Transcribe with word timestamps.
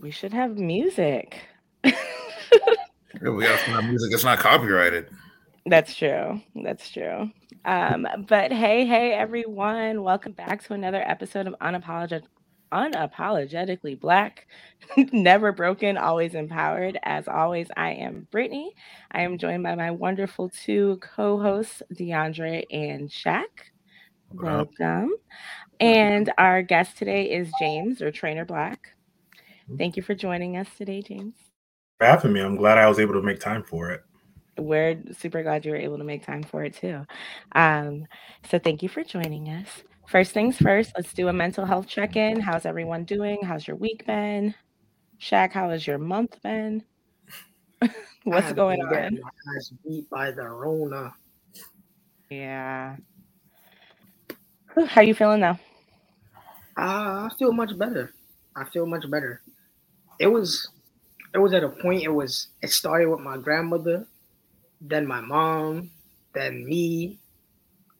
We 0.00 0.10
should 0.12 0.32
have 0.32 0.56
music. 0.56 1.36
Yeah, 1.84 3.30
we 3.30 3.42
got 3.44 3.58
some 3.66 3.88
music 3.88 4.12
that's 4.12 4.22
not 4.22 4.38
copyrighted. 4.38 5.08
That's 5.66 5.94
true. 5.94 6.40
That's 6.54 6.88
true. 6.88 7.30
Um, 7.64 8.06
but 8.28 8.52
hey, 8.52 8.86
hey, 8.86 9.12
everyone. 9.12 10.04
Welcome 10.04 10.32
back 10.32 10.62
to 10.64 10.74
another 10.74 11.02
episode 11.02 11.48
of 11.48 11.54
Unapologetic 11.60 12.22
unapologetically 12.72 13.98
black, 13.98 14.46
never 15.12 15.52
broken, 15.52 15.96
always 15.96 16.34
empowered. 16.34 16.98
As 17.02 17.26
always, 17.26 17.66
I 17.76 17.92
am 17.92 18.28
Brittany. 18.30 18.74
I 19.10 19.22
am 19.22 19.38
joined 19.38 19.62
by 19.62 19.74
my 19.74 19.90
wonderful 19.90 20.50
two 20.50 20.98
co-hosts, 21.00 21.82
DeAndre 21.94 22.64
and 22.70 23.08
Shaq. 23.08 23.46
Welcome. 24.32 25.14
And 25.80 26.30
our 26.38 26.62
guest 26.62 26.98
today 26.98 27.30
is 27.30 27.50
James 27.58 28.02
or 28.02 28.10
Trainer 28.10 28.44
Black. 28.44 28.94
Thank 29.76 29.96
you 29.96 30.02
for 30.02 30.14
joining 30.14 30.56
us 30.56 30.68
today, 30.76 31.02
James. 31.02 31.34
For 31.98 32.06
having 32.06 32.32
me. 32.32 32.40
I'm 32.40 32.56
glad 32.56 32.78
I 32.78 32.88
was 32.88 32.98
able 32.98 33.14
to 33.14 33.22
make 33.22 33.40
time 33.40 33.62
for 33.62 33.90
it. 33.90 34.02
We're 34.56 35.00
super 35.12 35.42
glad 35.42 35.64
you 35.64 35.72
were 35.72 35.76
able 35.76 35.98
to 35.98 36.04
make 36.04 36.24
time 36.24 36.42
for 36.42 36.64
it 36.64 36.74
too. 36.74 37.06
Um, 37.52 38.06
so 38.48 38.58
thank 38.58 38.82
you 38.82 38.88
for 38.88 39.04
joining 39.04 39.48
us. 39.48 39.68
First 40.08 40.32
things 40.32 40.56
first, 40.56 40.92
let's 40.96 41.12
do 41.12 41.28
a 41.28 41.32
mental 41.32 41.66
health 41.66 41.86
check-in. 41.86 42.40
How's 42.40 42.64
everyone 42.64 43.04
doing? 43.04 43.40
How's 43.42 43.68
your 43.68 43.76
week 43.76 44.06
been? 44.06 44.54
Shaq, 45.20 45.52
how 45.52 45.70
has 45.70 45.86
your 45.86 45.98
month 45.98 46.40
been? 46.42 46.82
What's 48.24 48.52
going 48.52 48.80
on? 48.80 49.20
Beat 49.86 50.08
by 50.08 50.30
the 50.30 50.48
Rona. 50.48 51.12
Yeah. 52.30 52.96
How 54.86 55.00
are 55.00 55.04
you 55.04 55.14
feeling 55.14 55.40
now? 55.40 55.58
Uh, 56.76 57.28
I 57.28 57.30
feel 57.38 57.52
much 57.52 57.76
better. 57.76 58.14
I 58.56 58.64
feel 58.64 58.86
much 58.86 59.08
better. 59.10 59.42
It 60.18 60.26
was, 60.26 60.68
it 61.34 61.38
was 61.38 61.52
at 61.52 61.64
a 61.64 61.68
point. 61.68 62.02
It 62.02 62.08
was. 62.12 62.48
It 62.62 62.70
started 62.70 63.08
with 63.08 63.20
my 63.20 63.36
grandmother, 63.36 64.06
then 64.80 65.06
my 65.06 65.20
mom, 65.20 65.90
then 66.34 66.64
me. 66.64 67.18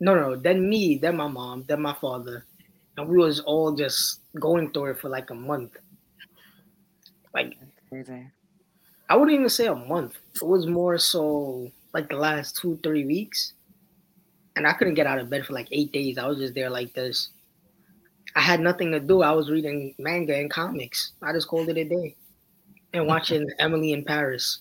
No, 0.01 0.15
no, 0.15 0.37
then 0.37 0.69
me, 0.69 0.97
then 0.97 1.17
my 1.17 1.27
mom, 1.29 1.65
then 1.67 1.83
my 1.83 1.95
father, 1.95 2.45
and 2.97 3.09
we 3.09 3.17
was 3.17 3.41
all 3.41 3.75
just 3.75 4.21
going 4.39 4.71
through 4.73 4.93
it 4.93 4.99
for 4.99 5.09
like 5.09 5.31
a 5.31 5.35
month. 5.35 5.77
Like, 7.35 7.57
Crazy. 7.89 8.31
I 9.09 9.17
wouldn't 9.17 9.35
even 9.35 9.49
say 9.49 9.67
a 9.67 9.75
month. 9.75 10.19
It 10.35 10.47
was 10.47 10.67
more 10.67 10.99
so 10.99 11.71
like 11.95 12.09
the 12.09 12.17
last 12.17 12.57
two, 12.57 12.79
three 12.83 13.07
weeks. 13.07 13.55
And 14.57 14.67
I 14.67 14.73
couldn't 14.73 14.95
get 14.95 15.07
out 15.07 15.19
of 15.19 15.31
bed 15.31 15.47
for 15.47 15.53
like 15.53 15.69
eight 15.71 15.93
days. 15.93 16.19
I 16.19 16.27
was 16.27 16.39
just 16.39 16.55
there 16.55 16.69
like 16.69 16.93
this. 16.93 17.31
I 18.39 18.41
had 18.41 18.61
nothing 18.61 18.93
to 18.93 19.01
do. 19.01 19.23
I 19.23 19.33
was 19.33 19.51
reading 19.51 19.97
manga 19.99 20.33
and 20.37 20.49
comics. 20.49 21.15
I 21.21 21.33
just 21.33 21.49
called 21.49 21.71
it 21.71 21.77
a 21.77 21.83
day 21.83 22.15
and 22.93 23.09
watching 23.09 23.51
Emily 23.59 23.93
in 23.93 24.05
Paris. 24.05 24.61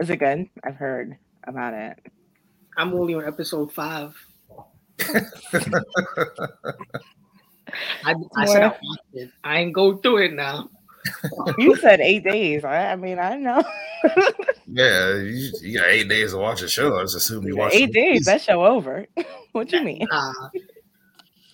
Is 0.00 0.08
it 0.08 0.16
good? 0.16 0.48
I've 0.64 0.76
heard 0.76 1.18
about 1.44 1.74
it. 1.74 1.98
I'm 2.78 2.94
only 2.94 3.14
on 3.14 3.26
episode 3.26 3.70
five. 3.74 4.16
I, 5.02 5.20
I 8.34 8.46
said 8.46 8.62
I 8.62 8.68
watched 8.68 9.12
it. 9.12 9.30
I 9.44 9.58
ain't 9.58 9.74
go 9.74 9.98
through 9.98 10.24
it 10.24 10.32
now. 10.32 10.70
You 11.58 11.76
said 11.76 12.00
eight 12.00 12.24
days. 12.24 12.64
I, 12.64 12.92
I 12.92 12.96
mean, 12.96 13.18
I 13.18 13.36
know. 13.36 13.62
Yeah, 14.66 15.16
you, 15.16 15.52
you 15.60 15.78
got 15.78 15.88
eight 15.88 16.08
days 16.08 16.32
to 16.32 16.38
watch 16.38 16.62
a 16.62 16.68
show. 16.68 16.96
I 16.96 17.02
just 17.02 17.16
assume 17.16 17.46
you 17.46 17.56
watch 17.56 17.74
eight 17.74 17.92
days. 17.92 18.24
That 18.24 18.40
show 18.40 18.64
over. 18.64 19.06
what 19.52 19.70
you 19.72 19.82
mean? 19.82 20.06
Nah. 20.10 20.32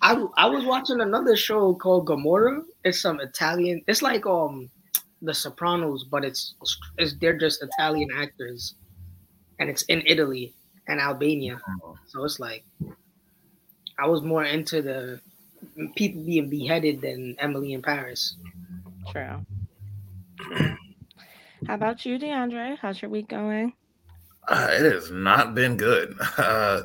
I 0.06 0.14
I 0.36 0.46
was 0.46 0.64
watching 0.64 1.00
another 1.00 1.34
show 1.34 1.74
called 1.74 2.06
Gomorrah. 2.06 2.62
It's 2.84 3.00
some 3.00 3.18
Italian. 3.18 3.82
It's 3.88 4.02
like 4.02 4.24
um 4.24 4.70
The 5.20 5.34
Sopranos, 5.34 6.04
but 6.04 6.24
it's 6.24 6.54
it's 6.96 7.14
they're 7.20 7.36
just 7.36 7.60
Italian 7.60 8.10
actors, 8.14 8.76
and 9.58 9.68
it's 9.68 9.82
in 9.90 10.02
Italy 10.06 10.54
and 10.86 11.00
Albania. 11.00 11.60
So 12.06 12.22
it's 12.22 12.38
like 12.38 12.64
I 13.98 14.06
was 14.06 14.22
more 14.22 14.44
into 14.44 14.80
the 14.80 15.20
people 15.96 16.22
being 16.22 16.50
beheaded 16.50 17.00
than 17.00 17.34
Emily 17.40 17.72
in 17.72 17.82
Paris. 17.82 18.36
True. 19.10 19.44
How 21.66 21.74
about 21.74 22.06
you, 22.06 22.16
DeAndre? 22.16 22.78
How's 22.78 23.02
your 23.02 23.10
week 23.10 23.28
going? 23.28 23.72
Uh, 24.46 24.68
it 24.70 24.92
has 24.92 25.10
not 25.10 25.56
been 25.56 25.76
good. 25.76 26.14
Uh, 26.38 26.82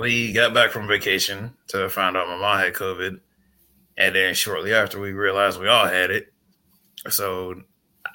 we 0.00 0.32
got 0.32 0.54
back 0.54 0.70
from 0.70 0.88
vacation 0.88 1.52
to 1.68 1.88
find 1.88 2.16
out 2.16 2.28
my 2.28 2.36
mom 2.36 2.58
had 2.58 2.74
COVID, 2.74 3.20
and 3.98 4.14
then 4.14 4.34
shortly 4.34 4.72
after 4.72 4.98
we 4.98 5.12
realized 5.12 5.60
we 5.60 5.68
all 5.68 5.86
had 5.86 6.10
it. 6.10 6.32
So 7.08 7.62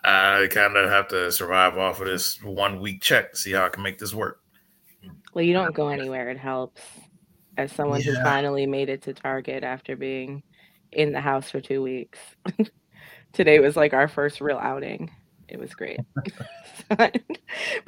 I 0.04 0.48
kind 0.52 0.78
of 0.78 0.90
have 0.90 1.08
to 1.10 1.32
survive 1.32 1.78
off 1.78 2.02
of 2.02 2.08
this 2.08 2.42
one 2.44 2.80
week 2.80 3.02
check 3.02 3.32
to 3.32 3.38
see 3.38 3.54
how 3.54 3.66
I 3.66 3.70
can 3.70 3.84
make 3.84 3.98
this 3.98 4.14
work. 4.14 4.42
Well, 5.34 5.44
you 5.44 5.54
don't 5.54 5.76
go 5.76 5.90
anywhere. 5.90 6.30
It 6.30 6.38
helps. 6.38 6.82
As 7.58 7.72
someone 7.72 8.02
who 8.02 8.14
finally 8.16 8.66
made 8.66 8.90
it 8.90 9.02
to 9.04 9.14
Target 9.14 9.64
after 9.64 9.96
being 9.96 10.44
in 10.92 11.14
the 11.14 11.22
house 11.22 11.50
for 11.50 11.62
two 11.62 11.82
weeks, 11.82 12.20
today 13.34 13.60
was 13.60 13.78
like 13.78 13.94
our 13.94 14.08
first 14.08 14.42
real 14.42 14.58
outing. 14.58 15.10
It 15.48 15.60
was 15.60 15.74
great. 15.76 16.00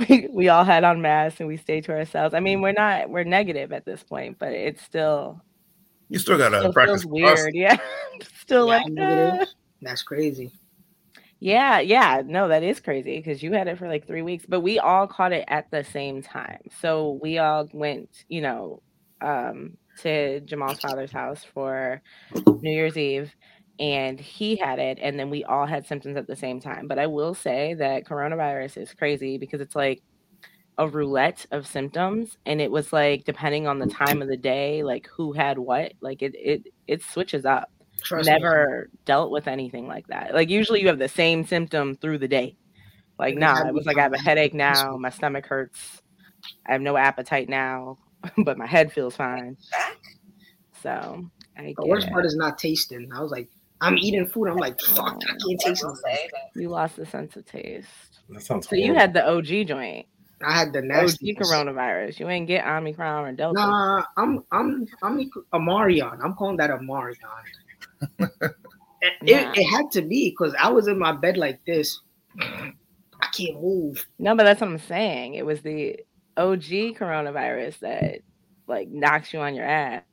we, 0.09 0.27
we 0.31 0.49
all 0.49 0.63
had 0.63 0.83
on 0.83 1.01
masks 1.01 1.39
and 1.39 1.47
we 1.47 1.57
stayed 1.57 1.85
to 1.85 1.91
ourselves. 1.93 2.33
I 2.33 2.39
mean, 2.39 2.61
we're 2.61 2.73
not 2.73 3.09
we're 3.09 3.23
negative 3.23 3.71
at 3.71 3.85
this 3.85 4.03
point, 4.03 4.37
but 4.39 4.51
it's 4.53 4.81
still 4.83 5.41
You 6.09 6.19
still 6.19 6.37
got 6.37 6.49
to 6.49 6.59
still 6.59 6.73
practice. 6.73 7.03
feels 7.03 7.05
weird. 7.05 7.55
Yeah, 7.55 7.77
still 8.41 8.67
Yeah, 8.67 8.77
like 8.77 8.87
negative. 8.87 9.41
uh, 9.41 9.45
That's 9.81 10.03
crazy. 10.03 10.51
Yeah, 11.39 11.79
yeah, 11.79 12.23
no, 12.25 12.47
that 12.47 12.63
is 12.63 12.79
crazy 12.79 13.17
because 13.17 13.43
you 13.43 13.53
had 13.53 13.67
it 13.67 13.77
for 13.77 13.87
like 13.87 14.07
three 14.07 14.23
weeks, 14.23 14.45
but 14.47 14.61
we 14.61 14.79
all 14.79 15.07
caught 15.07 15.33
it 15.33 15.45
at 15.47 15.69
the 15.71 15.83
same 15.83 16.21
time. 16.23 16.59
So 16.81 17.19
we 17.21 17.37
all 17.37 17.67
went, 17.73 18.09
you 18.27 18.41
know, 18.41 18.81
um, 19.21 19.77
to 19.99 20.39
Jamal's 20.41 20.79
father's 20.79 21.11
house 21.11 21.43
for 21.53 22.01
New 22.61 22.71
Year's 22.71 22.97
Eve, 22.97 23.31
and 23.79 24.19
he 24.19 24.55
had 24.55 24.79
it, 24.79 24.97
and 25.01 25.19
then 25.19 25.29
we 25.29 25.43
all 25.43 25.65
had 25.65 25.85
symptoms 25.85 26.17
at 26.17 26.27
the 26.27 26.35
same 26.35 26.59
time. 26.59 26.87
But 26.87 26.99
I 26.99 27.07
will 27.07 27.33
say 27.33 27.73
that 27.75 28.05
coronavirus 28.05 28.77
is 28.77 28.93
crazy 28.93 29.37
because 29.37 29.61
it's 29.61 29.75
like 29.75 30.01
a 30.77 30.87
roulette 30.87 31.45
of 31.51 31.67
symptoms, 31.67 32.37
and 32.45 32.61
it 32.61 32.71
was 32.71 32.91
like 32.91 33.23
depending 33.25 33.67
on 33.67 33.79
the 33.79 33.87
time 33.87 34.21
of 34.21 34.27
the 34.27 34.37
day, 34.37 34.83
like 34.83 35.07
who 35.15 35.33
had 35.33 35.57
what, 35.57 35.93
like 36.01 36.21
it 36.21 36.35
it 36.35 36.63
it 36.87 37.03
switches 37.03 37.45
up 37.45 37.69
Trust 38.03 38.27
me. 38.27 38.33
never 38.33 38.89
dealt 39.05 39.31
with 39.31 39.47
anything 39.47 39.87
like 39.87 40.07
that. 40.07 40.33
Like 40.33 40.49
usually 40.49 40.81
you 40.81 40.87
have 40.87 40.99
the 40.99 41.07
same 41.07 41.45
symptom 41.45 41.95
through 41.95 42.19
the 42.19 42.27
day. 42.27 42.55
Like 43.19 43.35
nah, 43.35 43.67
it 43.67 43.73
was 43.73 43.85
like 43.85 43.97
I 43.97 44.03
have 44.03 44.13
a 44.13 44.19
headache 44.19 44.53
now, 44.53 44.95
my 44.97 45.09
stomach 45.09 45.47
hurts, 45.47 46.01
I 46.65 46.73
have 46.73 46.81
no 46.81 46.97
appetite 46.97 47.49
now, 47.49 47.97
but 48.37 48.57
my 48.57 48.67
head 48.67 48.91
feels 48.91 49.15
fine. 49.15 49.57
So 50.83 51.25
I 51.57 51.73
The 51.77 51.87
worst 51.87 52.09
part 52.09 52.25
is 52.25 52.35
not 52.35 52.57
tasting. 52.57 53.09
I 53.13 53.21
was 53.21 53.31
like, 53.31 53.49
I'm 53.81 53.97
eating 53.97 54.27
food. 54.27 54.47
I'm 54.47 54.57
like, 54.57 54.77
oh, 54.89 54.93
fuck, 54.95 55.21
I 55.23 55.35
can't 55.45 55.59
taste 55.59 55.85
anything. 55.85 56.29
you 56.55 56.69
lost 56.69 56.95
the 56.95 57.05
sense 57.05 57.35
of 57.35 57.45
taste. 57.45 57.87
That 58.29 58.41
sounds 58.41 58.67
So 58.67 58.75
you 58.75 58.93
had 58.93 59.13
the 59.13 59.27
OG 59.27 59.67
joint, 59.67 60.07
I 60.43 60.57
had 60.57 60.73
the 60.73 60.79
OG 60.79 61.37
coronavirus. 61.37 62.19
You 62.19 62.29
ain't 62.29 62.47
get 62.47 62.65
Omicron 62.65 63.25
or 63.25 63.31
Delta. 63.31 63.59
Nah, 63.59 64.03
I'm 64.17 64.43
I'm 64.51 64.87
I'm 65.01 65.29
a 65.53 65.59
Marion. 65.59 66.19
I'm 66.23 66.33
calling 66.35 66.57
that 66.57 66.69
a 66.69 66.79
Marion. 66.81 67.17
it, 68.19 69.13
Nah. 69.21 69.51
it, 69.51 69.57
it 69.57 69.63
had 69.65 69.89
to 69.91 70.01
be 70.01 70.29
because 70.29 70.55
I 70.59 70.69
was 70.69 70.87
in 70.87 70.99
my 70.99 71.11
bed 71.11 71.37
like 71.37 71.59
this. 71.65 71.99
I 72.39 73.27
can't 73.33 73.61
move. 73.61 74.05
No, 74.19 74.35
but 74.35 74.43
that's 74.43 74.61
what 74.61 74.69
I'm 74.69 74.77
saying. 74.79 75.35
It 75.35 75.45
was 75.45 75.61
the 75.61 75.99
OG 76.35 76.95
coronavirus 76.97 77.79
that 77.79 78.19
like 78.67 78.89
knocks 78.89 79.33
you 79.33 79.39
on 79.39 79.55
your 79.55 79.65
ass. 79.65 80.03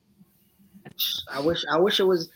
I 1.31 1.39
wish 1.39 1.63
I 1.71 1.77
wish 1.77 1.99
it 1.99 2.03
was 2.03 2.29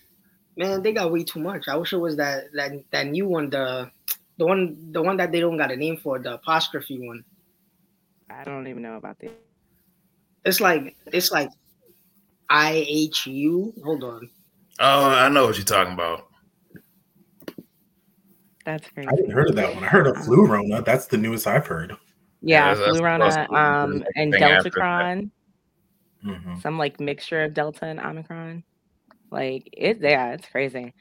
man, 0.59 0.83
they 0.83 0.91
got 0.91 1.11
way 1.11 1.23
too 1.23 1.39
much. 1.39 1.69
I 1.69 1.77
wish 1.77 1.93
it 1.93 1.97
was 1.97 2.17
that 2.17 2.51
that 2.53 2.71
that 2.91 3.07
new 3.07 3.25
one, 3.25 3.49
the 3.49 3.89
the 4.37 4.45
one 4.45 4.91
the 4.91 5.01
one 5.01 5.17
that 5.17 5.31
they 5.31 5.39
don't 5.39 5.57
got 5.57 5.71
a 5.71 5.75
name 5.75 5.97
for, 5.97 6.19
the 6.19 6.33
apostrophe 6.35 6.99
one. 6.99 7.23
I 8.29 8.43
don't 8.43 8.67
even 8.67 8.83
know 8.83 8.97
about 8.97 9.17
the 9.19 9.31
It's 10.45 10.59
like 10.59 10.95
it's 11.07 11.31
like 11.31 11.49
I 12.49 12.85
H 12.87 13.25
U. 13.25 13.73
Hold 13.83 14.03
on. 14.03 14.29
Oh, 14.79 15.09
I 15.09 15.29
know 15.29 15.47
what 15.47 15.55
you're 15.57 15.65
talking 15.65 15.93
about. 15.93 16.27
That's 18.65 18.87
crazy. 18.89 19.07
I 19.09 19.15
didn't 19.15 19.31
heard 19.31 19.49
of 19.49 19.55
that 19.55 19.73
one. 19.73 19.83
I 19.83 19.87
heard 19.87 20.07
of 20.07 20.17
flu 20.25 20.45
Rona. 20.45 20.81
That's 20.81 21.07
the 21.07 21.17
newest 21.17 21.47
I've 21.47 21.65
heard. 21.65 21.95
Yeah, 22.41 22.69
Yeah, 22.69 22.91
flu 22.91 23.01
Rona, 23.01 23.47
um, 23.49 24.03
and 24.15 24.31
thing 24.31 24.43
after 24.43 24.69
that. 24.69 24.79
Deltacron, 24.79 25.31
Mhm. 26.25 26.61
some 26.61 26.77
like 26.77 26.99
mixture 26.99 27.43
of 27.43 27.53
Delta 27.53 27.85
and 27.85 27.99
Omicron. 27.99 28.63
Like 29.31 29.69
it, 29.73 29.99
yeah, 30.01 30.33
it's 30.33 30.47
crazy. 30.49 30.93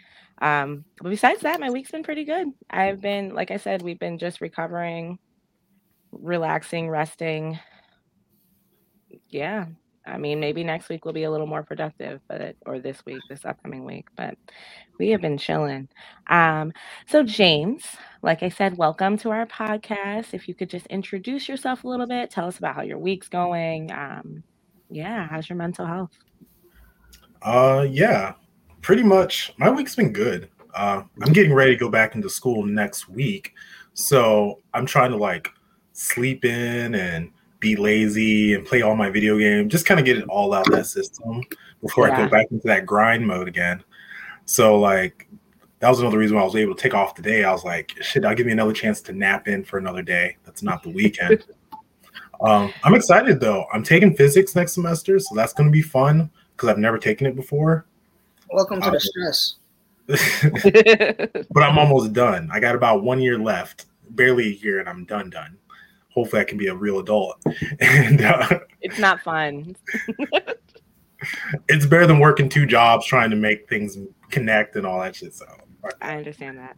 Um, 0.43 0.85
but 1.03 1.11
besides 1.11 1.43
that, 1.43 1.61
my 1.61 1.71
week's 1.71 1.91
been 1.93 2.05
pretty 2.05 2.25
good. 2.25 2.49
I've 2.71 3.01
been, 3.01 3.35
like 3.35 3.51
I 3.51 3.59
said, 3.59 3.83
we've 3.83 3.99
been 3.99 4.19
just 4.19 4.41
recovering, 4.41 5.19
relaxing, 6.13 6.91
resting. 6.91 7.59
Yeah. 9.31 9.67
I 10.07 10.19
mean, 10.19 10.41
maybe 10.41 10.65
next 10.65 10.89
week 10.89 11.05
will 11.05 11.13
be 11.15 11.25
a 11.25 11.31
little 11.31 11.47
more 11.47 11.65
productive, 11.65 12.21
but 12.29 12.57
or 12.67 12.81
this 12.81 13.05
week, 13.07 13.21
this 13.29 13.45
upcoming 13.45 13.85
week. 13.85 14.09
But 14.17 14.37
we 14.99 15.11
have 15.11 15.21
been 15.23 15.39
chilling. 15.39 15.89
Um, 16.29 16.73
so 17.09 17.23
James, 17.25 17.85
like 18.23 18.43
I 18.43 18.51
said, 18.51 18.79
welcome 18.79 19.19
to 19.19 19.31
our 19.31 19.47
podcast. 19.47 20.35
If 20.35 20.49
you 20.49 20.55
could 20.55 20.71
just 20.71 20.87
introduce 20.89 21.49
yourself 21.49 21.85
a 21.85 21.89
little 21.89 22.07
bit, 22.07 22.31
tell 22.31 22.47
us 22.49 22.59
about 22.59 22.77
how 22.77 22.83
your 22.83 22.99
week's 22.99 23.29
going. 23.29 23.93
Um, 23.93 24.45
yeah, 24.91 25.29
how's 25.29 25.49
your 25.49 25.59
mental 25.59 25.87
health? 25.87 26.13
Uh, 27.43 27.87
yeah, 27.89 28.35
pretty 28.83 29.03
much. 29.03 29.53
My 29.59 29.71
week's 29.71 29.95
been 29.95 30.13
good. 30.13 30.49
Uh, 30.75 31.03
I'm 31.23 31.33
getting 31.33 31.53
ready 31.53 31.73
to 31.73 31.79
go 31.79 31.89
back 31.89 32.15
into 32.15 32.29
school 32.31 32.65
next 32.65 33.09
week, 33.09 33.55
so 33.95 34.61
I'm 34.75 34.87
trying 34.87 35.11
to 35.11 35.17
like 35.17 35.51
sleep 35.93 36.45
in 36.45 36.95
and 36.95 37.33
be 37.61 37.77
lazy 37.77 38.55
and 38.55 38.65
play 38.65 38.83
all 38.83 38.95
my 38.95 39.11
video 39.11 39.39
games, 39.39 39.71
just 39.73 39.87
kind 39.87 39.99
of 39.99 40.07
get 40.07 40.17
it 40.17 40.25
all 40.29 40.55
out 40.55 40.69
of 40.69 40.75
that 40.75 40.87
system 40.87 41.43
before 41.83 42.09
yeah. 42.09 42.15
I 42.15 42.25
go 42.25 42.29
back 42.29 42.47
into 42.51 42.67
that 42.67 42.87
grind 42.87 43.27
mode 43.27 43.49
again. 43.49 43.83
So 44.45 44.79
like 44.79 45.29
that 45.81 45.89
was 45.89 46.01
another 46.01 46.19
reason 46.19 46.37
why 46.37 46.43
I 46.43 46.47
was 46.47 46.57
able 46.57 46.75
to 46.75 46.81
take 46.81 46.95
off 46.95 47.15
today. 47.15 47.45
I 47.45 47.53
was 47.53 47.65
like, 47.65 47.95
shit, 48.01 48.25
I'll 48.25 48.35
give 48.35 48.47
me 48.47 48.53
another 48.53 48.73
chance 48.73 49.01
to 49.03 49.13
nap 49.13 49.49
in 49.49 49.65
for 49.65 49.79
another 49.79 50.03
day. 50.03 50.37
That's 50.45 50.63
not 50.63 50.83
the 50.83 50.91
weekend. 50.91 51.45
um, 52.41 52.73
I'm 52.85 52.95
excited 52.95 53.41
though. 53.41 53.67
I'm 53.73 53.83
taking 53.83 54.15
physics 54.15 54.55
next 54.55 54.73
semester, 54.73 55.19
so 55.19 55.35
that's 55.35 55.53
going 55.53 55.69
to 55.69 55.73
be 55.73 55.83
fun 55.83 56.31
because 56.59 56.69
I've 56.69 56.79
never 56.79 56.99
taken 56.99 57.27
it 57.27 57.37
before. 57.37 57.87
Welcome 58.51 58.83
to 58.83 58.91
the 58.91 59.01
stress. 59.01 59.55
but 61.53 61.63
I'm 61.63 61.79
almost 61.79 62.13
done. 62.13 62.51
I 62.53 62.61
got 62.61 62.75
about 62.75 63.03
one 63.03 63.21
year 63.21 63.39
left, 63.39 63.87
barely 64.11 64.49
a 64.49 64.57
year, 64.57 64.81
and 64.81 64.89
I'm 64.89 65.05
done. 65.05 65.31
Done 65.31 65.57
hopefully 66.19 66.43
I 66.43 66.45
can 66.45 66.59
be 66.59 66.67
a 66.67 66.75
real 66.75 66.99
adult. 66.99 67.43
And 67.81 68.23
uh, 68.23 68.61
it's 68.81 68.99
not 68.99 69.21
fun. 69.21 69.77
it's 71.69 71.87
better 71.87 72.07
than 72.07 72.19
working 72.19 72.49
two 72.49 72.67
jobs 72.67 73.07
trying 73.07 73.31
to 73.31 73.37
make 73.37 73.69
things 73.69 73.97
connect 74.31 74.77
and 74.77 74.85
all 74.85 75.01
that 75.01 75.15
shit. 75.15 75.35
So 75.35 75.47
I 76.03 76.17
understand 76.17 76.59
that. 76.59 76.77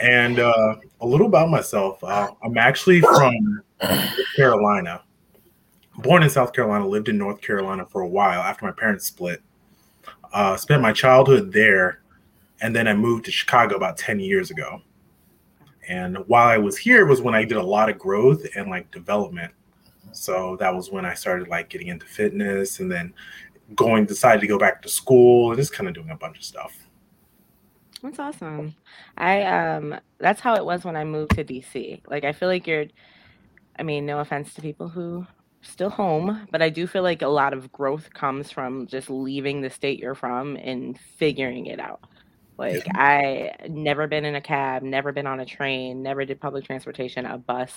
and 0.00 0.38
uh, 0.38 0.76
a 1.00 1.06
little 1.06 1.26
about 1.26 1.50
myself. 1.50 2.02
Uh, 2.02 2.30
I'm 2.42 2.56
actually 2.56 3.00
from 3.02 3.62
Carolina. 4.34 5.02
Born 5.98 6.22
in 6.22 6.30
South 6.30 6.52
Carolina, 6.52 6.86
lived 6.86 7.08
in 7.08 7.18
North 7.18 7.40
Carolina 7.40 7.84
for 7.84 8.02
a 8.02 8.08
while 8.08 8.40
after 8.40 8.64
my 8.64 8.72
parents 8.72 9.06
split. 9.06 9.42
Uh, 10.32 10.56
spent 10.56 10.80
my 10.80 10.92
childhood 10.92 11.52
there, 11.52 12.02
and 12.60 12.74
then 12.74 12.86
I 12.86 12.94
moved 12.94 13.24
to 13.24 13.30
Chicago 13.30 13.76
about 13.76 13.98
10 13.98 14.20
years 14.20 14.50
ago. 14.50 14.80
And 15.88 16.18
while 16.28 16.46
I 16.46 16.56
was 16.56 16.76
here 16.76 17.04
was 17.06 17.20
when 17.20 17.34
I 17.34 17.44
did 17.44 17.56
a 17.56 17.62
lot 17.62 17.90
of 17.90 17.98
growth 17.98 18.46
and 18.54 18.70
like 18.70 18.90
development. 18.92 19.52
So 20.12 20.56
that 20.60 20.74
was 20.74 20.90
when 20.90 21.04
I 21.04 21.14
started 21.14 21.48
like 21.48 21.68
getting 21.68 21.88
into 21.88 22.06
fitness 22.06 22.78
and 22.78 22.90
then 22.90 23.12
going 23.74 24.04
decided 24.04 24.40
to 24.40 24.46
go 24.46 24.58
back 24.58 24.82
to 24.82 24.88
school 24.88 25.50
and 25.50 25.58
just 25.58 25.72
kind 25.72 25.88
of 25.88 25.94
doing 25.94 26.10
a 26.10 26.16
bunch 26.16 26.38
of 26.38 26.44
stuff. 26.44 26.76
That's 28.02 28.18
awesome. 28.18 28.74
I 29.18 29.42
um 29.42 29.98
that's 30.18 30.40
how 30.40 30.54
it 30.54 30.64
was 30.64 30.84
when 30.84 30.96
I 30.96 31.04
moved 31.04 31.34
to 31.34 31.44
DC. 31.44 32.00
Like 32.08 32.24
I 32.24 32.32
feel 32.32 32.48
like 32.48 32.66
you're 32.66 32.86
I 33.78 33.82
mean, 33.82 34.06
no 34.06 34.20
offense 34.20 34.54
to 34.54 34.62
people 34.62 34.88
who 34.88 35.26
still 35.62 35.90
home, 35.90 36.46
but 36.50 36.62
I 36.62 36.70
do 36.70 36.86
feel 36.86 37.02
like 37.02 37.22
a 37.22 37.28
lot 37.28 37.52
of 37.52 37.72
growth 37.72 38.12
comes 38.12 38.50
from 38.50 38.86
just 38.86 39.10
leaving 39.10 39.60
the 39.60 39.70
state 39.70 39.98
you're 39.98 40.14
from 40.14 40.56
and 40.56 40.98
figuring 40.98 41.66
it 41.66 41.80
out. 41.80 42.00
Like 42.58 42.86
yeah. 42.86 42.92
I 42.94 43.68
never 43.68 44.06
been 44.06 44.24
in 44.24 44.34
a 44.34 44.40
cab, 44.40 44.82
never 44.82 45.12
been 45.12 45.26
on 45.26 45.40
a 45.40 45.46
train, 45.46 46.02
never 46.02 46.24
did 46.24 46.40
public 46.40 46.64
transportation, 46.64 47.24
a 47.24 47.38
bus, 47.38 47.72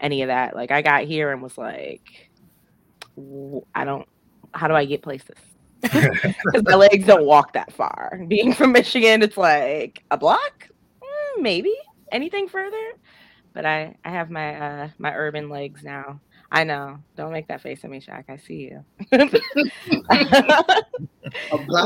any 0.00 0.22
of 0.22 0.28
that. 0.28 0.54
Like 0.54 0.70
I 0.70 0.82
got 0.82 1.04
here 1.04 1.32
and 1.32 1.42
was 1.42 1.58
like, 1.58 2.30
I 3.74 3.84
don't. 3.84 4.08
How 4.52 4.68
do 4.68 4.74
I 4.74 4.84
get 4.84 5.02
places? 5.02 5.36
Because 5.82 6.62
my 6.64 6.74
legs 6.74 7.06
don't 7.06 7.24
walk 7.24 7.54
that 7.54 7.72
far. 7.72 8.22
Being 8.28 8.52
from 8.52 8.72
Michigan, 8.72 9.22
it's 9.22 9.36
like 9.36 10.04
a 10.10 10.16
block, 10.16 10.68
mm, 11.02 11.42
maybe. 11.42 11.74
Anything 12.12 12.48
further? 12.48 12.92
But 13.52 13.66
I 13.66 13.96
I 14.04 14.10
have 14.10 14.30
my 14.30 14.54
uh 14.54 14.88
my 14.98 15.14
urban 15.14 15.48
legs 15.48 15.82
now. 15.82 16.20
I 16.52 16.64
know. 16.64 16.98
Don't 17.16 17.32
make 17.32 17.46
that 17.48 17.60
face 17.60 17.84
at 17.84 17.90
me, 17.90 18.00
Shaq. 18.00 18.24
I 18.28 18.36
see 18.36 18.70
you. 18.70 18.84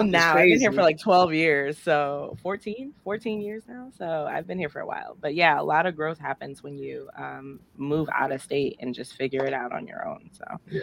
now 0.07 0.35
I've 0.35 0.47
been 0.47 0.59
here 0.59 0.73
for 0.73 0.83
like 0.83 0.99
12 0.99 1.35
years. 1.35 1.79
So 1.79 2.37
14, 2.43 2.95
14 3.05 3.41
years 3.43 3.65
now. 3.69 3.91
So 3.99 4.27
I've 4.27 4.47
been 4.47 4.59
here 4.59 4.71
for 4.71 4.81
a 4.81 4.87
while. 4.87 5.19
But 5.21 5.35
yeah, 5.35 5.61
a 5.61 5.63
lot 5.63 5.85
of 5.85 5.95
growth 5.95 6.19
happens 6.19 6.63
when 6.63 6.79
you 6.79 7.11
um, 7.17 7.61
move 7.77 8.09
out 8.15 8.33
of 8.33 8.41
state 8.41 8.77
and 8.81 8.95
just 8.95 9.15
figure 9.15 9.45
it 9.45 9.53
out 9.53 9.73
on 9.73 9.87
your 9.87 10.09
own. 10.09 10.31
So 10.33 10.45
yeah. 10.71 10.81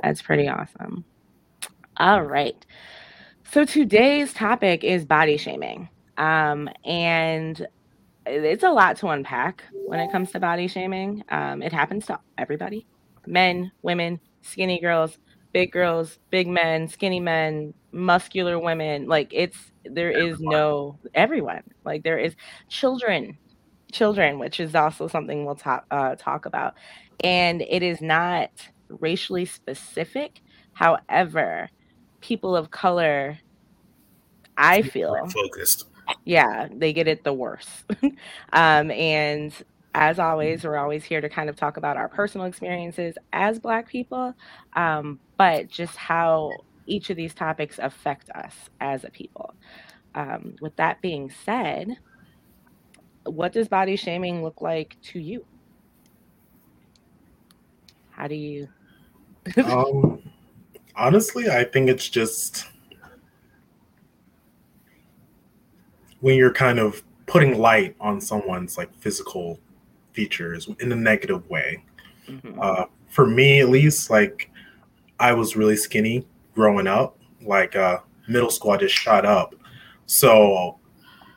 that's 0.00 0.22
pretty 0.22 0.46
awesome. 0.46 1.04
All 1.96 2.22
right. 2.22 2.64
So 3.50 3.64
today's 3.64 4.32
topic 4.32 4.84
is 4.84 5.04
body 5.04 5.38
shaming. 5.38 5.88
Um, 6.18 6.70
and 6.84 7.66
it's 8.26 8.62
a 8.62 8.70
lot 8.70 8.96
to 8.98 9.08
unpack 9.08 9.64
when 9.86 9.98
it 9.98 10.12
comes 10.12 10.30
to 10.32 10.40
body 10.40 10.68
shaming. 10.68 11.24
Um, 11.30 11.62
it 11.62 11.72
happens 11.72 12.06
to 12.06 12.20
everybody 12.38 12.86
men, 13.26 13.72
women, 13.82 14.20
skinny 14.42 14.80
girls, 14.80 15.18
big 15.52 15.72
girls, 15.72 16.18
big 16.30 16.46
men, 16.48 16.88
skinny 16.88 17.20
men, 17.20 17.74
muscular 17.92 18.58
women. 18.58 19.06
Like 19.06 19.30
it's 19.32 19.58
there 19.84 20.10
is 20.10 20.38
no 20.40 20.98
everyone. 21.14 21.62
Like 21.84 22.02
there 22.02 22.18
is 22.18 22.34
children, 22.68 23.38
children, 23.92 24.38
which 24.38 24.60
is 24.60 24.74
also 24.74 25.08
something 25.08 25.44
we'll 25.44 25.54
talk 25.54 25.86
uh, 25.90 26.16
talk 26.16 26.46
about, 26.46 26.74
and 27.22 27.62
it 27.62 27.82
is 27.82 28.00
not 28.00 28.50
racially 28.88 29.46
specific. 29.46 30.40
However, 30.72 31.70
people 32.20 32.56
of 32.56 32.70
color, 32.70 33.38
I 34.56 34.82
feel 34.82 35.16
focused. 35.28 35.86
Yeah, 36.24 36.68
they 36.70 36.92
get 36.92 37.08
it 37.08 37.24
the 37.24 37.32
worst. 37.32 37.84
um, 38.52 38.90
and 38.90 39.52
as 39.94 40.18
always, 40.18 40.64
we're 40.64 40.76
always 40.76 41.04
here 41.04 41.20
to 41.20 41.28
kind 41.28 41.48
of 41.48 41.56
talk 41.56 41.76
about 41.76 41.96
our 41.96 42.08
personal 42.08 42.46
experiences 42.46 43.16
as 43.32 43.60
Black 43.60 43.88
people, 43.88 44.34
um, 44.74 45.20
but 45.38 45.68
just 45.68 45.96
how 45.96 46.50
each 46.86 47.10
of 47.10 47.16
these 47.16 47.32
topics 47.32 47.78
affect 47.78 48.28
us 48.30 48.54
as 48.80 49.04
a 49.04 49.10
people. 49.10 49.54
Um, 50.16 50.56
with 50.60 50.74
that 50.76 51.00
being 51.00 51.32
said, 51.44 51.96
what 53.24 53.52
does 53.52 53.68
body 53.68 53.96
shaming 53.96 54.42
look 54.42 54.60
like 54.60 54.96
to 55.02 55.20
you? 55.20 55.46
How 58.10 58.26
do 58.26 58.34
you? 58.34 58.68
um, 59.64 60.22
honestly, 60.96 61.48
I 61.48 61.64
think 61.64 61.88
it's 61.88 62.08
just 62.08 62.66
when 66.20 66.36
you're 66.36 66.52
kind 66.52 66.78
of 66.78 67.02
putting 67.26 67.58
light 67.58 67.94
on 68.00 68.20
someone's 68.20 68.76
like 68.76 68.94
physical 68.96 69.58
features 70.14 70.68
in 70.80 70.90
a 70.92 70.96
negative 70.96 71.48
way. 71.50 71.84
Mm-hmm. 72.28 72.58
Uh, 72.60 72.84
for 73.08 73.26
me, 73.26 73.60
at 73.60 73.68
least, 73.68 74.10
like 74.10 74.50
I 75.20 75.32
was 75.32 75.56
really 75.56 75.76
skinny 75.76 76.26
growing 76.54 76.86
up. 76.86 77.18
Like 77.42 77.76
uh, 77.76 77.98
middle 78.26 78.50
school, 78.50 78.70
I 78.70 78.78
just 78.78 78.94
shot 78.94 79.26
up, 79.26 79.54
so 80.06 80.78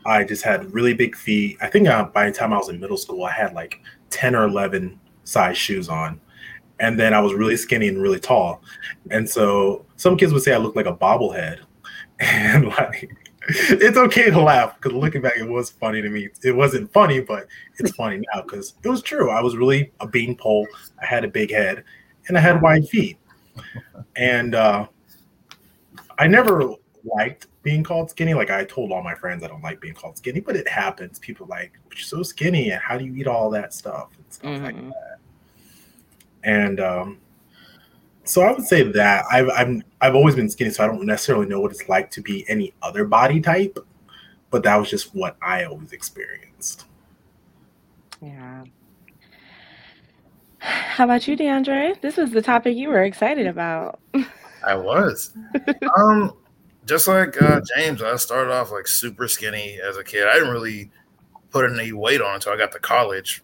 I 0.05 0.23
just 0.23 0.43
had 0.43 0.73
really 0.73 0.93
big 0.93 1.15
feet. 1.15 1.57
I 1.61 1.67
think 1.67 1.87
uh, 1.87 2.05
by 2.05 2.29
the 2.29 2.35
time 2.35 2.53
I 2.53 2.57
was 2.57 2.69
in 2.69 2.79
middle 2.79 2.97
school, 2.97 3.25
I 3.25 3.31
had 3.31 3.53
like 3.53 3.81
ten 4.09 4.35
or 4.35 4.45
eleven 4.45 4.99
size 5.25 5.57
shoes 5.57 5.89
on, 5.89 6.21
and 6.79 6.97
then 6.97 7.13
I 7.13 7.19
was 7.19 7.33
really 7.33 7.57
skinny 7.57 7.89
and 7.89 8.01
really 8.01 8.19
tall. 8.19 8.61
And 9.11 9.29
so 9.29 9.85
some 9.97 10.15
kids 10.15 10.31
would 10.31 10.43
say 10.43 10.53
I 10.53 10.57
looked 10.57 10.77
like 10.77 10.85
a 10.85 10.95
bobblehead, 10.95 11.59
and 12.19 12.69
like 12.69 13.11
it's 13.69 13.97
okay 13.97 14.29
to 14.29 14.41
laugh 14.41 14.75
because 14.75 14.91
looking 14.91 15.21
back, 15.21 15.37
it 15.37 15.47
was 15.47 15.69
funny 15.69 16.01
to 16.01 16.09
me. 16.09 16.27
It 16.43 16.53
wasn't 16.53 16.91
funny, 16.91 17.21
but 17.21 17.47
it's 17.79 17.95
funny 17.95 18.21
now 18.33 18.41
because 18.41 18.73
it 18.83 18.89
was 18.89 19.01
true. 19.01 19.29
I 19.29 19.41
was 19.41 19.55
really 19.55 19.91
a 20.01 20.07
beanpole. 20.07 20.67
I 21.01 21.05
had 21.05 21.23
a 21.23 21.29
big 21.29 21.51
head 21.51 21.83
and 22.27 22.37
I 22.37 22.41
had 22.41 22.61
wide 22.61 22.89
feet. 22.89 23.17
And 24.17 24.53
uh, 24.53 24.87
I 26.19 26.27
never 26.27 26.73
liked 27.15 27.47
being 27.63 27.83
called 27.83 28.09
skinny. 28.09 28.33
Like 28.33 28.49
I 28.49 28.65
told 28.65 28.91
all 28.91 29.01
my 29.01 29.15
friends 29.15 29.43
I 29.43 29.47
don't 29.47 29.63
like 29.63 29.79
being 29.79 29.93
called 29.93 30.17
skinny, 30.17 30.41
but 30.41 30.57
it 30.57 30.67
happens. 30.67 31.17
People 31.17 31.47
like, 31.47 31.71
you're 31.89 31.99
so 31.99 32.23
skinny 32.23 32.71
and 32.71 32.81
how 32.81 32.97
do 32.97 33.05
you 33.05 33.15
eat 33.15 33.27
all 33.27 33.49
that 33.51 33.73
stuff 33.73 34.09
and 34.17 34.25
stuff 34.29 34.51
mm-hmm. 34.51 34.65
like 34.65 34.75
that. 34.75 35.19
And 36.43 36.79
um, 36.81 37.19
so 38.27 38.41
I 38.41 38.51
would 38.51 38.65
say 38.65 38.83
that 38.83 39.25
I've 39.31 39.49
I'm 39.49 39.83
I've 40.01 40.15
always 40.15 40.35
been 40.35 40.49
skinny, 40.49 40.69
so 40.69 40.83
I 40.83 40.87
don't 40.87 41.05
necessarily 41.05 41.47
know 41.47 41.59
what 41.59 41.71
it's 41.71 41.87
like 41.87 42.11
to 42.11 42.21
be 42.21 42.45
any 42.49 42.73
other 42.81 43.05
body 43.05 43.39
type, 43.39 43.79
but 44.49 44.63
that 44.63 44.75
was 44.75 44.89
just 44.89 45.15
what 45.15 45.37
I 45.41 45.63
always 45.63 45.93
experienced. 45.93 46.85
Yeah. 48.21 48.63
How 50.59 51.05
about 51.05 51.27
you, 51.27 51.37
DeAndre? 51.37 52.01
This 52.01 52.17
was 52.17 52.31
the 52.31 52.41
topic 52.41 52.75
you 52.75 52.89
were 52.89 53.03
excited 53.03 53.47
about. 53.47 53.99
I 54.65 54.75
was. 54.75 55.35
um, 55.97 56.33
just 56.85 57.07
like 57.07 57.41
uh, 57.41 57.61
James, 57.75 58.01
I 58.01 58.15
started 58.17 58.51
off 58.51 58.71
like 58.71 58.87
super 58.87 59.27
skinny 59.27 59.79
as 59.81 59.97
a 59.97 60.03
kid. 60.03 60.27
I 60.27 60.33
didn't 60.33 60.49
really 60.49 60.91
put 61.51 61.69
any 61.69 61.93
weight 61.93 62.21
on 62.21 62.35
until 62.35 62.53
I 62.53 62.57
got 62.57 62.71
to 62.73 62.79
college, 62.79 63.43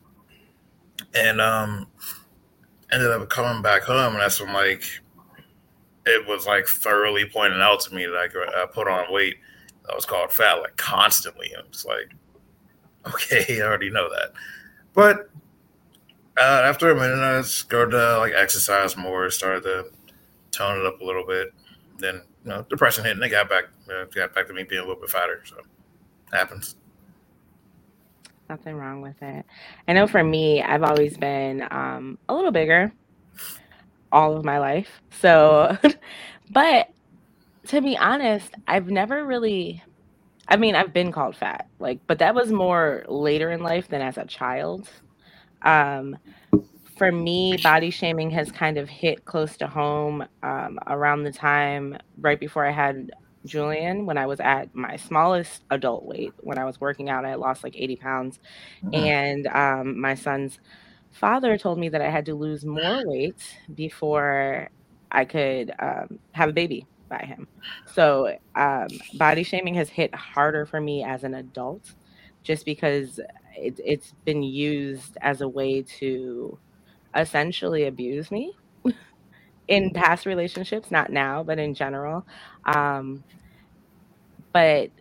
and 1.13 1.39
um, 1.39 1.87
ended 2.93 3.11
up 3.11 3.29
coming 3.29 3.61
back 3.61 3.83
home, 3.83 4.13
and 4.13 4.21
that's 4.21 4.39
when 4.39 4.53
like 4.53 4.83
it 6.05 6.27
was 6.27 6.45
like 6.45 6.67
thoroughly 6.67 7.25
pointed 7.25 7.61
out 7.61 7.81
to 7.81 7.95
me 7.95 8.05
that 8.05 8.15
I, 8.15 8.63
I 8.63 8.65
put 8.65 8.87
on 8.87 9.11
weight 9.11 9.37
that 9.85 9.95
was 9.95 10.05
called 10.05 10.31
fat 10.31 10.55
like 10.55 10.75
constantly. 10.77 11.51
And 11.53 11.65
it's 11.67 11.85
like, 11.85 12.13
okay, 13.07 13.61
I 13.61 13.65
already 13.65 13.89
know 13.89 14.09
that. 14.09 14.31
But 14.93 15.29
uh, 16.37 16.61
after 16.65 16.91
a 16.91 16.95
minute, 16.95 17.19
I 17.19 17.41
started 17.41 17.91
to 17.91 18.17
like 18.19 18.33
exercise 18.33 18.97
more, 18.97 19.29
started 19.29 19.63
to 19.63 19.85
tone 20.51 20.79
it 20.79 20.85
up 20.85 21.01
a 21.01 21.05
little 21.05 21.25
bit. 21.25 21.53
Then 21.97 22.21
you 22.43 22.49
know, 22.49 22.65
depression 22.69 23.03
hit, 23.03 23.13
and 23.13 23.21
they 23.21 23.29
got 23.29 23.49
back, 23.49 23.65
uh, 23.89 24.05
got 24.05 24.33
back 24.33 24.47
to 24.47 24.53
me 24.53 24.63
being 24.63 24.81
a 24.81 24.85
little 24.85 24.99
bit 24.99 25.09
fatter. 25.09 25.41
So 25.45 25.57
happens. 26.31 26.75
Nothing 28.49 28.75
wrong 28.75 29.01
with 29.01 29.21
it. 29.21 29.45
I 29.87 29.93
know 29.93 30.07
for 30.07 30.23
me, 30.23 30.61
I've 30.61 30.83
always 30.83 31.17
been 31.17 31.65
um, 31.71 32.17
a 32.27 32.35
little 32.35 32.51
bigger 32.51 32.91
all 34.13 34.37
of 34.37 34.45
my 34.45 34.59
life. 34.59 35.01
So, 35.19 35.77
but 36.51 36.89
to 37.67 37.81
be 37.81 37.97
honest, 37.97 38.53
I've 38.67 38.87
never 38.87 39.25
really, 39.25 39.83
I 40.47 40.55
mean, 40.55 40.75
I've 40.75 40.93
been 40.93 41.11
called 41.11 41.35
fat, 41.35 41.67
like, 41.79 41.99
but 42.07 42.19
that 42.19 42.35
was 42.35 42.51
more 42.51 43.03
later 43.07 43.51
in 43.51 43.61
life 43.63 43.89
than 43.89 44.01
as 44.01 44.17
a 44.17 44.25
child. 44.25 44.87
Um, 45.63 46.17
for 46.97 47.11
me, 47.11 47.57
body 47.63 47.89
shaming 47.89 48.29
has 48.31 48.51
kind 48.51 48.77
of 48.77 48.87
hit 48.87 49.25
close 49.25 49.57
to 49.57 49.67
home 49.67 50.23
um, 50.43 50.79
around 50.85 51.23
the 51.23 51.31
time 51.31 51.97
right 52.19 52.39
before 52.39 52.65
I 52.65 52.71
had 52.71 53.11
Julian 53.45 54.05
when 54.05 54.17
I 54.17 54.25
was 54.25 54.39
at 54.39 54.73
my 54.73 54.95
smallest 54.95 55.63
adult 55.69 56.05
weight. 56.05 56.33
When 56.39 56.57
I 56.57 56.65
was 56.65 56.79
working 56.79 57.09
out, 57.09 57.25
I 57.25 57.35
lost 57.35 57.63
like 57.63 57.75
80 57.75 57.95
pounds. 57.97 58.39
Mm-hmm. 58.83 58.95
And 58.95 59.47
um, 59.47 59.99
my 59.99 60.15
son's 60.15 60.59
father 61.11 61.57
told 61.57 61.77
me 61.77 61.89
that 61.89 62.01
I 62.01 62.09
had 62.09 62.25
to 62.25 62.35
lose 62.35 62.65
more 62.65 63.01
weight 63.05 63.57
before 63.73 64.69
I 65.11 65.25
could 65.25 65.71
um, 65.79 66.19
have 66.31 66.49
a 66.49 66.53
baby 66.53 66.87
by 67.09 67.25
him. 67.25 67.47
So 67.93 68.35
um, 68.55 68.87
body 69.15 69.43
shaming 69.43 69.75
has 69.75 69.89
hit 69.89 70.13
harder 70.15 70.65
for 70.65 70.81
me 70.81 71.03
as 71.03 71.23
an 71.23 71.35
adult 71.35 71.93
just 72.41 72.65
because 72.65 73.19
it, 73.55 73.79
it's 73.83 74.13
been 74.25 74.43
used 74.43 75.17
as 75.21 75.41
a 75.41 75.47
way 75.47 75.83
to 75.99 76.57
essentially 77.15 77.85
abuse 77.85 78.31
me 78.31 78.53
in 79.73 79.89
past 79.91 80.25
relationships, 80.25 80.91
not 80.91 81.11
now, 81.11 81.43
but 81.43 81.59
in 81.59 81.73
general. 81.73 82.25
Um, 82.65 83.23
but 84.51 84.91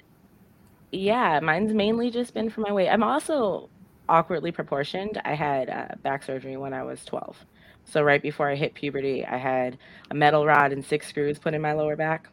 yeah, 0.91 1.41
mine's 1.41 1.73
mainly 1.73 2.11
just 2.11 2.35
been 2.35 2.51
for 2.51 2.61
my 2.63 2.73
weight. 2.73 2.89
I'm 2.89 3.03
also 3.03 3.69
awkwardly 4.09 4.53
proportioned. 4.53 5.21
I 5.25 5.35
had 5.35 5.71
uh, 5.71 5.89
back 6.03 6.23
surgery 6.23 6.57
when 6.57 6.73
I 6.73 6.83
was 6.83 7.05
12. 7.05 7.37
So 7.85 8.03
right 8.03 8.23
before 8.23 8.49
I 8.49 8.55
hit 8.55 8.75
puberty, 8.75 9.25
I 9.27 9.37
had 9.37 9.79
a 10.11 10.15
metal 10.15 10.47
rod 10.47 10.73
and 10.73 10.85
six 10.85 11.09
screws 11.09 11.39
put 11.39 11.55
in 11.55 11.61
my 11.61 11.73
lower 11.73 11.97
back. 11.97 12.29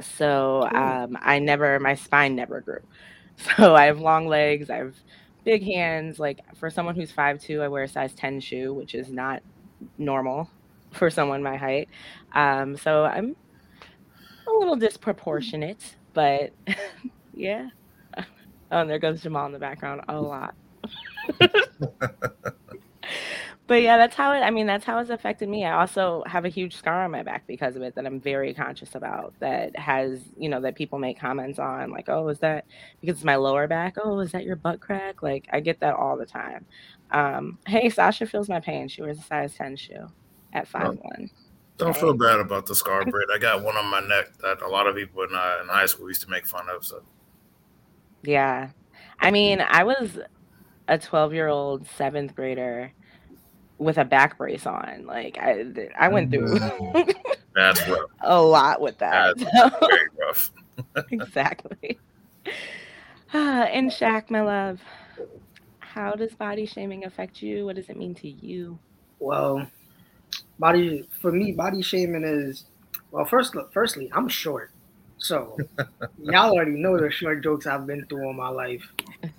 So 0.00 0.62
um, 0.72 1.16
I 1.20 1.38
never, 1.38 1.78
my 1.78 1.94
spine 1.94 2.34
never 2.36 2.60
grew. 2.60 2.80
So 3.56 3.74
I 3.74 3.86
have 3.86 3.98
long 3.98 4.28
legs. 4.28 4.70
I 4.70 4.76
have 4.76 4.94
big 5.42 5.64
hands. 5.64 6.20
Like 6.20 6.38
for 6.56 6.70
someone 6.70 6.94
who's 6.94 7.10
five 7.10 7.40
two, 7.40 7.62
I 7.62 7.66
wear 7.66 7.82
a 7.82 7.88
size 7.88 8.14
10 8.14 8.38
shoe, 8.38 8.72
which 8.72 8.94
is 8.94 9.10
not 9.10 9.42
normal 9.98 10.48
for 10.94 11.10
someone 11.10 11.42
my 11.42 11.56
height. 11.56 11.88
Um, 12.32 12.76
so 12.76 13.04
I'm 13.04 13.36
a 14.46 14.52
little 14.58 14.76
disproportionate, 14.76 15.96
but 16.12 16.52
yeah. 17.34 17.68
Oh, 18.70 18.80
and 18.80 18.90
there 18.90 18.98
goes 18.98 19.22
Jamal 19.22 19.46
in 19.46 19.52
the 19.52 19.58
background 19.58 20.02
a 20.08 20.20
lot. 20.20 20.54
but 23.66 23.82
yeah, 23.82 23.96
that's 23.96 24.16
how 24.16 24.32
it. 24.32 24.40
I 24.40 24.50
mean, 24.50 24.66
that's 24.66 24.84
how 24.84 24.98
it's 24.98 25.10
affected 25.10 25.48
me. 25.48 25.64
I 25.64 25.80
also 25.80 26.22
have 26.26 26.44
a 26.44 26.48
huge 26.48 26.74
scar 26.76 27.04
on 27.04 27.10
my 27.10 27.22
back 27.22 27.46
because 27.46 27.76
of 27.76 27.82
it 27.82 27.94
that 27.94 28.06
I'm 28.06 28.20
very 28.20 28.52
conscious 28.52 28.94
about. 28.94 29.34
That 29.40 29.78
has, 29.78 30.20
you 30.36 30.48
know, 30.48 30.60
that 30.62 30.74
people 30.74 30.98
make 30.98 31.20
comments 31.20 31.58
on, 31.58 31.90
like, 31.90 32.08
"Oh, 32.08 32.28
is 32.28 32.40
that 32.40 32.64
because 33.00 33.16
it's 33.16 33.24
my 33.24 33.36
lower 33.36 33.68
back? 33.68 33.94
Oh, 34.02 34.18
is 34.20 34.32
that 34.32 34.44
your 34.44 34.56
butt 34.56 34.80
crack?" 34.80 35.22
Like, 35.22 35.46
I 35.52 35.60
get 35.60 35.80
that 35.80 35.94
all 35.94 36.16
the 36.16 36.26
time. 36.26 36.66
Um, 37.10 37.58
hey, 37.66 37.90
Sasha 37.90 38.26
feels 38.26 38.48
my 38.48 38.60
pain. 38.60 38.88
She 38.88 39.02
wears 39.02 39.18
a 39.18 39.22
size 39.22 39.54
ten 39.54 39.76
shoe 39.76 40.08
at 40.54 40.66
five 40.66 40.96
one. 40.96 41.30
Don't 41.76 41.90
okay. 41.90 42.00
feel 42.00 42.14
bad 42.14 42.38
about 42.38 42.66
the 42.66 42.74
scar, 42.74 43.04
Britt. 43.04 43.28
I 43.34 43.38
got 43.38 43.64
one 43.64 43.76
on 43.76 43.86
my 43.86 44.00
neck 44.00 44.38
that 44.42 44.62
a 44.62 44.68
lot 44.68 44.86
of 44.86 44.94
people 44.94 45.22
in, 45.24 45.34
uh, 45.34 45.58
in 45.60 45.68
high 45.68 45.86
school 45.86 46.06
used 46.06 46.22
to 46.22 46.30
make 46.30 46.46
fun 46.46 46.68
of. 46.68 46.84
So, 46.84 47.02
yeah, 48.22 48.70
I 49.18 49.32
mean, 49.32 49.60
I 49.60 49.82
was 49.82 50.18
a 50.86 50.98
12 50.98 51.34
year 51.34 51.48
old 51.48 51.86
seventh 51.88 52.34
grader 52.34 52.92
with 53.78 53.98
a 53.98 54.04
back 54.04 54.38
brace 54.38 54.66
on. 54.66 55.04
Like 55.06 55.38
I, 55.38 55.64
I 55.98 56.08
went 56.08 56.30
through 56.30 56.58
that's 57.54 57.86
rough. 57.88 58.10
a 58.20 58.40
lot 58.40 58.80
with 58.80 58.98
that. 58.98 59.36
That's 59.36 59.76
very 59.80 60.08
rough. 60.20 60.52
exactly. 61.10 61.98
and 63.32 63.90
Shaq, 63.90 64.30
my 64.30 64.42
love, 64.42 64.80
how 65.80 66.12
does 66.12 66.34
body 66.34 66.66
shaming 66.66 67.04
affect 67.04 67.42
you? 67.42 67.66
What 67.66 67.76
does 67.76 67.88
it 67.88 67.96
mean 67.96 68.14
to 68.16 68.28
you? 68.28 68.78
Well, 69.18 69.66
body 70.58 71.08
for 71.20 71.32
me, 71.32 71.52
body 71.52 71.82
shaming 71.82 72.24
is 72.24 72.64
well. 73.10 73.24
First, 73.24 73.54
firstly, 73.72 74.10
I'm 74.12 74.28
short, 74.28 74.70
so 75.18 75.56
y'all 76.18 76.52
already 76.52 76.72
know 76.72 76.98
the 76.98 77.10
short 77.10 77.42
jokes 77.42 77.66
I've 77.66 77.86
been 77.86 78.06
through 78.06 78.26
all 78.26 78.32
my 78.32 78.48
life. 78.48 78.86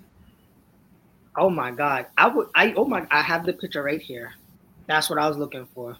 Oh 1.38 1.50
my 1.50 1.70
god. 1.70 2.06
I 2.16 2.28
would 2.28 2.48
I 2.54 2.72
oh 2.74 2.86
my 2.86 3.06
I 3.10 3.20
have 3.20 3.44
the 3.44 3.52
picture 3.52 3.82
right 3.82 4.00
here. 4.00 4.32
That's 4.86 5.10
what 5.10 5.18
I 5.18 5.28
was 5.28 5.36
looking 5.36 5.66
for. 5.74 5.98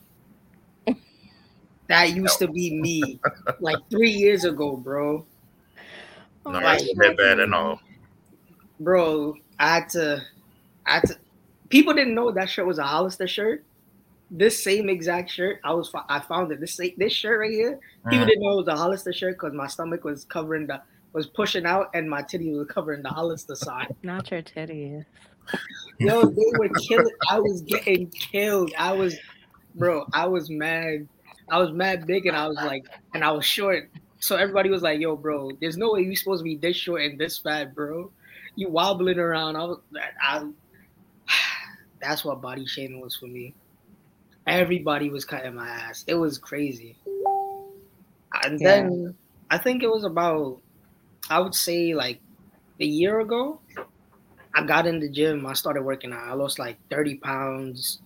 That 1.89 2.17
used 2.17 2.39
to 2.39 2.49
be 2.49 2.81
me 2.81 3.21
like 3.61 3.77
three 3.91 4.11
years 4.11 4.45
ago, 4.45 4.77
bro. 4.77 5.25
No, 6.45 6.53
like, 6.53 6.83
that 6.97 7.17
bad 7.17 7.39
at 7.39 7.53
all. 7.53 7.81
Bro, 8.81 9.35
I 9.59 9.75
had 9.75 9.89
to 9.91 10.23
I 10.87 10.95
had 10.95 11.09
to 11.09 11.17
people 11.69 11.93
didn't 11.93 12.15
know 12.15 12.31
that 12.31 12.49
shirt 12.49 12.67
was 12.67 12.79
a 12.79 12.85
Hollister 12.85 13.29
shirt. 13.29 13.65
This 14.31 14.63
same 14.63 14.89
exact 14.89 15.31
shirt, 15.31 15.61
I 15.63 15.73
was 15.73 15.93
I 16.09 16.21
found 16.21 16.51
it. 16.51 16.61
This 16.61 16.81
this 16.97 17.13
shirt 17.13 17.41
right 17.41 17.51
here, 17.51 17.79
mm. 18.05 18.11
people 18.11 18.27
didn't 18.27 18.43
know 18.43 18.53
it 18.53 18.67
was 18.67 18.69
a 18.69 18.77
Hollister 18.77 19.13
shirt 19.13 19.35
because 19.35 19.53
my 19.53 19.69
stomach 19.69 20.05
was 20.05 20.25
covering 20.25 20.67
the 20.67 20.83
was 21.13 21.27
pushing 21.27 21.65
out 21.65 21.89
and 21.95 22.11
my 22.11 22.21
titty 22.21 22.53
was 22.53 22.69
covering 22.69 23.03
the 23.03 23.09
Hollister 23.09 23.55
side. 23.55 23.95
Not 24.03 24.31
your 24.31 24.43
titties. 24.43 25.07
Yo, 25.99 26.23
they 26.27 26.43
were 26.59 26.69
killing. 26.89 27.15
I 27.31 27.39
was 27.39 27.63
getting 27.63 28.09
killed. 28.09 28.73
I 28.77 28.93
was, 28.93 29.17
bro. 29.75 30.07
I 30.13 30.27
was 30.27 30.51
mad. 30.51 31.09
I 31.49 31.59
was 31.59 31.73
mad 31.73 32.07
big, 32.07 32.27
and 32.27 32.37
I 32.37 32.49
was 32.49 32.57
like, 32.57 32.85
and 33.15 33.25
I 33.25 33.31
was 33.31 33.47
short. 33.47 33.89
So 34.19 34.37
everybody 34.37 34.69
was 34.69 34.83
like, 34.83 35.01
"Yo, 35.01 35.17
bro, 35.17 35.53
there's 35.61 35.77
no 35.77 35.93
way 35.93 36.03
you're 36.03 36.17
supposed 36.17 36.41
to 36.41 36.45
be 36.45 36.57
this 36.57 36.77
short 36.77 37.03
and 37.03 37.19
this 37.19 37.39
fat, 37.39 37.75
bro. 37.75 38.11
You 38.57 38.69
wobbling 38.69 39.19
around." 39.19 39.57
I 39.57 39.65
was, 39.65 39.79
I, 40.21 40.45
that's 42.01 42.25
what 42.25 42.43
body 42.43 42.67
shaming 42.67 43.01
was 43.01 43.17
for 43.17 43.27
me. 43.27 43.55
Everybody 44.47 45.11
was 45.11 45.25
cutting 45.25 45.55
my 45.55 45.69
ass. 45.69 46.05
It 46.07 46.15
was 46.15 46.39
crazy. 46.39 46.97
And 48.45 48.61
yeah. 48.61 48.69
then 48.69 49.15
I 49.51 49.59
think 49.59 49.83
it 49.83 49.91
was 49.91 50.05
about 50.05 50.61
I 51.29 51.41
would 51.41 51.55
say 51.55 51.95
like 51.95 52.21
a 52.81 52.85
year 52.85 53.21
ago, 53.21 53.61
I 54.55 54.63
got 54.65 54.87
in 54.87 55.01
the 55.01 55.09
gym. 55.09 55.47
I 55.47 55.55
started 55.55 55.83
working 55.83 56.13
out. 56.13 56.29
I 56.29 56.35
lost 56.35 56.59
like 56.59 56.77
30 56.91 57.17
pounds, 57.17 58.01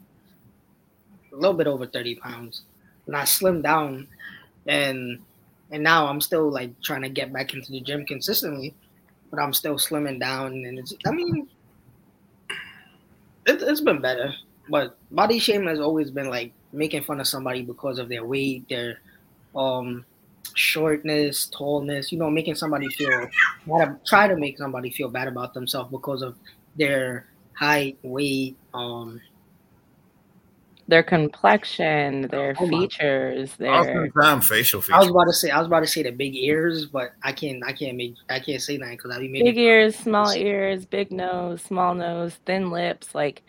a 1.33 1.37
little 1.37 1.55
bit 1.55 1.67
over 1.67 1.87
30 1.87 2.17
pounds. 2.17 2.63
And 3.07 3.17
I 3.17 3.23
slimmed 3.23 3.63
down 3.63 4.07
and 4.67 5.19
and 5.73 5.83
now 5.83 6.07
I'm 6.07 6.21
still 6.21 6.51
like 6.51 6.81
trying 6.83 7.03
to 7.03 7.09
get 7.09 7.33
back 7.33 7.55
into 7.55 7.71
the 7.71 7.81
gym 7.81 8.05
consistently, 8.05 8.75
but 9.31 9.39
I'm 9.41 9.53
still 9.53 9.77
slimming 9.77 10.19
down 10.19 10.53
and 10.53 10.79
it's 10.79 10.95
I 11.07 11.11
mean 11.11 11.49
it, 13.47 13.63
it's 13.63 13.81
been 13.81 14.01
better. 14.01 14.33
But 14.71 14.97
body 15.11 15.39
shame 15.39 15.67
has 15.67 15.81
always 15.81 16.11
been 16.11 16.31
like 16.31 16.53
making 16.73 17.03
fun 17.03 17.21
of 17.21 17.27
somebody 17.27 17.63
because 17.63 17.99
of 17.99 18.09
their 18.09 18.25
weight, 18.25 18.69
their 18.69 19.01
um 19.55 20.07
shortness, 20.55 21.51
tallness, 21.53 22.13
you 22.13 22.19
know, 22.19 22.31
making 22.31 22.55
somebody 22.55 22.89
feel 22.89 23.29
try 24.07 24.29
to 24.29 24.37
make 24.37 24.57
somebody 24.57 24.91
feel 24.91 25.09
bad 25.09 25.29
about 25.29 25.55
themselves 25.55 25.91
because 25.91 26.23
of 26.23 26.37
their 26.77 27.27
height, 27.55 27.99
weight, 28.03 28.57
um 28.73 29.21
their 30.91 31.03
complexion, 31.05 32.23
their 32.23 32.55
oh 32.59 32.69
features, 32.69 33.55
their 33.57 33.73
oftentimes 33.73 34.49
facial 34.49 34.83
features. 34.83 34.97
I 34.97 34.99
was 34.99 35.09
about 35.09 35.25
to 35.25 35.33
say 35.33 35.51
I 35.51 35.59
was 35.59 35.69
about 35.69 35.81
to 35.81 35.87
say 35.87 36.03
the 36.03 36.11
big 36.11 36.35
ears, 36.37 36.87
but 36.87 37.13
I 37.23 37.33
can't 37.33 37.63
I 37.65 37.73
can't 37.73 37.97
make 37.97 38.15
I 38.29 38.41
can't 38.41 38.61
say 38.61 38.77
that 38.77 38.91
because 38.91 39.11
I 39.13 39.21
be 39.21 39.29
making 39.29 39.47
big 39.47 39.59
ears, 39.59 39.97
small 39.97 40.33
ears, 40.33 40.85
big 40.85 41.13
nose, 41.13 41.63
small 41.63 41.95
nose, 41.95 42.39
thin 42.45 42.71
lips, 42.71 43.15
like 43.15 43.43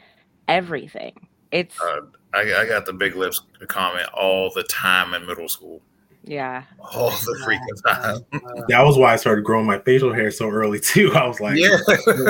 everything. 0.52 1.14
It's 1.52 1.80
uh, 1.82 2.02
I, 2.34 2.42
I 2.62 2.66
got 2.66 2.86
the 2.86 2.94
big 2.94 3.16
lips 3.16 3.42
comment 3.68 4.08
all 4.14 4.52
the 4.52 4.64
time 4.64 5.14
in 5.14 5.26
middle 5.26 5.50
school. 5.50 5.82
Yeah. 6.24 6.64
All 6.80 7.10
the 7.10 7.40
freaking 7.44 7.84
time. 7.84 8.26
That 8.68 8.84
was 8.84 8.98
why 8.98 9.14
I 9.14 9.16
started 9.16 9.44
growing 9.44 9.66
my 9.66 9.80
facial 9.80 10.14
hair 10.14 10.30
so 10.30 10.50
early 10.50 10.80
too. 10.94 11.12
I 11.14 11.28
was 11.28 11.40
like, 11.40 11.58
yeah, 11.58 11.78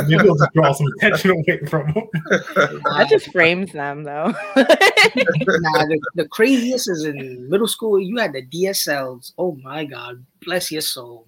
maybe 0.08 0.18
I'll 0.18 0.36
just 0.36 0.54
draw 0.54 0.72
some 0.72 0.88
attention 0.98 1.32
away 1.32 1.60
from 1.68 1.92
them. 1.94 2.08
That 2.84 3.08
just 3.10 3.32
frames 3.32 3.74
them 3.74 4.04
though. 4.04 4.34
nah, 4.56 5.86
the, 5.86 6.00
the 6.16 6.28
craziest 6.30 6.90
is 6.90 7.06
in 7.06 7.50
middle 7.50 7.68
school. 7.68 8.00
You 8.00 8.18
had 8.18 8.34
the 8.34 8.46
DSLs. 8.46 9.34
Oh 9.38 9.56
my 9.62 9.84
god, 9.86 10.26
bless 10.46 10.72
your 10.72 10.82
soul. 10.82 11.26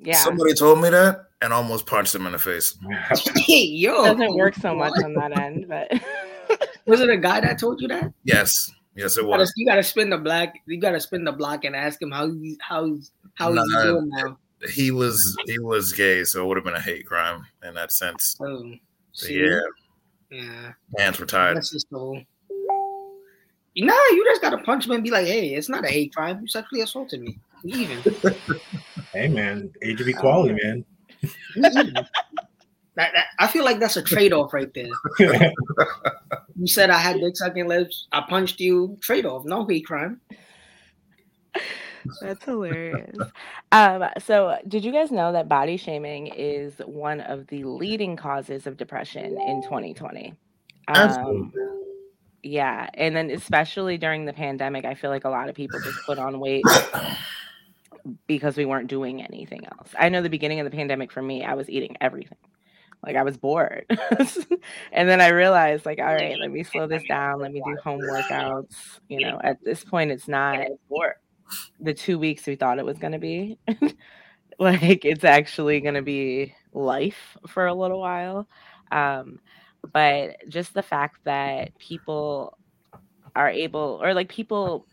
Yeah. 0.00 0.16
Somebody 0.16 0.54
told 0.54 0.80
me 0.80 0.90
that 0.90 1.26
and 1.42 1.52
almost 1.52 1.86
punched 1.86 2.14
him 2.14 2.26
in 2.26 2.32
the 2.32 2.38
face. 2.38 2.76
hey, 3.36 3.64
yo, 3.64 4.04
doesn't 4.04 4.34
work 4.36 4.54
so 4.54 4.74
much 4.74 4.92
on 5.04 5.14
that 5.14 5.36
end, 5.38 5.66
but 5.68 5.90
was 6.86 7.00
it 7.00 7.10
a 7.10 7.16
guy 7.16 7.40
that 7.40 7.58
told 7.58 7.80
you 7.80 7.88
that? 7.88 8.12
Yes. 8.24 8.70
Yes, 8.94 9.16
it 9.16 9.22
You 9.22 9.28
gotta, 9.28 9.40
was. 9.42 9.52
you 9.56 9.66
gotta 9.66 9.82
spin 9.82 10.10
the 10.10 10.18
black. 10.18 10.54
You 10.66 10.80
gotta 10.80 11.00
spin 11.00 11.22
the 11.24 11.32
block 11.32 11.64
and 11.64 11.76
ask 11.76 12.00
him 12.02 12.10
how 12.10 12.28
he 12.28 12.56
how 12.60 12.84
he's 12.86 13.12
how 13.34 13.52
he's 13.52 13.62
Nah. 13.66 13.82
doing 13.84 14.08
now. 14.12 14.38
He 14.72 14.90
was 14.90 15.36
he 15.46 15.58
was 15.60 15.92
gay, 15.92 16.24
so 16.24 16.42
it 16.42 16.48
would 16.48 16.56
have 16.56 16.64
been 16.64 16.74
a 16.74 16.80
hate 16.80 17.06
crime 17.06 17.44
in 17.62 17.74
that 17.74 17.92
sense. 17.92 18.36
Oh, 18.40 18.72
So, 19.12 19.28
yeah, 19.28 19.60
yeah. 20.32 20.72
hands 20.96 21.20
were 21.20 21.26
tied. 21.26 21.52
Bless 21.52 21.70
his 21.70 21.86
soul. 21.90 22.20
Nah, 23.76 23.92
you 24.10 24.24
just 24.24 24.42
gotta 24.42 24.58
punch 24.58 24.86
him 24.86 24.92
and 24.92 25.04
be 25.04 25.10
like, 25.12 25.26
"Hey, 25.26 25.54
it's 25.54 25.68
not 25.68 25.84
a 25.84 25.88
hate 25.88 26.12
crime. 26.12 26.40
You 26.40 26.48
sexually 26.48 26.80
assaulted 26.82 27.20
me. 27.20 27.38
We 27.64 27.72
even. 27.72 28.14
hey 29.12 29.28
man, 29.28 29.70
age 29.82 30.00
of 30.00 30.08
equality, 30.08 30.58
man. 30.62 30.84
That, 31.56 33.12
that, 33.14 33.26
I 33.38 33.46
feel 33.46 33.64
like 33.64 33.78
that's 33.78 33.96
a 33.96 34.02
trade 34.02 34.32
off 34.32 34.52
right 34.52 34.72
there. 34.74 34.88
You 36.58 36.66
said 36.66 36.90
I 36.90 36.98
had 36.98 37.20
dick 37.20 37.36
sucking 37.36 37.68
lips. 37.68 38.08
I 38.10 38.24
punched 38.28 38.58
you. 38.58 38.98
Trade 39.00 39.24
off. 39.24 39.44
No 39.44 39.64
hate 39.64 39.86
crime. 39.86 40.20
That's 42.20 42.44
hilarious. 42.44 43.16
um, 43.70 44.04
so, 44.18 44.58
did 44.66 44.84
you 44.84 44.90
guys 44.90 45.12
know 45.12 45.32
that 45.32 45.48
body 45.48 45.76
shaming 45.76 46.26
is 46.28 46.74
one 46.84 47.20
of 47.20 47.46
the 47.46 47.62
leading 47.62 48.16
causes 48.16 48.66
of 48.66 48.76
depression 48.76 49.38
in 49.40 49.62
2020? 49.62 50.34
Um, 50.88 50.96
Absolutely. 50.96 51.50
yeah, 52.42 52.88
and 52.94 53.14
then 53.14 53.30
especially 53.30 53.98
during 53.98 54.24
the 54.24 54.32
pandemic, 54.32 54.84
I 54.84 54.94
feel 54.94 55.10
like 55.10 55.24
a 55.24 55.30
lot 55.30 55.48
of 55.48 55.54
people 55.54 55.78
just 55.80 55.98
put 56.06 56.18
on 56.18 56.40
weight 56.40 56.64
because 58.26 58.56
we 58.56 58.64
weren't 58.64 58.88
doing 58.88 59.22
anything 59.22 59.64
else. 59.66 59.90
I 59.98 60.08
know 60.08 60.22
the 60.22 60.30
beginning 60.30 60.60
of 60.60 60.64
the 60.64 60.76
pandemic 60.76 61.12
for 61.12 61.22
me, 61.22 61.44
I 61.44 61.54
was 61.54 61.68
eating 61.68 61.96
everything. 62.00 62.38
Like 63.04 63.16
I 63.16 63.22
was 63.22 63.36
bored. 63.36 63.86
and 64.92 65.08
then 65.08 65.20
I 65.20 65.28
realized 65.28 65.86
like, 65.86 65.98
all 65.98 66.06
right, 66.06 66.36
let 66.38 66.50
me 66.50 66.64
slow 66.64 66.86
this 66.86 67.04
down. 67.04 67.40
Let 67.40 67.52
me 67.52 67.62
do 67.64 67.76
home 67.82 68.00
workouts. 68.00 68.74
You 69.08 69.20
know, 69.20 69.40
at 69.42 69.62
this 69.64 69.84
point 69.84 70.10
it's 70.10 70.28
not 70.28 70.66
the 71.80 71.94
two 71.94 72.18
weeks 72.18 72.46
we 72.46 72.56
thought 72.56 72.78
it 72.78 72.84
was 72.84 72.98
gonna 72.98 73.18
be. 73.18 73.58
like 74.58 75.04
it's 75.04 75.24
actually 75.24 75.80
gonna 75.80 76.02
be 76.02 76.54
life 76.72 77.36
for 77.46 77.66
a 77.66 77.74
little 77.74 78.00
while. 78.00 78.48
Um, 78.90 79.38
but 79.92 80.36
just 80.48 80.74
the 80.74 80.82
fact 80.82 81.18
that 81.24 81.78
people 81.78 82.58
are 83.36 83.48
able 83.48 84.00
or 84.02 84.14
like 84.14 84.28
people 84.28 84.86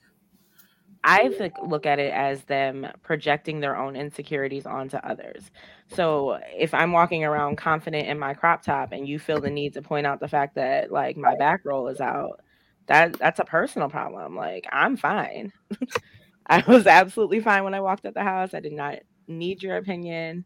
I 1.07 1.51
look 1.63 1.85
at 1.85 1.99
it 1.99 2.11
as 2.11 2.43
them 2.45 2.87
projecting 3.03 3.59
their 3.59 3.77
own 3.77 3.95
insecurities 3.95 4.65
onto 4.65 4.97
others. 4.97 5.51
So 5.93 6.39
if 6.57 6.73
I'm 6.73 6.91
walking 6.91 7.23
around 7.23 7.57
confident 7.57 8.07
in 8.07 8.17
my 8.17 8.33
crop 8.33 8.63
top 8.63 8.91
and 8.91 9.07
you 9.07 9.19
feel 9.19 9.39
the 9.39 9.51
need 9.51 9.75
to 9.75 9.83
point 9.83 10.07
out 10.07 10.19
the 10.19 10.27
fact 10.27 10.55
that 10.55 10.91
like 10.91 11.15
my 11.15 11.35
back 11.37 11.61
roll 11.63 11.89
is 11.89 12.01
out, 12.01 12.41
that 12.87 13.19
that's 13.19 13.39
a 13.39 13.45
personal 13.45 13.87
problem. 13.87 14.35
Like 14.35 14.65
I'm 14.71 14.97
fine. 14.97 15.53
I 16.47 16.63
was 16.67 16.87
absolutely 16.87 17.39
fine 17.39 17.63
when 17.63 17.75
I 17.75 17.81
walked 17.81 18.05
out 18.07 18.15
the 18.15 18.23
house. 18.23 18.55
I 18.55 18.59
did 18.59 18.73
not 18.73 18.95
need 19.27 19.61
your 19.61 19.77
opinion. 19.77 20.43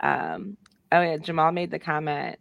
Um, 0.00 0.56
oh 0.90 1.00
yeah, 1.00 1.16
Jamal 1.18 1.52
made 1.52 1.70
the 1.70 1.78
comment. 1.78 2.40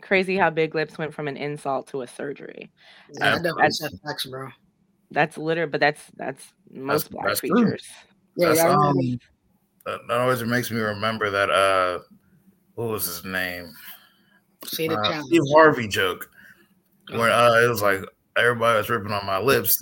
Crazy 0.00 0.38
how 0.38 0.48
big 0.48 0.74
lips 0.74 0.96
went 0.96 1.12
from 1.12 1.28
an 1.28 1.36
insult 1.36 1.88
to 1.88 2.00
a 2.00 2.06
surgery. 2.06 2.70
Yeah, 3.12 3.34
I 3.34 3.38
know. 3.40 3.54
that's- 3.56 3.78
facts, 4.02 4.24
bro. 4.24 4.48
That's 5.10 5.38
literally, 5.38 5.70
but 5.70 5.80
that's 5.80 6.02
that's 6.16 6.42
most 6.70 7.10
black 7.10 7.26
that's 7.26 7.40
true. 7.40 7.56
features. 7.56 7.84
Yeah, 8.36 8.48
That's, 8.48 8.58
yeah. 8.58 8.70
Um, 8.70 9.18
that, 9.86 10.00
that 10.08 10.18
always 10.18 10.42
makes 10.42 10.70
me 10.70 10.80
remember 10.80 11.30
that 11.30 11.50
uh 11.50 12.00
what 12.74 12.88
was 12.88 13.06
his 13.06 13.24
name? 13.24 13.72
say 14.64 14.88
Uh. 14.88 15.22
Steve 15.22 15.42
Harvey 15.54 15.88
joke. 15.88 16.28
Where 17.10 17.30
uh 17.30 17.62
it 17.62 17.68
was 17.68 17.82
like 17.82 18.00
everybody 18.36 18.78
was 18.78 18.90
ripping 18.90 19.12
on 19.12 19.24
my 19.24 19.38
lips, 19.38 19.80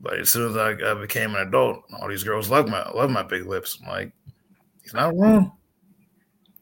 but 0.00 0.18
as 0.18 0.30
soon 0.30 0.50
as 0.50 0.56
I, 0.56 0.70
I 0.90 0.94
became 0.94 1.34
an 1.34 1.46
adult, 1.46 1.82
all 2.00 2.08
these 2.08 2.24
girls 2.24 2.48
love 2.48 2.68
my 2.68 2.88
love 2.90 3.10
my 3.10 3.22
big 3.22 3.46
lips. 3.46 3.78
I'm 3.82 3.88
like, 3.88 4.12
he's 4.82 4.94
not 4.94 5.14
wrong. 5.16 5.52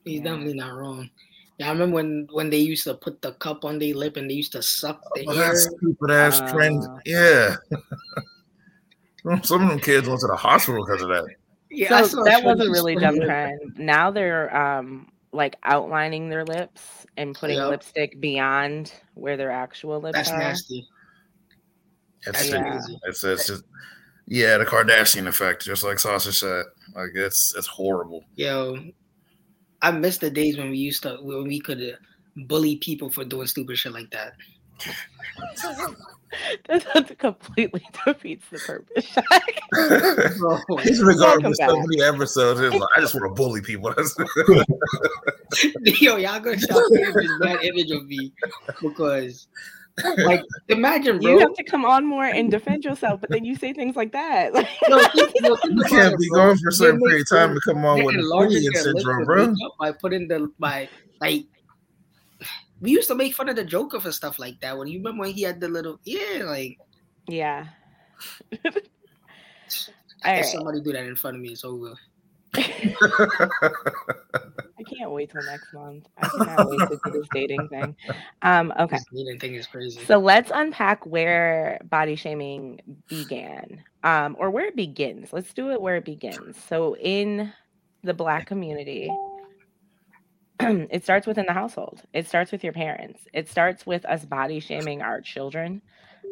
He's 0.04 0.18
Yeah. 0.18 0.24
definitely 0.24 0.54
not 0.54 0.74
wrong. 0.74 1.08
Yeah, 1.58 1.68
I 1.68 1.72
remember 1.72 1.94
when 1.96 2.28
when 2.32 2.50
they 2.50 2.58
used 2.58 2.84
to 2.84 2.94
put 2.94 3.20
the 3.22 3.32
cup 3.32 3.64
on 3.64 3.78
their 3.78 3.94
lip 3.94 4.16
and 4.16 4.28
they 4.28 4.34
used 4.34 4.52
to 4.52 4.62
suck 4.62 5.00
the 5.14 5.26
Oh, 5.28 5.38
air. 5.38 5.50
that 5.52 5.56
stupid 5.56 6.10
ass 6.10 6.40
Uh, 6.40 6.52
trend. 6.52 6.82
Yeah. 7.04 7.56
Some 9.44 9.62
of 9.62 9.68
them 9.68 9.78
kids 9.78 10.08
went 10.08 10.20
to 10.20 10.26
the 10.26 10.36
hospital 10.36 10.84
because 10.84 11.02
of 11.02 11.08
that. 11.08 11.26
Yeah, 11.70 12.02
so 12.02 12.22
that 12.24 12.42
was 12.44 12.58
a 12.60 12.70
really 12.70 12.96
dumb 12.96 13.16
the- 13.18 13.24
trend. 13.26 13.78
Now 13.78 14.10
they're 14.10 14.54
um 14.56 15.08
like 15.32 15.56
outlining 15.64 16.28
their 16.28 16.44
lips 16.44 17.06
and 17.16 17.34
putting 17.34 17.56
Yep. 17.56 17.68
lipstick 17.70 18.20
beyond 18.20 18.92
where 19.14 19.36
their 19.38 19.50
actual 19.50 19.98
lips 20.00 20.16
That's 20.16 20.30
are. 20.30 20.38
nasty. 20.38 20.86
It's, 22.26 22.38
That's 22.38 22.50
Yeah. 22.50 22.70
crazy. 22.70 22.98
it's, 23.04 23.24
it's 23.24 23.46
just, 23.46 23.64
yeah, 24.26 24.58
the 24.58 24.66
Kardashian 24.66 25.26
effect, 25.26 25.64
just 25.64 25.84
like 25.84 25.98
Sausage 25.98 26.38
said. 26.38 26.64
Like 26.94 27.10
it's 27.14 27.54
it's 27.56 27.66
horrible. 27.66 28.24
Yo, 28.36 28.78
I 29.82 29.90
miss 29.90 30.18
the 30.18 30.30
days 30.30 30.56
when 30.56 30.70
we 30.70 30.78
used 30.78 31.02
to 31.02 31.18
when 31.20 31.44
we 31.44 31.60
could 31.60 31.82
uh, 31.82 31.96
bully 32.46 32.76
people 32.76 33.10
for 33.10 33.24
doing 33.24 33.46
stupid 33.46 33.76
shit 33.76 33.92
like 33.92 34.10
that. 34.10 34.34
that 36.68 37.18
completely 37.18 37.82
defeats 38.04 38.44
the 38.50 38.58
purpose. 38.58 39.06
Bro, 40.38 40.76
He's 40.78 40.98
been 41.02 41.18
going 41.18 41.54
so 41.54 41.66
back. 41.66 41.86
many 41.86 42.02
episodes. 42.02 42.60
Like, 42.60 42.88
I 42.96 43.00
just 43.00 43.14
want 43.14 43.26
to 43.26 43.34
bully 43.34 43.60
people. 43.60 43.94
yo, 46.00 46.16
y'all 46.16 46.40
gonna 46.40 46.58
stop 46.58 46.82
getting 46.92 47.14
this 47.14 47.38
bad 47.40 47.62
image 47.64 47.90
of 47.90 48.06
me 48.06 48.32
because, 48.80 49.48
like, 50.18 50.42
imagine, 50.68 51.18
bro. 51.18 51.32
you 51.32 51.38
have 51.38 51.54
to 51.54 51.64
come 51.64 51.84
on 51.84 52.06
more 52.06 52.24
and 52.24 52.50
defend 52.50 52.84
yourself, 52.84 53.20
but 53.20 53.30
then 53.30 53.44
you 53.44 53.56
say 53.56 53.72
things 53.72 53.96
like 53.96 54.12
that. 54.12 54.54
Like, 54.54 54.68
Yo, 54.88 54.98
think, 55.08 55.32
yo, 55.42 55.56
think 55.56 55.78
you 55.78 55.84
can't 55.84 56.18
be 56.18 56.28
bro. 56.28 56.46
going 56.46 56.58
for 56.58 56.68
a 56.68 56.72
certain 56.72 57.00
period 57.00 57.22
of 57.22 57.28
time 57.28 57.54
to 57.54 57.60
come 57.60 57.84
on 57.84 58.04
with 58.04 58.14
enlarge 58.14 58.52
Napoleon 58.52 58.72
their 58.72 58.84
lips 58.84 59.02
syndrome, 59.02 59.18
with 59.18 59.26
bro. 59.26 59.46
makeup 59.48 59.72
by 59.78 59.92
putting 59.92 60.28
the 60.28 60.50
by 60.58 60.88
like. 61.20 61.46
We 62.80 62.90
used 62.90 63.06
to 63.08 63.14
make 63.14 63.34
fun 63.34 63.48
of 63.48 63.54
the 63.54 63.64
Joker 63.64 64.00
for 64.00 64.10
stuff 64.10 64.40
like 64.40 64.60
that. 64.60 64.76
When 64.76 64.88
you 64.88 64.98
remember 64.98 65.20
when 65.20 65.32
he 65.32 65.42
had 65.42 65.60
the 65.60 65.68
little 65.68 66.00
yeah, 66.04 66.42
like 66.44 66.78
yeah. 67.28 67.66
if 68.50 68.76
All 70.24 70.32
right. 70.32 70.44
somebody 70.44 70.80
do 70.80 70.92
that 70.92 71.04
in 71.04 71.14
front 71.14 71.36
of 71.36 71.42
me, 71.42 71.50
it's 71.50 71.64
over. 71.64 71.94
I 74.82 74.94
can't 74.94 75.10
wait 75.10 75.30
till 75.30 75.42
next 75.42 75.72
month. 75.72 76.08
I 76.18 76.28
cannot 76.28 76.68
wait 76.68 76.78
to 76.78 77.00
do 77.04 77.10
this 77.12 77.28
dating 77.32 77.68
thing. 77.68 77.96
Um, 78.42 78.72
okay. 78.78 78.96
This 78.96 79.04
dating 79.14 79.38
thing 79.40 79.54
is 79.54 79.66
crazy. 79.66 80.04
So 80.04 80.18
let's 80.18 80.50
unpack 80.54 81.04
where 81.06 81.80
body 81.84 82.16
shaming 82.16 82.80
began, 83.08 83.82
um, 84.02 84.36
or 84.38 84.50
where 84.50 84.66
it 84.66 84.76
begins. 84.76 85.32
Let's 85.32 85.52
do 85.52 85.70
it 85.70 85.80
where 85.80 85.96
it 85.96 86.04
begins. 86.04 86.56
So 86.68 86.96
in 86.96 87.52
the 88.02 88.14
Black 88.14 88.46
community, 88.46 89.10
it 90.60 91.04
starts 91.04 91.26
within 91.26 91.46
the 91.46 91.52
household. 91.52 92.02
It 92.12 92.26
starts 92.26 92.52
with 92.52 92.64
your 92.64 92.72
parents. 92.72 93.26
It 93.32 93.48
starts 93.48 93.86
with 93.86 94.04
us 94.04 94.24
body 94.24 94.60
shaming 94.60 95.02
our 95.02 95.20
children, 95.20 95.82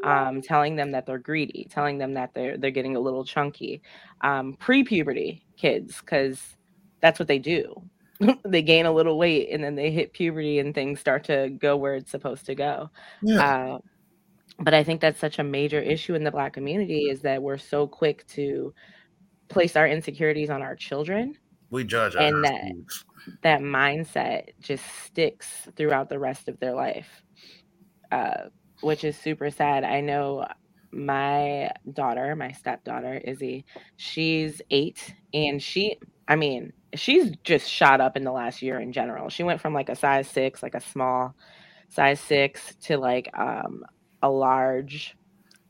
um, 0.05 0.43
telling 0.43 0.77
them 0.77 0.93
that 0.93 1.07
they're 1.07 1.19
greedy, 1.19 1.69
telling 1.71 1.99
them 1.99 2.15
that 2.15 2.35
they're 2.35 2.57
they're 2.57 2.71
getting 2.71 2.97
a 2.97 3.01
little 3.01 3.25
chunky. 3.25 3.83
Um, 4.23 4.55
pre-puberty 4.59 5.45
kids, 5.57 6.01
because 6.01 6.57
that's 7.01 7.19
what 7.19 7.29
they 7.29 7.39
do. 7.39 7.83
they 8.45 8.63
gain 8.63 8.87
a 8.87 8.93
little 8.93 9.19
weight 9.19 9.49
and 9.51 9.63
then 9.63 9.75
they 9.75 9.91
hit 9.91 10.13
puberty 10.13 10.59
and 10.59 10.75
things 10.75 11.01
start 11.01 11.25
to 11.25 11.51
go 11.51 11.77
where 11.77 11.95
it's 11.95 12.11
supposed 12.11 12.47
to 12.47 12.55
go. 12.55 12.91
yeah. 13.23 13.45
Uh, 13.45 13.79
but 14.63 14.75
I 14.75 14.85
think 14.85 15.01
that's 15.01 15.19
such 15.19 15.39
a 15.39 15.45
major 15.45 15.81
issue 15.81 16.15
in 16.15 16.23
the 16.23 16.31
Black 16.31 16.53
community 16.53 17.05
is 17.05 17.23
that 17.23 17.43
we're 17.43 17.57
so 17.57 17.87
quick 17.87 18.27
to 18.29 18.75
place 19.49 19.75
our 19.75 19.89
insecurities 19.89 20.51
on 20.51 20.61
our 20.61 20.77
children. 20.77 21.35
we 21.71 21.83
judge 21.85 22.15
our 22.15 22.23
and 22.23 22.45
that-. 22.45 22.73
That 23.43 23.61
mindset 23.61 24.51
just 24.61 24.85
sticks 25.05 25.69
throughout 25.77 26.09
the 26.09 26.19
rest 26.19 26.49
of 26.49 26.59
their 26.59 26.75
life, 26.75 27.23
uh, 28.11 28.49
which 28.81 29.05
is 29.05 29.17
super 29.17 29.51
sad. 29.51 29.85
I 29.85 30.01
know 30.01 30.47
my 30.91 31.71
daughter, 31.93 32.35
my 32.35 32.53
stepdaughter, 32.53 33.15
Izzy, 33.25 33.65
she's 33.97 34.61
eight 34.71 35.15
and 35.33 35.63
she, 35.63 35.97
I 36.31 36.37
mean, 36.37 36.73
she's 36.95 37.33
just 37.45 37.71
shot 37.71 38.01
up 38.01 38.17
in 38.17 38.25
the 38.25 38.33
last 38.33 38.63
year 38.63 38.81
in 38.81 38.93
general. 38.93 39.31
She 39.31 39.45
went 39.45 39.61
from 39.61 39.75
like 39.75 39.91
a 39.91 39.97
size 39.97 40.29
six, 40.29 40.63
like 40.63 40.77
a 40.77 40.81
small 40.83 41.35
size 41.91 42.21
six, 42.21 42.77
to 42.85 42.99
like 42.99 43.31
um, 43.39 43.85
a 44.23 44.31
large 44.31 45.17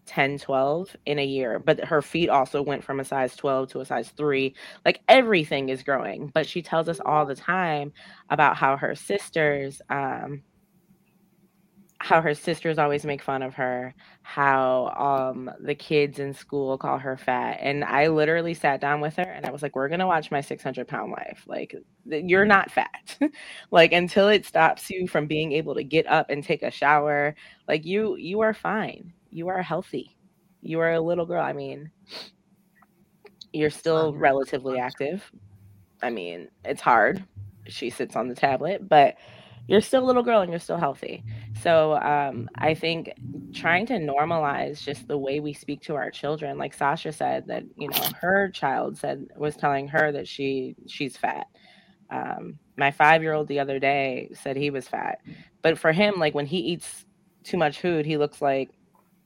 10, 0.07 0.38
12 0.38 0.96
in 1.07 1.18
a 1.20 1.25
year, 1.25 1.59
but 1.61 1.81
her 1.87 2.03
feet 2.03 2.29
also 2.31 2.62
went 2.62 2.85
from 2.85 3.01
a 3.01 3.05
size 3.05 3.37
12 3.37 3.70
to 3.70 3.81
a 3.81 3.87
size 3.87 4.11
3. 4.11 4.55
Like 4.85 5.01
everything 5.09 5.70
is 5.70 5.83
growing, 5.85 6.31
but 6.35 6.46
she 6.49 6.62
tells 6.62 6.88
us 6.88 7.01
all 7.07 7.27
the 7.27 7.37
time 7.37 7.92
about 8.31 8.57
how 8.57 8.77
her 8.77 8.94
sisters 8.96 9.83
um 9.90 10.42
how 12.03 12.23
her 12.23 12.35
sisters 12.35 12.79
always 12.79 13.05
make 13.05 13.23
fun 13.23 13.43
of 13.43 13.55
her, 13.55 13.95
how 14.23 14.89
um 14.97 15.51
the 15.61 15.75
kids 15.75 16.19
in 16.19 16.33
school 16.33 16.79
call 16.79 16.99
her 16.99 17.17
fat. 17.17 17.59
And 17.61 17.85
I 17.85 18.09
literally 18.09 18.55
sat 18.55 18.81
down 18.81 19.03
with 19.03 19.17
her 19.17 19.23
and 19.23 19.45
I 19.45 19.51
was 19.51 19.63
like, 19.63 19.77
We're 19.77 19.89
gonna 19.91 20.07
watch 20.07 20.31
my 20.31 20.41
600 20.41 20.89
pound 20.89 21.13
life. 21.13 21.45
Like, 21.47 21.75
you're 22.07 22.47
not 22.47 22.71
fat. 22.71 23.19
like, 23.71 23.93
until 23.93 24.29
it 24.29 24.47
stops 24.47 24.89
you 24.89 25.07
from 25.07 25.27
being 25.27 25.53
able 25.53 25.75
to 25.75 25.85
get 25.85 26.07
up 26.07 26.31
and 26.31 26.43
take 26.43 26.63
a 26.63 26.71
shower, 26.71 27.35
like, 27.69 27.85
you, 27.85 28.17
you 28.17 28.41
are 28.41 28.55
fine. 28.55 29.13
You 29.31 29.49
are 29.49 29.63
healthy. 29.63 30.17
You 30.63 30.81
are 30.81 30.93
a 30.95 31.01
little 31.01 31.27
girl. 31.27 31.43
I 31.43 31.53
mean, 31.53 31.91
you're 33.53 33.71
still 33.71 34.15
relatively 34.15 34.79
active. 34.79 35.31
I 36.03 36.09
mean, 36.09 36.49
it's 36.65 36.81
hard. 36.81 37.23
She 37.67 37.91
sits 37.91 38.17
on 38.17 38.29
the 38.29 38.35
tablet, 38.35 38.89
but 38.89 39.17
you're 39.68 39.81
still 39.81 40.03
a 40.03 40.07
little 40.07 40.23
girl 40.23 40.40
and 40.40 40.51
you're 40.51 40.59
still 40.59 40.77
healthy. 40.77 41.23
So 41.62 41.94
um, 41.99 42.49
I 42.57 42.75
think 42.75 43.12
trying 43.55 43.87
to 43.87 43.94
normalize 43.94 44.83
just 44.83 45.07
the 45.07 45.18
way 45.18 45.40
we 45.40 45.53
speak 45.53 45.81
to 45.83 45.94
our 45.94 46.11
children, 46.11 46.59
like 46.59 46.75
Sasha 46.75 47.12
said 47.12 47.46
that 47.46 47.64
you 47.77 47.88
know 47.88 48.03
her 48.20 48.51
child 48.51 48.99
said 48.99 49.27
was 49.37 49.57
telling 49.57 49.88
her 49.88 50.11
that 50.12 50.27
she 50.27 50.75
she's 50.87 51.16
fat. 51.16 51.46
Um, 52.11 52.59
my 52.77 52.90
five 52.90 53.23
year 53.23 53.35
old 53.35 53.46
the 53.49 53.61
other 53.61 53.79
day 53.79 54.31
said 54.35 54.57
he 54.57 54.70
was 54.70 54.88
fat, 54.88 55.18
but 55.62 55.79
for 55.79 55.92
him, 55.92 56.14
like 56.18 56.35
when 56.35 56.46
he 56.46 56.59
eats 56.59 57.07
too 57.44 57.57
much 57.57 57.81
food, 57.81 58.07
he 58.07 58.16
looks 58.16 58.42
like 58.42 58.70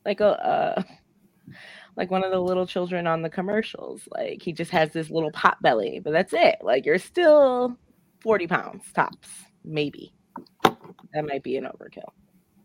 like 0.04 0.20
a. 0.20 0.46
Uh, 0.46 0.82
like 1.96 2.10
one 2.10 2.24
of 2.24 2.32
the 2.32 2.40
little 2.40 2.66
children 2.66 3.06
on 3.06 3.22
the 3.22 3.30
commercials. 3.30 4.08
Like 4.10 4.42
he 4.42 4.52
just 4.52 4.72
has 4.72 4.92
this 4.92 5.10
little 5.10 5.30
pot 5.30 5.62
belly, 5.62 6.00
but 6.02 6.12
that's 6.12 6.32
it. 6.32 6.56
Like 6.60 6.84
you're 6.84 6.98
still 6.98 7.78
40 8.20 8.48
pounds 8.48 8.84
tops, 8.92 9.28
maybe 9.64 10.12
that 11.12 11.26
might 11.26 11.42
be 11.42 11.56
an 11.56 11.64
overkill. 11.64 12.10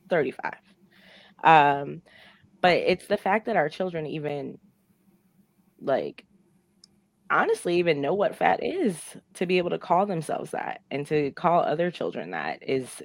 35 0.10 0.54
um 1.44 2.02
but 2.62 2.74
it's 2.74 3.08
the 3.08 3.18
fact 3.18 3.46
that 3.46 3.56
our 3.56 3.70
children 3.70 4.06
even 4.06 4.58
like 5.80 6.26
honestly 7.30 7.78
even 7.78 8.02
know 8.02 8.14
what 8.14 8.36
fat 8.36 8.64
is 8.64 8.98
to 9.36 9.46
be 9.46 9.58
able 9.58 9.70
to 9.70 9.78
call 9.78 10.06
themselves 10.06 10.52
that 10.52 10.82
and 10.92 11.06
to 11.08 11.32
call 11.32 11.62
other 11.62 11.92
children 11.92 12.32
that 12.32 12.60
is 12.68 13.02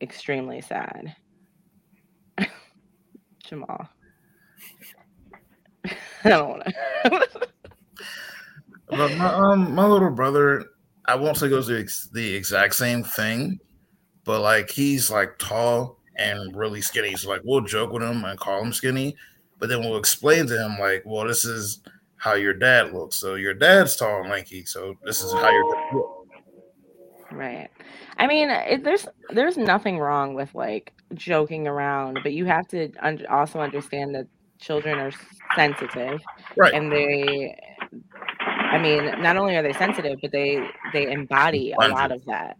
extremely 0.00 0.60
sad. 0.60 1.14
Jamal. 3.44 3.88
I 6.24 6.28
don't 6.28 6.48
want 6.48 6.64
to 6.64 7.48
but 8.88 9.16
my, 9.16 9.32
um, 9.34 9.74
my 9.74 9.86
little 9.86 10.10
brother 10.10 10.64
i 11.06 11.14
won't 11.14 11.36
say 11.36 11.48
goes 11.48 11.66
the, 11.66 11.88
the 12.12 12.34
exact 12.34 12.74
same 12.74 13.02
thing 13.02 13.58
but 14.24 14.40
like 14.40 14.70
he's 14.70 15.10
like 15.10 15.38
tall 15.38 15.98
and 16.16 16.54
really 16.56 16.80
skinny. 16.80 17.14
So 17.16 17.30
like 17.30 17.42
we'll 17.44 17.62
joke 17.62 17.92
with 17.92 18.02
him 18.02 18.24
and 18.24 18.38
call 18.38 18.62
him 18.62 18.72
skinny, 18.72 19.16
but 19.58 19.68
then 19.68 19.80
we'll 19.80 19.96
explain 19.96 20.46
to 20.46 20.58
him 20.58 20.78
like, 20.78 21.02
well, 21.04 21.26
this 21.26 21.44
is 21.44 21.80
how 22.16 22.34
your 22.34 22.54
dad 22.54 22.92
looks. 22.92 23.16
So 23.16 23.34
your 23.34 23.54
dad's 23.54 23.96
tall 23.96 24.20
and 24.20 24.30
lanky. 24.30 24.64
So 24.64 24.96
this 25.04 25.22
is 25.22 25.32
how 25.32 25.50
your 25.50 25.74
dad 25.74 25.94
looks. 25.94 26.28
Right. 27.32 27.70
I 28.18 28.26
mean, 28.26 28.50
it, 28.50 28.84
there's 28.84 29.08
there's 29.30 29.56
nothing 29.56 29.98
wrong 29.98 30.34
with 30.34 30.54
like 30.54 30.92
joking 31.14 31.66
around, 31.66 32.18
but 32.22 32.32
you 32.32 32.44
have 32.44 32.68
to 32.68 32.92
un- 33.00 33.26
also 33.28 33.58
understand 33.60 34.14
that 34.14 34.26
children 34.58 34.98
are 34.98 35.10
sensitive, 35.56 36.20
right? 36.56 36.74
And 36.74 36.92
they, 36.92 37.58
I 38.46 38.78
mean, 38.78 39.20
not 39.22 39.36
only 39.36 39.56
are 39.56 39.62
they 39.62 39.72
sensitive, 39.72 40.18
but 40.20 40.30
they 40.30 40.64
they 40.92 41.10
embody 41.10 41.72
a 41.72 41.88
lot 41.88 42.12
of 42.12 42.24
that. 42.26 42.58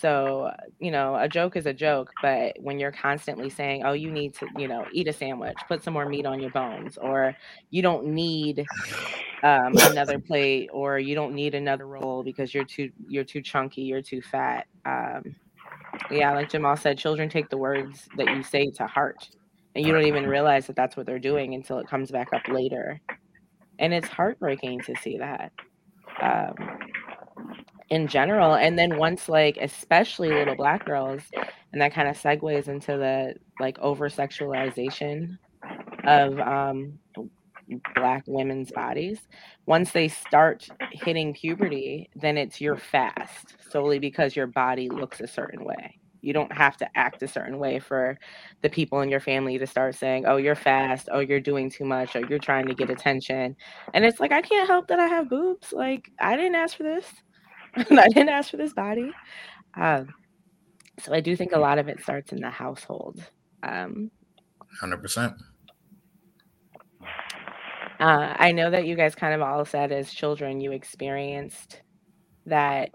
So, 0.00 0.50
you 0.78 0.90
know, 0.90 1.16
a 1.16 1.28
joke 1.28 1.56
is 1.56 1.66
a 1.66 1.72
joke, 1.72 2.10
but 2.22 2.56
when 2.60 2.78
you're 2.78 2.92
constantly 2.92 3.48
saying, 3.48 3.84
oh, 3.84 3.92
you 3.92 4.10
need 4.10 4.34
to, 4.34 4.46
you 4.56 4.68
know, 4.68 4.84
eat 4.92 5.08
a 5.08 5.12
sandwich, 5.12 5.56
put 5.68 5.82
some 5.82 5.94
more 5.94 6.08
meat 6.08 6.26
on 6.26 6.40
your 6.40 6.50
bones, 6.50 6.98
or 6.98 7.36
you 7.70 7.82
don't 7.82 8.06
need 8.06 8.64
um, 9.42 9.72
another 9.82 10.18
plate, 10.18 10.68
or 10.72 10.98
you 10.98 11.14
don't 11.14 11.34
need 11.34 11.54
another 11.54 11.86
roll 11.86 12.22
because 12.22 12.52
you're 12.52 12.64
too, 12.64 12.90
you're 13.08 13.24
too 13.24 13.40
chunky, 13.40 13.82
you're 13.82 14.02
too 14.02 14.20
fat. 14.20 14.66
Um, 14.84 15.36
yeah, 16.10 16.32
like 16.32 16.50
Jamal 16.50 16.76
said, 16.76 16.98
children 16.98 17.28
take 17.28 17.48
the 17.48 17.58
words 17.58 18.08
that 18.16 18.26
you 18.34 18.42
say 18.42 18.70
to 18.70 18.86
heart, 18.86 19.28
and 19.74 19.86
you 19.86 19.92
don't 19.92 20.06
even 20.06 20.26
realize 20.26 20.66
that 20.66 20.76
that's 20.76 20.96
what 20.96 21.06
they're 21.06 21.18
doing 21.18 21.54
until 21.54 21.78
it 21.78 21.88
comes 21.88 22.10
back 22.10 22.32
up 22.32 22.46
later. 22.48 23.00
And 23.78 23.92
it's 23.92 24.08
heartbreaking 24.08 24.80
to 24.82 24.94
see 24.96 25.18
that. 25.18 25.52
Um, 26.20 26.54
in 27.90 28.06
general 28.06 28.54
and 28.54 28.78
then 28.78 28.96
once 28.96 29.28
like 29.28 29.58
especially 29.60 30.30
little 30.30 30.56
black 30.56 30.84
girls 30.86 31.22
and 31.72 31.80
that 31.80 31.92
kind 31.92 32.08
of 32.08 32.16
segues 32.16 32.68
into 32.68 32.96
the 32.96 33.34
like 33.60 33.78
over 33.78 34.08
sexualization 34.08 35.36
of 36.04 36.38
um 36.40 36.98
black 37.94 38.22
women's 38.26 38.70
bodies 38.72 39.20
once 39.66 39.92
they 39.92 40.08
start 40.08 40.68
hitting 40.92 41.34
puberty 41.34 42.08
then 42.16 42.38
it's 42.38 42.60
you're 42.60 42.76
fast 42.76 43.54
solely 43.74 43.98
because 43.98 44.36
your 44.36 44.46
body 44.46 44.88
looks 44.88 45.20
a 45.20 45.26
certain 45.26 45.64
way. 45.64 45.98
You 46.22 46.32
don't 46.32 46.52
have 46.52 46.76
to 46.78 46.88
act 46.96 47.22
a 47.24 47.28
certain 47.28 47.58
way 47.58 47.80
for 47.80 48.16
the 48.62 48.70
people 48.70 49.00
in 49.00 49.10
your 49.10 49.20
family 49.20 49.58
to 49.58 49.66
start 49.66 49.96
saying 49.96 50.24
oh 50.26 50.36
you're 50.36 50.54
fast. 50.54 51.08
Oh 51.12 51.18
you're 51.18 51.40
doing 51.40 51.68
too 51.68 51.84
much. 51.84 52.14
Or 52.14 52.24
you're 52.30 52.38
trying 52.38 52.66
to 52.68 52.74
get 52.74 52.88
attention. 52.88 53.56
And 53.92 54.04
it's 54.04 54.20
like 54.20 54.30
i 54.32 54.40
can't 54.40 54.68
help 54.68 54.86
that 54.88 55.00
i 55.00 55.08
have 55.08 55.28
boobs. 55.28 55.72
Like 55.72 56.10
i 56.20 56.36
didn't 56.36 56.54
ask 56.54 56.76
for 56.76 56.84
this 56.84 57.06
I 57.90 58.08
didn't 58.08 58.28
ask 58.28 58.50
for 58.50 58.56
this 58.56 58.72
body. 58.72 59.10
Um, 59.76 60.14
so 61.00 61.12
I 61.12 61.20
do 61.20 61.34
think 61.34 61.52
a 61.52 61.58
lot 61.58 61.78
of 61.78 61.88
it 61.88 62.00
starts 62.00 62.32
in 62.32 62.40
the 62.40 62.50
household. 62.50 63.22
Um, 63.62 64.10
100%. 64.82 65.34
Uh, 68.00 68.34
I 68.36 68.52
know 68.52 68.70
that 68.70 68.86
you 68.86 68.96
guys 68.96 69.14
kind 69.14 69.34
of 69.34 69.40
all 69.40 69.64
said 69.64 69.92
as 69.92 70.12
children 70.12 70.60
you 70.60 70.72
experienced 70.72 71.82
that. 72.46 72.90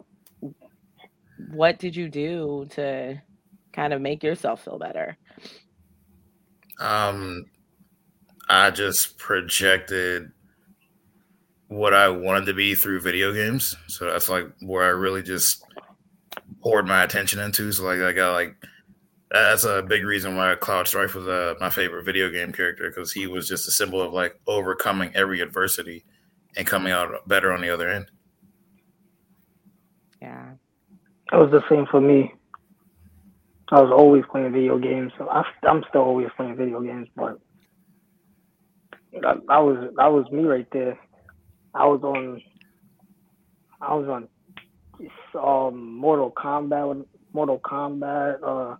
What 1.51 1.79
did 1.79 1.95
you 1.95 2.09
do 2.09 2.67
to 2.71 3.21
kind 3.71 3.93
of 3.93 4.01
make 4.01 4.23
yourself 4.23 4.65
feel 4.65 4.77
better? 4.77 5.17
Um, 6.79 7.45
I 8.49 8.71
just 8.71 9.17
projected 9.17 10.31
what 11.69 11.93
I 11.93 12.09
wanted 12.09 12.45
to 12.47 12.53
be 12.53 12.75
through 12.75 12.99
video 12.99 13.31
games. 13.31 13.77
So 13.87 14.05
that's 14.05 14.27
like 14.27 14.47
where 14.59 14.83
I 14.83 14.89
really 14.89 15.23
just 15.23 15.63
poured 16.61 16.87
my 16.87 17.03
attention 17.03 17.39
into. 17.39 17.71
So 17.71 17.85
like 17.85 18.01
I 18.01 18.11
got 18.11 18.33
like 18.33 18.55
that's 19.31 19.63
a 19.63 19.83
big 19.83 20.03
reason 20.03 20.35
why 20.35 20.55
Cloud 20.55 20.87
Strife 20.87 21.13
was 21.13 21.27
uh, 21.27 21.53
my 21.59 21.69
favorite 21.69 22.03
video 22.03 22.29
game 22.29 22.51
character 22.51 22.89
because 22.89 23.11
he 23.11 23.27
was 23.27 23.47
just 23.47 23.67
a 23.67 23.71
symbol 23.71 24.01
of 24.01 24.11
like 24.11 24.39
overcoming 24.47 25.15
every 25.15 25.39
adversity 25.41 26.03
and 26.57 26.65
coming 26.65 26.91
out 26.91 27.27
better 27.27 27.53
on 27.53 27.61
the 27.61 27.69
other 27.69 27.89
end. 27.89 28.09
Yeah, 30.19 30.53
that 31.31 31.37
was 31.37 31.51
the 31.51 31.61
same 31.69 31.85
for 31.85 32.01
me. 32.01 32.33
I 33.71 33.79
was 33.79 33.93
always 33.95 34.23
playing 34.31 34.51
video 34.51 34.79
games, 34.79 35.11
so 35.19 35.29
I, 35.29 35.43
am 35.67 35.83
still 35.89 36.01
always 36.01 36.29
playing 36.35 36.55
video 36.55 36.81
games, 36.81 37.07
but 37.15 37.39
that, 39.13 39.37
that 39.47 39.59
was 39.59 39.93
that 39.95 40.07
was 40.07 40.25
me 40.31 40.43
right 40.45 40.67
there. 40.71 40.99
I 41.73 41.85
was 41.85 42.01
on 42.03 42.41
I 43.81 43.93
was 43.95 44.07
on 44.07 44.27
um, 45.35 45.93
Mortal 45.95 46.31
Kombat 46.31 47.05
Mortal 47.33 47.59
Kombat 47.59 48.43
uh 48.43 48.75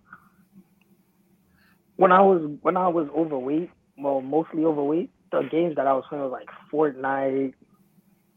when 1.96 2.12
I 2.12 2.22
was 2.22 2.50
when 2.62 2.78
I 2.78 2.88
was 2.88 3.08
overweight, 3.14 3.70
well 3.98 4.22
mostly 4.22 4.64
overweight, 4.64 5.10
the 5.32 5.42
games 5.50 5.76
that 5.76 5.86
I 5.86 5.92
was 5.92 6.04
playing 6.08 6.24
was 6.24 6.32
like 6.32 6.48
Fortnite 6.72 7.52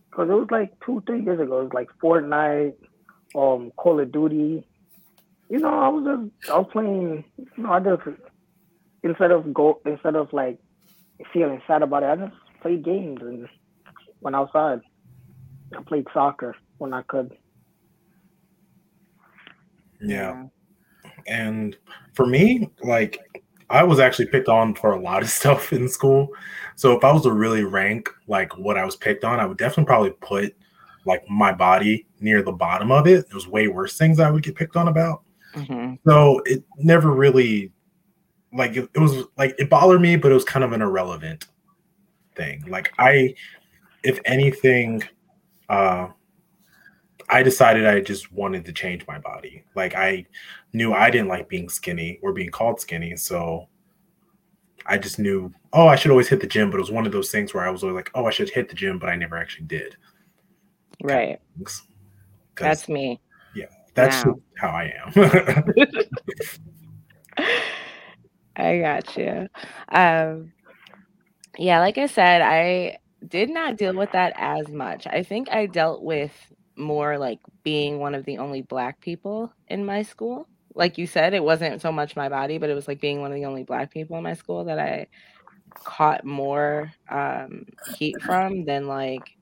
because 0.10 0.30
it 0.30 0.34
was 0.34 0.48
like 0.52 0.74
two, 0.86 1.02
three 1.08 1.24
years 1.24 1.40
ago. 1.40 1.62
It 1.62 1.64
was 1.64 1.74
like 1.74 1.90
Fortnite, 2.04 2.74
um, 3.36 3.72
Call 3.78 4.00
of 4.02 4.12
Duty. 4.12 4.68
You 5.50 5.60
know, 5.60 5.70
I 5.70 5.88
was 5.88 6.04
just 6.06 6.52
I 6.52 6.58
was 6.58 6.68
playing. 6.72 7.24
You 7.38 7.64
know, 7.64 7.72
I 7.72 7.80
just 7.80 8.02
instead 9.02 9.32
of 9.32 9.54
go 9.54 9.80
instead 9.86 10.16
of 10.16 10.34
like 10.34 10.60
feeling 11.32 11.62
sad 11.66 11.84
about 11.84 12.04
it, 12.04 12.08
I 12.08 12.16
just 12.18 12.36
played 12.62 12.84
games 12.84 13.20
and 13.22 13.48
went 14.24 14.36
outside. 14.36 14.82
I 15.78 15.82
played 15.82 16.08
soccer 16.14 16.56
when 16.78 16.94
I 16.94 17.02
could. 17.04 17.36
Yeah. 20.02 20.46
And 21.28 21.78
for 22.14 22.26
me, 22.26 22.70
like 22.84 23.20
I 23.70 23.84
was 23.84 24.00
actually 24.00 24.28
picked 24.28 24.50
on 24.50 24.76
for 24.76 24.92
a 24.92 25.00
lot 25.00 25.24
of 25.24 25.30
stuff 25.40 25.74
in 25.74 25.88
school. 25.88 26.30
So 26.76 26.98
if 26.98 27.04
I 27.04 27.12
was 27.12 27.24
to 27.24 27.32
really 27.32 27.64
rank 27.64 28.10
like 28.28 28.58
what 28.58 28.78
I 28.78 28.86
was 28.86 28.96
picked 28.96 29.24
on, 29.24 29.40
I 29.40 29.46
would 29.46 29.58
definitely 29.58 29.86
probably 29.86 30.12
put 30.12 30.56
like 31.06 31.28
my 31.30 31.52
body 31.52 32.08
near 32.20 32.42
the 32.42 32.52
bottom 32.52 32.92
of 32.92 33.08
it. 33.08 33.30
There's 33.30 33.48
way 33.48 33.68
worse 33.68 33.98
things 33.98 34.20
I 34.20 34.30
would 34.30 34.44
get 34.44 34.56
picked 34.56 34.76
on 34.76 34.88
about. 34.88 35.24
Mm-hmm. 35.54 35.96
So 36.10 36.42
it 36.46 36.64
never 36.78 37.12
really 37.12 37.72
like 38.54 38.76
it, 38.76 38.90
it 38.94 39.00
was 39.00 39.26
like 39.38 39.56
it 39.58 39.70
bothered 39.70 40.02
me, 40.02 40.16
but 40.16 40.32
it 40.32 40.36
was 40.36 40.46
kind 40.46 40.64
of 40.64 40.72
an 40.72 40.82
irrelevant 40.82 41.48
thing. 42.36 42.64
Like 42.68 42.94
I, 42.98 43.36
if 44.04 44.20
anything, 44.26 45.04
uh, 45.70 46.08
I 47.30 47.44
decided 47.44 47.86
I 47.86 48.02
just 48.02 48.32
wanted 48.32 48.66
to 48.66 48.74
change 48.74 49.08
my 49.08 49.18
body. 49.18 49.64
Like 49.76 49.96
I 49.96 50.26
knew 50.74 50.94
I 50.94 51.10
didn't 51.10 51.30
like 51.30 51.50
being 51.50 51.70
skinny 51.70 52.20
or 52.22 52.34
being 52.34 52.50
called 52.50 52.80
skinny, 52.80 53.16
so 53.16 53.68
I 54.86 54.98
just 54.98 55.20
knew, 55.20 55.54
oh, 55.72 55.88
I 55.88 55.96
should 55.96 56.12
always 56.12 56.28
hit 56.28 56.42
the 56.42 56.48
gym. 56.48 56.70
But 56.70 56.78
it 56.78 56.82
was 56.82 56.92
one 56.92 57.06
of 57.06 57.12
those 57.12 57.32
things 57.32 57.54
where 57.54 57.66
I 57.66 57.70
was 57.70 57.84
always 57.84 57.96
like, 57.96 58.12
oh, 58.14 58.26
I 58.26 58.32
should 58.32 58.50
hit 58.50 58.70
the 58.70 58.76
gym, 58.76 59.00
but 59.00 59.10
I 59.10 59.16
never 59.16 59.38
actually 59.38 59.66
did. 59.66 59.96
Right. 61.02 61.40
That's 62.56 62.88
me. 62.90 63.20
Yeah, 63.56 63.66
that's 63.94 64.26
wow. 64.26 64.40
how 64.58 64.70
I 64.70 64.94
am. 65.06 65.14
I 68.56 68.78
got 68.80 69.18
you. 69.18 69.48
Um, 69.90 70.54
yeah, 71.58 71.80
like 71.80 71.98
I 71.98 72.06
said, 72.06 72.42
I 72.42 72.98
did 73.28 73.50
not 73.50 73.78
deal 73.78 73.94
with 73.94 74.12
that 74.12 74.34
as 74.36 74.68
much. 74.70 75.08
I 75.08 75.24
think 75.24 75.50
I 75.50 75.66
dealt 75.66 76.04
with 76.04 76.32
more 76.76 77.18
like 77.18 77.40
being 77.64 78.00
one 78.00 78.16
of 78.16 78.26
the 78.26 78.38
only 78.38 78.62
black 78.62 79.00
people 79.00 79.54
in 79.68 79.86
my 79.86 80.04
school. 80.04 80.48
Like 80.76 80.98
you 80.98 81.06
said, 81.06 81.34
it 81.34 81.44
wasn't 81.44 81.82
so 81.82 81.92
much 81.92 82.16
my 82.16 82.30
body, 82.30 82.58
but 82.58 82.70
it 82.70 82.74
was 82.74 82.88
like 82.88 83.00
being 83.00 83.22
one 83.22 83.32
of 83.32 83.36
the 83.36 83.46
only 83.46 83.64
black 83.64 83.92
people 83.92 84.18
in 84.18 84.24
my 84.24 84.34
school 84.34 84.66
that 84.66 84.80
I 84.80 85.08
caught 85.76 86.26
more 86.26 86.92
um, 87.10 87.66
heat 87.96 88.20
from 88.22 88.66
than 88.66 88.88
like 88.88 89.38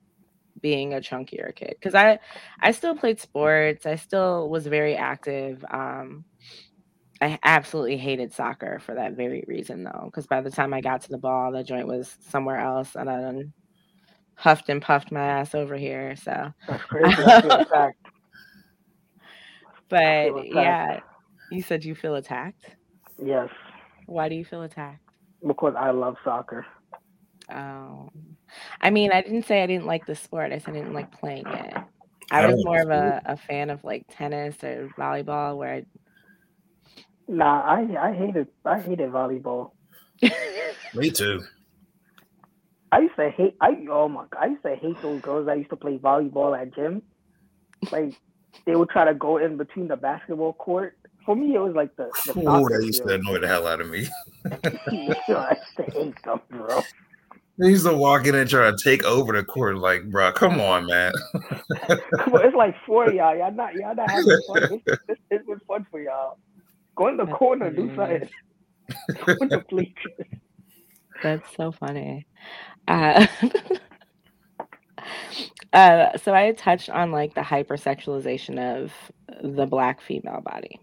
being 0.62 0.94
a 0.94 0.98
chunkier 0.98 1.56
kid. 1.56 1.76
Because 1.80 1.96
I, 1.96 2.20
I 2.60 2.72
still 2.72 2.96
played 2.96 3.20
sports. 3.20 3.86
I 3.86 3.96
still 3.96 4.50
was 4.50 4.68
very 4.68 4.96
active. 4.96 5.64
Um, 5.72 6.26
I 7.22 7.38
absolutely 7.44 7.98
hated 7.98 8.34
soccer 8.34 8.80
for 8.80 8.96
that 8.96 9.14
very 9.14 9.46
reason, 9.48 9.84
though. 9.84 10.04
Because 10.06 10.28
by 10.28 10.42
the 10.42 10.52
time 10.52 10.74
I 10.74 10.82
got 10.82 11.02
to 11.04 11.10
the 11.10 11.18
ball, 11.18 11.52
the 11.52 11.64
joint 11.64 11.88
was 11.88 12.18
somewhere 12.30 12.58
else, 12.58 12.96
and 12.96 13.10
I 13.10 13.44
huffed 14.42 14.70
and 14.70 14.82
puffed 14.82 15.12
my 15.12 15.22
ass 15.22 15.54
over 15.54 15.78
here. 15.78 16.16
So 16.16 16.52
that's 16.68 16.84
crazy. 16.86 17.16
but 19.90 20.48
yeah, 20.48 21.00
you 21.52 21.62
said 21.62 21.86
you 21.86 21.94
feel 21.94 22.16
attacked. 22.16 22.66
Yes. 23.24 23.50
Why 24.08 24.30
do 24.30 24.36
you 24.36 24.44
feel 24.44 24.64
attacked? 24.64 25.04
Because 25.46 25.76
I 25.78 25.92
love 25.92 26.16
soccer. 26.24 26.66
Oh, 27.54 28.10
I 28.82 28.90
mean, 28.90 29.12
I 29.12 29.22
didn't 29.22 29.46
say 29.46 29.62
I 29.62 29.68
didn't 29.68 29.86
like 29.86 30.08
the 30.08 30.16
sport. 30.16 30.52
I 30.52 30.58
said 30.58 30.76
I 30.76 30.80
didn't 30.80 30.94
like 30.94 31.12
playing 31.12 31.48
it. 31.48 31.78
I 32.32 32.48
was 32.48 32.64
more 32.66 32.82
of 32.82 32.90
a, 32.90 33.22
a 33.26 33.38
fan 33.38 33.70
of 33.70 33.84
like 33.84 34.06
tennis 34.10 34.64
or 34.64 34.90
volleyball, 34.98 35.58
where 35.58 35.76
I. 35.76 35.86
Nah, 37.28 37.62
I 37.62 38.10
I 38.10 38.14
hated 38.14 38.48
I 38.66 38.80
hated 38.80 39.12
volleyball. 39.12 39.72
Me 40.96 41.12
too. 41.12 41.44
I 42.92 43.00
used 43.00 43.16
to 43.16 43.30
hate. 43.30 43.56
I 43.62 43.78
oh 43.90 44.10
my 44.10 44.26
god, 44.30 44.40
I 44.42 44.46
used 44.48 44.64
to 44.64 44.76
hate 44.76 45.02
those 45.02 45.22
girls 45.22 45.46
that 45.46 45.58
used 45.58 45.70
to 45.70 45.76
play 45.76 45.98
volleyball 45.98 46.60
at 46.60 46.76
gym. 46.76 47.02
Like 47.92 48.14
they 48.66 48.76
would 48.76 48.90
try 48.90 49.06
to 49.06 49.14
go 49.14 49.38
in 49.38 49.58
between 49.58 49.88
the 49.88 49.96
basketball 49.96 50.54
court. 50.54 50.98
For 51.26 51.36
me, 51.36 51.56
it 51.56 51.60
was 51.60 51.76
like 51.76 51.96
the. 51.96 52.10
the 52.26 52.44
oh, 52.48 52.68
that 52.68 52.84
used 52.84 53.04
to 53.04 53.14
annoy 53.14 53.40
the 53.40 53.48
hell 53.48 53.68
out 53.68 53.80
of 53.80 53.90
me. 53.90 54.08
I 54.46 54.88
used 54.98 55.78
to 55.78 55.84
hate 55.94 56.22
them, 56.24 56.42
bro. 56.50 56.82
They 57.60 57.70
used 57.70 57.86
to 57.86 57.96
walk 57.96 58.26
in 58.26 58.34
and 58.34 58.50
try 58.50 58.72
to 58.72 58.78
take 58.84 59.04
over 59.04 59.34
the 59.34 59.44
court. 59.44 59.78
Like, 59.78 60.10
bro, 60.10 60.32
come 60.32 60.60
on, 60.62 60.88
man. 60.88 61.12
come 61.88 62.34
on, 62.34 62.46
it's 62.46 62.56
like 62.56 62.76
for 62.86 63.12
y'all. 63.12 63.38
Y'all 63.38 63.54
not 63.54 63.76
y'all 63.76 63.96
not 63.96 64.10
having 64.10 64.40
fun. 64.48 64.82
This, 64.86 64.98
this, 65.08 65.18
this 65.30 65.42
was 65.48 65.60
fun 65.68 65.86
for 65.92 66.02
y'all. 66.02 66.40
Go 66.96 67.08
in 67.08 67.18
the 67.18 67.28
corner, 67.28 67.70
do 67.70 67.96
something. 67.96 68.28
Go 69.26 69.34
in 69.42 69.50
the 69.50 69.64
bleachers. 69.70 70.28
That's 71.24 71.56
so 71.56 71.72
funny. 71.72 72.26
Uh, 72.88 73.28
uh, 75.74 76.18
so 76.18 76.34
I 76.34 76.52
touched 76.54 76.90
on 76.90 77.12
like 77.12 77.36
the 77.36 77.42
hypersexualization 77.42 78.84
of 78.84 78.92
the 79.44 79.66
black 79.66 80.02
female 80.02 80.42
body. 80.42 80.80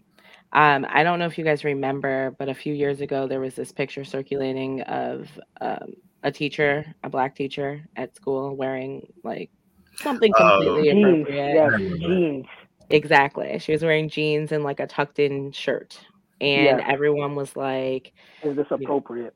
Um, 0.51 0.85
I 0.89 1.03
don't 1.03 1.19
know 1.19 1.27
if 1.27 1.37
you 1.37 1.43
guys 1.43 1.63
remember, 1.63 2.35
but 2.39 2.49
a 2.49 2.55
few 2.55 2.73
years 2.73 3.01
ago 3.01 3.27
there 3.27 3.39
was 3.39 3.55
this 3.55 3.71
picture 3.71 4.03
circulating 4.03 4.81
of 4.81 5.29
um, 5.61 5.93
a 6.23 6.31
teacher, 6.31 6.85
a 7.03 7.09
black 7.09 7.35
teacher 7.35 7.87
at 7.95 8.15
school, 8.15 8.55
wearing 8.55 9.13
like 9.23 9.51
something 9.95 10.31
oh, 10.37 10.61
completely 10.63 10.91
oh, 10.91 11.09
appropriate. 11.09 11.77
Jeans. 11.77 11.99
jeans. 11.99 12.45
Exactly. 12.89 13.59
She 13.59 13.71
was 13.71 13.83
wearing 13.83 14.09
jeans 14.09 14.51
and 14.51 14.63
like 14.63 14.79
a 14.79 14.87
tucked 14.87 15.19
in 15.19 15.51
shirt. 15.51 15.99
And 16.41 16.81
everyone 16.81 17.35
was 17.35 17.55
like, 17.55 18.13
Is 18.43 18.55
this 18.55 18.67
appropriate? 18.71 19.35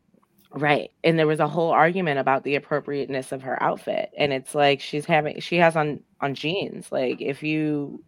Right. 0.53 0.91
And 1.03 1.17
there 1.17 1.25
was 1.27 1.39
a 1.39 1.47
whole 1.47 1.71
argument 1.71 2.19
about 2.19 2.43
the 2.43 2.55
appropriateness 2.55 3.31
of 3.31 3.41
her 3.41 3.61
outfit. 3.61 4.11
And 4.17 4.31
it's 4.31 4.53
like 4.53 4.81
she's 4.81 5.05
having 5.05 5.39
she 5.39 5.57
has 5.57 5.75
on 5.75 5.99
on 6.21 6.35
jeans. 6.35 6.91
Like 6.91 7.19
if 7.19 7.41
you 7.41 8.03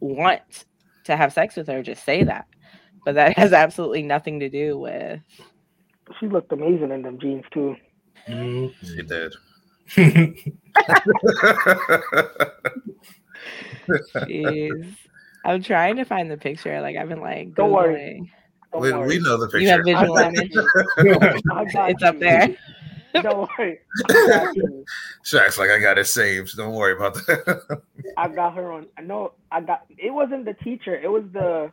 want 0.00 0.66
to 1.04 1.16
have 1.16 1.32
sex 1.32 1.56
with 1.56 1.66
her, 1.68 1.82
just 1.82 2.04
say 2.04 2.22
that. 2.24 2.46
But 3.04 3.14
that 3.14 3.38
has 3.38 3.54
absolutely 3.54 4.02
nothing 4.02 4.40
to 4.40 4.50
do 4.50 4.78
with 4.78 5.20
She 6.20 6.28
looked 6.28 6.52
amazing 6.52 6.90
in 6.90 7.00
them 7.02 7.18
jeans 7.18 7.44
too. 7.52 7.76
Mm-hmm. 8.28 8.86
She 8.86 9.02
did. 9.02 9.34
Jeez. 14.28 14.96
I'm 15.46 15.62
trying 15.62 15.96
to 15.96 16.04
find 16.04 16.30
the 16.30 16.36
picture. 16.36 16.80
Like 16.82 16.96
I've 16.96 17.08
been 17.08 17.20
like, 17.20 17.54
don't 17.54 17.72
worry. 17.72 18.30
We, 18.74 18.92
we, 18.92 19.18
know 19.20 19.36
the 19.36 19.46
picture. 19.46 19.60
You 19.60 19.68
have 19.68 19.84
visual 19.84 20.16
image. 20.16 20.52
it's 20.56 22.02
up 22.02 22.18
there. 22.18 22.56
Don't 23.22 23.48
worry. 23.58 23.78
Shaq's 25.24 25.58
like, 25.58 25.70
I 25.70 25.78
got 25.78 25.98
it 25.98 26.06
saved. 26.06 26.56
Don't 26.56 26.74
worry 26.74 26.94
about 26.94 27.14
that. 27.14 27.80
I 28.16 28.28
got 28.28 28.54
her 28.56 28.72
on. 28.72 28.86
I 28.98 29.02
know. 29.02 29.32
I 29.52 29.60
got. 29.60 29.84
It 29.90 30.12
wasn't 30.12 30.44
the 30.44 30.54
teacher. 30.54 30.96
It 30.96 31.08
was 31.08 31.24
the, 31.32 31.70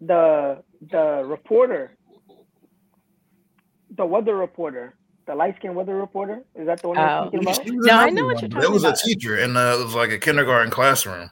the 0.00 0.62
the 0.90 1.24
reporter. 1.26 1.92
The 3.96 4.06
weather 4.06 4.36
reporter. 4.36 4.94
The 5.26 5.34
light 5.34 5.56
skinned 5.58 5.74
weather 5.74 5.96
reporter. 5.96 6.44
Is 6.54 6.66
that 6.66 6.80
the 6.80 6.88
one 6.88 6.96
you're 6.96 7.06
oh. 7.06 7.24
talking 7.24 7.40
about? 7.42 7.66
No, 7.66 7.92
I 7.92 8.10
know 8.10 8.26
what 8.26 8.40
you're 8.40 8.48
talking 8.48 8.64
about. 8.64 8.64
It 8.64 8.72
was 8.72 8.84
a 8.84 8.94
teacher 8.94 9.38
in 9.38 9.56
uh, 9.56 9.76
it 9.80 9.84
was 9.84 9.94
like 9.94 10.10
a 10.10 10.18
kindergarten 10.18 10.70
classroom. 10.70 11.30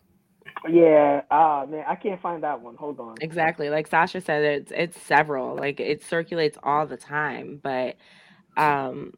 Yeah, 0.66 1.23
ah 1.31 1.66
man, 1.68 1.85
I 1.87 1.94
can't 1.94 2.21
find 2.21 2.42
that 2.42 2.61
one. 2.61 2.77
Hold 2.77 3.01
on. 3.01 3.16
Exactly. 3.21 3.71
Like 3.71 3.87
Sasha 3.87 4.21
said, 4.21 4.42
it's 4.44 4.73
it's 4.75 5.01
several. 5.03 5.57
Like 5.57 5.81
it 5.81 6.03
circulates 6.03 6.59
all 6.62 6.87
the 6.87 6.97
time. 6.97 7.61
But 7.62 7.97
um 8.57 9.12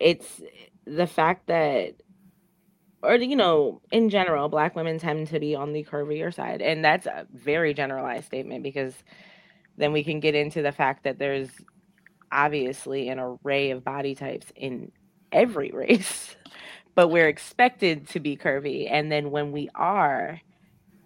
it's 0.00 0.40
the 0.86 1.06
fact 1.06 1.48
that 1.48 1.94
or 3.02 3.16
you 3.16 3.36
know, 3.36 3.82
in 3.92 4.10
general, 4.10 4.48
black 4.48 4.76
women 4.76 4.98
tend 4.98 5.28
to 5.28 5.40
be 5.40 5.54
on 5.54 5.72
the 5.72 5.84
curvier 5.84 6.34
side. 6.34 6.62
And 6.62 6.84
that's 6.84 7.06
a 7.06 7.26
very 7.32 7.74
generalized 7.74 8.26
statement 8.26 8.62
because 8.62 8.94
then 9.76 9.92
we 9.92 10.04
can 10.04 10.20
get 10.20 10.34
into 10.34 10.62
the 10.62 10.72
fact 10.72 11.04
that 11.04 11.18
there's 11.18 11.50
obviously 12.32 13.08
an 13.08 13.18
array 13.18 13.70
of 13.70 13.84
body 13.84 14.14
types 14.14 14.46
in 14.56 14.92
every 15.32 15.70
race 15.74 16.36
but 16.98 17.10
we're 17.10 17.28
expected 17.28 18.08
to 18.08 18.18
be 18.18 18.36
curvy. 18.36 18.88
And 18.90 19.12
then 19.12 19.30
when 19.30 19.52
we 19.52 19.70
are 19.72 20.40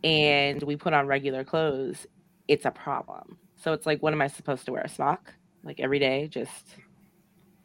and 0.02 0.62
we 0.62 0.74
put 0.74 0.94
on 0.94 1.06
regular 1.06 1.44
clothes, 1.44 2.06
it's 2.48 2.64
a 2.64 2.70
problem. 2.70 3.36
So 3.56 3.74
it's 3.74 3.84
like, 3.84 4.02
what 4.02 4.14
am 4.14 4.22
I 4.22 4.28
supposed 4.28 4.64
to 4.64 4.72
wear? 4.72 4.80
A 4.84 4.88
smock? 4.88 5.34
Like 5.62 5.80
every 5.80 5.98
day, 5.98 6.28
just 6.28 6.76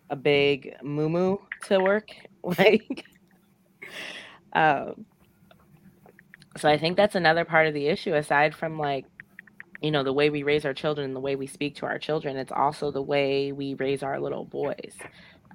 a 0.09 0.17
big 0.17 0.75
moo 0.83 1.37
to 1.67 1.79
work? 1.79 2.09
Like, 2.43 3.05
um, 4.51 5.05
so 6.57 6.67
I 6.67 6.77
think 6.77 6.97
that's 6.97 7.15
another 7.15 7.45
part 7.45 7.67
of 7.67 7.73
the 7.73 7.87
issue, 7.87 8.13
aside 8.13 8.53
from 8.53 8.77
like, 8.77 9.05
you 9.81 9.91
know, 9.91 10.03
the 10.03 10.11
way 10.11 10.29
we 10.29 10.43
raise 10.43 10.65
our 10.65 10.73
children, 10.73 11.05
and 11.05 11.15
the 11.15 11.21
way 11.21 11.37
we 11.37 11.47
speak 11.47 11.75
to 11.77 11.85
our 11.85 11.97
children, 11.97 12.35
it's 12.35 12.51
also 12.51 12.91
the 12.91 13.01
way 13.01 13.53
we 13.53 13.75
raise 13.75 14.03
our 14.03 14.19
little 14.19 14.43
boys. 14.43 14.95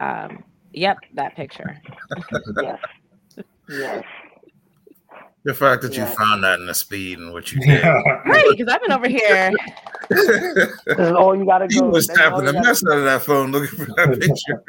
Um, 0.01 0.45
Yep, 0.73 0.99
that 1.15 1.37
picture. 1.37 1.81
yes. 2.63 2.79
Yes. 3.69 4.05
The 5.45 5.55
fact 5.55 5.83
that 5.83 5.97
you 5.97 6.05
found 6.05 6.45
that 6.45 6.61
in 6.61 6.67
the 6.67 6.75
speed 6.75 7.19
and 7.19 7.33
what 7.33 7.53
you 7.53 7.61
did. 7.61 7.83
right, 7.83 8.45
because 8.51 8.69
I've 8.73 8.81
been 8.83 8.93
over 8.93 9.09
here. 9.09 9.51
this 10.11 10.71
is 10.87 11.13
all 11.13 11.35
you 11.35 11.45
gotta 11.45 11.67
go. 11.69 11.77
You 11.77 11.85
was 11.85 12.07
tapping 12.07 12.45
the 12.45 12.53
mess 12.53 12.85
out 12.85 12.99
of 12.99 13.05
that 13.05 13.23
phone 13.23 13.51
looking 13.51 13.79
for 13.79 13.87
that 13.87 14.21
picture. 14.21 14.63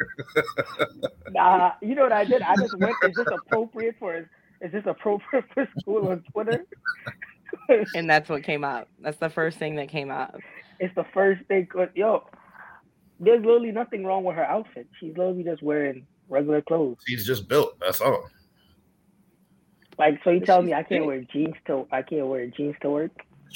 nah, 1.30 1.72
you 1.80 1.94
know 1.94 2.02
what 2.02 2.12
I 2.12 2.24
did? 2.24 2.42
I 2.42 2.56
just 2.56 2.76
went, 2.78 2.94
is 3.04 3.14
this 3.14 3.26
appropriate 3.32 3.96
for 3.98 4.16
is 4.16 4.72
this 4.72 4.84
appropriate 4.86 5.44
for 5.52 5.68
school 5.78 6.08
on 6.08 6.24
Twitter? 6.32 6.64
and 7.94 8.10
that's 8.10 8.28
what 8.28 8.42
came 8.42 8.64
up. 8.64 8.88
That's 9.00 9.18
the 9.18 9.30
first 9.30 9.58
thing 9.58 9.76
that 9.76 9.88
came 9.88 10.10
up. 10.10 10.36
It's 10.80 10.94
the 10.94 11.06
first 11.12 11.44
thing. 11.46 11.68
Yo, 11.94 12.24
there's 13.20 13.44
literally 13.44 13.72
nothing 13.72 14.04
wrong 14.04 14.24
with 14.24 14.36
her 14.36 14.44
outfit. 14.44 14.86
She's 14.98 15.16
literally 15.16 15.44
just 15.44 15.62
wearing 15.62 16.06
regular 16.28 16.62
clothes. 16.62 16.98
She's 17.06 17.26
just 17.26 17.48
built. 17.48 17.78
That's 17.80 18.00
all. 18.00 18.28
Like, 19.98 20.20
so 20.24 20.30
you 20.30 20.40
tell 20.40 20.62
me 20.62 20.74
I 20.74 20.82
can't 20.82 21.06
wear 21.06 21.20
jeans 21.20 21.54
to 21.66 21.86
I 21.92 22.02
can't 22.02 22.26
wear 22.26 22.46
jeans 22.46 22.76
to 22.82 22.90
work? 22.90 23.12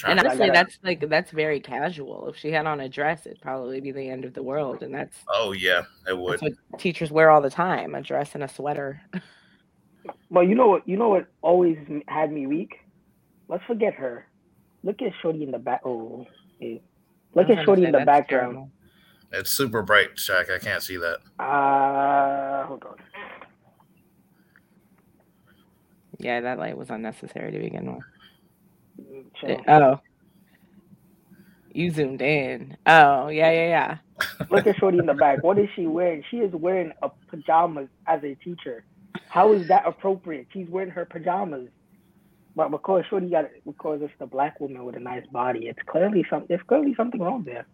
and 0.07 0.21
honestly, 0.21 0.51
that's 0.51 0.79
like 0.85 1.09
that's 1.09 1.33
very 1.33 1.59
casual. 1.59 2.29
If 2.29 2.37
she 2.37 2.53
had 2.53 2.67
on 2.67 2.79
a 2.81 2.89
dress, 2.89 3.27
it'd 3.27 3.41
probably 3.41 3.81
be 3.81 3.91
the 3.91 4.09
end 4.09 4.25
of 4.25 4.35
the 4.35 4.43
world, 4.43 4.85
and 4.85 4.95
that's 4.95 5.17
oh 5.29 5.51
yeah, 5.51 5.83
it 6.09 6.17
would. 6.17 6.41
teachers 6.79 7.11
wear 7.11 7.31
all 7.31 7.41
the 7.41 7.51
time: 7.51 7.97
a 7.97 8.03
dress 8.03 8.35
and 8.35 8.45
a 8.45 8.49
sweater. 8.49 9.01
Well, 10.31 10.45
you 10.45 10.55
know 10.55 10.69
what? 10.69 10.89
You 10.89 10.97
know 10.97 11.09
what 11.09 11.27
always 11.43 11.79
had 12.07 12.33
me 12.33 12.47
weak. 12.47 12.77
Let's 13.49 13.65
forget 13.65 13.95
her. 13.95 14.27
Look 14.83 15.03
at 15.03 15.13
Shorty 15.21 15.43
in 15.43 15.51
the 15.51 15.59
back. 15.59 15.81
Oh, 15.85 16.27
yeah. 16.61 16.79
look 17.35 17.51
at 17.51 17.65
Shorty 17.65 17.85
in 17.85 17.93
the 17.93 18.05
background. 18.05 18.29
Terrible. 18.29 18.71
It's 19.33 19.53
super 19.53 19.83
bright, 19.83 20.17
Shaq. 20.17 20.51
I 20.51 20.59
can't 20.59 20.83
see 20.83 20.97
that. 20.97 21.19
Uh, 21.39 22.67
hold 22.67 22.85
on. 22.85 22.97
Yeah, 26.19 26.41
that 26.41 26.59
light 26.59 26.77
was 26.77 26.91
unnecessary 26.91 27.53
to 27.53 27.59
begin 27.59 27.95
with. 27.95 28.05
It, 29.43 29.61
oh. 29.69 30.01
You 31.73 31.91
zoomed 31.91 32.23
in. 32.23 32.77
Oh, 32.87 33.29
yeah, 33.29 33.51
yeah, 33.51 33.69
yeah. 33.69 33.99
Look 34.51 34.67
at 34.67 34.77
Shorty 34.79 34.99
in 34.99 35.07
the 35.07 35.15
back. 35.15 35.45
What 35.45 35.59
is 35.59 35.69
she 35.77 35.87
wearing? 35.87 36.25
She 36.31 36.39
is 36.39 36.53
wearing 36.53 36.93
a 37.03 37.11
pajamas 37.29 37.89
as 38.07 38.25
a 38.25 38.35
teacher. 38.37 38.85
How 39.29 39.53
is 39.53 39.69
that 39.69 39.87
appropriate? 39.87 40.49
She's 40.53 40.69
wearing 40.69 40.91
her 40.91 41.05
pajamas. 41.05 41.69
But 42.57 42.71
because 42.71 43.05
Shorty 43.09 43.29
got 43.29 43.45
it, 43.45 43.63
because 43.65 44.01
it's 44.03 44.13
the 44.19 44.27
black 44.27 44.59
woman 44.59 44.85
with 44.85 44.97
a 44.97 45.01
nice 45.01 45.25
body, 45.31 45.67
it's 45.67 45.79
clearly 45.87 46.27
some. 46.29 46.47
There's 46.49 46.63
clearly 46.67 46.95
something 46.97 47.21
wrong 47.21 47.45
there. 47.45 47.67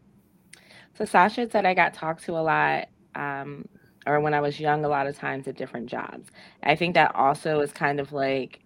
So 0.96 1.04
Sasha 1.04 1.48
said 1.50 1.66
I 1.66 1.74
got 1.74 1.94
talked 1.94 2.24
to 2.24 2.32
a 2.38 2.40
lot, 2.40 2.88
um, 3.14 3.66
or 4.06 4.20
when 4.20 4.34
I 4.34 4.40
was 4.40 4.60
young, 4.60 4.84
a 4.84 4.88
lot 4.88 5.06
of 5.06 5.18
times 5.18 5.48
at 5.48 5.56
different 5.56 5.86
jobs. 5.86 6.28
I 6.62 6.76
think 6.76 6.94
that 6.94 7.14
also 7.14 7.60
is 7.60 7.72
kind 7.72 8.00
of 8.00 8.12
like 8.12 8.60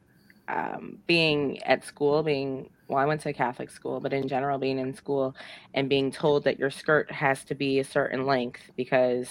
um, 0.49 0.99
being 1.07 1.63
at 1.63 1.85
school, 1.85 2.23
being 2.23 2.71
well, 2.89 2.99
I 2.99 3.05
went 3.05 3.21
to 3.23 3.29
a 3.29 3.35
Catholic 3.35 3.71
school, 3.71 4.01
but 4.01 4.15
in 4.15 4.29
general, 4.29 4.59
being 4.59 4.79
in 4.79 4.95
school 4.95 5.37
and 5.75 5.89
being 5.91 6.11
told 6.11 6.45
that 6.45 6.59
your 6.59 6.71
skirt 6.71 7.11
has 7.11 7.45
to 7.45 7.55
be 7.55 7.81
a 7.81 7.85
certain 7.85 8.25
length 8.25 8.63
because 8.77 9.29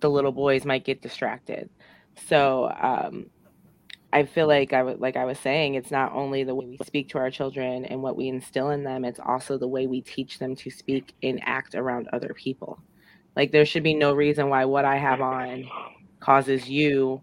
the 0.00 0.08
little 0.08 0.32
boys 0.32 0.64
might 0.64 0.84
get 0.84 1.02
distracted. 1.02 1.68
So 2.28 2.72
um, 2.80 3.26
I 4.16 4.24
feel 4.24 4.46
like 4.46 4.72
I 4.72 4.82
would, 4.82 4.98
like 4.98 5.18
I 5.18 5.26
was 5.26 5.38
saying, 5.38 5.74
it's 5.74 5.90
not 5.90 6.14
only 6.14 6.42
the 6.42 6.54
way 6.54 6.64
we 6.64 6.78
speak 6.86 7.10
to 7.10 7.18
our 7.18 7.30
children 7.30 7.84
and 7.84 8.02
what 8.02 8.16
we 8.16 8.28
instill 8.28 8.70
in 8.70 8.82
them; 8.82 9.04
it's 9.04 9.20
also 9.20 9.58
the 9.58 9.68
way 9.68 9.86
we 9.86 10.00
teach 10.00 10.38
them 10.38 10.56
to 10.56 10.70
speak 10.70 11.14
and 11.22 11.38
act 11.44 11.74
around 11.74 12.08
other 12.14 12.32
people. 12.32 12.80
Like 13.36 13.52
there 13.52 13.66
should 13.66 13.82
be 13.82 13.92
no 13.92 14.14
reason 14.14 14.48
why 14.48 14.64
what 14.64 14.86
I 14.86 14.96
have 14.96 15.20
on 15.20 15.68
causes 16.18 16.66
you, 16.66 17.20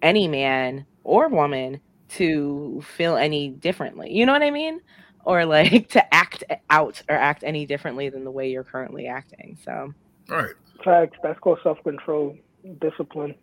any 0.00 0.26
man 0.26 0.86
or 1.04 1.28
woman, 1.28 1.82
to 2.12 2.80
feel 2.80 3.16
any 3.16 3.50
differently. 3.50 4.10
You 4.10 4.24
know 4.24 4.32
what 4.32 4.42
I 4.42 4.50
mean? 4.50 4.80
Or 5.26 5.44
like 5.44 5.88
to 5.90 6.14
act 6.14 6.44
out 6.70 7.02
or 7.10 7.16
act 7.16 7.44
any 7.44 7.66
differently 7.66 8.08
than 8.08 8.24
the 8.24 8.30
way 8.30 8.50
you're 8.50 8.64
currently 8.64 9.06
acting. 9.06 9.58
So, 9.62 9.92
all 10.30 10.36
right. 10.38 10.54
Facts. 10.82 11.18
That's 11.22 11.38
called 11.40 11.58
self 11.62 11.76
control, 11.84 12.38
discipline. 12.80 13.34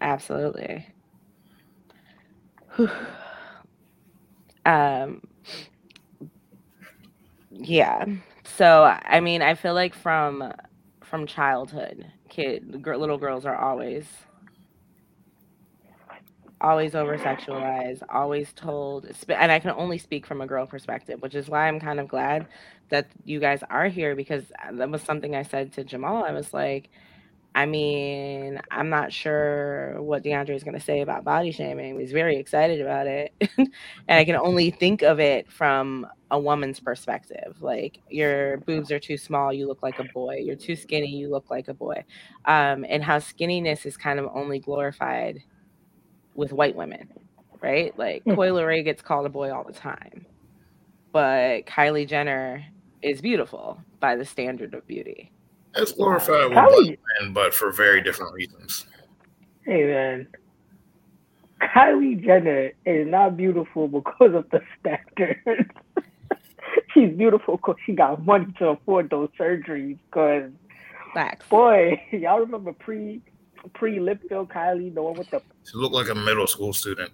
Absolutely. 0.00 0.86
um, 4.66 5.20
yeah. 7.50 8.04
So, 8.44 8.84
I 8.84 9.20
mean, 9.20 9.42
I 9.42 9.54
feel 9.54 9.74
like 9.74 9.94
from 9.94 10.52
from 11.02 11.26
childhood, 11.26 12.06
kid, 12.28 12.84
little 12.84 13.18
girls 13.18 13.44
are 13.44 13.56
always 13.56 14.06
always 16.60 16.94
over 16.94 17.18
sexualized, 17.18 18.02
always 18.08 18.52
told, 18.52 19.06
and 19.28 19.50
I 19.50 19.58
can 19.58 19.72
only 19.72 19.98
speak 19.98 20.26
from 20.26 20.40
a 20.40 20.46
girl 20.46 20.66
perspective, 20.66 21.20
which 21.20 21.34
is 21.34 21.48
why 21.48 21.66
I'm 21.68 21.80
kind 21.80 21.98
of 22.00 22.08
glad 22.08 22.46
that 22.90 23.10
you 23.24 23.40
guys 23.40 23.62
are 23.68 23.88
here 23.88 24.14
because 24.14 24.44
uh, 24.64 24.72
that 24.72 24.90
was 24.90 25.02
something 25.02 25.34
I 25.34 25.42
said 25.42 25.72
to 25.74 25.84
Jamal. 25.84 26.24
I 26.24 26.32
was 26.32 26.52
like, 26.52 26.90
I 27.54 27.66
mean, 27.66 28.60
I'm 28.70 28.88
not 28.88 29.12
sure 29.12 30.00
what 30.00 30.24
DeAndre 30.24 30.54
is 30.54 30.64
going 30.64 30.78
to 30.78 30.84
say 30.84 31.02
about 31.02 31.22
body 31.24 31.52
shaming. 31.52 32.00
He's 32.00 32.12
very 32.12 32.36
excited 32.38 32.80
about 32.80 33.06
it. 33.06 33.34
and 33.58 33.68
I 34.08 34.24
can 34.24 34.36
only 34.36 34.70
think 34.70 35.02
of 35.02 35.20
it 35.20 35.50
from 35.52 36.06
a 36.30 36.38
woman's 36.38 36.80
perspective. 36.80 37.56
Like, 37.60 37.98
your 38.08 38.56
boobs 38.58 38.90
are 38.90 38.98
too 38.98 39.18
small, 39.18 39.52
you 39.52 39.66
look 39.68 39.82
like 39.82 39.98
a 39.98 40.04
boy. 40.14 40.36
You're 40.36 40.56
too 40.56 40.76
skinny, 40.76 41.08
you 41.08 41.28
look 41.28 41.50
like 41.50 41.68
a 41.68 41.74
boy. 41.74 42.04
Um, 42.46 42.86
and 42.88 43.04
how 43.04 43.18
skinniness 43.18 43.84
is 43.84 43.98
kind 43.98 44.18
of 44.18 44.30
only 44.32 44.58
glorified 44.58 45.42
with 46.34 46.52
white 46.52 46.74
women, 46.74 47.08
right? 47.60 47.96
Like 47.98 48.24
mm. 48.24 48.34
Coi 48.34 48.48
Leray 48.48 48.82
gets 48.82 49.02
called 49.02 49.26
a 49.26 49.30
boy 49.30 49.52
all 49.52 49.64
the 49.64 49.72
time, 49.72 50.26
but 51.12 51.66
Kylie 51.66 52.08
Jenner 52.08 52.64
is 53.02 53.20
beautiful 53.20 53.78
by 54.00 54.16
the 54.16 54.24
standard 54.24 54.74
of 54.74 54.86
beauty. 54.86 55.32
It's 55.74 55.92
glorified 55.92 56.50
with 56.50 56.58
Kylie, 56.58 56.98
men, 57.20 57.32
but 57.32 57.54
for 57.54 57.70
very 57.70 58.02
different 58.02 58.34
reasons. 58.34 58.86
Hey 59.64 59.84
man, 59.86 60.28
Kylie 61.62 62.22
Jenner 62.22 62.72
is 62.84 63.06
not 63.06 63.36
beautiful 63.36 63.88
because 63.88 64.34
of 64.34 64.50
the 64.50 64.60
standards. 64.80 65.70
She's 66.94 67.10
beautiful 67.16 67.56
because 67.56 67.76
she 67.86 67.92
got 67.92 68.24
money 68.24 68.52
to 68.58 68.68
afford 68.68 69.10
those 69.10 69.30
surgeries. 69.38 69.98
Because, 70.10 70.50
boy, 71.48 72.02
y'all 72.12 72.40
remember 72.40 72.72
pre 72.72 73.22
pre 73.74 74.00
lip 74.00 74.22
fill 74.28 74.46
Kylie, 74.46 74.94
the 74.94 75.02
one 75.02 75.14
with 75.14 75.30
the. 75.30 75.40
She 75.64 75.76
looked 75.76 75.94
like 75.94 76.08
a 76.08 76.14
middle 76.14 76.46
school 76.46 76.72
student. 76.72 77.10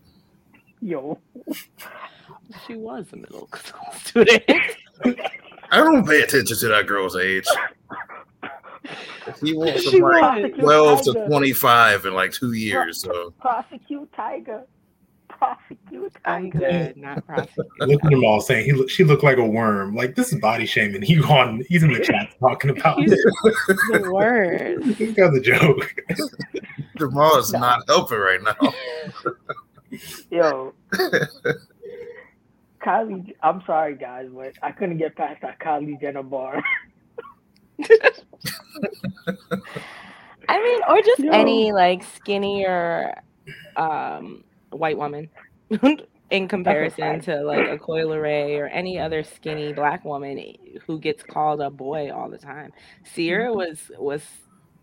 Yo. 0.81 1.19
she 2.67 2.75
was 2.75 3.07
a 3.13 3.17
middle 3.17 3.49
school 3.55 3.93
student. 4.05 4.43
I 5.71 5.79
don't 5.79 6.07
pay 6.07 6.23
attention 6.23 6.57
to 6.59 6.69
that 6.69 6.87
girl's 6.87 7.17
age. 7.17 7.47
He 9.43 9.55
went 9.55 9.79
from 9.81 10.01
like 10.01 10.57
12 10.57 11.03
to 11.03 11.27
25 11.27 12.07
in 12.07 12.15
like 12.15 12.33
two 12.33 12.53
years. 12.53 13.01
So 13.01 13.33
prosecute 13.41 14.11
Tiger. 14.13 14.65
Prosecute 15.29 16.13
I'm 16.25 16.51
good, 16.51 16.97
not 16.97 17.25
prosecute. 17.25 17.67
Look 17.81 18.05
at 18.05 18.11
them 18.11 18.25
all 18.25 18.41
saying 18.41 18.65
he 18.65 18.73
look, 18.73 18.91
she 18.91 19.05
looked 19.05 19.23
like 19.23 19.39
a 19.39 19.45
worm. 19.45 19.95
Like 19.95 20.17
this 20.17 20.33
is 20.33 20.41
body 20.41 20.67
shaming. 20.67 21.03
He 21.03 21.21
on 21.23 21.63
he's 21.69 21.83
in 21.83 21.93
the 21.93 22.01
chat 22.01 22.35
talking 22.41 22.71
about 22.71 22.99
it. 23.01 23.11
the 23.11 24.11
word. 24.13 24.83
He's 24.97 25.15
got 25.15 25.33
the 25.33 25.41
joke. 25.41 25.95
Jamal 26.97 27.39
is 27.39 27.53
not 27.53 27.85
helping 27.87 28.19
right 28.19 28.41
now. 28.43 28.75
Yo. 30.31 30.75
Kylie, 32.85 33.35
I'm 33.43 33.63
sorry 33.67 33.97
guys, 33.97 34.29
but 34.33 34.55
I 34.63 34.73
couldn't 34.73 34.99
get 34.99 35.15
past 35.15 35.43
that 35.43 35.61
Kylie 35.61 36.01
Jenner 36.01 36.23
bar. 36.23 36.63
I 40.49 40.63
mean, 40.63 40.81
or 40.89 41.03
just 41.03 41.21
Yo. 41.21 41.31
any 41.31 41.73
like 41.73 42.03
skinnier 42.03 43.23
um, 43.77 44.45
white 44.71 44.97
woman 44.97 45.29
in 46.31 46.49
comparison 46.49 47.21
to 47.21 47.43
like 47.43 47.69
a 47.69 47.79
Coi 47.79 48.03
Leray 48.03 48.59
or 48.59 48.67
any 48.67 48.99
other 48.99 49.23
skinny 49.23 49.73
black 49.73 50.05
woman 50.05 50.55
who 50.87 50.99
gets 50.99 51.23
called 51.23 51.61
a 51.61 51.71
boy 51.71 52.11
all 52.13 52.29
the 52.29 52.39
time. 52.39 52.73
Ciara 53.15 53.49
mm-hmm. 53.49 53.59
was 53.59 53.91
was 53.99 54.23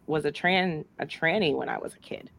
was 0.08 0.26
a 0.26 0.32
tran 0.32 0.86
a 1.00 1.06
tranny 1.06 1.56
when 1.56 1.70
I 1.70 1.78
was 1.78 1.94
a 1.94 2.00
kid. 2.00 2.30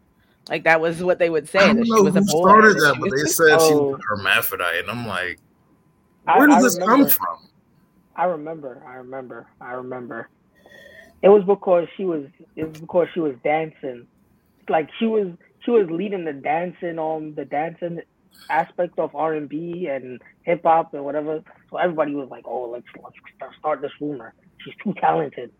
Like 0.48 0.64
that 0.64 0.80
was 0.80 1.02
what 1.02 1.18
they 1.18 1.30
would 1.30 1.48
say. 1.48 1.58
I 1.58 1.72
don't 1.72 1.88
know 1.88 2.04
who 2.04 2.24
started 2.24 2.76
that, 2.76 2.96
but 3.00 3.10
they 3.10 3.24
said 3.24 3.58
oh. 3.58 3.68
she 3.68 3.74
was 3.74 4.00
hermaphrodite, 4.08 4.78
and 4.78 4.90
I'm 4.90 5.06
like, 5.06 5.40
where 6.24 6.42
I, 6.42 6.46
does 6.46 6.56
I 6.56 6.62
this 6.62 6.78
come 6.78 7.08
from? 7.08 7.48
I 8.14 8.24
remember, 8.24 8.82
I 8.86 8.94
remember, 8.94 9.46
I 9.60 9.72
remember. 9.72 10.28
It 11.26 11.30
was 11.30 11.42
because 11.42 11.88
she 11.96 12.04
was. 12.04 12.26
It 12.54 12.68
was 12.68 12.80
because 12.80 13.08
she 13.12 13.18
was 13.18 13.34
dancing, 13.42 14.06
like 14.68 14.88
she 14.96 15.06
was. 15.06 15.26
She 15.64 15.72
was 15.72 15.88
leading 15.90 16.24
the 16.24 16.32
dancing 16.32 17.00
on 17.00 17.16
um, 17.16 17.34
the 17.34 17.44
dancing 17.44 18.00
aspect 18.48 18.96
of 19.00 19.12
R 19.12 19.34
and 19.34 19.48
B 19.48 19.88
and 19.90 20.22
hip 20.42 20.60
hop 20.62 20.94
and 20.94 21.04
whatever. 21.04 21.42
So 21.68 21.78
everybody 21.78 22.14
was 22.14 22.28
like, 22.30 22.44
"Oh, 22.46 22.70
let's 22.70 22.86
let's 23.02 23.56
start 23.58 23.82
this 23.82 23.90
rumor. 24.00 24.34
She's 24.64 24.74
too 24.84 24.94
talented." 25.00 25.50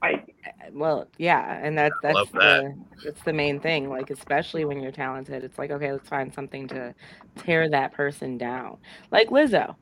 Like, 0.00 0.34
well, 0.72 1.08
yeah, 1.18 1.60
and 1.62 1.76
that 1.76 1.92
that's 2.02 2.30
that. 2.32 2.32
the 2.32 2.74
that's 3.04 3.22
the 3.22 3.34
main 3.34 3.60
thing. 3.60 3.90
Like, 3.90 4.08
especially 4.08 4.64
when 4.64 4.80
you're 4.80 4.92
talented, 4.92 5.44
it's 5.44 5.58
like, 5.58 5.72
okay, 5.72 5.92
let's 5.92 6.08
find 6.08 6.32
something 6.32 6.68
to 6.68 6.94
tear 7.36 7.68
that 7.68 7.92
person 7.92 8.38
down. 8.38 8.78
Like 9.10 9.28
Lizzo, 9.28 9.76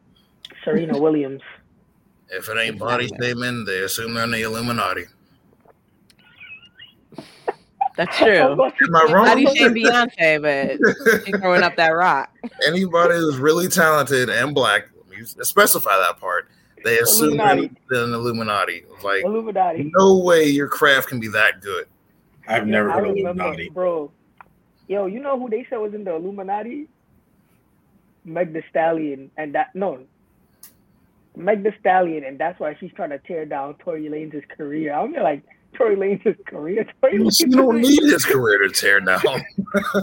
Serena 0.65 0.99
Williams. 0.99 1.43
If 2.33 2.49
it 2.49 2.59
ain't 2.59 2.79
body 2.79 3.09
shaming, 3.21 3.65
they 3.67 3.81
assume 3.81 4.15
they're 4.15 4.25
in 4.25 4.31
the 4.31 4.43
Illuminati. 4.43 5.05
That's 7.97 8.17
true. 8.17 8.29
Am 8.63 8.97
I 8.97 9.09
wrong? 9.11 9.27
Body 9.27 9.47
shame 9.55 9.75
Beyonce, 9.75 10.41
but 10.41 11.25
she's 11.27 11.39
throwing 11.39 11.63
up 11.63 11.77
that 11.77 11.91
rock. 11.91 12.35
Anybody 12.67 13.17
who's 13.17 13.37
really 13.37 13.69
talented 13.69 14.31
and 14.31 14.55
black, 14.55 14.89
specify 15.43 15.95
that 15.99 16.19
part. 16.19 16.49
They 16.85 16.99
assume 16.99 17.37
they're 17.37 18.05
an 18.05 18.15
Illuminati. 18.15 18.85
Like 19.05 19.25
Illuminati. 19.25 19.93
No 19.95 20.17
way 20.19 20.47
your 20.47 20.69
craft 20.69 21.09
can 21.09 21.21
be 21.21 21.29
that 21.29 21.61
good. 21.61 21.87
I've 22.49 22.67
never 22.67 22.91
heard 22.91 23.09
of 23.09 23.17
Illuminati, 23.17 23.69
bro. 23.69 24.11
Yo, 24.89 25.07
you 25.07 25.21
know 25.21 25.39
who 25.39 25.49
they 25.49 25.67
said 25.71 25.77
was 25.77 25.95
in 25.95 26.05
the 26.05 26.15
Illuminati? 26.15 26.89
Meg 28.25 28.53
the 28.53 28.63
Stallion, 28.71 29.31
and 29.37 29.55
that 29.55 29.75
no, 29.75 30.05
Meg 31.37 31.63
the 31.63 31.73
Stallion, 31.81 32.25
and 32.25 32.39
that's 32.39 32.59
why 32.61 32.77
she's 32.79 32.93
trying 32.95 33.11
to 33.11 33.19
tear 33.19 33.45
down 33.47 33.75
Tory 33.77 34.05
Lanez' 34.09 34.47
career. 34.51 34.93
I'm 34.93 35.13
like 35.13 35.43
Tory 35.75 35.97
Lanez' 35.97 36.45
career. 36.47 36.87
Tory 37.01 37.15
You 37.15 37.25
Lanez 37.25 37.51
don't 37.51 37.81
need 37.81 38.03
his 38.03 38.25
career 38.25 38.59
to 38.59 38.69
tear 38.71 39.01
down. 39.01 39.21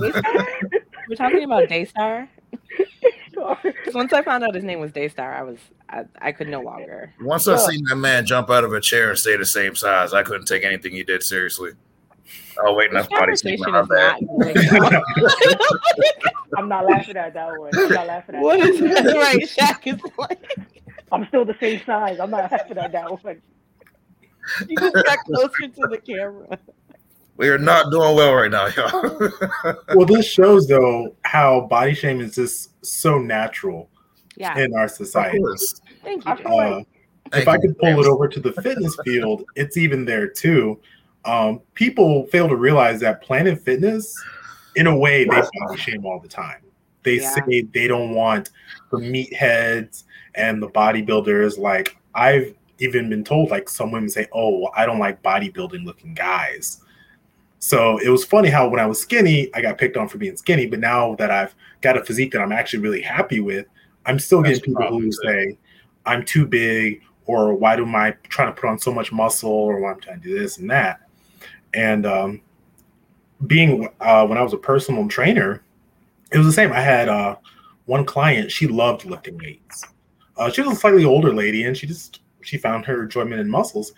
We're 1.07 1.15
talking 1.15 1.43
about 1.43 1.69
Daystar. 1.69 2.27
'Cause 3.35 3.93
once 3.93 4.11
I 4.11 4.21
found 4.21 4.43
out 4.43 4.53
his 4.55 4.63
name 4.63 4.79
was 4.79 4.91
Daystar, 4.91 5.33
I 5.33 5.43
was 5.43 5.57
I, 5.89 6.03
I 6.21 6.31
could 6.31 6.47
no 6.49 6.61
longer. 6.61 7.13
Once 7.21 7.47
I 7.47 7.55
seen 7.57 7.83
that 7.85 7.95
man 7.95 8.25
jump 8.25 8.49
out 8.49 8.63
of 8.63 8.73
a 8.73 8.81
chair 8.81 9.09
and 9.09 9.17
stay 9.17 9.37
the 9.37 9.45
same 9.45 9.75
size, 9.75 10.13
I 10.13 10.23
couldn't 10.23 10.45
take 10.45 10.63
anything 10.63 10.91
he 10.91 11.03
did 11.03 11.23
seriously. 11.23 11.71
Oh 12.61 12.73
wait, 12.75 12.91
This 12.91 13.07
that's 13.07 13.07
body 13.07 13.19
conversation 13.19 13.63
shaming. 13.63 13.87
My 14.37 14.51
is 14.51 14.71
not. 14.71 15.03
I'm 16.57 16.67
not 16.69 16.85
laughing 16.85 17.17
at 17.17 17.33
that 17.33 17.57
one. 17.57 17.69
I'm 17.73 17.89
not 17.89 18.07
laughing 18.07 18.35
at 18.35 18.41
what 18.41 18.59
that. 18.59 18.69
is 18.69 18.79
that? 18.79 19.05
Right, 19.15 19.41
Shaq 19.41 19.87
is 19.93 20.01
like 20.17 20.43
I'm 21.11 21.27
still 21.27 21.45
the 21.45 21.55
same 21.59 21.81
size. 21.85 22.19
I'm 22.19 22.31
not 22.31 22.49
happy 22.49 22.77
at 22.77 22.91
that 22.91 23.23
one. 23.23 23.41
you 24.67 24.77
just 24.77 24.93
got 25.05 25.19
closer 25.25 25.67
to 25.67 25.87
the 25.89 25.97
camera. 25.97 26.57
We 27.37 27.47
are 27.49 27.57
not 27.57 27.91
doing 27.91 28.15
well 28.15 28.33
right 28.33 28.51
now, 28.51 28.67
y'all. 28.67 29.19
well, 29.95 30.05
this 30.05 30.25
shows 30.25 30.67
though 30.67 31.15
how 31.23 31.61
body 31.61 31.93
shame 31.93 32.19
is 32.19 32.35
just 32.35 32.83
so 32.85 33.17
natural 33.17 33.89
Yeah, 34.35 34.57
in 34.57 34.75
our 34.75 34.87
society. 34.89 35.39
course. 35.39 35.81
thank 36.03 36.25
you. 36.25 36.31
I 36.31 36.35
Jay. 36.35 36.43
feel 36.43 36.57
like 36.57 36.73
Uh, 36.73 36.83
Thank 37.31 37.43
if 37.43 37.47
I 37.47 37.57
could 37.59 37.77
pull 37.77 37.99
it 37.99 38.07
over 38.07 38.27
to 38.27 38.39
the 38.39 38.51
fitness 38.53 38.97
field, 39.05 39.43
it's 39.55 39.77
even 39.77 40.03
there 40.03 40.27
too. 40.27 40.79
Um, 41.25 41.61
people 41.75 42.25
fail 42.27 42.49
to 42.49 42.55
realize 42.55 42.99
that 43.01 43.21
Planet 43.21 43.61
Fitness, 43.61 44.11
in 44.75 44.87
a 44.87 44.97
way, 44.97 45.25
they 45.25 45.29
body 45.29 45.77
shame 45.77 46.05
all 46.07 46.19
the 46.19 46.27
time. 46.27 46.61
They 47.03 47.17
Yeah. 47.19 47.35
say 47.35 47.61
they 47.71 47.87
don't 47.87 48.15
want 48.15 48.49
the 48.91 48.97
meatheads 48.97 50.05
and 50.35 50.61
the 50.61 50.69
bodybuilders. 50.69 51.57
Like 51.57 51.97
I've 52.15 52.53
even 52.79 53.09
been 53.09 53.23
told, 53.23 53.49
like 53.49 53.69
some 53.69 53.91
women 53.91 54.09
say, 54.09 54.27
"Oh, 54.31 54.59
well, 54.59 54.73
I 54.75 54.85
don't 54.85 54.99
like 54.99 55.21
bodybuilding 55.21 55.85
looking 55.85 56.13
guys." 56.13 56.81
So 57.59 57.97
it 57.99 58.09
was 58.09 58.23
funny 58.23 58.49
how 58.49 58.69
when 58.69 58.79
I 58.79 58.85
was 58.85 59.01
skinny, 59.01 59.49
I 59.53 59.61
got 59.61 59.77
picked 59.77 59.97
on 59.97 60.07
for 60.07 60.17
being 60.17 60.37
skinny. 60.37 60.65
But 60.65 60.79
now 60.79 61.15
that 61.15 61.29
I've 61.29 61.53
got 61.81 61.97
a 61.97 62.05
physique 62.05 62.31
that 62.31 62.41
I'm 62.41 62.53
actually 62.53 62.79
really 62.79 63.01
happy 63.01 63.41
with, 63.41 63.65
I'm 64.05 64.17
still 64.17 64.41
That's 64.41 64.59
getting 64.59 64.75
people 64.75 64.99
who 64.99 65.11
say 65.11 65.57
I'm 66.05 66.23
too 66.23 66.47
big, 66.47 67.03
or 67.25 67.53
why 67.53 67.75
do 67.75 67.85
I 67.85 68.15
trying 68.29 68.53
to 68.53 68.59
put 68.59 68.69
on 68.69 68.79
so 68.79 68.93
much 68.93 69.11
muscle, 69.11 69.51
or 69.51 69.79
why 69.79 69.91
I'm 69.91 69.99
trying 69.99 70.21
to 70.21 70.27
do 70.27 70.39
this 70.39 70.57
and 70.57 70.71
that. 70.71 71.01
And 71.73 72.05
um, 72.05 72.41
being 73.45 73.89
uh, 73.99 74.25
when 74.25 74.37
I 74.37 74.41
was 74.41 74.53
a 74.53 74.57
personal 74.57 75.07
trainer, 75.07 75.61
it 76.31 76.37
was 76.37 76.47
the 76.47 76.53
same. 76.53 76.71
I 76.71 76.81
had 76.81 77.09
uh, 77.09 77.35
one 77.85 78.05
client; 78.05 78.51
she 78.51 78.67
loved 78.67 79.05
lifting 79.05 79.37
weights. 79.37 79.85
Uh, 80.39 80.49
she 80.49 80.61
was 80.61 80.71
a 80.71 80.75
slightly 80.79 81.05
older 81.05 81.33
lady, 81.33 81.63
and 81.65 81.77
she 81.77 81.85
just 81.85 82.21
she 82.41 82.57
found 82.57 82.85
her 82.85 83.03
enjoyment 83.03 83.41
in 83.41 83.49
muscles. 83.49 83.93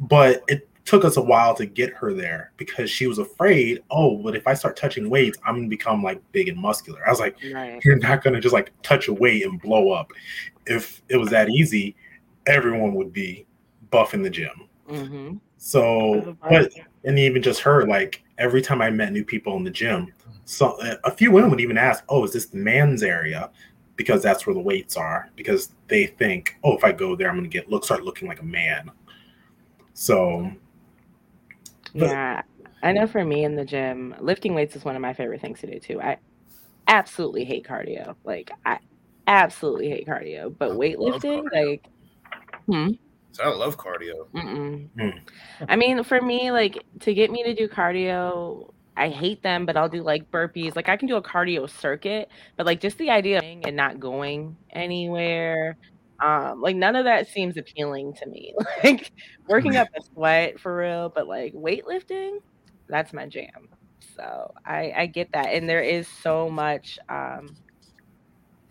But 0.00 0.42
it 0.48 0.68
took 0.84 1.04
us 1.04 1.16
a 1.16 1.22
while 1.22 1.54
to 1.54 1.64
get 1.66 1.92
her 1.94 2.12
there 2.12 2.52
because 2.56 2.90
she 2.90 3.06
was 3.06 3.18
afraid. 3.18 3.82
Oh, 3.90 4.16
but 4.18 4.34
if 4.34 4.46
I 4.46 4.54
start 4.54 4.76
touching 4.76 5.08
weights, 5.08 5.38
I'm 5.46 5.56
gonna 5.56 5.68
become 5.68 6.02
like 6.02 6.20
big 6.32 6.48
and 6.48 6.58
muscular. 6.58 7.06
I 7.06 7.10
was 7.10 7.20
like, 7.20 7.36
Right. 7.52 7.80
you're 7.84 7.98
not 7.98 8.22
gonna 8.24 8.40
just 8.40 8.52
like 8.52 8.72
touch 8.82 9.08
a 9.08 9.12
weight 9.12 9.44
and 9.46 9.60
blow 9.60 9.90
up. 9.92 10.10
If 10.66 11.02
it 11.08 11.16
was 11.16 11.30
that 11.30 11.48
easy, 11.50 11.94
everyone 12.46 12.94
would 12.94 13.12
be 13.12 13.46
buff 13.90 14.14
in 14.14 14.22
the 14.22 14.30
gym. 14.30 14.68
hmm 14.88 15.36
So, 15.58 16.36
but 16.48 16.72
and 17.04 17.18
even 17.18 17.42
just 17.42 17.60
her, 17.60 17.86
like 17.86 18.22
every 18.38 18.60
time 18.62 18.82
I 18.82 18.90
met 18.90 19.12
new 19.12 19.24
people 19.24 19.56
in 19.56 19.64
the 19.64 19.70
gym, 19.70 20.12
so 20.44 20.78
a 21.04 21.10
few 21.10 21.30
women 21.30 21.50
would 21.50 21.60
even 21.60 21.78
ask, 21.78 22.04
"Oh, 22.08 22.24
is 22.24 22.32
this 22.32 22.46
the 22.46 22.58
man's 22.58 23.02
area?" 23.02 23.50
Because 23.96 24.22
that's 24.22 24.46
where 24.46 24.54
the 24.54 24.60
weights 24.60 24.96
are. 24.96 25.30
Because 25.36 25.72
they 25.88 26.06
think, 26.06 26.56
"Oh, 26.64 26.76
if 26.76 26.82
I 26.84 26.92
go 26.92 27.14
there, 27.14 27.28
I'm 27.30 27.36
gonna 27.36 27.48
get 27.48 27.70
look 27.70 27.84
start 27.84 28.02
looking 28.04 28.26
like 28.28 28.40
a 28.40 28.44
man." 28.44 28.90
So, 29.94 30.50
But- 31.94 32.06
Yeah, 32.10 32.42
I 32.82 32.90
know 32.92 33.06
for 33.06 33.24
me 33.24 33.44
in 33.44 33.54
the 33.54 33.64
gym, 33.64 34.14
lifting 34.18 34.52
weights 34.54 34.74
is 34.74 34.84
one 34.84 34.96
of 34.96 35.02
my 35.02 35.12
favorite 35.12 35.40
things 35.40 35.60
to 35.60 35.70
do 35.70 35.78
too. 35.78 36.00
I 36.02 36.18
absolutely 36.88 37.44
hate 37.44 37.64
cardio. 37.66 38.16
Like 38.24 38.50
I 38.66 38.78
absolutely 39.28 39.88
hate 39.90 40.06
cardio, 40.06 40.52
but 40.58 40.66
I 40.66 40.68
love 40.72 40.78
weightlifting, 40.78 41.44
cardio. 41.44 41.68
like, 41.70 41.86
hmm, 42.66 42.88
So 43.30 43.44
I 43.44 43.48
love 43.54 43.78
cardio. 43.78 44.26
Hmm. 44.32 45.10
I 45.68 45.76
mean, 45.76 46.02
for 46.02 46.20
me, 46.20 46.50
like 46.50 46.84
to 47.00 47.14
get 47.14 47.30
me 47.30 47.44
to 47.44 47.54
do 47.54 47.68
cardio, 47.68 48.73
I 48.96 49.08
hate 49.08 49.42
them, 49.42 49.66
but 49.66 49.76
I'll 49.76 49.88
do 49.88 50.02
like 50.02 50.30
burpees. 50.30 50.76
Like 50.76 50.88
I 50.88 50.96
can 50.96 51.08
do 51.08 51.16
a 51.16 51.22
cardio 51.22 51.68
circuit, 51.68 52.28
but 52.56 52.66
like 52.66 52.80
just 52.80 52.98
the 52.98 53.10
idea 53.10 53.38
of 53.38 53.42
and 53.64 53.76
not 53.76 53.98
going 54.00 54.56
anywhere, 54.72 55.76
um, 56.22 56.60
like 56.60 56.76
none 56.76 56.96
of 56.96 57.04
that 57.04 57.28
seems 57.28 57.56
appealing 57.56 58.14
to 58.22 58.26
me. 58.28 58.54
Like 58.84 59.10
working 59.48 59.76
up 59.76 59.88
a 59.96 60.00
sweat 60.14 60.60
for 60.60 60.76
real, 60.76 61.10
but 61.14 61.26
like 61.28 61.52
weightlifting, 61.54 62.38
that's 62.88 63.12
my 63.12 63.26
jam. 63.26 63.68
So 64.16 64.52
I 64.64 64.92
I 64.96 65.06
get 65.06 65.30
that, 65.32 65.46
and 65.54 65.68
there 65.68 65.82
is 65.82 66.08
so 66.08 66.48
much. 66.50 66.98
Um, 67.08 67.56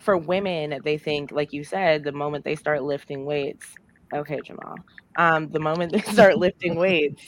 for 0.00 0.16
women, 0.16 0.80
they 0.84 0.98
think, 0.98 1.30
like 1.32 1.52
you 1.52 1.64
said, 1.64 2.04
the 2.04 2.12
moment 2.12 2.44
they 2.44 2.56
start 2.56 2.82
lifting 2.82 3.24
weights, 3.24 3.66
okay, 4.14 4.40
Jamal, 4.42 4.84
um, 5.18 5.50
the 5.50 5.60
moment 5.60 5.92
they 5.92 6.00
start 6.02 6.36
lifting 6.38 6.74
weights, 6.76 7.22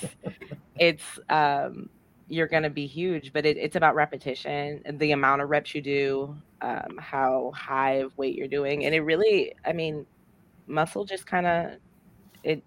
it's 0.78 1.05
um, 1.28 1.88
you're 2.29 2.49
gonna 2.49 2.70
be 2.70 2.87
huge. 2.87 3.33
But 3.33 3.47
it, 3.47 3.57
it's 3.57 3.77
about 3.77 3.95
repetition, 3.95 4.83
and 4.85 4.99
the 4.99 5.12
amount 5.12 5.43
of 5.43 5.51
reps 5.51 5.74
you 5.74 5.83
do, 5.83 6.37
um, 6.62 6.99
how 6.99 7.53
high 7.55 7.95
of 7.95 8.16
weight 8.18 8.37
you're 8.37 8.49
doing, 8.49 8.85
and 8.85 8.95
it 8.95 9.01
really, 9.01 9.55
I 9.64 9.72
mean, 9.72 10.07
muscle 10.66 11.05
just 11.05 11.27
kind 11.27 11.47
of 11.47 11.70
it 12.43 12.62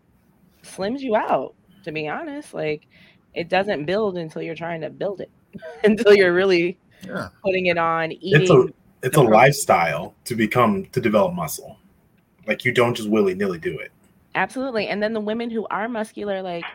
slims 0.64 1.00
you 1.02 1.16
out. 1.16 1.56
To 1.86 1.92
be 1.92 2.08
honest, 2.08 2.54
like 2.54 2.88
it 3.34 3.50
doesn't 3.50 3.86
build 3.86 4.18
until 4.18 4.42
you're 4.42 4.56
trying 4.56 4.82
to 4.82 4.90
build 4.90 5.22
it, 5.22 5.32
until 5.84 6.14
you're 6.14 6.34
really 6.34 6.78
Yeah. 7.06 7.30
putting 7.44 7.68
it 7.68 7.78
on, 7.78 8.12
it's 8.22 8.50
a 8.50 8.68
it's 9.02 9.18
a 9.18 9.22
lifestyle 9.22 10.14
to 10.26 10.36
become 10.36 10.86
to 10.88 11.00
develop 11.00 11.34
muscle. 11.34 11.78
Like 12.48 12.66
you 12.66 12.72
don't 12.74 12.96
just 12.96 13.10
willy 13.10 13.34
nilly 13.34 13.60
do 13.60 13.78
it. 13.80 13.92
Absolutely. 14.36 14.88
And 14.88 15.02
then 15.02 15.14
the 15.14 15.20
women 15.20 15.50
who 15.50 15.66
are 15.72 15.88
muscular, 15.88 16.42
like, 16.42 16.66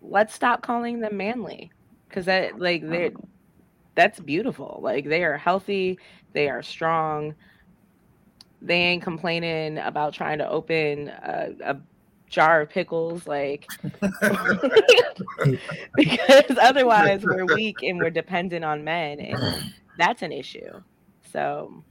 let's 0.00 0.34
stop 0.34 0.62
calling 0.62 1.00
them 1.00 1.16
manly. 1.16 1.70
Cause 2.10 2.26
that 2.26 2.58
like 2.58 2.82
they're 2.88 3.12
that's 3.94 4.20
beautiful. 4.20 4.80
Like 4.82 5.06
they 5.06 5.24
are 5.24 5.36
healthy, 5.36 5.98
they 6.32 6.48
are 6.48 6.62
strong. 6.62 7.34
They 8.62 8.76
ain't 8.76 9.02
complaining 9.02 9.78
about 9.78 10.14
trying 10.14 10.38
to 10.38 10.48
open 10.48 11.08
a, 11.08 11.50
a 11.64 11.76
jar 12.30 12.62
of 12.62 12.70
pickles, 12.70 13.26
like 13.26 13.70
because 15.96 16.58
otherwise 16.60 17.26
we're 17.26 17.46
weak 17.46 17.82
and 17.82 18.00
we're 18.00 18.10
dependent 18.10 18.64
on 18.64 18.84
men, 18.84 19.20
and 19.20 19.54
that's 19.96 20.22
an 20.22 20.32
issue. 20.32 20.82
So 21.32 21.84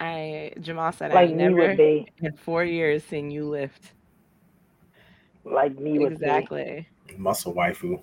I 0.00 0.52
Jamal 0.60 0.92
said 0.92 1.10
I 1.12 1.14
Like 1.14 1.24
ain't 1.24 1.36
me 1.38 1.54
never 1.54 1.76
they, 1.76 2.06
in 2.20 2.32
four 2.36 2.64
years 2.64 3.04
seen 3.04 3.30
you 3.30 3.48
lift. 3.48 3.92
like 5.44 5.78
me 5.78 5.98
with 5.98 6.12
Exactly. 6.12 6.88
Muscle 7.16 7.54
waifu. 7.54 8.02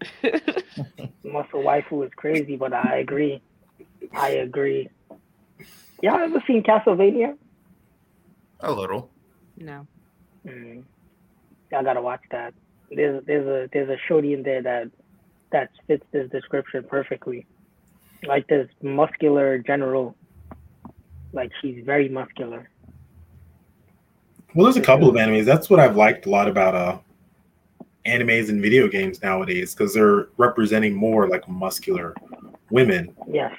they. 0.22 1.10
Muscle 1.24 1.62
waifu 1.62 2.04
is 2.06 2.12
crazy, 2.14 2.56
but 2.56 2.72
I 2.72 2.98
agree. 2.98 3.40
I 4.12 4.30
agree. 4.30 4.88
Y'all 6.02 6.20
ever 6.20 6.42
seen 6.46 6.62
Castlevania? 6.62 7.36
A 8.60 8.72
little. 8.72 9.10
no. 9.56 9.86
Mm. 10.46 10.82
Y'all 11.70 11.82
gotta 11.82 12.00
watch 12.00 12.22
that. 12.30 12.54
There's 12.90 13.22
there's 13.26 13.46
a 13.46 13.68
there's 13.72 13.88
a 13.90 13.98
shorty 14.06 14.32
in 14.32 14.42
there 14.42 14.62
that 14.62 14.90
that 15.50 15.70
fits 15.86 16.04
this 16.12 16.30
description 16.30 16.84
perfectly. 16.84 17.46
Like 18.24 18.46
this 18.46 18.68
muscular 18.82 19.58
general. 19.58 20.16
Like 21.32 21.50
she's 21.60 21.84
very 21.84 22.08
muscular. 22.08 22.70
Well, 24.54 24.64
there's 24.64 24.76
a 24.76 24.80
couple 24.80 25.08
of 25.08 25.14
animes. 25.16 25.44
That's 25.44 25.68
what 25.68 25.78
I've 25.78 25.96
liked 25.96 26.26
a 26.26 26.30
lot 26.30 26.48
about 26.48 26.74
uh 26.74 26.98
animes 28.06 28.48
and 28.48 28.60
video 28.62 28.88
games 28.88 29.22
nowadays 29.22 29.74
because 29.74 29.92
they're 29.94 30.28
representing 30.36 30.94
more 30.94 31.28
like 31.28 31.46
muscular 31.48 32.14
women 32.70 33.14
Yes. 33.30 33.54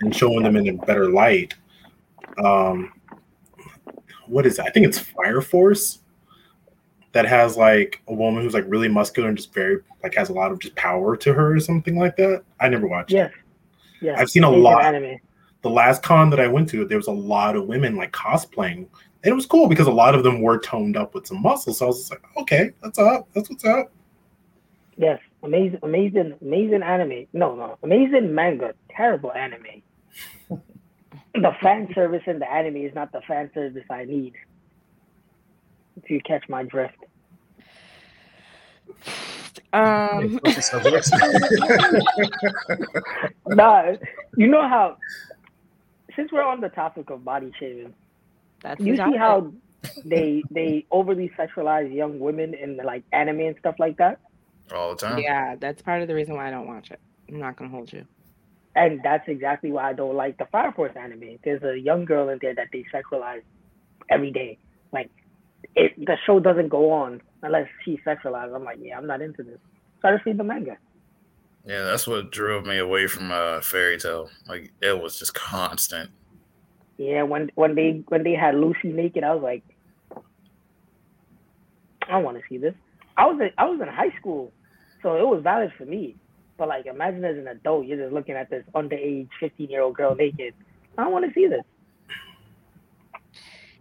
and 0.00 0.14
showing 0.14 0.42
them 0.44 0.56
in 0.56 0.68
a 0.68 0.72
better 0.86 1.10
light. 1.10 1.54
Um, 2.42 2.92
what 4.26 4.46
is 4.46 4.58
it? 4.58 4.64
I 4.66 4.70
think 4.70 4.86
it's 4.86 4.98
Fire 4.98 5.40
Force 5.40 5.98
that 7.12 7.26
has 7.26 7.56
like 7.56 8.00
a 8.08 8.14
woman 8.14 8.42
who's 8.42 8.54
like 8.54 8.64
really 8.68 8.88
muscular 8.88 9.28
and 9.28 9.36
just 9.36 9.52
very 9.52 9.78
like 10.02 10.14
has 10.14 10.30
a 10.30 10.32
lot 10.32 10.50
of 10.50 10.58
just 10.58 10.74
power 10.74 11.16
to 11.16 11.34
her 11.34 11.54
or 11.54 11.60
something 11.60 11.98
like 11.98 12.16
that. 12.16 12.42
I 12.60 12.68
never 12.68 12.86
watched. 12.86 13.12
it. 13.12 13.16
Yes. 13.16 13.32
Yes. 14.00 14.18
I've 14.20 14.30
seen 14.30 14.44
a 14.44 14.50
lot. 14.50 14.84
Anime. 14.84 15.18
The 15.62 15.70
last 15.70 16.02
con 16.02 16.30
that 16.30 16.40
I 16.40 16.48
went 16.48 16.68
to, 16.70 16.84
there 16.84 16.98
was 16.98 17.06
a 17.06 17.12
lot 17.12 17.56
of 17.56 17.66
women 17.66 17.96
like 17.96 18.12
cosplaying. 18.12 18.88
And 19.24 19.30
it 19.30 19.34
was 19.34 19.46
cool 19.46 19.68
because 19.68 19.86
a 19.86 19.92
lot 19.92 20.14
of 20.14 20.24
them 20.24 20.40
were 20.40 20.58
toned 20.58 20.96
up 20.96 21.14
with 21.14 21.26
some 21.26 21.40
muscle. 21.40 21.72
So 21.72 21.86
I 21.86 21.88
was 21.88 21.98
just 22.00 22.10
like, 22.10 22.22
okay, 22.38 22.72
that's 22.82 22.98
up. 22.98 23.28
That's 23.32 23.48
what's 23.48 23.64
up. 23.64 23.92
Yes. 24.96 25.20
Amazing 25.44 25.78
amazing 25.82 26.34
amazing 26.40 26.82
anime. 26.82 27.26
No, 27.32 27.54
no. 27.54 27.78
Amazing 27.82 28.34
manga. 28.34 28.74
Terrible 28.90 29.32
anime. 29.32 29.82
the 31.34 31.56
fan 31.62 31.88
service 31.94 32.22
in 32.26 32.38
the 32.38 32.50
anime 32.50 32.76
is 32.76 32.94
not 32.94 33.12
the 33.12 33.20
fan 33.22 33.50
service 33.54 33.84
I 33.90 34.04
need. 34.04 34.34
If 35.96 36.10
you 36.10 36.20
catch 36.20 36.48
my 36.48 36.62
drift. 36.64 36.96
Um, 39.72 40.38
nah, 43.46 43.92
you 44.36 44.46
know 44.46 44.68
how. 44.68 44.98
Since 46.16 46.32
we're 46.32 46.44
on 46.44 46.60
the 46.60 46.68
topic 46.70 47.10
of 47.10 47.24
body 47.24 47.52
shaming, 47.60 47.94
that's 48.62 48.84
you 48.84 48.96
see 48.96 49.16
how 49.16 49.52
they 50.04 50.44
they 50.50 50.86
overly 50.90 51.30
sexualize 51.38 51.94
young 51.94 52.18
women 52.20 52.54
in 52.54 52.76
the, 52.76 52.84
like 52.84 53.04
anime 53.12 53.40
and 53.40 53.56
stuff 53.60 53.76
like 53.78 53.98
that, 53.98 54.20
all 54.74 54.90
the 54.90 54.96
time. 54.96 55.18
Yeah, 55.18 55.56
that's 55.60 55.82
part 55.82 56.02
of 56.02 56.08
the 56.08 56.14
reason 56.14 56.36
why 56.36 56.48
I 56.48 56.50
don't 56.50 56.66
watch 56.68 56.90
it. 56.90 57.00
I'm 57.30 57.40
not 57.40 57.56
gonna 57.56 57.70
hold 57.70 57.92
you. 57.92 58.06
and 58.74 59.00
that's 59.02 59.28
exactly 59.28 59.70
why 59.72 59.90
I 59.90 59.92
don't 59.92 60.16
like 60.16 60.38
the 60.38 60.46
Fire 60.46 60.72
Force 60.72 60.92
anime. 60.96 61.38
There's 61.44 61.62
a 61.62 61.78
young 61.78 62.04
girl 62.04 62.28
in 62.30 62.38
there 62.40 62.54
that 62.54 62.68
they 62.72 62.84
sexualize 62.94 63.42
every 64.10 64.30
day. 64.32 64.58
Like, 64.92 65.10
it 65.74 65.92
the 65.98 66.16
show 66.26 66.40
doesn't 66.40 66.68
go 66.68 66.90
on 66.92 67.20
unless 67.42 67.68
she's 67.84 67.98
sexualized. 68.06 68.54
I'm 68.54 68.64
like, 68.64 68.78
yeah, 68.80 68.96
I'm 68.98 69.06
not 69.06 69.20
into 69.22 69.42
this. 69.42 69.58
So 70.02 70.08
I 70.08 70.14
just 70.14 70.26
read 70.26 70.38
the 70.38 70.44
manga. 70.44 70.78
Yeah, 71.64 71.84
that's 71.84 72.06
what 72.06 72.32
drove 72.32 72.66
me 72.66 72.78
away 72.78 73.06
from 73.06 73.30
uh, 73.30 73.60
Fairy 73.60 73.98
Tail. 73.98 74.30
Like 74.48 74.72
it 74.80 75.00
was 75.00 75.18
just 75.18 75.34
constant. 75.34 76.10
Yeah, 76.98 77.22
when 77.22 77.50
when 77.54 77.74
they 77.74 78.02
when 78.08 78.24
they 78.24 78.34
had 78.34 78.54
Lucy 78.54 78.92
naked, 78.92 79.22
I 79.22 79.34
was 79.34 79.42
like, 79.42 79.62
I 82.08 82.18
want 82.18 82.36
to 82.38 82.42
see 82.48 82.58
this. 82.58 82.74
I 83.16 83.26
was 83.26 83.40
in, 83.40 83.50
I 83.58 83.64
was 83.66 83.80
in 83.80 83.88
high 83.88 84.14
school, 84.18 84.52
so 85.02 85.16
it 85.16 85.26
was 85.26 85.42
valid 85.42 85.72
for 85.78 85.84
me. 85.84 86.16
But 86.56 86.68
like, 86.68 86.86
imagine 86.86 87.24
as 87.24 87.36
an 87.36 87.48
adult, 87.48 87.86
you're 87.86 87.98
just 87.98 88.12
looking 88.12 88.34
at 88.34 88.50
this 88.50 88.64
underage 88.74 89.28
15 89.40 89.70
year 89.70 89.82
old 89.82 89.96
girl 89.96 90.14
naked. 90.14 90.54
I 90.98 91.04
don't 91.04 91.12
want 91.12 91.26
to 91.26 91.32
see 91.32 91.46
this. 91.46 91.62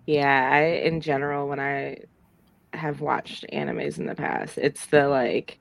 Yeah, 0.05 0.49
I 0.51 0.61
in 0.85 1.01
general 1.01 1.47
when 1.47 1.59
I 1.59 1.97
have 2.73 3.01
watched 3.01 3.45
animes 3.51 3.97
in 3.97 4.05
the 4.05 4.15
past, 4.15 4.57
it's 4.57 4.85
the 4.87 5.07
like 5.07 5.59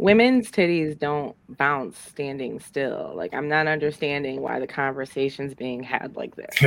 women's 0.00 0.50
titties 0.50 0.98
don't 0.98 1.36
bounce 1.56 1.98
standing 1.98 2.58
still. 2.58 3.12
Like 3.14 3.34
I'm 3.34 3.48
not 3.48 3.66
understanding 3.66 4.40
why 4.40 4.58
the 4.58 4.66
conversation's 4.66 5.54
being 5.54 5.82
had 5.82 6.16
like 6.16 6.34
this. 6.36 6.46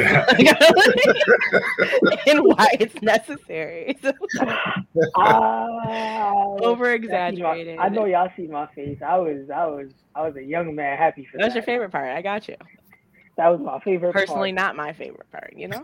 and 2.27 2.43
why 2.43 2.67
it's 2.79 3.01
necessary. 3.01 3.97
Ah, 5.15 6.35
Over 6.61 6.91
I 7.79 7.89
know 7.89 8.05
y'all 8.05 8.29
see 8.37 8.45
my 8.45 8.67
face. 8.75 8.99
I 9.03 9.17
was 9.17 9.49
I 9.49 9.65
was 9.65 9.89
I 10.13 10.21
was 10.21 10.35
a 10.35 10.43
young 10.43 10.75
man 10.75 10.97
happy 10.97 11.25
for 11.25 11.39
That 11.39 11.45
was 11.45 11.55
your 11.55 11.63
favorite 11.63 11.91
part. 11.91 12.15
I 12.15 12.21
got 12.21 12.47
you. 12.47 12.55
That 13.37 13.49
was 13.49 13.59
my 13.59 13.79
favorite. 13.79 14.13
Personally, 14.13 14.53
part. 14.53 14.75
not 14.75 14.75
my 14.75 14.93
favorite 14.93 15.31
part, 15.31 15.53
you 15.57 15.67
know? 15.67 15.83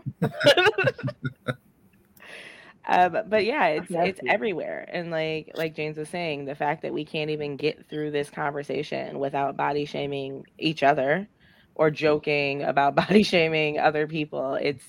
Um, 2.88 3.16
but 3.28 3.44
yeah, 3.44 3.66
it's 3.68 3.90
it's 3.94 4.20
everywhere. 4.26 4.88
And 4.92 5.10
like 5.10 5.52
like 5.54 5.74
James 5.74 5.96
was 5.98 6.08
saying, 6.08 6.46
the 6.46 6.54
fact 6.54 6.82
that 6.82 6.92
we 6.92 7.04
can't 7.04 7.30
even 7.30 7.56
get 7.56 7.88
through 7.88 8.10
this 8.10 8.30
conversation 8.30 9.18
without 9.18 9.56
body 9.56 9.84
shaming 9.84 10.44
each 10.58 10.82
other 10.82 11.28
or 11.74 11.90
joking 11.90 12.62
about 12.62 12.94
body 12.96 13.22
shaming 13.22 13.78
other 13.78 14.06
people, 14.06 14.54
it's 14.54 14.84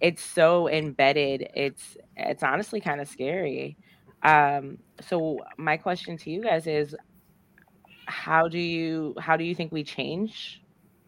it's 0.00 0.22
so 0.22 0.68
embedded. 0.68 1.48
It's 1.54 1.96
it's 2.16 2.42
honestly 2.42 2.80
kind 2.80 3.00
of 3.00 3.08
scary. 3.08 3.76
Um, 4.22 4.78
so 5.00 5.40
my 5.58 5.76
question 5.76 6.16
to 6.18 6.30
you 6.30 6.42
guys 6.42 6.66
is 6.66 6.96
how 8.06 8.48
do 8.48 8.58
you 8.58 9.14
how 9.18 9.36
do 9.36 9.44
you 9.44 9.54
think 9.54 9.72
we 9.72 9.84
change 9.84 10.62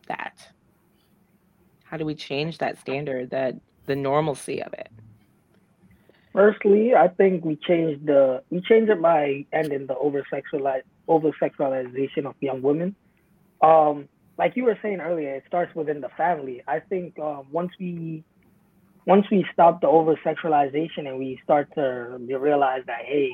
that? 0.08 0.38
How 1.84 1.96
do 1.96 2.04
we 2.04 2.14
change 2.14 2.58
that 2.58 2.78
standard, 2.78 3.30
that 3.30 3.54
the 3.86 3.96
normalcy 3.96 4.62
of 4.62 4.72
it? 4.74 4.90
Firstly, 6.38 6.94
I 6.94 7.08
think 7.08 7.44
we 7.44 7.56
changed 7.56 8.06
the 8.06 8.44
we 8.48 8.60
changed 8.60 8.88
it 8.92 9.02
by 9.02 9.44
ending 9.52 9.88
the 9.88 9.96
over 9.96 10.24
sexualize 10.32 10.82
over 11.08 11.32
sexualization 11.42 12.26
of 12.26 12.36
young 12.38 12.62
women. 12.62 12.94
Um, 13.60 14.08
like 14.38 14.52
you 14.54 14.62
were 14.62 14.78
saying 14.80 15.00
earlier, 15.00 15.34
it 15.34 15.42
starts 15.48 15.74
within 15.74 16.00
the 16.00 16.10
family. 16.16 16.62
I 16.68 16.78
think 16.78 17.18
um, 17.18 17.46
once 17.50 17.72
we 17.80 18.22
once 19.04 19.26
we 19.32 19.44
stop 19.52 19.80
the 19.80 19.88
over 19.88 20.14
sexualization 20.24 21.08
and 21.08 21.18
we 21.18 21.40
start 21.42 21.74
to 21.74 22.16
realize 22.20 22.82
that 22.86 23.00
hey, 23.04 23.32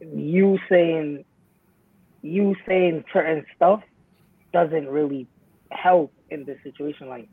you 0.00 0.58
saying 0.68 1.24
you 2.22 2.56
saying 2.66 3.04
certain 3.12 3.46
stuff 3.54 3.84
doesn't 4.52 4.88
really 4.88 5.28
help 5.70 6.12
in 6.28 6.44
this 6.44 6.58
situation. 6.64 7.08
Like 7.08 7.28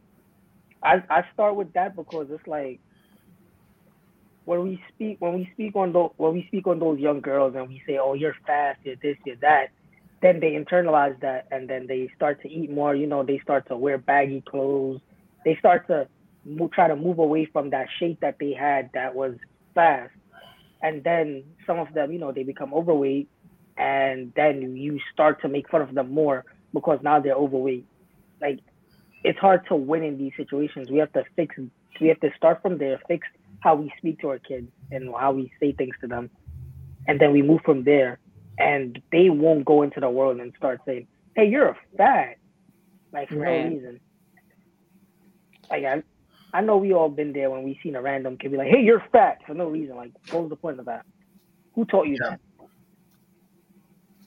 I, 0.83 1.01
I 1.09 1.23
start 1.33 1.55
with 1.55 1.73
that 1.73 1.95
because 1.95 2.27
it's 2.29 2.45
like 2.45 2.79
when 4.45 4.63
we 4.63 4.81
speak 4.93 5.17
when 5.19 5.33
we 5.33 5.49
speak 5.53 5.75
on 5.75 5.93
those 5.93 6.11
when 6.17 6.33
we 6.33 6.45
speak 6.47 6.67
on 6.67 6.79
those 6.79 6.99
young 6.99 7.21
girls 7.21 7.55
and 7.55 7.67
we 7.67 7.81
say, 7.87 7.97
Oh, 8.01 8.13
you're 8.13 8.35
fast, 8.45 8.79
you're 8.83 8.95
this, 9.01 9.17
you're 9.25 9.37
that, 9.37 9.67
then 10.21 10.39
they 10.39 10.51
internalize 10.51 11.19
that 11.21 11.47
and 11.51 11.69
then 11.69 11.87
they 11.87 12.09
start 12.15 12.41
to 12.41 12.49
eat 12.49 12.71
more, 12.71 12.95
you 12.95 13.07
know, 13.07 13.23
they 13.23 13.39
start 13.39 13.67
to 13.67 13.77
wear 13.77 13.97
baggy 13.97 14.43
clothes. 14.49 15.01
They 15.45 15.55
start 15.59 15.87
to 15.87 16.07
mo- 16.45 16.69
try 16.73 16.87
to 16.87 16.95
move 16.95 17.19
away 17.19 17.47
from 17.51 17.69
that 17.71 17.87
shape 17.99 18.19
that 18.21 18.37
they 18.39 18.53
had 18.53 18.89
that 18.93 19.15
was 19.15 19.35
fast. 19.75 20.11
And 20.81 21.03
then 21.03 21.43
some 21.65 21.79
of 21.79 21.93
them, 21.93 22.11
you 22.11 22.19
know, 22.19 22.31
they 22.31 22.43
become 22.43 22.73
overweight 22.73 23.29
and 23.77 24.31
then 24.35 24.75
you 24.75 24.99
start 25.13 25.41
to 25.41 25.49
make 25.49 25.69
fun 25.69 25.81
of 25.81 25.93
them 25.95 26.11
more 26.13 26.45
because 26.73 26.99
now 27.01 27.19
they're 27.19 27.35
overweight. 27.35 27.85
Like 28.41 28.59
it's 29.23 29.39
hard 29.39 29.65
to 29.69 29.75
win 29.75 30.03
in 30.03 30.17
these 30.17 30.33
situations. 30.35 30.91
We 30.91 30.99
have 30.99 31.13
to 31.13 31.23
fix 31.35 31.55
we 32.01 32.07
have 32.07 32.19
to 32.21 32.29
start 32.35 32.61
from 32.61 32.77
there, 32.77 32.99
fix 33.07 33.27
how 33.63 33.75
we 33.75 33.91
speak 33.97 34.19
to 34.19 34.29
our 34.29 34.39
kids 34.39 34.69
and 34.91 35.13
how 35.17 35.31
we 35.33 35.51
say 35.59 35.73
things 35.73 35.95
to 36.01 36.07
them. 36.07 36.29
And 37.07 37.19
then 37.19 37.31
we 37.31 37.41
move 37.41 37.61
from 37.65 37.83
there. 37.83 38.19
And 38.59 39.01
they 39.11 39.29
won't 39.29 39.65
go 39.65 39.81
into 39.83 39.99
the 39.99 40.09
world 40.09 40.39
and 40.39 40.53
start 40.57 40.81
saying, 40.85 41.07
Hey, 41.35 41.47
you're 41.49 41.69
a 41.69 41.77
fat 41.97 42.35
like 43.13 43.29
for 43.29 43.35
Right. 43.35 43.45
no 43.45 43.69
reason. 43.69 43.99
Like 45.71 45.85
I 45.85 46.03
I 46.53 46.61
know 46.61 46.77
we 46.77 46.93
all 46.93 47.09
been 47.09 47.33
there 47.33 47.49
when 47.49 47.63
we 47.63 47.79
seen 47.83 47.95
a 47.95 48.01
random 48.01 48.37
kid 48.37 48.51
be 48.51 48.57
like, 48.57 48.69
Hey, 48.69 48.81
you're 48.83 49.03
fat 49.11 49.39
for 49.47 49.55
no 49.55 49.69
reason. 49.69 49.95
Like 49.95 50.13
what 50.31 50.43
was 50.43 50.49
the 50.49 50.57
point 50.57 50.79
of 50.79 50.85
that? 50.85 51.05
Who 51.75 51.85
taught 51.85 52.07
you 52.07 52.17
that? 52.19 52.39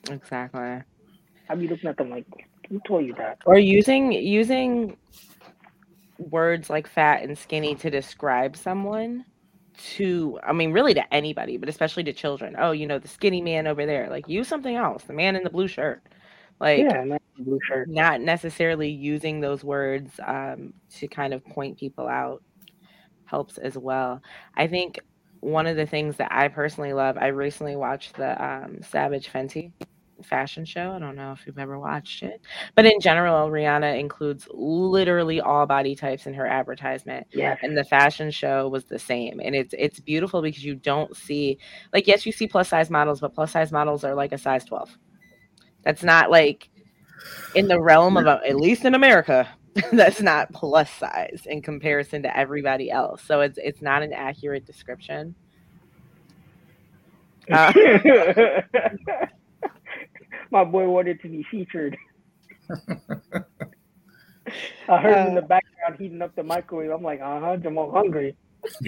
Exactly. 0.09 0.83
I'd 1.49 1.59
be 1.59 1.67
looking 1.67 1.89
at 1.89 1.97
them 1.97 2.09
like, 2.09 2.25
who 2.69 2.79
taught 2.87 3.03
you 3.03 3.13
that? 3.17 3.39
Or 3.45 3.57
using 3.57 4.11
using 4.11 4.97
words 6.19 6.69
like 6.69 6.87
fat 6.87 7.23
and 7.23 7.37
skinny 7.37 7.75
to 7.75 7.89
describe 7.89 8.55
someone 8.55 9.25
to 9.77 10.39
I 10.43 10.53
mean 10.53 10.71
really 10.71 10.93
to 10.95 11.13
anybody, 11.13 11.57
but 11.57 11.69
especially 11.69 12.03
to 12.05 12.13
children. 12.13 12.55
Oh, 12.57 12.71
you 12.71 12.87
know, 12.87 12.99
the 12.99 13.07
skinny 13.07 13.41
man 13.41 13.67
over 13.67 13.85
there. 13.85 14.09
Like 14.09 14.27
use 14.27 14.47
something 14.47 14.75
else. 14.75 15.03
The 15.03 15.13
man 15.13 15.35
in 15.35 15.43
the 15.43 15.49
blue 15.49 15.67
shirt. 15.67 16.01
Like 16.59 16.79
yeah, 16.79 17.03
man, 17.03 17.19
blue 17.37 17.59
shirt. 17.63 17.87
not 17.87 18.21
necessarily 18.21 18.89
using 18.89 19.39
those 19.39 19.63
words 19.63 20.19
um, 20.25 20.73
to 20.95 21.07
kind 21.07 21.33
of 21.33 21.45
point 21.45 21.77
people 21.77 22.07
out 22.07 22.41
helps 23.25 23.57
as 23.57 23.77
well. 23.77 24.21
I 24.55 24.67
think 24.67 24.99
one 25.41 25.67
of 25.67 25.75
the 25.75 25.85
things 25.85 26.15
that 26.17 26.31
I 26.31 26.47
personally 26.47 26.93
love, 26.93 27.17
I 27.17 27.27
recently 27.27 27.75
watched 27.75 28.15
the 28.15 28.43
um, 28.43 28.79
Savage 28.81 29.31
Fenty 29.31 29.71
fashion 30.23 30.65
show. 30.65 30.91
I 30.91 30.99
don't 30.99 31.15
know 31.15 31.31
if 31.31 31.45
you've 31.45 31.57
ever 31.59 31.77
watched 31.79 32.23
it, 32.23 32.41
but 32.75 32.85
in 32.85 32.99
general, 32.99 33.49
Rihanna 33.49 33.99
includes 33.99 34.47
literally 34.51 35.41
all 35.41 35.65
body 35.65 35.95
types 35.95 36.25
in 36.27 36.33
her 36.33 36.47
advertisement 36.47 37.27
Yeah. 37.33 37.55
and 37.61 37.77
the 37.77 37.83
fashion 37.83 38.31
show 38.31 38.67
was 38.67 38.85
the 38.85 38.99
same 38.99 39.39
and 39.43 39.55
it's 39.55 39.73
it's 39.77 39.99
beautiful 39.99 40.41
because 40.41 40.63
you 40.63 40.75
don't 40.75 41.15
see 41.15 41.57
like 41.93 42.07
yes 42.07 42.25
you 42.25 42.31
see 42.31 42.47
plus 42.47 42.69
size 42.69 42.89
models 42.89 43.19
but 43.21 43.33
plus 43.33 43.51
size 43.51 43.71
models 43.71 44.03
are 44.03 44.15
like 44.15 44.31
a 44.31 44.37
size 44.37 44.65
12 44.65 44.97
that's 45.83 46.03
not 46.03 46.31
like 46.31 46.69
in 47.55 47.67
the 47.67 47.79
realm 47.81 48.17
of 48.17 48.25
at 48.27 48.55
least 48.55 48.85
in 48.85 48.95
america 48.95 49.47
that's 49.91 50.21
not 50.21 50.51
plus 50.53 50.89
size 50.91 51.41
in 51.45 51.61
comparison 51.61 52.23
to 52.23 52.37
everybody 52.37 52.89
else 52.91 53.21
so 53.23 53.41
it's 53.41 53.57
it's 53.61 53.81
not 53.81 54.01
an 54.03 54.13
accurate 54.13 54.65
description 54.65 55.35
Uh, 57.49 57.71
My 60.51 60.63
boy 60.63 60.87
wanted 60.89 61.21
to 61.21 61.29
be 61.29 61.45
featured. 61.51 61.95
I 64.87 65.01
heard 65.01 65.17
him 65.19 65.27
in 65.27 65.35
the 65.35 65.41
Uh, 65.41 65.43
background 65.43 65.99
heating 65.99 66.21
up 66.21 66.35
the 66.35 66.43
microwave. 66.43 66.91
I'm 66.91 67.03
like, 67.03 67.19
uh 67.21 67.39
huh, 67.39 67.57
Jamal 67.57 67.91
hungry. 67.91 68.35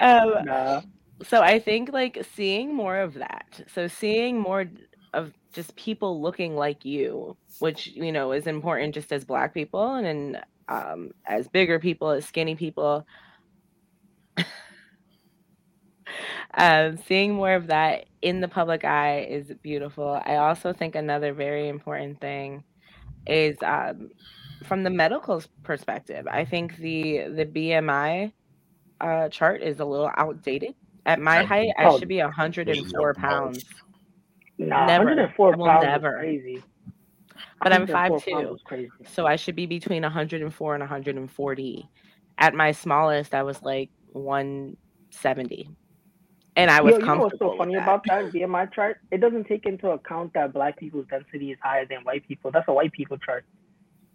um, 0.00 0.44
Nah. 0.44 0.80
so 1.22 1.42
i 1.42 1.58
think 1.58 1.92
like 1.92 2.24
seeing 2.34 2.74
more 2.74 2.98
of 2.98 3.14
that 3.14 3.60
so 3.72 3.86
seeing 3.86 4.38
more 4.38 4.66
of 5.12 5.32
just 5.52 5.74
people 5.76 6.20
looking 6.22 6.56
like 6.56 6.84
you 6.84 7.36
which 7.58 7.88
you 7.88 8.12
know 8.12 8.32
is 8.32 8.46
important 8.46 8.94
just 8.94 9.12
as 9.12 9.24
black 9.24 9.52
people 9.54 9.94
and 9.94 10.06
then 10.06 10.42
um, 10.68 11.10
as 11.26 11.48
bigger 11.48 11.80
people 11.80 12.10
as 12.10 12.24
skinny 12.24 12.54
people 12.54 13.04
um, 16.54 16.96
seeing 17.06 17.34
more 17.34 17.54
of 17.54 17.68
that 17.68 18.06
in 18.22 18.40
the 18.40 18.48
public 18.48 18.84
eye 18.84 19.26
is 19.28 19.52
beautiful. 19.62 20.20
I 20.24 20.36
also 20.36 20.72
think 20.72 20.94
another 20.94 21.32
very 21.32 21.68
important 21.68 22.20
thing 22.20 22.64
is 23.26 23.56
um, 23.62 24.10
from 24.64 24.82
the 24.82 24.90
medical 24.90 25.42
perspective. 25.62 26.26
I 26.30 26.44
think 26.44 26.76
the 26.76 27.28
the 27.28 27.46
BMI 27.46 28.32
uh, 29.00 29.28
chart 29.28 29.62
is 29.62 29.80
a 29.80 29.84
little 29.84 30.10
outdated. 30.16 30.74
At 31.06 31.20
my 31.20 31.42
height, 31.44 31.70
I 31.78 31.98
should 31.98 32.08
be 32.08 32.18
104 32.18 33.14
pounds. 33.14 33.64
Nah, 34.58 34.86
never, 34.86 35.04
104 35.06 35.56
pounds 35.56 35.84
never. 35.84 36.18
crazy. 36.18 36.62
But 37.62 37.72
I'm 37.72 37.86
5'2", 37.86 38.58
so 39.06 39.26
I 39.26 39.36
should 39.36 39.56
be 39.56 39.66
between 39.66 40.02
104 40.02 40.74
and 40.74 40.82
140. 40.82 41.88
At 42.38 42.54
my 42.54 42.72
smallest, 42.72 43.34
I 43.34 43.42
was 43.42 43.62
like 43.62 43.90
170 44.12 45.68
and 46.56 46.70
I 46.70 46.80
was 46.80 46.92
Yo, 46.92 46.98
you 46.98 47.06
know 47.06 47.16
what's 47.18 47.38
so 47.38 47.56
funny 47.56 47.74
about 47.74 48.04
that 48.06 48.32
BMI 48.32 48.72
chart? 48.72 48.98
It 49.10 49.20
doesn't 49.20 49.44
take 49.44 49.66
into 49.66 49.90
account 49.90 50.32
that 50.34 50.52
black 50.52 50.78
people's 50.78 51.06
density 51.08 51.52
is 51.52 51.58
higher 51.62 51.86
than 51.86 52.00
white 52.02 52.26
people. 52.26 52.50
That's 52.50 52.66
a 52.68 52.72
white 52.72 52.92
people 52.92 53.18
chart. 53.18 53.44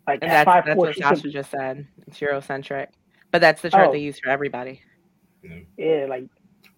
Like 0.08 0.20
and 0.22 0.32
that's, 0.32 0.46
five, 0.46 0.66
that's 0.66 0.76
four, 0.76 0.88
what 0.88 0.96
Sasha 0.96 1.22
could... 1.24 1.32
just 1.32 1.52
said. 1.52 1.88
It's 2.08 2.20
Eurocentric, 2.20 2.88
but 3.32 3.42
that's 3.42 3.62
the 3.62 3.70
chart 3.70 3.90
oh. 3.90 3.92
they 3.92 4.00
use 4.00 4.20
for 4.20 4.30
everybody. 4.30 4.82
Yeah, 5.78 6.06
like, 6.10 6.26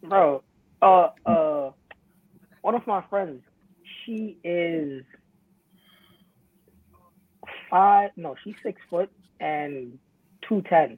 bro, 0.04 0.44
uh, 0.82 1.10
uh, 1.26 1.72
one 2.62 2.76
of 2.76 2.86
my 2.86 3.04
friends, 3.10 3.42
she 4.06 4.38
is 4.44 5.04
five. 7.70 8.12
No, 8.16 8.36
she's 8.44 8.56
six 8.64 8.82
foot 8.90 9.10
and 9.40 9.98
two 10.48 10.62
ten. 10.70 10.98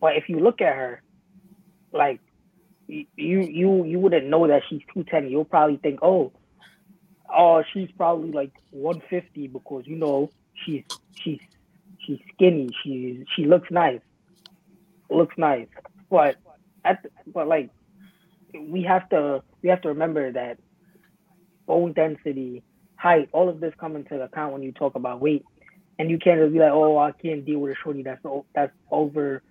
But 0.00 0.16
if 0.16 0.28
you 0.28 0.40
look 0.40 0.60
at 0.60 0.74
her, 0.74 1.02
like 1.92 2.20
you 2.88 3.06
you 3.16 3.84
you 3.84 3.98
wouldn't 3.98 4.26
know 4.26 4.46
that 4.46 4.62
she's 4.68 4.82
210 4.92 5.30
you'll 5.30 5.44
probably 5.44 5.76
think 5.78 6.00
oh 6.02 6.32
oh 7.34 7.62
she's 7.72 7.90
probably 7.96 8.30
like 8.30 8.52
150 8.70 9.48
because 9.48 9.84
you 9.86 9.96
know 9.96 10.30
she's 10.64 10.84
she's 11.14 11.40
she's 12.06 12.18
skinny. 12.34 12.70
She 12.82 13.24
she 13.34 13.44
looks 13.44 13.70
nice. 13.70 14.00
Looks 15.10 15.36
nice. 15.38 15.68
But 16.10 16.36
at 16.84 17.02
the, 17.02 17.10
but 17.26 17.48
like 17.48 17.70
we 18.58 18.82
have 18.82 19.08
to 19.10 19.42
we 19.62 19.68
have 19.68 19.82
to 19.82 19.88
remember 19.88 20.32
that 20.32 20.58
bone 21.66 21.92
density 21.92 22.62
height 22.96 23.28
all 23.32 23.48
of 23.48 23.60
this 23.60 23.72
come 23.78 23.96
into 23.96 24.20
account 24.20 24.52
when 24.52 24.62
you 24.62 24.72
talk 24.72 24.94
about 24.94 25.20
weight. 25.20 25.44
And 25.98 26.10
you 26.10 26.18
can't 26.18 26.40
just 26.40 26.52
be 26.52 26.58
like 26.58 26.72
oh 26.72 26.98
i 26.98 27.12
can't 27.12 27.44
deal 27.44 27.60
with 27.60 27.72
a 27.72 27.76
shorty 27.76 28.02
that's 28.02 28.20
that's 28.52 28.72
over 28.90 29.42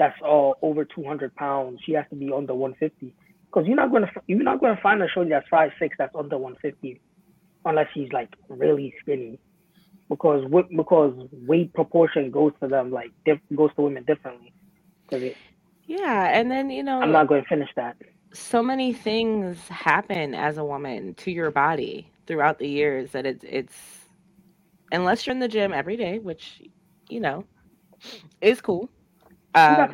that's 0.00 0.18
all 0.22 0.56
over 0.62 0.86
200 0.86 1.34
pounds. 1.36 1.78
She 1.84 1.92
has 1.92 2.06
to 2.08 2.16
be 2.16 2.32
under 2.32 2.54
150 2.54 3.14
because 3.44 3.66
you're 3.66 3.76
not 3.76 3.92
gonna 3.92 4.10
you're 4.26 4.42
not 4.42 4.58
gonna 4.58 4.80
find 4.82 5.02
a 5.02 5.08
shorty 5.08 5.28
that's 5.28 5.46
five 5.48 5.72
six 5.78 5.94
that's 5.98 6.14
under 6.16 6.38
150 6.38 6.98
unless 7.66 7.86
she's 7.92 8.10
like 8.10 8.30
really 8.48 8.94
skinny 9.02 9.38
because 10.08 10.42
because 10.74 11.14
weight 11.46 11.74
proportion 11.74 12.30
goes 12.30 12.52
to 12.62 12.66
them 12.68 12.90
like 12.90 13.10
diff, 13.26 13.38
goes 13.54 13.70
to 13.76 13.82
women 13.82 14.02
differently. 14.04 14.54
It, 15.10 15.36
yeah, 15.84 16.30
and 16.32 16.50
then 16.50 16.70
you 16.70 16.82
know 16.82 17.02
I'm 17.02 17.12
not 17.12 17.28
going 17.28 17.42
to 17.42 17.48
finish 17.48 17.68
that. 17.76 17.96
So 18.32 18.62
many 18.62 18.94
things 18.94 19.58
happen 19.68 20.34
as 20.34 20.56
a 20.56 20.64
woman 20.64 21.12
to 21.16 21.30
your 21.30 21.50
body 21.50 22.10
throughout 22.26 22.58
the 22.58 22.68
years 22.68 23.10
that 23.10 23.26
it's 23.26 23.44
it's 23.46 23.76
unless 24.92 25.26
you're 25.26 25.34
in 25.34 25.40
the 25.40 25.48
gym 25.48 25.74
every 25.74 25.98
day, 25.98 26.20
which 26.20 26.62
you 27.10 27.20
know 27.20 27.44
is 28.40 28.62
cool 28.62 28.88
um, 29.54 29.92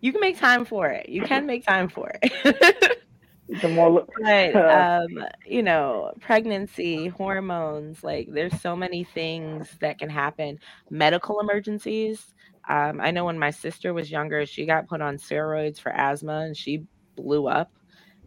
you 0.00 0.12
can 0.12 0.20
make 0.20 0.38
time 0.38 0.64
for 0.64 0.88
it. 0.88 1.08
You 1.08 1.22
can 1.22 1.46
make 1.46 1.64
time 1.64 1.88
for 1.88 2.12
it. 2.22 2.98
the 3.62 3.68
more, 3.68 4.06
but 4.20 4.54
um, 4.70 5.24
you 5.46 5.62
know, 5.62 6.12
pregnancy, 6.20 7.08
hormones, 7.08 8.04
like 8.04 8.28
there's 8.30 8.60
so 8.60 8.76
many 8.76 9.04
things 9.04 9.68
that 9.80 9.98
can 9.98 10.10
happen. 10.10 10.58
Medical 10.90 11.40
emergencies. 11.40 12.34
Um, 12.68 13.00
I 13.00 13.10
know 13.10 13.24
when 13.24 13.38
my 13.38 13.50
sister 13.50 13.92
was 13.92 14.10
younger, 14.10 14.46
she 14.46 14.66
got 14.66 14.88
put 14.88 15.00
on 15.00 15.16
steroids 15.16 15.78
for 15.78 15.92
asthma 15.92 16.40
and 16.40 16.56
she 16.56 16.84
blew 17.16 17.46
up. 17.46 17.70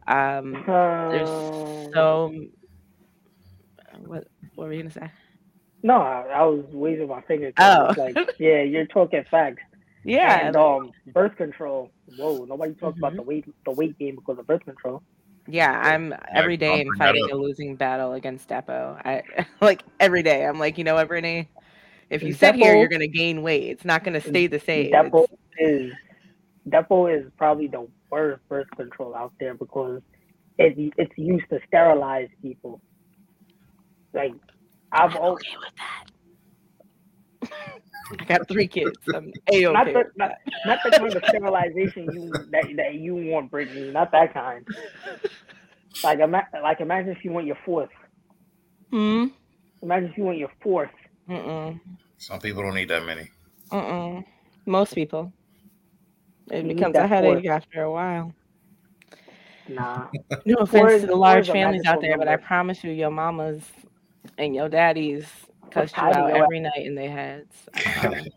Um, 0.08 0.64
there's 1.12 1.30
so 1.94 2.32
what 4.06 4.28
what 4.56 4.68
were 4.68 4.74
you 4.74 4.82
gonna 4.82 4.92
say? 4.92 5.12
No, 5.84 5.96
I, 5.96 6.28
I 6.34 6.44
was 6.44 6.66
waving 6.72 7.08
my 7.08 7.22
finger. 7.22 7.52
Oh, 7.58 7.94
like 7.98 8.16
yeah, 8.40 8.62
you're 8.62 8.86
talking 8.86 9.24
facts. 9.30 9.62
Yeah, 10.04 10.48
and 10.48 10.56
um, 10.56 10.92
birth 11.08 11.36
control. 11.36 11.92
Whoa, 12.18 12.46
nobody 12.46 12.74
talks 12.76 12.96
mm-hmm. 12.96 13.04
about 13.04 13.16
the 13.18 13.24
weight 13.24 13.44
the 13.66 13.72
weight 13.72 14.00
gain 14.00 14.16
because 14.16 14.40
of 14.40 14.48
birth 14.48 14.64
control. 14.64 15.04
Yeah, 15.50 15.82
I'm 15.84 16.14
every 16.34 16.56
day 16.56 16.80
I'm 16.80 16.96
fighting 16.98 17.28
a 17.30 17.36
losing 17.36 17.76
battle 17.76 18.14
against 18.14 18.48
Depo. 18.48 19.02
I 19.06 19.24
like 19.62 19.84
every 20.00 20.24
day. 20.24 20.46
I'm 20.46 20.60
like, 20.60 20.78
you 20.78 20.86
know 20.86 20.94
what, 20.94 21.10
Brittany? 21.10 21.50
If 22.10 22.24
you 22.24 22.32
sit 22.32 22.56
here, 22.56 22.74
you're 22.76 22.88
gonna 22.88 23.08
gain 23.08 23.42
weight. 23.42 23.70
It's 23.70 23.84
not 23.84 24.06
gonna 24.06 24.22
stay 24.22 24.48
the 24.48 24.62
same. 24.62 24.94
Depo 24.94 25.28
is 25.60 25.92
Depo 26.70 27.14
is 27.14 27.30
probably 27.38 27.68
the 27.68 27.86
worst 28.10 28.42
birth 28.48 28.68
control 28.78 29.14
out 29.14 29.34
there 29.42 29.56
because 29.56 30.02
it, 30.58 30.94
it's 30.98 31.18
used 31.18 31.50
to 31.50 31.60
sterilize 31.68 32.30
people. 32.42 32.80
Like 34.14 34.34
I've 34.92 35.16
I'm 35.16 35.22
okay 35.22 35.56
with 35.60 35.74
that. 35.78 36.06
I 38.20 38.24
got 38.24 38.48
three 38.48 38.68
kids. 38.68 38.98
I'm 39.14 39.32
a 39.52 39.64
not, 39.64 39.86
the, 39.86 40.04
not, 40.16 40.32
not 40.66 40.80
the 40.84 40.92
kind 40.92 41.14
of 41.14 41.24
sterilization 41.28 42.10
you 42.14 42.32
that, 42.52 42.66
that 42.78 42.94
you 42.96 43.16
want, 43.16 43.52
Brittany. 43.52 43.92
Not 43.92 44.12
that 44.12 44.34
kind. 44.34 44.66
Like, 46.04 46.20
ima- 46.20 46.48
like 46.64 46.80
imagine 46.80 47.12
if 47.12 47.26
you 47.26 47.32
want 47.32 47.48
your 47.48 47.58
fourth. 47.66 47.90
Hmm. 48.92 49.26
Imagine 49.82 50.10
if 50.10 50.18
you 50.18 50.24
want 50.24 50.38
your 50.38 50.52
fourth. 50.62 50.92
Mm-mm. 51.30 51.80
Some 52.18 52.40
people 52.40 52.64
don't 52.64 52.76
need 52.76 52.90
that 52.90 53.06
many. 53.06 53.30
Mm-mm. 53.72 54.24
Most 54.66 54.96
people. 54.96 55.34
It 56.50 56.66
you 56.66 56.76
becomes 56.76 56.96
a 56.96 57.06
headache 57.06 57.44
fourth. 57.44 57.48
after 57.48 57.84
a 57.84 57.92
while. 57.92 58.34
Nah. 59.68 60.08
No 60.46 60.56
offense 60.60 61.02
to 61.02 61.08
the 61.08 61.16
large 61.16 61.50
families 61.50 61.86
out 61.86 62.00
there, 62.00 62.18
but 62.18 62.30
I 62.30 62.38
promise 62.38 62.84
you, 62.86 62.92
your 62.92 63.12
mamas 63.12 63.62
and 64.38 64.56
your 64.56 64.70
daddies 64.70 65.26
cussed 65.72 65.98
you 65.98 66.04
out 66.04 66.32
every 66.32 66.60
night 66.60 66.86
in 66.86 66.96
their 66.96 67.12
heads. 67.12 67.56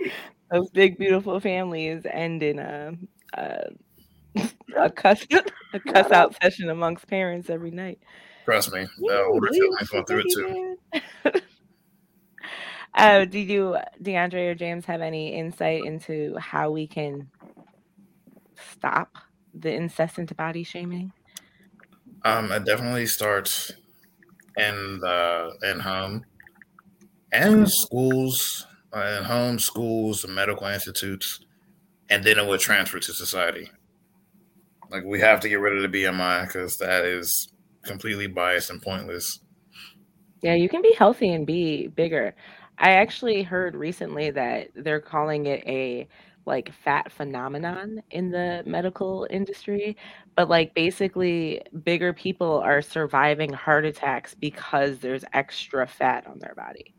Those 0.50 0.70
big 0.70 0.98
beautiful 0.98 1.40
families 1.40 2.04
end 2.10 2.42
in 2.42 2.58
a 2.58 2.92
a, 3.34 3.70
a 4.76 4.90
cuss 4.90 5.26
a 5.72 5.80
cuss 5.80 6.10
out 6.10 6.36
session 6.42 6.68
amongst 6.68 7.06
parents 7.06 7.48
every 7.48 7.70
night. 7.70 7.98
Trust 8.44 8.72
me, 8.72 8.86
the 8.98 9.24
older 9.24 9.48
families 9.48 9.88
go 9.88 10.02
through 10.04 10.22
it 10.26 10.34
too. 10.34 10.76
Uh, 12.94 13.24
do 13.24 13.38
you, 13.38 13.78
DeAndre 14.02 14.50
or 14.50 14.54
James, 14.54 14.84
have 14.84 15.00
any 15.00 15.34
insight 15.34 15.82
into 15.84 16.36
how 16.36 16.70
we 16.70 16.86
can 16.86 17.30
stop 18.70 19.16
the 19.54 19.72
incessant 19.72 20.36
body 20.36 20.62
shaming? 20.62 21.10
Um, 22.24 22.52
it 22.52 22.66
definitely 22.66 23.06
starts 23.06 23.72
in 24.56 24.98
the 25.00 25.56
in 25.70 25.80
home 25.80 26.24
and 27.32 27.70
schools 27.70 28.66
uh, 28.94 29.16
in 29.18 29.24
home 29.24 29.58
schools 29.58 30.24
and 30.24 30.34
medical 30.34 30.66
institutes 30.66 31.40
and 32.10 32.22
then 32.22 32.38
it 32.38 32.46
would 32.46 32.60
transfer 32.60 32.98
to 32.98 33.12
society. 33.14 33.70
Like 34.90 35.04
we 35.04 35.20
have 35.20 35.40
to 35.40 35.48
get 35.48 35.60
rid 35.60 35.82
of 35.82 35.90
the 35.90 36.04
bmi 36.04 36.46
because 36.46 36.76
that 36.78 37.04
is 37.04 37.52
completely 37.82 38.26
biased 38.26 38.70
and 38.70 38.82
pointless. 38.82 39.40
Yeah 40.42 40.54
you 40.54 40.68
can 40.68 40.82
be 40.82 40.94
healthy 40.98 41.30
and 41.30 41.46
be 41.46 41.88
bigger. 41.88 42.34
I 42.78 42.92
actually 42.92 43.42
heard 43.42 43.74
recently 43.74 44.30
that 44.30 44.68
they're 44.74 45.00
calling 45.00 45.46
it 45.46 45.62
a 45.66 46.08
like 46.46 46.72
fat 46.84 47.10
phenomenon 47.12 48.02
in 48.10 48.30
the 48.30 48.62
medical 48.66 49.26
industry 49.30 49.96
but 50.36 50.48
like 50.48 50.74
basically 50.74 51.60
bigger 51.84 52.12
people 52.12 52.58
are 52.58 52.82
surviving 52.82 53.52
heart 53.52 53.84
attacks 53.84 54.34
because 54.34 54.98
there's 54.98 55.24
extra 55.32 55.86
fat 55.86 56.26
on 56.26 56.38
their 56.38 56.54
body 56.54 56.94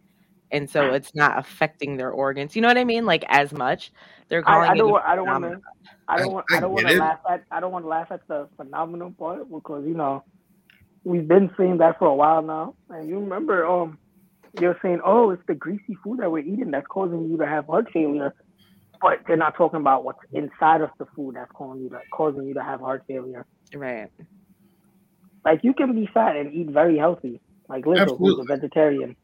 and 0.51 0.69
so 0.69 0.93
it's 0.93 1.13
not 1.15 1.37
affecting 1.37 1.97
their 1.97 2.11
organs 2.11 2.55
you 2.55 2.61
know 2.61 2.67
what 2.67 2.77
i 2.77 2.83
mean? 2.83 3.05
Like 3.05 3.25
as 3.27 3.51
much 3.51 3.91
they're 4.29 4.43
calling 4.43 4.69
I, 4.69 4.73
I 4.73 4.77
don't, 4.77 5.03
I 5.05 5.15
don't 5.15 5.27
want 5.27 5.43
to 5.43 5.61
I 6.07 6.17
don't 6.17 6.33
want 6.33 6.45
I 6.51 6.59
don't 6.59 6.71
want 6.71 6.87
to 6.87 6.97
laugh 6.97 7.19
at 7.29 7.43
I 7.51 7.59
don't 7.59 7.71
want 7.71 7.85
to 7.85 7.89
laugh 7.89 8.07
at 8.11 8.27
the 8.27 8.47
phenomenal 8.55 9.11
part 9.11 9.49
because 9.49 9.85
you 9.85 9.95
know 9.95 10.23
we've 11.03 11.27
been 11.27 11.49
seeing 11.57 11.77
that 11.79 11.99
for 11.99 12.07
a 12.07 12.15
while 12.15 12.41
now 12.41 12.75
and 12.89 13.09
you 13.09 13.19
remember 13.19 13.65
um 13.65 13.97
you're 14.59 14.77
saying 14.81 15.01
oh 15.03 15.31
it's 15.31 15.43
the 15.47 15.55
greasy 15.55 15.97
food 16.03 16.19
that 16.19 16.31
we're 16.31 16.39
eating 16.39 16.71
that's 16.71 16.87
causing 16.87 17.29
you 17.29 17.37
to 17.37 17.45
have 17.45 17.65
heart 17.65 17.87
failure 17.91 18.33
but 19.04 19.20
they're 19.28 19.36
not 19.38 19.56
talking 19.56 19.82
about 19.82 20.06
what's 20.06 20.20
inside 20.32 20.82
of 20.82 20.89
the 20.97 21.06
food 21.16 21.36
that's 21.36 21.51
causing 21.51 21.84
you 21.84 21.89
to 21.89 21.99
causing 22.12 22.47
you 22.47 22.54
to 22.54 22.64
have 22.64 22.80
heart 22.80 23.04
failure. 23.08 23.45
Right. 23.76 24.10
Like 25.45 25.60
you 25.64 25.74
can 25.74 25.93
be 25.93 26.10
fat 26.14 26.38
and 26.38 26.54
eat 26.54 26.70
very 26.70 26.97
healthy. 26.97 27.41
Like 27.68 27.84
Lizzo, 27.84 28.18
who's 28.18 28.39
a 28.39 28.45
vegetarian. 28.45 29.16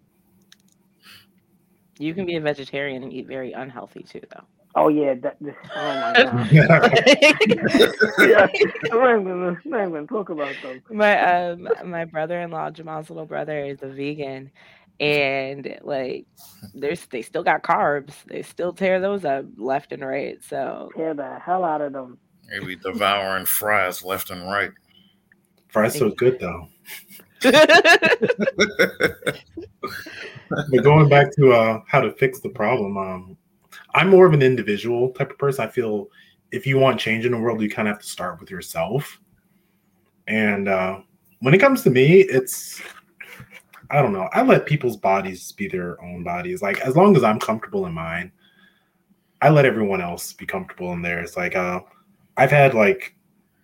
You 1.98 2.14
can 2.14 2.26
be 2.26 2.36
a 2.36 2.42
vegetarian 2.42 3.04
and 3.04 3.14
eat 3.14 3.28
very 3.28 3.54
unhealthy 3.54 4.04
too, 4.04 4.22
though. 4.30 4.44
Oh 4.76 4.90
yeah, 4.90 5.16
that, 5.24 5.38
this, 5.42 5.56
oh 5.76 5.82
my 5.82 6.14
god. 6.68 6.92
yeah, 8.20 8.48
I'm 8.92 9.00
not 9.00 9.22
even, 9.22 9.58
not 9.66 9.88
even 9.88 10.08
talk 10.08 10.30
about 10.30 10.56
them. 10.62 10.82
my 10.92 11.48
um 11.48 11.68
my 11.86 12.06
brother-in-law 12.06 12.72
Jamal's 12.72 13.10
little 13.10 13.26
brother 13.26 13.66
is 13.66 13.82
a 13.82 13.88
vegan 13.88 14.52
and 15.00 15.80
like 15.82 16.26
there's 16.74 17.06
they 17.06 17.22
still 17.22 17.44
got 17.44 17.64
carbs 17.64 18.14
they 18.28 18.42
still 18.42 18.74
tear 18.74 19.00
those 19.00 19.24
up 19.24 19.46
left 19.56 19.94
and 19.94 20.06
right 20.06 20.44
so 20.44 20.90
Tear 20.96 21.14
the 21.14 21.40
hell 21.40 21.64
out 21.64 21.82
of 21.82 21.94
them. 21.94 22.18
Maybe 22.50 22.76
devouring 22.76 23.46
fries 23.46 24.04
left 24.04 24.30
and 24.32 24.44
right. 24.44 24.72
Fries 25.70 25.98
so 25.98 26.10
good 26.10 26.40
though. 26.40 26.68
But 30.50 30.84
going 30.84 31.10
back 31.10 31.32
to 31.36 31.52
uh, 31.54 31.82
how 31.88 32.02
to 32.02 32.12
fix 32.14 32.40
the 32.40 32.50
problem, 32.50 32.98
um, 32.98 33.38
I'm 33.94 34.10
more 34.10 34.26
of 34.26 34.34
an 34.34 34.42
individual 34.42 35.12
type 35.12 35.32
of 35.32 35.38
person. 35.38 35.66
I 35.66 35.70
feel 35.70 36.08
if 36.52 36.66
you 36.66 36.78
want 36.80 37.00
change 37.00 37.26
in 37.26 37.32
the 37.32 37.38
world, 37.38 37.62
you 37.62 37.70
kind 37.70 37.88
of 37.88 37.96
have 37.96 38.02
to 38.02 38.08
start 38.08 38.40
with 38.40 38.50
yourself. 38.50 39.20
And 40.28 40.68
uh, 40.68 41.00
when 41.40 41.54
it 41.54 41.60
comes 41.60 41.84
to 41.84 41.90
me, 41.90 42.22
it's 42.22 42.82
I 43.92 44.02
don't 44.02 44.14
know. 44.14 44.30
I 44.34 44.44
let 44.44 44.66
people's 44.66 44.98
bodies 44.98 45.52
be 45.54 45.68
their 45.68 46.02
own 46.04 46.24
bodies. 46.24 46.62
Like 46.62 46.80
as 46.82 46.96
long 46.96 47.16
as 47.16 47.24
I'm 47.24 47.40
comfortable 47.40 47.86
in 47.86 47.94
mine, 47.94 48.32
I 49.42 49.50
let 49.50 49.66
everyone 49.66 50.02
else 50.02 50.34
be 50.34 50.46
comfortable 50.46 50.94
in 50.94 51.02
theirs. 51.02 51.36
Like 51.36 51.56
uh, 51.56 51.82
I've 52.38 52.52
had 52.52 52.74
like 52.74 53.16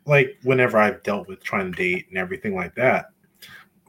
like 0.06 0.38
whenever 0.44 0.78
I've 0.78 1.04
dealt 1.04 1.28
with 1.28 1.44
trying 1.44 1.72
to 1.72 1.78
date 1.78 2.08
and 2.10 2.18
everything 2.18 2.56
like 2.56 2.76
that, 2.76 3.08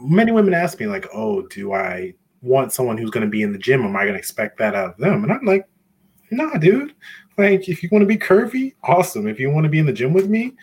many 0.00 0.32
women 0.32 0.54
ask 0.54 0.78
me 0.78 0.86
like, 0.86 1.06
"Oh, 1.14 1.42
do 1.48 1.72
I 1.72 2.14
want 2.42 2.72
someone 2.72 2.98
who's 2.98 3.10
going 3.10 3.24
to 3.24 3.30
be 3.30 3.42
in 3.42 3.52
the 3.52 3.58
gym? 3.58 3.84
Am 3.84 3.96
I 3.96 4.02
going 4.02 4.14
to 4.14 4.18
expect 4.18 4.58
that 4.58 4.74
out 4.74 4.90
of 4.90 4.96
them?" 4.98 5.24
And 5.24 5.32
I'm 5.32 5.44
like, 5.44 5.66
"Nah, 6.30 6.54
dude. 6.54 6.94
Like, 7.38 7.68
if 7.68 7.82
you 7.82 7.88
want 7.92 8.02
to 8.02 8.06
be 8.06 8.16
curvy, 8.16 8.74
awesome. 8.82 9.26
If 9.26 9.38
you 9.38 9.50
want 9.50 9.64
to 9.64 9.70
be 9.70 9.78
in 9.78 9.86
the 9.86 9.92
gym 9.92 10.14
with 10.14 10.28
me, 10.28 10.54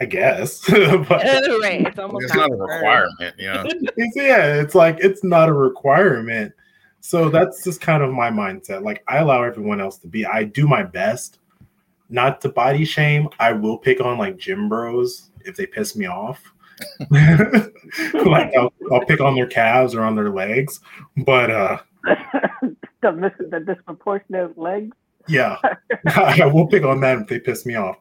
I 0.00 0.04
guess." 0.06 0.60
but 0.68 1.08
right 1.10 1.86
it's 1.86 1.98
almost 1.98 2.24
It's 2.24 2.34
not 2.34 2.50
a 2.50 2.56
requirement, 2.56 3.34
you 3.38 3.46
know. 3.52 3.64
it's, 3.66 4.16
yeah, 4.16 4.60
it's 4.60 4.74
like 4.74 4.98
it's 5.00 5.22
not 5.24 5.48
a 5.48 5.52
requirement. 5.52 6.52
So 7.00 7.28
that's 7.28 7.62
just 7.64 7.80
kind 7.80 8.02
of 8.02 8.10
my 8.12 8.30
mindset. 8.30 8.82
Like 8.82 9.04
I 9.08 9.18
allow 9.18 9.42
everyone 9.42 9.80
else 9.80 9.98
to 9.98 10.06
be. 10.08 10.24
I 10.24 10.44
do 10.44 10.66
my 10.66 10.82
best 10.82 11.38
not 12.10 12.40
to 12.42 12.48
body 12.48 12.84
shame. 12.84 13.28
I 13.40 13.52
will 13.52 13.78
pick 13.78 14.00
on 14.00 14.18
like 14.18 14.36
gym 14.38 14.68
bros 14.68 15.30
if 15.44 15.56
they 15.56 15.66
piss 15.66 15.96
me 15.96 16.06
off. 16.06 16.42
like 17.10 18.52
I'll, 18.56 18.72
I'll 18.92 19.04
pick 19.06 19.20
on 19.20 19.34
their 19.34 19.46
calves 19.46 19.94
or 19.94 20.02
on 20.02 20.16
their 20.16 20.30
legs. 20.30 20.80
But 21.18 21.50
uh 21.50 21.78
the, 23.02 23.12
mis- 23.12 23.32
the 23.50 23.60
disproportionate 23.60 24.58
legs. 24.58 24.96
yeah, 25.28 25.56
I 26.06 26.46
will 26.46 26.66
pick 26.66 26.82
on 26.84 27.00
that 27.00 27.18
if 27.18 27.26
they 27.28 27.38
piss 27.38 27.64
me 27.64 27.76
off. 27.76 27.96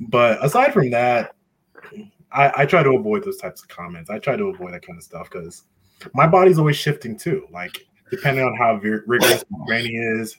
But 0.00 0.44
aside 0.44 0.72
from 0.72 0.90
that, 0.90 1.34
I, 2.32 2.52
I 2.56 2.66
try 2.66 2.82
to 2.82 2.90
avoid 2.90 3.24
those 3.24 3.38
types 3.38 3.62
of 3.62 3.68
comments. 3.68 4.10
I 4.10 4.18
try 4.18 4.36
to 4.36 4.46
avoid 4.46 4.72
that 4.74 4.84
kind 4.84 4.98
of 4.98 5.04
stuff 5.04 5.30
because 5.30 5.62
my 6.12 6.26
body's 6.26 6.58
always 6.58 6.76
shifting 6.76 7.16
too. 7.16 7.46
Like 7.50 7.86
depending 8.10 8.44
on 8.44 8.56
how 8.56 8.74
rigorous 8.76 9.44
my 9.50 9.66
training 9.66 10.20
is, 10.20 10.36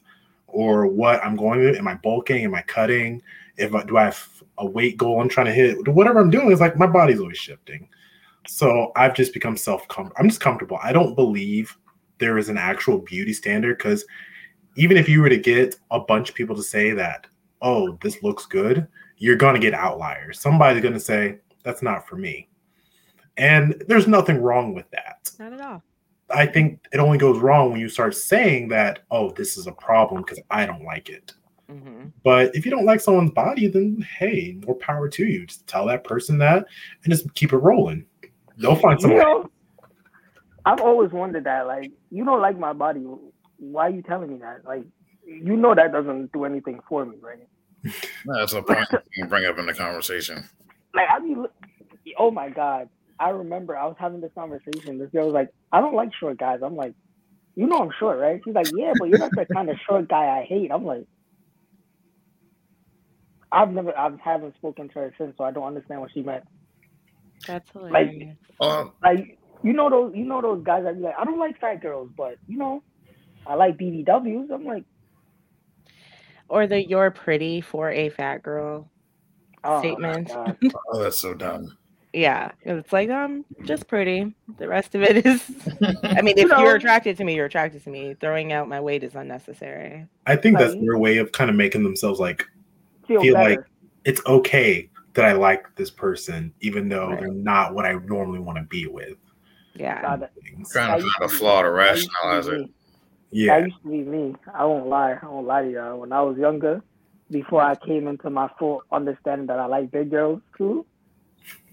or 0.48 0.88
what 0.88 1.24
I'm 1.24 1.36
going. 1.36 1.76
Am 1.76 1.88
I 1.88 1.96
bulking? 1.96 2.46
Am 2.46 2.56
I 2.56 2.62
cutting? 2.62 3.22
If 3.58 3.76
I, 3.76 3.84
do 3.84 3.98
I 3.98 4.06
have 4.06 4.44
a 4.58 4.66
weight 4.66 4.98
goal 4.98 5.20
I'm 5.20 5.30
trying 5.30 5.48
to 5.48 5.54
hit? 5.54 5.88
Whatever 5.88 6.20
I'm 6.20 6.30
doing 6.30 6.52
is 6.52 6.62
like 6.62 6.78
my 6.78 6.88
body's 6.88 7.20
always 7.20 7.38
shifting. 7.38 7.90
So 8.48 8.92
I've 8.96 9.16
just 9.16 9.34
become 9.34 9.58
self. 9.58 9.86
I'm 10.18 10.30
just 10.30 10.40
comfortable. 10.40 10.80
I 10.82 10.94
don't 10.94 11.16
believe 11.16 11.78
there 12.20 12.38
is 12.38 12.48
an 12.48 12.58
actual 12.58 13.00
beauty 13.00 13.34
standard 13.34 13.78
because 13.78 14.06
even 14.78 14.98
if 14.98 15.10
you 15.10 15.22
were 15.22 15.30
to 15.30 15.38
get 15.38 15.76
a 15.92 16.00
bunch 16.00 16.30
of 16.30 16.36
people 16.36 16.56
to 16.56 16.64
say 16.64 16.92
that, 16.92 17.28
oh, 17.62 17.98
this 18.02 18.24
looks 18.24 18.46
good, 18.46 18.88
you're 19.18 19.36
going 19.36 19.54
to 19.56 19.60
get 19.62 19.74
outliers. 19.74 20.40
Somebody's 20.40 20.82
going 20.82 20.94
to 20.94 21.00
say, 21.00 21.40
that's 21.64 21.82
not 21.82 22.08
for 22.08 22.16
me. 22.16 22.50
And 23.38 23.84
there's 23.88 24.08
nothing 24.08 24.42
wrong 24.42 24.74
with 24.74 24.90
that. 24.92 25.32
not 25.40 25.54
at 25.54 25.62
all 25.62 25.84
I 26.32 26.46
think 26.48 26.80
it 26.92 26.98
only 27.00 27.18
goes 27.20 27.40
wrong 27.40 27.72
when 27.72 27.80
you 27.80 27.88
start 27.88 28.16
saying 28.16 28.70
that, 28.70 29.00
oh, 29.12 29.30
this 29.32 29.58
is 29.58 29.68
a 29.68 29.72
problem 29.72 30.24
because 30.24 30.40
I 30.50 30.66
don't 30.66 30.84
like 30.84 31.10
it. 31.10 31.34
Mhm. 31.70 32.12
But 32.24 32.56
if 32.56 32.66
you 32.66 32.72
don't 32.72 32.86
like 32.86 33.00
someone's 33.00 33.32
body, 33.32 33.68
then 33.68 34.04
hey, 34.18 34.58
more 34.66 34.76
power 34.76 35.08
to 35.10 35.26
you. 35.26 35.46
Just 35.46 35.68
tell 35.68 35.86
that 35.88 36.04
person 36.04 36.38
that 36.40 36.66
and 37.04 37.12
just 37.14 37.32
keep 37.36 37.54
it 37.54 37.58
rolling. 37.58 38.06
They'll 38.58 38.76
find 38.76 39.00
You 39.00 39.02
someone. 39.02 39.20
know, 39.20 39.50
I've 40.66 40.82
always 40.82 41.12
wondered 41.12 41.44
that. 41.44 41.68
Like, 41.68 41.92
you 42.10 42.26
don't 42.26 42.42
like 42.42 42.58
my 42.58 42.74
body. 42.74 43.02
Why 43.58 43.88
are 43.88 43.90
you 43.92 44.02
telling 44.02 44.32
me 44.32 44.38
that? 44.40 44.66
Like, 44.66 44.84
you 45.26 45.56
know 45.56 45.76
that 45.76 45.92
doesn't 45.92 46.32
do 46.32 46.46
anything 46.46 46.80
for 46.88 47.06
me, 47.06 47.18
right? 47.22 47.48
No, 48.26 48.40
That's 48.40 48.54
a 48.54 48.62
point 48.62 48.88
you 48.92 49.00
can 49.14 49.30
bring 49.30 49.46
up 49.46 49.58
in 49.58 49.66
the 49.66 49.74
conversation. 49.74 50.50
Like, 50.94 51.08
I 51.10 51.20
mean, 51.20 51.46
oh 52.18 52.32
my 52.32 52.50
god, 52.50 52.90
I 53.20 53.30
remember 53.30 53.78
I 53.78 53.86
was 53.86 53.96
having 54.00 54.22
this 54.22 54.32
conversation. 54.36 54.98
This 54.98 55.10
girl 55.12 55.26
was 55.26 55.34
like, 55.34 55.50
"I 55.72 55.82
don't 55.82 55.96
like 55.96 56.10
short 56.20 56.38
guys." 56.38 56.60
I'm 56.64 56.76
like, 56.76 56.94
"You 57.56 57.68
know 57.68 57.78
I'm 57.80 57.92
short, 58.00 58.20
right?" 58.20 58.42
She's 58.44 58.56
like, 58.56 58.68
"Yeah, 58.76 58.94
but 58.98 59.10
you're 59.10 59.20
not 59.20 59.32
the 59.32 59.46
kind 59.54 59.70
of 59.70 59.78
short 59.88 60.08
guy 60.10 60.40
I 60.40 60.44
hate." 60.44 60.72
I'm 60.72 60.86
like, 60.86 61.06
I've 63.52 63.72
never, 63.72 63.98
I 63.98 64.10
haven't 64.24 64.56
spoken 64.56 64.90
to 64.90 64.94
her 64.96 65.14
since, 65.18 65.36
so 65.38 65.44
I 65.44 65.52
don't 65.52 65.64
understand 65.64 66.02
what 66.02 66.12
she 66.14 66.22
meant. 66.22 66.44
that's 67.48 67.70
hilarious 67.72 68.38
Um, 68.60 68.94
Like, 69.04 69.38
you 69.64 69.74
know 69.74 69.90
those, 69.90 70.14
you 70.16 70.26
know 70.26 70.42
those 70.42 70.64
guys 70.64 70.84
that 70.84 70.96
be 70.96 71.02
like, 71.02 71.16
"I 71.18 71.24
don't 71.24 71.40
like 71.40 71.60
fat 71.60 71.82
girls, 71.82 72.10
but 72.16 72.38
you 72.48 72.58
know, 72.58 72.84
I 73.46 73.56
like 73.56 73.78
BBWs." 73.78 74.52
I'm 74.52 74.66
like, 74.66 74.84
or 76.50 76.68
the 76.68 76.88
you're 76.88 77.12
pretty 77.12 77.62
for 77.62 77.92
a 77.92 78.10
fat 78.10 78.44
girl 78.44 78.90
oh, 79.64 79.80
statement. 79.80 80.32
Oh, 80.92 81.00
that's 81.02 81.18
so 81.20 81.34
dumb. 81.34 81.78
yeah 82.14 82.52
it's 82.62 82.94
like 82.94 83.10
i'm 83.10 83.44
just 83.64 83.88
pretty. 83.88 84.34
The 84.58 84.68
rest 84.68 84.96
of 84.96 85.02
it 85.04 85.26
is 85.26 85.44
i 86.04 86.22
mean 86.22 86.38
if 86.38 86.44
You 86.44 86.48
know- 86.48 86.60
you're 86.62 86.76
attracted 86.76 87.18
to 87.18 87.24
me 87.24 87.36
you're 87.36 87.46
attracted 87.48 87.84
to 87.84 87.90
me. 87.90 88.16
Throwing 88.20 88.54
out 88.54 88.70
my 88.70 88.80
weight 88.80 89.04
is 89.04 89.16
unnecessary. 89.16 90.08
I 90.26 90.36
think 90.36 90.58
that's 90.58 90.76
their 90.76 90.98
way 90.98 91.18
of 91.18 91.32
kind 91.32 91.50
of 91.50 91.56
making 91.56 91.84
themselves 91.84 92.20
like 92.20 92.46
Feel, 93.08 93.22
Feel 93.22 93.34
like- 93.34 93.60
it's 94.06 94.22
okay 94.26 94.90
that 95.16 95.26
I 95.26 95.32
like 95.34 95.74
this 95.76 95.90
person, 95.90 96.54
even 96.62 96.90
though 96.90 97.10
Right. 97.10 97.20
they're 97.22 97.32
not 97.32 97.74
what 97.74 97.86
I 97.86 97.94
normally 97.94 98.40
want 98.40 98.58
to 98.58 98.64
be 98.66 98.86
with. 98.88 99.18
yeah. 99.74 100.02
God, 100.02 100.20
that- 100.22 100.32
Trying 100.72 101.00
to 101.02 101.08
find 101.10 101.32
a 101.32 101.34
flaw 101.34 101.62
to 101.64 101.70
that 101.72 101.96
used 101.96 102.06
to 102.06 102.10
be 102.10 102.28
rationalize 102.28 102.48
it. 102.48 102.70
Me. 103.40 103.46
Yeah, 103.46 103.54
That 103.54 103.64
used 103.64 103.82
to 103.84 103.90
be 103.90 104.04
me. 104.04 104.36
I 104.54 104.66
won't 104.66 104.88
lie. 104.88 105.16
I 105.22 105.28
won't 105.28 105.48
lie 105.48 105.64
to 105.64 105.72
y'all. 105.72 106.00
When 106.00 106.14
I 106.14 106.22
was 106.22 106.38
younger, 106.38 106.82
before 107.32 107.62
I 107.62 107.76
came 107.76 108.08
into 108.08 108.30
my 108.30 108.50
full 108.60 108.84
understanding 108.92 109.48
that 109.48 109.60
I 109.60 109.66
like 109.68 109.92
big 109.92 110.12
girls 110.12 110.42
too, 110.58 110.86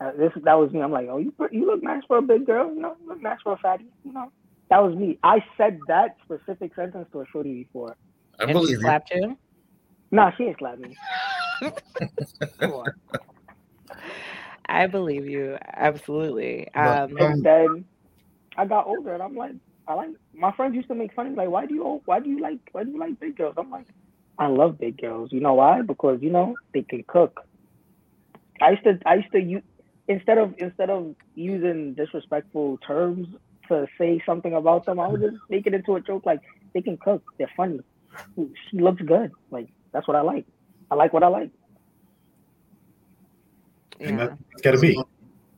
uh, 0.00 0.12
this 0.18 0.32
that 0.44 0.54
was 0.58 0.72
me. 0.72 0.82
I'm 0.82 0.92
like, 0.92 1.08
oh, 1.10 1.18
you 1.18 1.32
you 1.52 1.66
look 1.66 1.82
nice 1.82 2.02
for 2.08 2.18
a 2.18 2.22
big 2.22 2.46
girl. 2.46 2.74
You 2.74 2.80
know, 2.80 2.96
you 3.00 3.08
look 3.08 3.22
nice 3.22 3.38
for 3.42 3.52
a 3.54 3.58
fatty. 3.58 3.86
You 4.04 4.12
know, 4.12 4.32
that 4.70 4.78
was 4.82 4.96
me. 4.96 5.18
I 5.22 5.38
said 5.56 5.86
that 5.88 6.16
specific 6.24 6.74
sentence 6.74 7.08
to 7.12 7.20
a 7.20 7.26
shorty 7.32 7.64
before. 7.64 7.96
I 8.38 8.46
and 8.46 8.52
believe 8.52 8.82
you. 8.82 8.92
slapped 8.92 9.10
you 9.12 9.36
Nah, 10.12 10.32
she 10.36 10.44
ain't 10.44 10.58
slapped 10.58 10.80
me. 10.80 10.98
Come 12.60 12.72
on. 12.72 12.92
I 14.68 14.86
believe 14.86 15.26
you 15.26 15.58
absolutely. 15.62 16.72
Um, 16.74 17.16
And 17.18 17.42
then 17.44 17.86
I 18.56 18.66
got 18.66 18.86
older, 18.86 19.14
and 19.14 19.22
I'm 19.22 19.34
like, 19.36 19.52
I 19.92 19.94
like 19.94 20.10
my 20.32 20.52
friends 20.52 20.74
used 20.74 20.88
to 20.88 20.94
make 20.94 21.12
fun 21.12 21.26
of 21.26 21.32
me, 21.32 21.38
like, 21.38 21.50
why 21.50 21.66
do 21.66 21.74
you 21.74 22.00
why 22.06 22.18
do 22.20 22.30
you 22.30 22.40
like 22.40 22.58
why 22.72 22.84
do 22.84 22.90
you 22.90 22.98
like 22.98 23.20
big 23.20 23.36
girls? 23.36 23.54
I'm 23.58 23.70
like, 23.70 23.86
I 24.38 24.46
love 24.46 24.78
big 24.78 24.98
girls. 25.00 25.30
You 25.32 25.40
know 25.40 25.54
why? 25.54 25.82
Because 25.82 26.22
you 26.22 26.30
know 26.30 26.56
they 26.72 26.82
can 26.82 27.04
cook. 27.06 27.44
I 28.62 28.70
used 28.70 28.84
to 28.84 28.98
I 29.04 29.16
used 29.16 29.32
to 29.32 29.40
use 29.40 29.62
instead 30.08 30.38
of 30.38 30.54
instead 30.56 30.88
of 30.88 31.14
using 31.34 31.92
disrespectful 31.92 32.78
terms 32.78 33.28
to 33.68 33.86
say 33.98 34.22
something 34.24 34.54
about 34.54 34.86
them, 34.86 34.98
I 34.98 35.08
would 35.08 35.20
just 35.20 35.36
make 35.50 35.66
it 35.66 35.74
into 35.74 35.96
a 35.96 36.00
joke 36.00 36.24
like 36.24 36.40
they 36.72 36.80
can 36.80 36.96
cook. 36.96 37.22
They're 37.38 37.50
funny. 37.54 37.80
She 38.70 38.78
looks 38.78 39.02
good. 39.02 39.30
Like 39.50 39.68
that's 39.92 40.08
what 40.08 40.16
I 40.16 40.22
like. 40.22 40.46
I 40.90 40.94
like 40.94 41.12
what 41.12 41.22
I 41.22 41.28
like. 41.28 41.50
and 44.00 44.18
yeah. 44.18 44.26
that, 44.26 44.38
it's 44.52 44.62
got 44.62 44.72
to 44.72 44.80
be. 44.80 44.98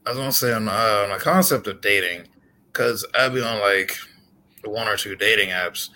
I 0.07 0.11
was 0.11 0.19
gonna 0.19 0.33
say 0.33 0.53
on, 0.53 0.69
uh, 0.69 1.05
on 1.05 1.11
the 1.11 1.19
concept 1.19 1.67
of 1.67 1.81
dating, 1.81 2.29
because 2.67 3.07
I'd 3.15 3.33
be 3.33 3.43
on 3.43 3.61
like 3.61 3.97
one 4.67 4.89
or 4.89 4.97
two 4.97 5.17
dating 5.17 5.51
apps. 5.51 5.91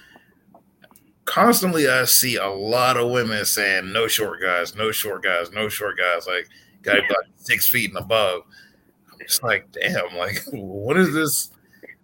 Constantly, 1.24 1.88
I 1.88 2.04
see 2.04 2.36
a 2.36 2.48
lot 2.48 2.96
of 2.96 3.10
women 3.10 3.44
saying 3.44 3.92
no 3.92 4.08
short 4.08 4.40
guys, 4.40 4.74
no 4.74 4.90
short 4.90 5.22
guys, 5.22 5.52
no 5.52 5.68
short 5.68 5.98
guys. 5.98 6.26
Like, 6.26 6.48
gotta 6.82 7.02
be 7.02 7.08
like 7.08 7.26
six 7.36 7.68
feet 7.68 7.90
and 7.90 7.98
above. 7.98 8.42
I'm 9.12 9.18
just 9.26 9.42
like, 9.42 9.70
damn, 9.72 10.16
like, 10.16 10.42
what 10.52 10.96
is 10.96 11.12
this? 11.12 11.50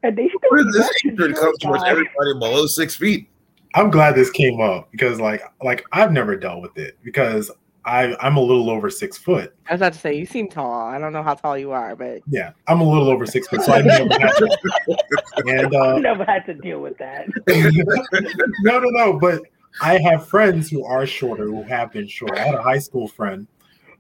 And 0.03 0.17
they 0.17 0.31
Where 0.51 0.61
still 0.61 0.73
this 0.73 0.91
hatred 1.03 1.37
come 1.37 1.57
towards 1.59 1.85
everybody 1.85 2.35
below 2.35 2.67
six 2.67 2.95
feet? 2.95 3.29
I'm 3.75 3.91
glad 3.91 4.15
this 4.15 4.31
came 4.31 4.61
up 4.61 4.91
because, 4.93 5.19
like, 5.19 5.43
like 5.63 5.85
I've 5.93 6.13
never 6.13 6.37
dealt 6.37 6.63
with 6.63 6.77
it 6.77 6.99
because 7.03 7.51
I 7.87 8.17
I'm 8.21 8.37
a 8.37 8.41
little 8.41 8.71
over 8.71 8.89
six 8.89 9.19
foot. 9.19 9.55
I 9.69 9.73
was 9.73 9.81
about 9.81 9.93
to 9.93 9.99
say 9.99 10.15
you 10.15 10.27
seem 10.27 10.49
tall. 10.49 10.89
I 10.89 10.99
don't 10.99 11.13
know 11.13 11.23
how 11.23 11.35
tall 11.35 11.59
you 11.59 11.73
are, 11.73 11.95
but 11.95 12.23
Yeah, 12.27 12.53
I'm 12.67 12.81
a 12.81 12.89
little 12.89 13.11
over 13.11 13.27
six 13.27 13.47
foot, 13.49 13.63
so 13.63 13.73
I 13.73 13.83
never 13.83 14.09
had 14.19 14.33
to. 14.33 14.57
And 15.47 15.75
uh, 15.75 15.97
I 15.97 15.99
never 15.99 16.25
had 16.25 16.47
to 16.47 16.55
deal 16.55 16.81
with 16.81 16.97
that. 16.99 17.27
no, 18.63 18.79
no, 18.79 18.89
no. 18.91 19.19
But 19.19 19.43
I 19.81 19.99
have 19.99 20.29
friends 20.29 20.71
who 20.71 20.85
are 20.85 21.07
shorter 21.07 21.47
who 21.47 21.63
have 21.65 21.93
been 21.93 22.07
short. 22.07 22.39
I 22.39 22.45
had 22.45 22.55
a 22.55 22.63
high 22.63 22.79
school 22.79 23.09
friend 23.09 23.47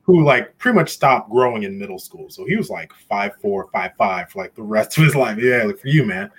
who 0.02 0.22
like 0.22 0.56
pretty 0.58 0.76
much 0.76 0.90
stopped 0.90 1.30
growing 1.30 1.64
in 1.64 1.78
middle 1.78 1.98
school. 1.98 2.30
So 2.30 2.46
he 2.46 2.56
was 2.56 2.70
like 2.70 2.92
five 3.08 3.32
four, 3.40 3.68
five 3.72 3.92
five 3.98 4.30
for 4.30 4.42
like 4.42 4.54
the 4.54 4.62
rest 4.62 4.96
of 4.96 5.04
his 5.04 5.14
life. 5.14 5.38
Yeah, 5.38 5.64
like 5.64 5.78
for 5.78 5.88
you, 5.88 6.04
man. 6.04 6.30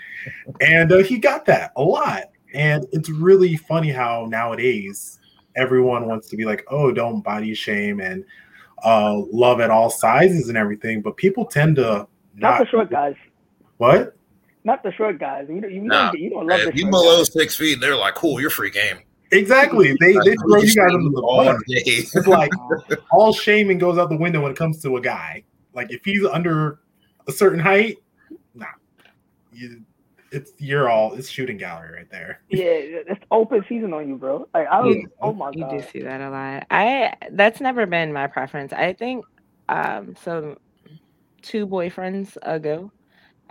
And 0.62 0.92
uh, 0.92 0.98
he 1.00 1.20
got 1.20 1.46
that 1.46 1.74
a 1.76 1.84
lot. 1.84 2.30
And 2.54 2.86
it's 2.94 3.10
really 3.10 3.58
funny 3.58 3.92
how 3.92 4.28
nowadays 4.30 5.20
everyone 5.56 6.08
wants 6.08 6.28
to 6.30 6.38
be 6.38 6.46
like, 6.46 6.66
oh, 6.70 6.92
don't 6.92 7.22
body 7.22 7.54
shame 7.54 8.00
and 8.00 8.24
uh, 8.84 9.16
love 9.32 9.62
at 9.62 9.70
all 9.70 9.90
sizes 9.90 10.50
and 10.50 10.58
everything. 10.58 11.02
But 11.02 11.18
people 11.18 11.46
tend 11.46 11.78
to 11.78 11.84
not, 11.84 12.10
not 12.36 12.60
the 12.60 12.68
short 12.68 12.90
guys. 12.90 13.16
What? 13.78 14.16
Not 14.64 14.84
the 14.84 14.92
short 14.92 15.20
guys. 15.20 15.46
You, 15.48 15.62
you, 15.68 15.82
nah, 15.82 16.12
don't, 16.12 16.20
you 16.20 16.30
don't 16.32 16.48
love 16.48 16.62
the 16.62 16.76
you 16.76 16.90
below 16.90 17.18
guys. 17.18 17.34
six 17.34 17.56
feet. 17.56 17.80
They're 17.80 17.96
like, 17.96 18.16
cool, 18.16 18.42
you're 18.42 18.50
free 18.50 18.72
game. 18.72 18.98
Exactly. 19.32 19.96
They 20.00 20.14
they 20.14 20.36
throw 20.36 20.62
you 20.62 20.76
guys 20.76 20.94
into 20.94 21.10
the 21.10 21.22
bus. 21.22 21.62
It's 21.68 22.28
like 22.28 22.52
all 23.12 23.34
shaming 23.34 23.78
goes 23.78 23.98
out 23.98 24.10
the 24.10 24.18
window 24.18 24.42
when 24.42 24.52
it 24.52 24.58
comes 24.58 24.82
to 24.84 24.98
a 24.98 25.02
guy. 25.02 25.44
Like 25.74 25.92
if 25.92 26.04
he's 26.06 26.26
under 26.26 26.80
a 27.28 27.32
certain 27.32 27.60
height, 27.60 27.98
nah. 28.54 28.66
You, 29.52 29.85
it's 30.36 30.52
you're 30.60 30.90
all 30.90 31.14
it's 31.14 31.30
shooting 31.30 31.58
gallery 31.58 31.96
right 31.96 32.10
there. 32.12 32.42
Yeah, 32.50 32.66
it's 32.68 33.24
open 33.32 33.64
season 33.68 33.94
on 33.94 34.08
you, 34.08 34.18
bro. 34.18 34.48
Like 34.54 34.68
I 34.68 34.82
was, 34.82 34.98
oh 35.22 35.34
my 35.34 35.54
god. 35.54 35.72
You 35.72 35.80
do 35.80 35.86
see 35.92 36.02
that 36.02 36.22
a 36.22 36.30
lot. 36.30 36.68
I 36.70 37.14
that's 37.32 37.62
never 37.62 37.86
been 37.86 38.14
my 38.14 38.28
preference. 38.28 38.74
I 38.74 38.94
think 38.94 39.26
um 39.70 40.16
so 40.24 40.58
two 41.42 41.68
boyfriends 41.68 42.38
ago 42.42 42.92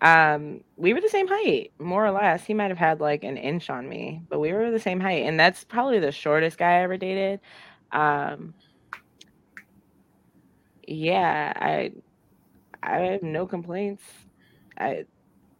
um 0.03 0.61
we 0.77 0.93
were 0.93 1.01
the 1.01 1.09
same 1.09 1.29
height 1.29 1.73
more 1.79 2.05
or 2.05 2.11
less 2.11 2.45
he 2.45 2.55
might 2.55 2.71
have 2.71 2.79
had 2.79 3.01
like 3.01 3.23
an 3.23 3.37
inch 3.37 3.71
on 3.71 3.89
me 3.89 4.21
but 4.29 4.41
we 4.41 4.53
were 4.53 4.71
the 4.71 4.79
same 4.81 5.01
height 5.01 5.25
and 5.25 5.39
that's 5.39 5.65
probably 5.65 6.01
the 6.01 6.11
shortest 6.11 6.59
guy 6.59 6.73
i 6.73 6.83
ever 6.83 6.97
dated 6.97 7.41
um 7.93 8.55
yeah 10.89 11.53
i 11.57 11.93
i 12.83 12.99
have 12.99 13.23
no 13.23 13.47
complaints 13.47 14.03
i 14.77 15.05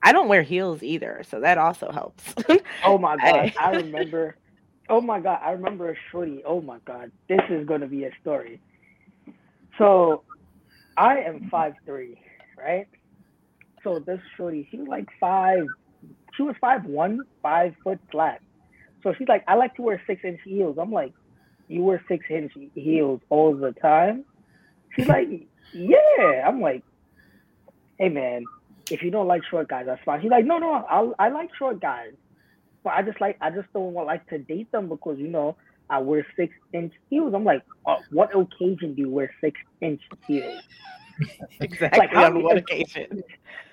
i 0.05 0.13
don't 0.13 0.29
wear 0.29 0.43
heels 0.43 0.83
either 0.83 1.23
so 1.29 1.41
that 1.41 1.59
also 1.59 1.91
helps 1.91 2.35
oh 2.85 2.97
my 2.99 3.17
god 3.17 3.53
I, 3.61 3.71
remember 3.73 4.37
oh 4.89 5.01
my 5.01 5.19
god 5.19 5.41
i 5.43 5.51
remember 5.51 5.91
a 5.91 5.97
shorty 6.13 6.43
oh 6.47 6.61
my 6.61 6.79
god 6.85 7.11
this 7.29 7.41
is 7.51 7.67
going 7.67 7.81
to 7.81 7.89
be 7.89 8.05
a 8.05 8.11
story 8.21 8.61
so 9.77 10.23
i 10.97 11.19
am 11.19 11.49
five 11.51 11.75
three 11.85 12.21
right 12.57 12.87
so 13.85 13.99
this 13.99 14.19
shorty, 14.37 14.67
she 14.71 14.79
was 14.79 14.89
like 14.89 15.07
five, 15.21 15.67
she 16.35 16.43
was 16.43 16.57
five 16.61 16.85
one, 16.87 17.21
five 17.43 17.75
foot 17.85 18.01
flat. 18.11 18.41
So 19.03 19.13
she's 19.17 19.29
like, 19.29 19.45
I 19.47 19.55
like 19.55 19.77
to 19.77 19.83
wear 19.83 20.03
six 20.07 20.25
inch 20.25 20.41
heels. 20.43 20.79
I'm 20.81 20.91
like, 20.91 21.13
you 21.69 21.83
wear 21.83 22.03
six 22.09 22.25
inch 22.31 22.53
heels 22.75 23.21
all 23.29 23.55
the 23.55 23.73
time? 23.73 24.25
She's 24.97 25.07
like, 25.07 25.29
yeah. 25.75 26.45
I'm 26.47 26.63
like, 26.63 26.83
hey 27.99 28.09
man, 28.09 28.45
if 28.91 29.03
you 29.03 29.11
don't 29.11 29.27
like 29.27 29.43
short 29.51 29.69
guys, 29.69 29.87
that's 29.87 30.03
fine. 30.05 30.21
He's 30.21 30.31
like, 30.31 30.45
no, 30.45 30.59
no, 30.59 30.73
I 30.73 31.27
I 31.27 31.29
like 31.31 31.51
short 31.59 31.81
guys, 31.81 32.13
but 32.83 32.95
I 32.95 33.03
just 33.03 33.21
like 33.21 33.37
I 33.41 33.51
just 33.51 33.73
don't 33.73 33.93
want 33.93 34.07
like 34.07 34.27
to 34.29 34.39
date 34.39 34.71
them 34.73 34.89
because 34.89 35.19
you 35.19 35.29
know 35.29 35.57
I 35.91 35.99
wear 35.99 36.27
six 36.37 36.55
inch 36.73 36.93
heels. 37.11 37.35
I'm 37.35 37.45
like, 37.45 37.63
uh, 37.87 37.97
what 38.11 38.31
occasion 38.35 38.95
do 38.95 39.03
you 39.03 39.11
wear 39.11 39.33
six 39.41 39.59
inch 39.81 40.01
heels? 40.27 40.61
exactly 41.61 41.99
like 41.99 42.13
how 42.13 42.27
on 42.27 42.35
many, 42.35 42.45
what 42.45 42.57
occasion? 42.57 43.23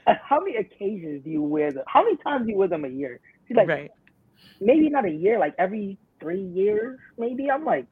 How 0.05 0.39
many 0.39 0.57
occasions 0.57 1.24
do 1.24 1.30
you 1.30 1.41
wear 1.41 1.72
them? 1.72 1.84
How 1.88 2.03
many 2.03 2.18
times 2.18 2.45
do 2.45 2.51
you 2.51 2.57
wear 2.57 2.68
them 2.68 2.86
a 2.86 2.89
year? 2.89 3.20
She's 3.47 3.55
like, 3.55 3.68
right. 3.68 3.91
maybe 4.59 4.89
not 4.89 5.05
a 5.05 5.12
year, 5.12 5.39
like 5.39 5.53
every 5.59 5.97
three 6.20 6.41
years, 6.41 6.99
maybe. 7.18 7.49
I'm 7.51 7.66
like, 7.66 7.86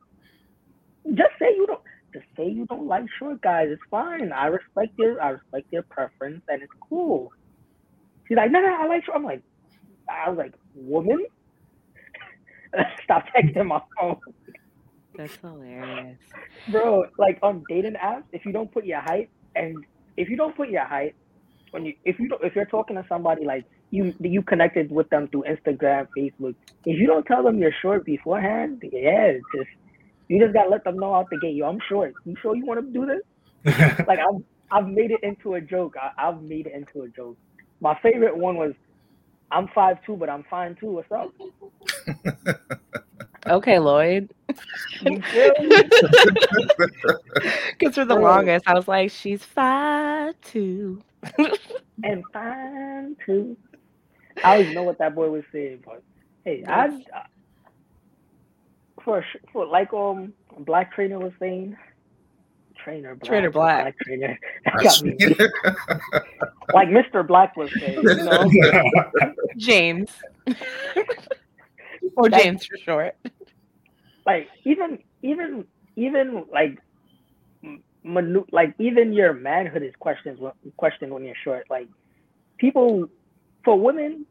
just 1.06 1.32
say 1.40 1.54
you 1.56 1.68
don't. 1.68 1.82
Just 2.14 2.26
say 2.36 2.50
you 2.50 2.66
don't 2.66 2.88
like 2.88 3.06
short 3.18 3.42
guys. 3.42 3.68
It's 3.70 3.82
fine. 3.92 4.32
I 4.32 4.48
respect 4.48 4.94
your. 4.98 5.22
I 5.22 5.30
respect 5.30 5.68
your 5.72 5.84
preference, 5.84 6.42
and 6.48 6.62
it's 6.62 6.72
cool. 6.90 7.32
She's 8.28 8.38
like, 8.38 8.52
no, 8.52 8.60
no, 8.60 8.76
I 8.80 8.88
like 8.88 9.06
short. 9.06 9.18
I'm 9.18 9.24
like, 9.24 9.42
I 10.10 10.30
was 10.30 10.38
like, 10.38 10.54
woman, 10.76 11.26
stop 13.04 13.26
texting 13.36 13.66
my 13.66 13.82
phone. 14.00 14.18
That's 15.18 15.36
hilarious, 15.42 16.18
bro. 16.70 17.06
Like 17.18 17.40
on 17.44 17.64
dating 17.68 17.96
apps, 17.96 18.24
if 18.32 18.46
you 18.46 18.54
don't 18.54 18.72
put 18.72 18.86
your 18.86 19.02
height 19.02 19.30
and 19.56 19.86
if 20.16 20.30
you 20.30 20.38
don't 20.38 20.56
put 20.56 20.70
your 20.70 20.86
height 20.86 21.16
when 21.72 21.86
you 21.86 21.94
if 22.06 22.20
you 22.20 22.30
don't 22.30 22.44
if 22.44 22.56
you're 22.56 22.66
talking 22.66 22.96
to 22.96 23.06
somebody 23.10 23.46
like 23.46 23.66
you 23.92 24.14
you 24.20 24.42
connected 24.42 24.92
with 24.92 25.10
them 25.10 25.28
through 25.28 25.44
Instagram, 25.44 26.08
Facebook, 26.18 26.56
if 26.86 27.00
you 27.00 27.08
don't 27.08 27.26
tell 27.26 27.44
them 27.44 27.58
you're 27.58 27.74
short 27.82 28.06
beforehand, 28.06 28.82
yeah, 28.92 29.34
it's 29.36 29.46
just 29.56 29.70
you 30.30 30.40
just 30.40 30.54
gotta 30.54 30.70
let 30.70 30.84
them 30.84 30.98
know 30.98 31.14
out 31.14 31.30
the 31.30 31.38
gate. 31.40 31.56
Yo, 31.56 31.68
I'm 31.68 31.80
short. 31.90 32.14
You 32.24 32.36
sure 32.42 32.56
you 32.56 32.66
want 32.66 32.80
to 32.80 32.94
do 32.94 33.06
this? 33.06 33.22
like 34.08 34.20
I've 34.20 34.42
I've 34.72 34.88
made 34.88 35.12
it 35.12 35.22
into 35.24 35.56
a 35.56 35.62
joke. 35.62 35.96
I, 36.00 36.30
I've 36.30 36.42
made 36.44 36.68
it 36.68 36.74
into 36.74 37.02
a 37.02 37.10
joke. 37.10 37.38
My 37.82 38.00
favorite 38.02 38.38
one 38.38 38.56
was, 38.56 38.74
I'm 39.52 39.68
five 39.70 39.98
two, 40.06 40.16
but 40.16 40.30
I'm 40.30 40.44
fine 40.50 40.76
too. 40.76 40.92
What's 40.92 41.12
up? 41.12 41.34
okay, 43.48 43.80
Lloyd. 43.80 44.32
Because 45.04 45.24
for 47.96 48.06
the 48.06 48.16
longest, 48.16 48.68
I 48.68 48.76
was 48.76 48.88
like, 48.88 49.10
she's 49.10 49.44
five 49.44 50.36
two. 50.42 51.02
and 52.04 52.24
fine 52.32 53.18
too. 53.26 53.58
I 54.44 54.54
don't 54.54 54.62
even 54.62 54.76
know 54.76 54.84
what 54.84 55.00
that 55.00 55.16
boy 55.16 55.32
was 55.32 55.44
saying, 55.52 55.80
but 55.84 56.04
hey, 56.46 56.64
I, 56.68 56.86
I 56.86 57.26
for 59.10 59.26
for 59.52 59.66
like 59.66 59.92
um 59.92 60.34
Black 60.60 60.94
Trainer 60.94 61.18
was 61.18 61.32
saying, 61.40 61.76
Trainer 62.84 63.16
Black, 63.16 63.30
Trainer 63.30 63.50
Black, 63.50 63.84
Black 63.84 63.96
Trainer, 64.06 64.40
like 66.74 66.90
Mr. 66.90 67.28
Black 67.28 67.58
was 67.58 67.72
saying, 67.80 68.04
you 68.04 68.16
know, 68.24 68.52
James, 69.58 70.12
or 72.16 72.30
James 72.30 72.66
for 72.66 72.78
short. 72.78 73.16
like 74.28 74.48
even 74.66 75.00
even 75.24 75.66
even 75.96 76.46
like 76.52 76.78
manu- 78.04 78.46
like 78.52 78.76
even 78.78 79.12
your 79.12 79.34
manhood 79.34 79.82
is 79.82 79.94
questioned 79.98 80.38
questioned 80.78 81.12
when 81.12 81.24
you're 81.24 81.36
short. 81.44 81.66
Like 81.70 81.88
people 82.60 83.10
for 83.66 83.80
women, 83.80 84.28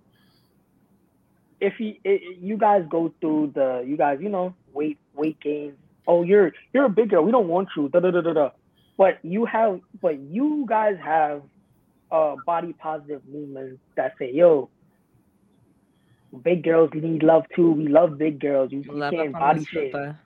if 1.61 1.74
you 1.78 1.94
it, 2.04 2.38
you 2.40 2.56
guys 2.56 2.84
go 2.88 3.12
through 3.20 3.52
the 3.54 3.84
you 3.86 3.96
guys 3.96 4.18
you 4.20 4.28
know 4.28 4.54
weight 4.72 4.98
weight 5.14 5.40
gain. 5.40 5.74
Oh, 6.06 6.22
you're 6.22 6.52
you're 6.72 6.86
a 6.86 6.90
big 6.90 7.11
girl. 7.11 7.24
We 7.24 7.32
don't 7.32 7.48
want 7.48 7.68
you. 7.76 7.88
Da 7.88 8.00
da 8.00 8.11
da 8.11 8.20
da 8.20 8.32
da. 8.32 8.50
But 8.96 9.18
you 9.22 9.44
have 9.46 9.80
but 10.00 10.18
you 10.18 10.66
guys 10.68 10.96
have 11.02 11.42
uh 12.11 12.36
body 12.46 12.72
positive 12.72 13.22
movements 13.30 13.80
that 13.96 14.14
say, 14.18 14.32
yo, 14.32 14.70
big 16.42 16.64
girls 16.64 16.90
need 16.94 17.22
love 17.22 17.44
too. 17.54 17.72
We 17.72 17.88
love 17.88 18.18
big 18.18 18.40
girls. 18.40 18.72
You, 18.72 18.82
you 18.82 19.00
can't 19.11 19.32
body 19.32 19.64
shame. 19.64 20.16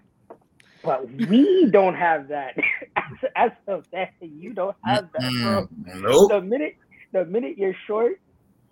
But 0.85 1.09
we 1.13 1.69
don't 1.71 1.95
have 1.95 2.29
that. 2.29 2.57
as, 2.97 3.31
as 3.37 3.51
of 3.69 3.85
that, 3.93 4.13
you 4.21 4.53
don't 4.53 4.77
have 4.85 5.09
that, 5.13 5.33
bro. 5.43 5.69
Nope. 6.01 6.31
The 6.31 6.41
minute 6.41 6.77
the 7.13 7.25
minute 7.25 7.59
you're 7.59 7.77
short, 7.87 8.21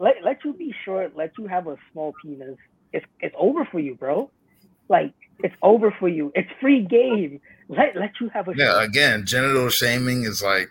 let 0.00 0.16
let 0.24 0.44
you 0.44 0.54
be 0.54 0.74
short, 0.84 1.14
let 1.14 1.32
you 1.38 1.46
have 1.46 1.68
a 1.68 1.76
small 1.92 2.14
penis. 2.22 2.56
It's 2.92 3.06
it's 3.20 3.34
over 3.38 3.64
for 3.66 3.78
you, 3.78 3.94
bro. 3.94 4.30
Like 4.88 5.12
it's 5.40 5.54
over 5.62 5.94
for 6.00 6.08
you. 6.08 6.32
It's 6.34 6.48
free 6.60 6.82
game. 6.82 7.40
Let 7.68 7.94
let 7.94 8.12
you 8.20 8.28
have 8.30 8.48
a 8.48 8.54
yeah. 8.56 8.72
Short. 8.72 8.84
Again, 8.86 9.26
genital 9.26 9.68
shaming 9.68 10.24
is 10.24 10.42
like 10.42 10.70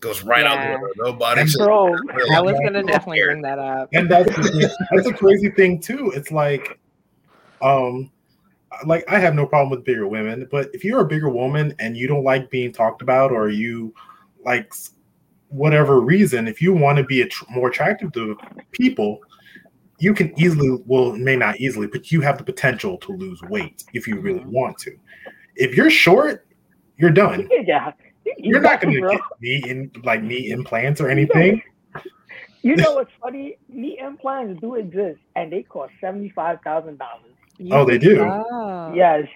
goes 0.00 0.22
right 0.22 0.44
yeah. 0.44 0.52
out 0.52 0.64
the 0.64 0.82
window. 0.82 1.12
Nobody. 1.12 1.44
Bro, 1.58 1.94
I 2.34 2.40
was 2.40 2.58
gonna 2.64 2.82
definitely 2.82 3.22
bring 3.22 3.42
that 3.42 3.58
up. 3.58 3.90
And 3.92 4.08
that's 4.08 4.34
that's 4.90 5.06
a 5.06 5.12
crazy 5.12 5.50
thing 5.50 5.78
too. 5.78 6.10
It's 6.16 6.32
like, 6.32 6.80
um, 7.60 8.10
like 8.86 9.04
I 9.06 9.18
have 9.18 9.34
no 9.34 9.44
problem 9.44 9.68
with 9.70 9.84
bigger 9.84 10.08
women, 10.08 10.48
but 10.50 10.70
if 10.72 10.82
you're 10.82 11.00
a 11.00 11.06
bigger 11.06 11.28
woman 11.28 11.74
and 11.78 11.94
you 11.94 12.08
don't 12.08 12.24
like 12.24 12.50
being 12.50 12.72
talked 12.72 13.02
about, 13.02 13.32
or 13.32 13.50
you 13.50 13.94
like 14.46 14.72
whatever 15.50 16.00
reason, 16.00 16.48
if 16.48 16.62
you 16.62 16.72
want 16.72 16.98
to 16.98 17.04
be 17.04 17.24
tr- 17.26 17.44
more 17.50 17.68
attractive 17.68 18.12
to 18.12 18.38
people, 18.72 19.20
you 19.98 20.14
can 20.14 20.38
easily, 20.40 20.78
well, 20.86 21.12
may 21.12 21.36
not 21.36 21.60
easily, 21.60 21.86
but 21.86 22.10
you 22.10 22.20
have 22.22 22.38
the 22.38 22.44
potential 22.44 22.96
to 22.98 23.12
lose 23.12 23.40
weight 23.42 23.84
if 23.92 24.08
you 24.08 24.18
really 24.18 24.40
mm-hmm. 24.40 24.52
want 24.52 24.78
to. 24.78 24.96
If 25.56 25.76
you're 25.76 25.90
short, 25.90 26.46
you're 26.96 27.10
done. 27.10 27.48
Yeah, 27.66 27.92
you 28.36 28.56
are 28.56 28.60
not 28.60 28.80
going 28.80 28.94
to 28.94 29.08
get 29.10 29.20
knee 29.40 29.62
in 29.66 29.90
like 30.04 30.22
knee 30.22 30.50
implants 30.50 31.00
or 31.00 31.08
anything. 31.08 31.62
You 32.62 32.76
know 32.76 32.94
what's 32.96 33.10
funny? 33.18 33.56
Knee 33.70 33.98
implants 33.98 34.60
do 34.60 34.74
exist, 34.74 35.18
and 35.34 35.50
they 35.50 35.62
cost 35.62 35.92
seventy 35.98 36.28
five 36.28 36.58
thousand 36.62 36.98
dollars. 36.98 37.32
Oh, 37.70 37.86
they 37.86 37.96
do. 37.96 38.20
Oh. 38.20 38.92
Yes. 38.94 39.26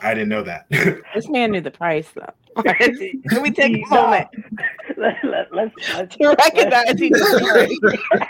I 0.00 0.12
didn't 0.12 0.28
know 0.28 0.42
that. 0.42 0.66
this 1.14 1.26
man 1.30 1.52
knew 1.52 1.62
the 1.62 1.70
price 1.70 2.10
though. 2.14 2.34
Can 2.64 3.42
we 3.42 3.50
take 3.50 3.76
a 3.76 3.86
moment 3.94 4.28
let, 4.96 5.16
let, 5.24 5.54
let's, 5.54 5.74
let's, 5.94 6.16
to 6.16 6.28
recognize 6.38 7.00
each 7.00 7.12
other? 7.14 7.68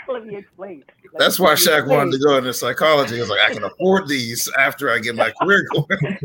let 0.09 0.25
me 0.25 0.35
explain. 0.35 0.83
Let 1.13 1.19
That's 1.19 1.39
me 1.39 1.45
why 1.45 1.53
explain. 1.53 1.83
Shaq 1.83 1.87
wanted 1.87 2.11
to 2.11 2.19
go 2.19 2.37
into 2.37 2.53
psychology. 2.53 3.15
He 3.15 3.21
was 3.21 3.29
like, 3.29 3.39
I 3.39 3.53
can 3.53 3.63
afford 3.63 4.07
these 4.07 4.49
after 4.57 4.89
I 4.91 4.99
get 4.99 5.15
my 5.15 5.31
career 5.41 5.63
going. 5.73 6.17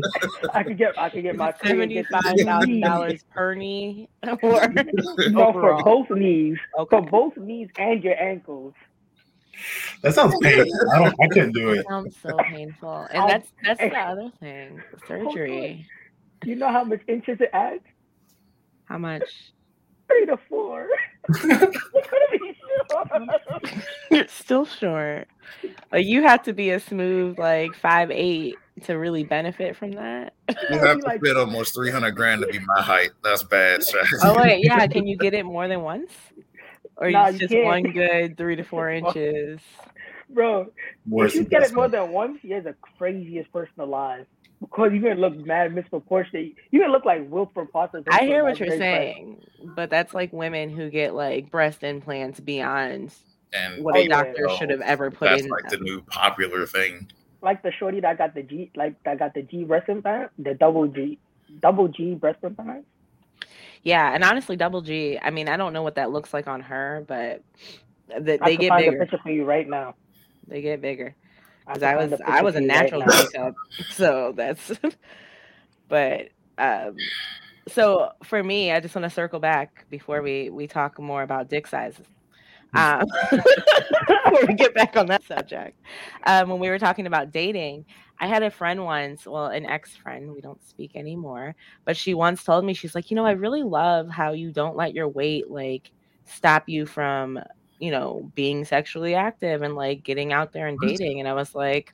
I 0.53 0.63
could 0.63 0.77
get 0.77 0.97
I 0.99 1.09
could 1.09 1.23
get 1.23 1.35
my 1.35 1.51
career, 1.51 1.85
get 1.87 2.07
Seventy-five 2.11 2.39
some 2.61 2.81
dollars 2.81 3.23
per 3.33 3.55
knee, 3.55 4.09
or 4.23 4.37
oh, 4.43 4.67
No, 5.29 5.53
for 5.53 5.83
both 5.83 6.09
knees, 6.09 6.57
Okay. 6.77 6.97
for 6.97 7.01
both 7.01 7.37
knees 7.37 7.69
and 7.77 8.03
your 8.03 8.21
ankles. 8.21 8.73
That 10.01 10.13
sounds 10.15 10.35
painful. 10.41 10.91
I 10.93 10.99
don't. 10.99 11.15
I 11.21 11.27
couldn't 11.27 11.53
do 11.53 11.67
That 11.67 11.79
it. 11.79 11.85
sounds 11.87 12.17
so 12.21 12.35
painful, 12.49 13.07
and 13.11 13.23
I- 13.23 13.27
that's 13.27 13.47
that's 13.63 13.79
the 13.79 13.97
other 13.97 14.31
thing, 14.39 14.81
surgery. 15.07 15.85
You 16.43 16.55
know 16.55 16.69
how 16.69 16.83
much 16.83 16.99
inches 17.07 17.39
it 17.39 17.49
adds? 17.53 17.83
How 18.93 18.99
much? 18.99 19.51
Three 20.07 20.27
to 20.27 20.37
four. 20.47 20.87
You're 21.43 21.57
gonna 21.57 21.67
be 22.39 22.55
sure. 22.59 23.81
You're 24.11 24.27
still 24.27 24.65
short. 24.65 25.27
Like 25.91 26.05
you 26.05 26.21
have 26.21 26.43
to 26.43 26.53
be 26.53 26.69
a 26.69 26.79
smooth 26.79 27.39
like 27.39 27.73
five 27.73 28.11
eight 28.11 28.55
to 28.83 28.93
really 28.93 29.23
benefit 29.23 29.75
from 29.75 29.93
that. 29.93 30.35
You 30.69 30.77
have 30.77 30.99
to 30.99 31.11
spend 31.17 31.37
almost 31.39 31.73
300 31.73 32.11
grand 32.11 32.41
to 32.41 32.47
be 32.49 32.59
my 32.59 32.83
height. 32.83 33.09
That's 33.23 33.41
bad, 33.41 33.79
Shaq. 33.79 34.05
Oh 34.21 34.39
wait, 34.39 34.63
yeah. 34.63 34.85
Can 34.85 35.07
you 35.07 35.17
get 35.17 35.33
it 35.33 35.43
more 35.43 35.67
than 35.67 35.81
once, 35.81 36.11
or 36.97 37.09
Nah, 37.09 37.29
it's 37.29 37.41
you 37.41 37.47
just 37.47 37.65
one 37.65 37.81
good 37.81 38.37
three 38.37 38.55
to 38.57 38.63
four 38.63 38.91
inches? 38.91 39.59
Bro, 40.29 40.67
Worst 41.07 41.33
if 41.33 41.41
you 41.41 41.47
get 41.47 41.63
it 41.63 41.73
more 41.73 41.87
than 41.87 42.11
once, 42.11 42.43
you're 42.43 42.61
the 42.61 42.75
craziest 42.99 43.51
person 43.51 43.73
alive. 43.79 44.27
Because 44.63 44.91
you're 44.93 45.01
gonna 45.15 45.21
look 45.27 45.35
mad 45.45 45.73
misproportionate. 45.75 46.55
You're 46.71 46.83
gonna 46.83 46.93
look 46.93 47.05
like 47.05 47.29
Wilford 47.29 47.67
Foster. 47.71 48.01
I 48.09 48.25
hear 48.25 48.43
what 48.43 48.59
you're 48.59 48.77
saying, 48.77 49.41
but 49.75 49.89
that's 49.89 50.13
like 50.13 50.31
women 50.31 50.69
who 50.69 50.89
get 50.89 51.13
like 51.13 51.51
breast 51.51 51.83
implants 51.83 52.39
beyond 52.39 53.13
And 53.53 53.83
what 53.83 53.95
Oh, 53.95 53.99
a 53.99 54.07
yeah. 54.07 54.23
doctor 54.23 54.49
should 54.57 54.69
have 54.69 54.81
ever 54.81 55.11
put 55.11 55.29
that's 55.29 55.43
in. 55.43 55.49
like 55.49 55.69
the 55.69 55.77
new 55.77 56.01
popular 56.03 56.65
thing. 56.65 57.07
Like 57.41 57.61
the 57.61 57.71
shorty 57.71 57.99
that 58.01 58.17
got 58.17 58.33
the 58.35 58.43
G, 58.43 58.71
like 58.75 58.95
that 59.03 59.19
got 59.19 59.33
the 59.33 59.41
G 59.43 59.65
breast 59.65 59.89
implant, 59.89 60.31
the 60.39 60.53
double 60.53 60.87
G, 60.87 61.19
double 61.61 61.87
G 61.89 62.15
breast 62.15 62.39
implant. 62.43 62.85
Yeah, 63.83 64.13
and 64.13 64.23
honestly, 64.23 64.55
double 64.55 64.81
G. 64.81 65.19
I 65.21 65.29
mean, 65.29 65.49
I 65.49 65.57
don't 65.57 65.73
know 65.73 65.83
what 65.83 65.95
that 65.95 66.11
looks 66.11 66.33
like 66.33 66.47
on 66.47 66.61
her, 66.61 67.03
but 67.07 67.43
th- 68.25 68.39
I 68.41 68.45
they 68.45 68.55
can 68.55 68.61
get 68.61 68.67
find 68.67 68.87
a 68.87 68.91
bigger. 68.91 68.97
picture 68.97 69.19
for 69.21 69.31
you 69.31 69.45
right 69.45 69.67
now. 69.67 69.95
They 70.47 70.61
get 70.61 70.81
bigger. 70.81 71.15
I 71.67 71.73
because 71.73 71.83
I 71.83 71.95
was 71.95 72.11
a 72.13 72.29
I 72.29 72.41
was 72.41 72.55
a 72.55 72.61
you 72.61 72.67
right 72.67 72.81
natural 72.81 73.03
makeup, 73.05 73.55
so 73.91 74.33
that's. 74.35 74.71
but 75.87 76.29
um, 76.57 76.95
so 77.67 78.11
for 78.23 78.43
me, 78.43 78.71
I 78.71 78.79
just 78.79 78.95
want 78.95 79.03
to 79.03 79.09
circle 79.09 79.39
back 79.39 79.85
before 79.89 80.21
we 80.21 80.49
we 80.49 80.67
talk 80.67 80.99
more 80.99 81.23
about 81.23 81.49
dick 81.49 81.67
sizes. 81.67 82.07
Um, 82.75 83.05
before 83.31 84.45
we 84.47 84.55
get 84.55 84.73
back 84.73 84.97
on 84.97 85.05
that 85.07 85.23
subject, 85.23 85.79
um, 86.25 86.49
when 86.49 86.59
we 86.59 86.69
were 86.69 86.79
talking 86.79 87.05
about 87.05 87.31
dating, 87.31 87.85
I 88.19 88.27
had 88.27 88.41
a 88.41 88.49
friend 88.49 88.83
once, 88.83 89.27
well, 89.27 89.47
an 89.47 89.65
ex 89.65 89.95
friend. 89.95 90.33
We 90.33 90.41
don't 90.41 90.63
speak 90.67 90.95
anymore, 90.95 91.55
but 91.85 91.95
she 91.95 92.13
once 92.13 92.43
told 92.43 92.65
me 92.65 92.73
she's 92.73 92.95
like, 92.95 93.11
you 93.11 93.15
know, 93.15 93.25
I 93.25 93.31
really 93.31 93.63
love 93.63 94.09
how 94.09 94.31
you 94.33 94.51
don't 94.51 94.75
let 94.75 94.93
your 94.93 95.07
weight 95.07 95.49
like 95.49 95.91
stop 96.25 96.67
you 96.67 96.85
from 96.85 97.39
you 97.79 97.91
know, 97.91 98.31
being 98.35 98.65
sexually 98.65 99.15
active 99.15 99.61
and 99.61 99.75
like 99.75 100.03
getting 100.03 100.33
out 100.33 100.53
there 100.53 100.67
and 100.67 100.79
dating. 100.79 101.19
And 101.19 101.27
I 101.27 101.33
was 101.33 101.55
like, 101.55 101.93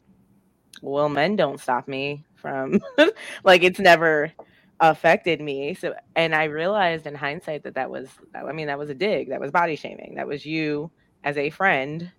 well, 0.81 1.09
men 1.09 1.35
don't 1.35 1.59
stop 1.59 1.87
me 1.87 2.25
from 2.35 2.79
like 3.43 3.63
it's 3.63 3.79
never 3.79 4.31
affected 4.79 5.41
me. 5.41 5.73
So, 5.73 5.93
and 6.15 6.33
I 6.35 6.45
realized 6.45 7.05
in 7.07 7.15
hindsight 7.15 7.63
that 7.63 7.75
that 7.75 7.89
was, 7.89 8.09
I 8.33 8.51
mean, 8.53 8.67
that 8.67 8.79
was 8.79 8.89
a 8.89 8.95
dig, 8.95 9.29
that 9.29 9.41
was 9.41 9.51
body 9.51 9.75
shaming, 9.75 10.15
that 10.15 10.27
was 10.27 10.45
you 10.45 10.91
as 11.23 11.37
a 11.37 11.49
friend 11.49 12.11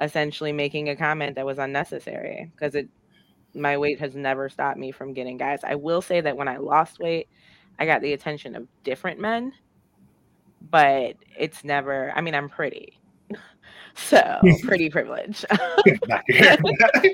essentially 0.00 0.52
making 0.52 0.88
a 0.88 0.96
comment 0.96 1.36
that 1.36 1.46
was 1.46 1.58
unnecessary 1.58 2.50
because 2.54 2.74
it, 2.74 2.88
my 3.54 3.78
weight 3.78 3.98
has 4.00 4.14
never 4.14 4.48
stopped 4.48 4.78
me 4.78 4.92
from 4.92 5.12
getting 5.14 5.36
guys. 5.36 5.60
I 5.64 5.74
will 5.74 6.02
say 6.02 6.20
that 6.20 6.36
when 6.36 6.48
I 6.48 6.58
lost 6.58 6.98
weight, 6.98 7.28
I 7.78 7.86
got 7.86 8.02
the 8.02 8.12
attention 8.12 8.54
of 8.56 8.68
different 8.84 9.20
men, 9.20 9.52
but 10.60 11.16
it's 11.38 11.64
never, 11.64 12.12
I 12.14 12.20
mean, 12.20 12.34
I'm 12.34 12.48
pretty. 12.48 12.98
So 13.94 14.38
pretty 14.62 14.90
privilege. 14.90 15.44
Knock 16.06 16.22
your 16.28 16.38
hair 16.38 16.56
back. 16.78 17.04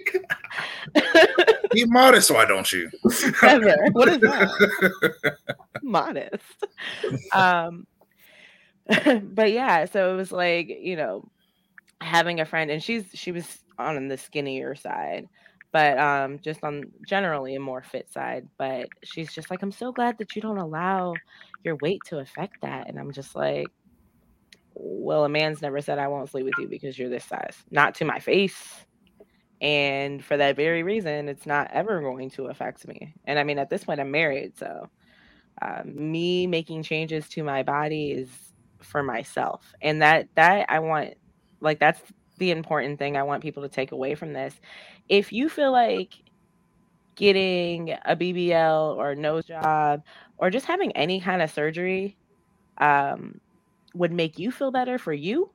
Be 1.72 1.86
modest, 1.86 2.30
why 2.30 2.44
don't 2.44 2.70
you? 2.70 2.90
Never. 3.42 3.74
What 3.92 4.08
is 4.08 4.20
that? 4.20 5.36
Modest. 5.82 6.66
Um, 7.32 7.86
but 8.86 9.50
yeah, 9.50 9.86
so 9.86 10.12
it 10.12 10.16
was 10.16 10.30
like 10.30 10.68
you 10.68 10.96
know, 10.96 11.26
having 12.00 12.40
a 12.40 12.44
friend, 12.44 12.70
and 12.70 12.82
she's 12.82 13.06
she 13.14 13.32
was 13.32 13.60
on 13.78 14.08
the 14.08 14.18
skinnier 14.18 14.74
side, 14.74 15.26
but 15.72 15.98
um, 15.98 16.38
just 16.40 16.62
on 16.62 16.84
generally 17.06 17.54
a 17.56 17.60
more 17.60 17.82
fit 17.82 18.12
side. 18.12 18.46
But 18.58 18.88
she's 19.02 19.32
just 19.32 19.50
like, 19.50 19.62
I'm 19.62 19.72
so 19.72 19.90
glad 19.90 20.18
that 20.18 20.36
you 20.36 20.42
don't 20.42 20.58
allow 20.58 21.14
your 21.64 21.76
weight 21.76 22.00
to 22.06 22.18
affect 22.18 22.60
that, 22.62 22.88
and 22.88 22.98
I'm 22.98 23.12
just 23.12 23.34
like. 23.34 23.66
Well, 24.76 25.24
a 25.24 25.28
man's 25.28 25.62
never 25.62 25.80
said 25.80 26.00
I 26.00 26.08
won't 26.08 26.28
sleep 26.30 26.46
with 26.46 26.54
you 26.58 26.66
because 26.66 26.98
you're 26.98 27.08
this 27.08 27.24
size. 27.24 27.56
Not 27.70 27.94
to 27.96 28.04
my 28.04 28.18
face. 28.18 28.84
And 29.60 30.24
for 30.24 30.36
that 30.36 30.56
very 30.56 30.82
reason, 30.82 31.28
it's 31.28 31.46
not 31.46 31.70
ever 31.72 32.00
going 32.00 32.30
to 32.30 32.46
affect 32.46 32.84
me. 32.88 33.14
And 33.24 33.38
I 33.38 33.44
mean, 33.44 33.60
at 33.60 33.70
this 33.70 33.84
point, 33.84 34.00
I'm 34.00 34.10
married. 34.10 34.58
So 34.58 34.88
um, 35.62 35.92
me 35.94 36.48
making 36.48 36.82
changes 36.82 37.28
to 37.28 37.44
my 37.44 37.62
body 37.62 38.10
is 38.10 38.28
for 38.80 39.04
myself. 39.04 39.72
And 39.80 40.02
that, 40.02 40.26
that 40.34 40.66
I 40.68 40.80
want, 40.80 41.14
like, 41.60 41.78
that's 41.78 42.00
the 42.38 42.50
important 42.50 42.98
thing 42.98 43.16
I 43.16 43.22
want 43.22 43.44
people 43.44 43.62
to 43.62 43.68
take 43.68 43.92
away 43.92 44.16
from 44.16 44.32
this. 44.32 44.60
If 45.08 45.32
you 45.32 45.48
feel 45.48 45.70
like 45.70 46.14
getting 47.16 47.90
a 48.04 48.16
BBL 48.16 48.96
or 48.96 49.14
nose 49.14 49.44
job 49.46 50.02
or 50.38 50.50
just 50.50 50.66
having 50.66 50.92
any 50.92 51.20
kind 51.20 51.42
of 51.42 51.50
surgery 51.50 52.16
um, 52.78 53.40
would 53.94 54.12
make 54.12 54.38
you 54.38 54.50
feel 54.50 54.70
better 54.70 54.98
for 54.98 55.12
you, 55.12 55.50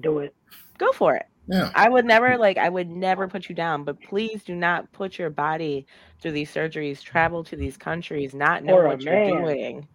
Do 0.00 0.20
it. 0.20 0.34
go 0.78 0.92
for 0.92 1.16
it. 1.16 1.26
Yeah. 1.50 1.70
I 1.74 1.88
would 1.88 2.04
never 2.04 2.36
like 2.36 2.58
I 2.58 2.68
would 2.68 2.90
never 2.90 3.26
put 3.26 3.48
you 3.48 3.54
down, 3.54 3.82
but 3.84 4.00
please 4.02 4.44
do 4.44 4.54
not 4.54 4.92
put 4.92 5.18
your 5.18 5.30
body 5.30 5.86
through 6.20 6.32
these 6.32 6.52
surgeries, 6.52 7.00
travel 7.02 7.42
to 7.44 7.56
these 7.56 7.76
countries, 7.78 8.34
not 8.34 8.64
know 8.64 8.74
For 8.76 8.84
a 8.84 8.88
what 8.88 9.00
you're 9.02 9.14
man. 9.14 9.42
doing 9.42 9.88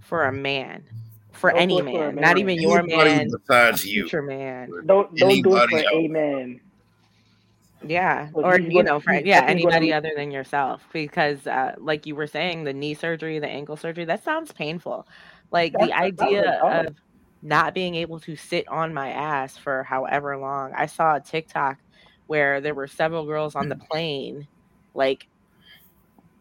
for 0.00 0.24
a 0.26 0.32
man. 0.32 0.84
For 1.32 1.50
Don't 1.50 1.60
any 1.60 1.74
do 1.82 1.88
it 1.88 1.92
for 1.92 1.98
man, 1.98 2.14
man. 2.14 2.22
not 2.22 2.38
even 2.38 2.54
your 2.60 2.82
man, 2.84 3.28
besides 3.30 3.84
you. 3.84 4.02
future 4.04 4.22
man. 4.22 4.70
Don't 4.86 5.14
don't 5.16 5.42
do 5.42 5.56
it 5.56 5.72
Anybody 5.72 5.82
for 5.82 5.90
a 5.92 6.08
man. 6.08 6.60
Yeah, 7.82 8.30
Well, 8.32 8.44
or 8.44 8.58
he's 8.58 8.72
you 8.72 8.82
know, 8.82 9.00
for 9.00 9.12
yeah, 9.12 9.44
anybody 9.46 9.92
other 9.92 10.12
than 10.16 10.30
yourself, 10.30 10.82
because 10.92 11.46
uh, 11.46 11.74
like 11.78 12.06
you 12.06 12.14
were 12.14 12.26
saying, 12.26 12.64
the 12.64 12.72
knee 12.72 12.94
surgery, 12.94 13.38
the 13.38 13.48
ankle 13.48 13.76
surgery, 13.76 14.04
that 14.06 14.24
sounds 14.24 14.52
painful. 14.52 15.06
Like 15.50 15.78
the 15.78 15.92
That's- 15.92 16.12
that 16.16 16.30
idea 16.32 16.60
of 16.68 16.96
not 17.42 17.74
being 17.74 17.94
able 17.94 18.20
to 18.20 18.36
sit 18.36 18.66
on 18.68 18.94
my 18.94 19.10
ass 19.10 19.56
for 19.56 19.82
however 19.84 20.36
long. 20.38 20.72
I 20.76 20.86
saw 20.86 21.16
a 21.16 21.20
TikTok 21.20 21.78
where 22.26 22.60
there 22.60 22.74
were 22.74 22.86
several 22.88 23.26
girls 23.26 23.54
on 23.54 23.68
the 23.68 23.76
plane, 23.76 24.48
like 24.94 25.28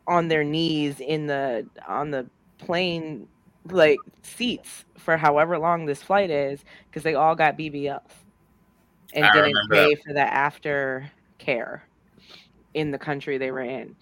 on 0.07 0.27
their 0.27 0.43
knees 0.43 0.99
in 0.99 1.27
the 1.27 1.67
on 1.88 2.11
the 2.11 2.29
plane 2.59 3.27
like 3.69 3.99
seats 4.23 4.86
for 4.97 5.17
however 5.17 5.57
long 5.57 5.86
this 5.86 6.01
flight 6.03 6.29
is 6.29 6.63
because 6.89 7.03
they 7.03 7.15
all 7.15 7.36
got 7.36 7.57
BBLs 7.57 8.11
and 9.13 9.25
I 9.25 9.33
didn't 9.33 9.53
remember 9.53 9.89
pay 9.89 9.95
for 9.95 10.13
the 10.13 10.21
after 10.21 11.11
care 11.39 11.88
in 12.73 12.91
the 12.91 12.99
country 12.99 13.38
they 13.38 13.51
were 13.51 13.61
in. 13.61 13.95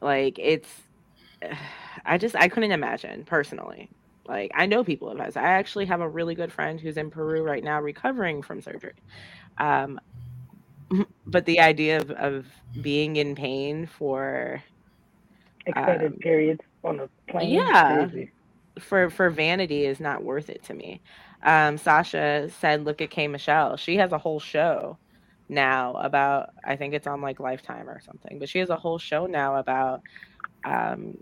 Like 0.00 0.38
it's 0.38 0.70
I 2.04 2.18
just 2.18 2.36
I 2.36 2.48
couldn't 2.48 2.72
imagine 2.72 3.24
personally. 3.24 3.90
Like 4.28 4.50
I 4.54 4.66
know 4.66 4.84
people 4.84 5.16
have. 5.16 5.36
I 5.36 5.42
actually 5.42 5.86
have 5.86 6.00
a 6.00 6.08
really 6.08 6.34
good 6.34 6.52
friend 6.52 6.80
who's 6.80 6.96
in 6.96 7.10
Peru 7.10 7.42
right 7.42 7.64
now 7.64 7.80
recovering 7.80 8.42
from 8.42 8.60
surgery. 8.62 8.94
Um 9.58 10.00
but 11.26 11.46
the 11.46 11.60
idea 11.60 11.98
of, 12.00 12.10
of 12.12 12.46
being 12.80 13.16
in 13.16 13.34
pain 13.34 13.86
for 13.86 14.62
Extended 15.66 16.14
Um, 16.14 16.18
periods 16.20 16.60
on 16.84 17.00
a 17.00 17.08
plane. 17.30 17.72
yeah. 17.72 18.08
Crazy. 18.08 18.32
for 18.80 19.10
for 19.10 19.30
vanity 19.30 19.84
is 19.84 20.00
not 20.00 20.24
worth 20.24 20.50
it 20.50 20.62
to 20.64 20.74
me. 20.74 21.02
Um, 21.42 21.78
Sasha 21.78 22.48
said, 22.50 22.84
"Look 22.84 23.00
at 23.02 23.10
K 23.10 23.28
Michelle. 23.28 23.76
She 23.76 23.96
has 23.96 24.12
a 24.12 24.18
whole 24.18 24.40
show 24.40 24.98
now 25.50 25.94
about. 25.96 26.50
I 26.64 26.76
think 26.76 26.94
it's 26.94 27.06
on 27.06 27.20
like 27.22 27.40
Lifetime 27.40 27.88
or 27.90 28.00
something, 28.00 28.38
but 28.38 28.48
she 28.48 28.60
has 28.60 28.70
a 28.70 28.76
whole 28.76 28.98
show 28.98 29.26
now 29.26 29.56
about 29.56 30.02
um, 30.64 31.18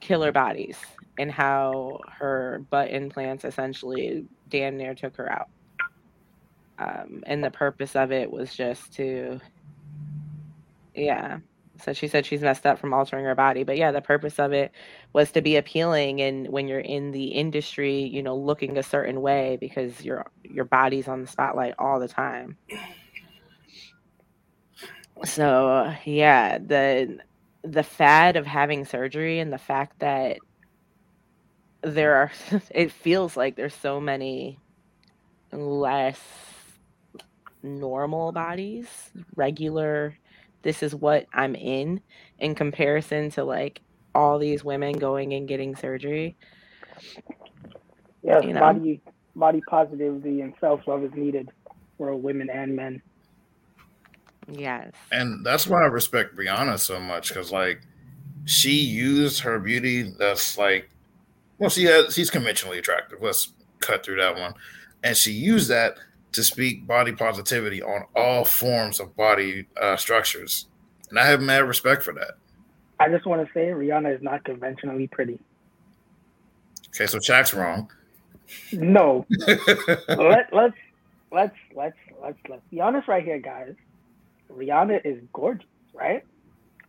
killer 0.00 0.32
bodies 0.32 0.78
and 1.18 1.30
how 1.32 2.00
her 2.18 2.64
butt 2.70 2.90
implants 2.90 3.44
essentially 3.44 4.26
damn 4.48 4.76
near 4.76 4.94
took 4.94 5.16
her 5.16 5.30
out. 5.32 5.48
Um, 6.78 7.24
and 7.26 7.42
the 7.44 7.50
purpose 7.50 7.96
of 7.96 8.12
it 8.12 8.30
was 8.30 8.54
just 8.54 8.92
to, 8.94 9.40
yeah, 10.94 11.38
So 11.80 11.92
she 11.92 12.08
said 12.08 12.26
she's 12.26 12.42
messed 12.42 12.66
up 12.66 12.78
from 12.78 12.92
altering 12.92 13.24
her 13.24 13.34
body. 13.34 13.62
But 13.64 13.76
yeah, 13.76 13.92
the 13.92 14.00
purpose 14.02 14.38
of 14.38 14.52
it 14.52 14.72
was 15.12 15.30
to 15.32 15.42
be 15.42 15.56
appealing 15.56 16.20
and 16.20 16.48
when 16.48 16.68
you're 16.68 16.80
in 16.80 17.12
the 17.12 17.26
industry, 17.26 18.02
you 18.02 18.22
know, 18.22 18.36
looking 18.36 18.76
a 18.78 18.82
certain 18.82 19.20
way 19.20 19.56
because 19.60 20.04
your 20.04 20.26
your 20.44 20.64
body's 20.64 21.08
on 21.08 21.22
the 21.22 21.28
spotlight 21.28 21.74
all 21.78 22.00
the 22.00 22.08
time. 22.08 22.56
So 25.24 25.68
uh, 25.68 25.96
yeah, 26.04 26.58
the 26.58 27.18
the 27.62 27.82
fad 27.82 28.36
of 28.36 28.46
having 28.46 28.84
surgery 28.84 29.40
and 29.40 29.52
the 29.52 29.58
fact 29.58 29.98
that 30.00 30.38
there 31.82 32.16
are 32.16 32.32
it 32.70 32.92
feels 32.92 33.36
like 33.36 33.56
there's 33.56 33.74
so 33.74 34.00
many 34.00 34.58
less 35.52 36.20
normal 37.62 38.32
bodies, 38.32 38.88
regular 39.36 40.16
this 40.62 40.82
is 40.82 40.94
what 40.94 41.26
I'm 41.32 41.54
in 41.54 42.00
in 42.38 42.54
comparison 42.54 43.30
to 43.32 43.44
like 43.44 43.80
all 44.14 44.38
these 44.38 44.64
women 44.64 44.98
going 44.98 45.32
and 45.34 45.48
getting 45.48 45.76
surgery. 45.76 46.36
Yes, 48.22 48.44
you 48.44 48.52
know? 48.52 48.60
body 48.60 49.00
body 49.36 49.62
positivity 49.68 50.40
and 50.40 50.54
self 50.60 50.80
love 50.86 51.04
is 51.04 51.12
needed 51.14 51.48
for 51.96 52.14
women 52.16 52.50
and 52.50 52.74
men. 52.76 53.02
Yes. 54.50 54.92
And 55.12 55.44
that's 55.44 55.66
why 55.66 55.82
I 55.82 55.86
respect 55.86 56.36
Rihanna 56.36 56.78
so 56.78 56.98
much 57.00 57.28
because 57.28 57.52
like 57.52 57.82
she 58.44 58.72
used 58.72 59.40
her 59.40 59.58
beauty 59.58 60.14
that's 60.18 60.56
like 60.56 60.88
well 61.58 61.70
she 61.70 61.84
has 61.84 62.14
she's 62.14 62.30
conventionally 62.30 62.78
attractive. 62.78 63.18
Let's 63.20 63.52
cut 63.80 64.04
through 64.04 64.16
that 64.16 64.38
one. 64.38 64.54
And 65.04 65.16
she 65.16 65.32
used 65.32 65.68
that 65.68 65.98
to 66.32 66.42
speak 66.42 66.86
body 66.86 67.12
positivity 67.12 67.82
on 67.82 68.04
all 68.14 68.44
forms 68.44 69.00
of 69.00 69.16
body 69.16 69.66
uh, 69.80 69.96
structures. 69.96 70.66
And 71.10 71.18
I 71.18 71.26
have 71.26 71.40
mad 71.40 71.64
respect 71.64 72.02
for 72.02 72.12
that. 72.14 72.32
I 73.00 73.08
just 73.08 73.26
want 73.26 73.46
to 73.46 73.52
say 73.54 73.66
Rihanna 73.68 74.14
is 74.14 74.22
not 74.22 74.44
conventionally 74.44 75.06
pretty. 75.06 75.38
Okay, 76.88 77.06
so 77.06 77.18
Shaq's 77.18 77.54
wrong. 77.54 77.90
No. 78.72 79.24
Let, 80.08 80.52
let's 80.52 80.74
let's 81.30 81.54
let's 81.74 81.96
let's 82.20 82.38
let's 82.48 82.62
be 82.70 82.80
honest 82.80 83.06
right 83.06 83.24
here, 83.24 83.38
guys. 83.38 83.74
Rihanna 84.52 85.00
is 85.04 85.20
gorgeous, 85.32 85.66
right? 85.94 86.24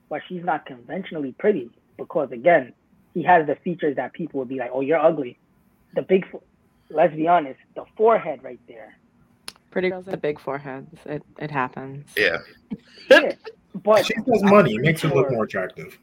But 0.10 0.22
she's 0.28 0.44
not 0.44 0.66
conventionally 0.66 1.34
pretty 1.38 1.70
because 1.98 2.32
again, 2.32 2.74
he 3.14 3.24
has 3.24 3.48
the 3.48 3.56
features 3.56 3.96
that 3.96 4.14
people 4.14 4.40
would 4.40 4.50
be 4.50 4.58
like, 4.58 4.72
"Oh, 4.74 4.82
you're 4.82 5.00
ugly." 5.00 5.38
The 5.96 6.02
big, 6.02 6.26
let's 6.90 7.16
be 7.16 7.28
honest, 7.28 7.60
the 7.76 7.86
forehead 7.98 8.44
right 8.44 8.60
there 8.68 9.00
Pretty 9.72 9.90
girls 9.90 10.08
have 10.08 10.22
big 10.22 10.40
foreheads. 10.40 10.90
It 11.06 11.24
it 11.38 11.52
happens. 11.52 12.10
Yeah. 12.18 12.38
yeah. 13.10 13.34
But 13.76 14.06
she 14.06 14.16
has 14.16 14.44
money. 14.44 14.76
It 14.76 14.82
makes 14.82 15.02
her 15.02 15.10
look 15.10 15.30
more 15.32 15.44
attractive. 15.44 16.00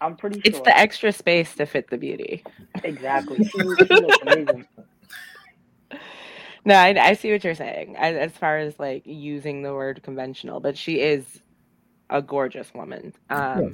I'm 0.00 0.16
pretty 0.16 0.40
sure. 0.40 0.42
It's 0.46 0.60
the 0.60 0.76
extra 0.76 1.12
space 1.12 1.54
to 1.56 1.66
fit 1.66 1.90
the 1.90 1.98
beauty. 1.98 2.42
Exactly. 2.82 3.44
She, 3.44 3.50
she 3.50 3.64
looks 3.64 4.18
amazing. 4.22 4.66
No, 6.64 6.74
I, 6.74 6.94
I, 7.08 7.14
see 7.14 7.32
what 7.32 7.42
you're 7.42 7.56
saying 7.56 7.96
as, 7.96 8.16
as, 8.16 8.32
far 8.32 8.58
as 8.58 8.78
like 8.78 9.02
using 9.04 9.62
the 9.62 9.74
word 9.74 10.02
conventional, 10.04 10.60
but 10.60 10.78
she 10.78 11.00
is 11.00 11.42
a 12.08 12.22
gorgeous 12.22 12.72
woman. 12.72 13.12
Um, 13.30 13.72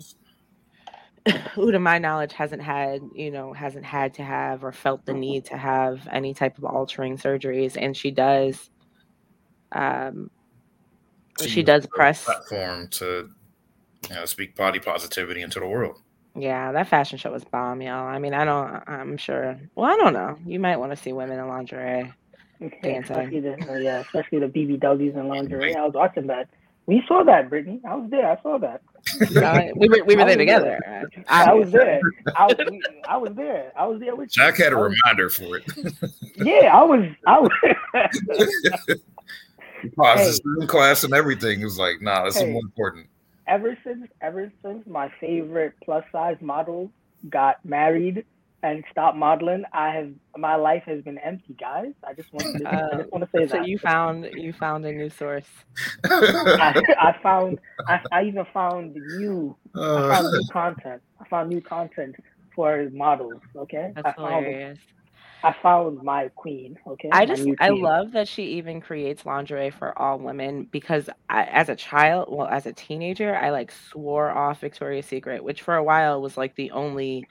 who, 1.55 1.71
to 1.71 1.79
my 1.79 1.99
knowledge, 1.99 2.33
hasn't 2.33 2.63
had 2.63 3.03
you 3.15 3.31
know 3.31 3.53
hasn't 3.53 3.85
had 3.85 4.15
to 4.15 4.23
have 4.23 4.65
or 4.65 4.73
felt 4.73 5.05
the 5.05 5.13
need 5.13 5.45
to 5.47 5.57
have 5.57 6.09
any 6.11 6.33
type 6.33 6.57
of 6.57 6.65
altering 6.65 7.19
surgeries, 7.19 7.77
and 7.79 7.95
she 7.95 8.11
does 8.11 8.71
um, 9.73 10.31
she, 11.41 11.49
she 11.49 11.63
does 11.63 11.87
press 11.87 12.25
platform 12.25 12.89
to 12.89 13.29
you 14.09 14.15
know, 14.15 14.25
speak 14.25 14.57
body 14.57 14.79
positivity 14.79 15.43
into 15.43 15.61
the 15.61 15.67
world. 15.67 16.01
Yeah, 16.35 16.73
that 16.73 16.89
fashion 16.89 17.19
show 17.19 17.33
was 17.33 17.45
bomb, 17.45 17.83
y'all. 17.83 18.07
I 18.07 18.19
mean, 18.19 18.33
I 18.33 18.45
don't. 18.45 18.83
I'm 18.87 19.17
sure. 19.17 19.59
Well, 19.75 19.91
I 19.91 19.97
don't 19.97 20.13
know. 20.13 20.39
You 20.47 20.61
might 20.61 20.77
want 20.77 20.93
to 20.93 20.97
see 20.97 21.13
women 21.13 21.39
in 21.39 21.49
lingerie 21.49 22.13
dancing. 22.61 22.97
Especially 22.97 23.41
the, 23.41 23.71
uh, 23.71 23.77
yeah, 23.77 24.01
especially 24.01 24.41
the 24.41 24.47
BBWs 24.47 25.17
and 25.17 25.29
lingerie. 25.29 25.75
I 25.75 25.85
was 25.85 25.95
watching 25.95 26.27
that. 26.29 26.49
We 26.87 27.05
saw 27.07 27.23
that, 27.25 27.51
Brittany. 27.51 27.81
I 27.87 27.97
was 27.97 28.11
there. 28.11 28.31
I 28.31 28.41
saw 28.43 28.59
that. 28.59 28.81
we 29.77 29.89
were 29.89 30.05
we 30.05 30.17
were 30.17 30.25
there 30.25 30.37
together. 30.37 30.79
There. 30.85 31.11
I, 31.29 31.51
I, 31.51 31.53
was 31.53 31.71
there. 31.71 32.01
I 32.35 32.47
was, 32.47 32.57
I 33.07 33.17
was 33.19 33.35
there. 33.35 33.73
I 33.77 33.87
was 33.87 34.01
there 34.01 34.17
with 34.17 34.31
Jack 34.31 34.57
had 34.57 34.73
a 34.73 34.77
reminder 34.77 35.29
for 35.29 35.59
it. 35.59 35.65
yeah, 36.37 36.75
I 36.75 36.83
was. 36.85 37.05
I 37.27 37.41
was. 37.41 37.51
paused 39.97 40.23
hey. 40.23 40.33
Zoom 40.33 40.67
class 40.67 41.05
and 41.05 41.15
everything. 41.15 41.61
It 41.61 41.65
was 41.65 41.79
like, 41.79 42.01
nah, 42.01 42.25
this 42.25 42.39
hey. 42.39 42.47
is 42.47 42.53
more 42.53 42.63
important. 42.63 43.07
Ever 43.47 43.77
since, 43.85 44.07
ever 44.21 44.53
since 44.63 44.87
my 44.87 45.11
favorite 45.21 45.75
plus 45.85 46.05
size 46.13 46.37
model 46.41 46.91
got 47.31 47.65
married 47.65 48.25
and 48.63 48.85
stop 48.91 49.15
modeling, 49.15 49.65
I 49.73 49.91
have 49.91 50.11
my 50.37 50.57
life 50.57 50.83
has 50.87 51.03
been 51.03 51.19
empty, 51.19 51.55
guys. 51.59 51.93
I 52.05 52.13
just 52.13 52.33
want 52.33 52.57
to, 52.57 52.65
uh, 52.67 52.89
I 52.93 52.97
just 52.99 53.13
want 53.13 53.25
to 53.25 53.31
say 53.31 53.47
so 53.47 53.57
that. 53.57 53.65
So 53.65 53.67
you 53.67 53.79
found 53.79 54.29
you 54.33 54.53
found 54.53 54.85
a 54.85 54.93
new 54.93 55.11
source. 55.11 55.47
I, 56.05 56.83
I, 57.01 57.17
found 57.23 57.61
I, 57.87 58.01
I 58.11 58.25
even 58.25 58.45
found 58.53 58.95
new 58.95 59.57
uh, 59.77 60.07
I 60.07 60.15
found 60.17 60.33
new 60.33 60.49
content. 60.51 61.03
I 61.21 61.29
found 61.29 61.51
new 61.51 61.61
content 61.61 62.17
for 62.55 62.89
models. 62.93 63.41
Okay, 63.55 63.93
that's 63.95 64.07
I 64.07 64.13
hilarious. 64.13 64.79
Found, 64.79 64.95
I 65.45 65.55
found 65.63 66.03
my 66.03 66.29
queen. 66.35 66.77
Okay. 66.85 67.11
I 67.13 67.25
just 67.25 67.47
I 67.61 67.69
love 67.69 68.13
that 68.13 68.27
she 68.27 68.43
even 68.55 68.81
creates 68.81 69.25
lingerie 69.25 69.71
for 69.71 69.97
all 69.97 70.19
women 70.19 70.65
because 70.65 71.09
I, 71.29 71.45
as 71.45 71.69
a 71.69 71.77
child, 71.77 72.29
well, 72.29 72.49
as 72.49 72.67
a 72.67 72.73
teenager, 72.73 73.37
I 73.37 73.51
like 73.51 73.71
swore 73.71 74.31
off 74.31 74.61
Victoria's 74.61 75.07
Secret, 75.07 75.45
which 75.45 75.63
for 75.63 75.77
a 75.77 75.83
while 75.83 76.21
was 76.21 76.37
like 76.37 76.57
the 76.57 76.73
only 76.73 77.29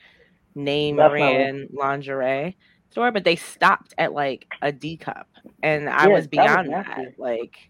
name 0.58 0.98
brand 0.98 1.70
lingerie 1.72 2.58
store, 2.90 3.12
but 3.12 3.24
they 3.24 3.36
stopped 3.36 3.94
at 3.98 4.14
like 4.14 4.48
a 4.62 4.72
D 4.72 4.98
cup, 4.98 5.28
and 5.64 5.90
I 5.90 6.08
was 6.08 6.28
beyond 6.28 6.72
that, 6.72 6.98
was 6.98 7.08
that. 7.16 7.20
Like, 7.20 7.70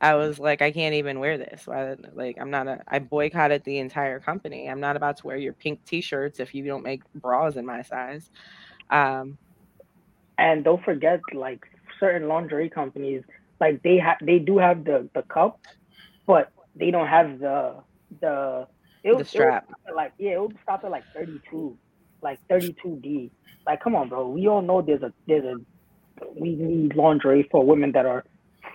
I 0.00 0.14
was 0.14 0.38
like, 0.38 0.60
I 0.60 0.72
can't 0.72 0.94
even 0.94 1.20
wear 1.20 1.38
this. 1.38 1.66
Like, 1.66 2.36
I'm 2.40 2.50
not 2.50 2.66
a. 2.66 2.82
I 2.88 2.98
boycotted 2.98 3.64
the 3.64 3.78
entire 3.78 4.20
company. 4.20 4.68
I'm 4.68 4.80
not 4.80 4.96
about 4.96 5.16
to 5.18 5.26
wear 5.26 5.36
your 5.36 5.52
pink 5.52 5.84
T-shirts 5.84 6.40
if 6.40 6.54
you 6.54 6.64
don't 6.64 6.82
make 6.82 7.02
bras 7.14 7.56
in 7.56 7.64
my 7.64 7.82
size. 7.82 8.30
Um, 8.90 9.38
and 10.38 10.64
don't 10.64 10.84
forget, 10.84 11.20
like 11.32 11.66
certain 11.98 12.28
lingerie 12.28 12.68
companies, 12.68 13.22
like 13.60 13.82
they 13.82 13.98
have 13.98 14.18
they 14.20 14.38
do 14.38 14.58
have 14.58 14.84
the 14.84 15.08
the 15.14 15.22
cup, 15.22 15.60
but 16.26 16.50
they 16.74 16.90
don't 16.90 17.08
have 17.08 17.38
the 17.38 17.76
the 18.20 18.66
it 19.02 19.16
the 19.16 19.24
strap. 19.24 19.70
like 19.94 20.12
yeah, 20.18 20.32
it 20.32 20.40
would 20.40 20.58
stop 20.62 20.84
at 20.84 20.90
like 20.90 21.04
32, 21.14 21.76
like 22.22 22.38
32D. 22.48 23.30
Like, 23.66 23.82
come 23.82 23.94
on, 23.94 24.08
bro. 24.08 24.28
We 24.28 24.46
all 24.48 24.62
know 24.62 24.82
there's 24.82 25.02
a 25.02 25.12
there's 25.26 25.44
a 25.44 25.56
we 26.34 26.54
need 26.56 26.96
lingerie 26.96 27.48
for 27.50 27.64
women 27.64 27.92
that 27.92 28.06
are 28.06 28.24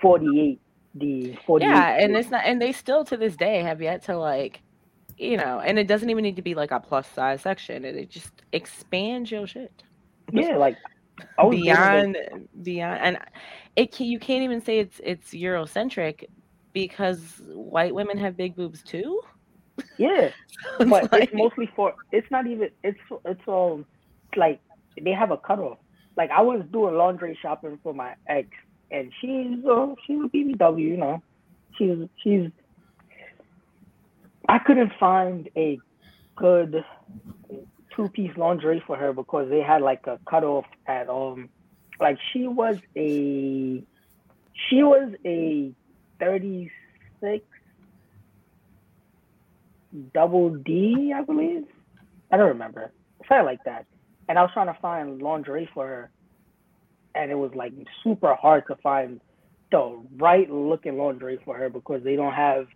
48 0.02 0.60
D. 0.98 1.38
48 1.46 1.68
yeah, 1.68 1.98
and 2.00 2.16
it's 2.16 2.30
not, 2.30 2.44
and 2.46 2.62
they 2.62 2.72
still 2.72 3.06
to 3.06 3.18
this 3.18 3.36
day 3.36 3.62
have 3.62 3.82
yet 3.82 4.04
to 4.04 4.18
like, 4.18 4.62
you 5.18 5.38
know, 5.38 5.60
and 5.60 5.80
it 5.80 5.88
doesn't 5.88 6.10
even 6.10 6.24
need 6.24 6.36
to 6.36 6.42
be 6.42 6.56
like 6.56 6.72
a 6.72 6.80
plus 6.80 7.08
size 7.08 7.42
section. 7.42 7.86
It, 7.86 7.96
it 7.96 8.10
just 8.10 8.32
expands 8.52 9.32
your 9.32 9.48
shit. 9.48 9.84
Yeah, 10.32 10.58
like 10.58 10.78
beyond 11.50 12.18
beyond 12.62 13.00
and 13.02 13.18
it 13.76 13.92
can, 13.92 14.08
you 14.08 14.20
can't 14.20 14.44
even 14.44 14.62
say 14.62 14.80
it's 14.80 15.00
it's 15.04 15.32
eurocentric 15.32 16.26
because 16.74 17.20
white 17.48 17.94
women 17.94 18.18
have 18.18 18.38
big 18.38 18.56
boobs 18.56 18.82
too 18.82 19.22
yeah. 19.98 20.30
But 20.78 21.12
like, 21.12 21.24
it's 21.24 21.34
mostly 21.34 21.70
for 21.76 21.94
it's 22.12 22.30
not 22.32 22.48
even 22.48 22.70
it's 22.84 23.00
it's 23.26 23.42
um 23.48 23.86
like 24.36 24.62
they 25.02 25.12
have 25.12 25.32
a 25.32 25.38
cutoff. 25.38 25.78
Like 26.18 26.30
i 26.32 26.42
was 26.42 26.64
doing 26.72 26.96
laundry 26.96 27.38
shopping 27.42 27.80
for 27.84 27.94
my 27.94 28.16
ex 28.28 28.48
and 28.92 29.12
she's 29.22 29.66
uh, 29.66 29.96
she's 30.06 30.20
a 30.20 30.28
bbw 30.30 30.80
you 30.82 30.98
know. 30.98 31.22
She's 31.78 31.98
she's 32.22 32.50
i 34.50 34.60
couldn't 34.60 34.92
find 35.00 35.50
a 35.56 35.80
good 36.36 36.84
two 37.96 38.10
piece 38.10 38.36
lingerie 38.38 38.84
for 38.86 38.98
her 38.98 39.14
because 39.14 39.50
they 39.50 39.62
had 39.62 39.82
like 39.82 40.06
a 40.08 40.20
cutoff 40.30 40.66
at 40.88 41.10
um 41.10 41.50
like 42.00 42.18
she 42.32 42.48
was 42.48 42.78
a 42.96 43.84
she 44.70 44.84
was 44.84 45.14
a 45.26 45.72
36 46.20 47.46
double 50.14 50.50
D, 50.52 51.14
I 51.16 51.24
believe. 51.24 51.66
I 52.32 52.38
don't 52.38 52.48
remember. 52.48 52.92
Something 53.28 53.46
like 53.46 53.64
that. 53.66 53.86
And 54.30 54.40
I 54.40 54.42
was 54.44 54.52
trying 54.54 54.74
to 54.74 54.80
find 54.82 55.22
lingerie 55.22 55.70
for 55.74 55.88
her. 55.88 56.12
And 57.14 57.30
it 57.30 57.36
was 57.36 57.52
like 57.54 57.74
super 58.04 58.36
hard 58.36 58.64
to 58.68 58.76
find 58.78 59.20
the 59.72 60.02
right 60.18 60.50
looking 60.50 60.98
lingerie 60.98 61.40
for 61.44 61.58
her 61.58 61.70
because 61.70 62.04
they 62.04 62.16
don't 62.16 62.34
have 62.34 62.68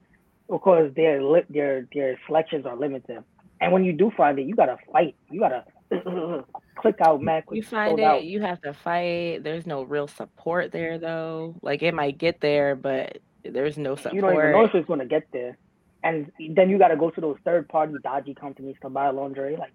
because 0.49 0.91
their 0.95 1.21
their 1.49 1.87
their 1.93 2.19
selections 2.25 2.65
are 2.65 2.75
limited. 2.75 3.23
And 3.61 3.71
when 3.71 3.85
you 3.85 3.93
do 3.93 4.11
find 4.15 4.37
it, 4.37 4.45
you 4.45 4.55
gotta 4.55 4.77
fight. 4.91 5.15
You 5.29 5.39
gotta 5.39 5.63
click 6.77 6.95
out, 7.01 7.21
man. 7.21 7.43
You 7.51 7.63
find 7.63 7.99
it, 7.99 8.03
out. 8.03 8.23
you 8.23 8.41
have 8.41 8.61
to 8.61 8.73
fight. 8.73 9.43
There's 9.43 9.65
no 9.65 9.83
real 9.83 10.07
support 10.07 10.71
there, 10.71 10.97
though. 10.97 11.55
Like 11.61 11.81
it 11.81 11.93
might 11.93 12.17
get 12.17 12.41
there, 12.41 12.75
but 12.75 13.19
there's 13.43 13.77
no 13.77 13.95
support. 13.95 14.15
You 14.15 14.21
don't 14.21 14.33
even 14.33 14.51
know 14.51 14.65
if 14.65 14.75
it's 14.75 14.87
gonna 14.87 15.05
get 15.05 15.23
there. 15.31 15.57
And 16.05 16.31
then 16.51 16.69
you 16.69 16.77
got 16.77 16.89
to 16.89 16.95
go 16.95 17.09
to 17.09 17.19
those 17.19 17.37
third 17.43 17.67
party 17.67 17.95
dodgy 18.03 18.35
companies 18.35 18.75
to 18.83 18.89
buy 18.89 19.09
laundry. 19.09 19.57
Like, 19.57 19.73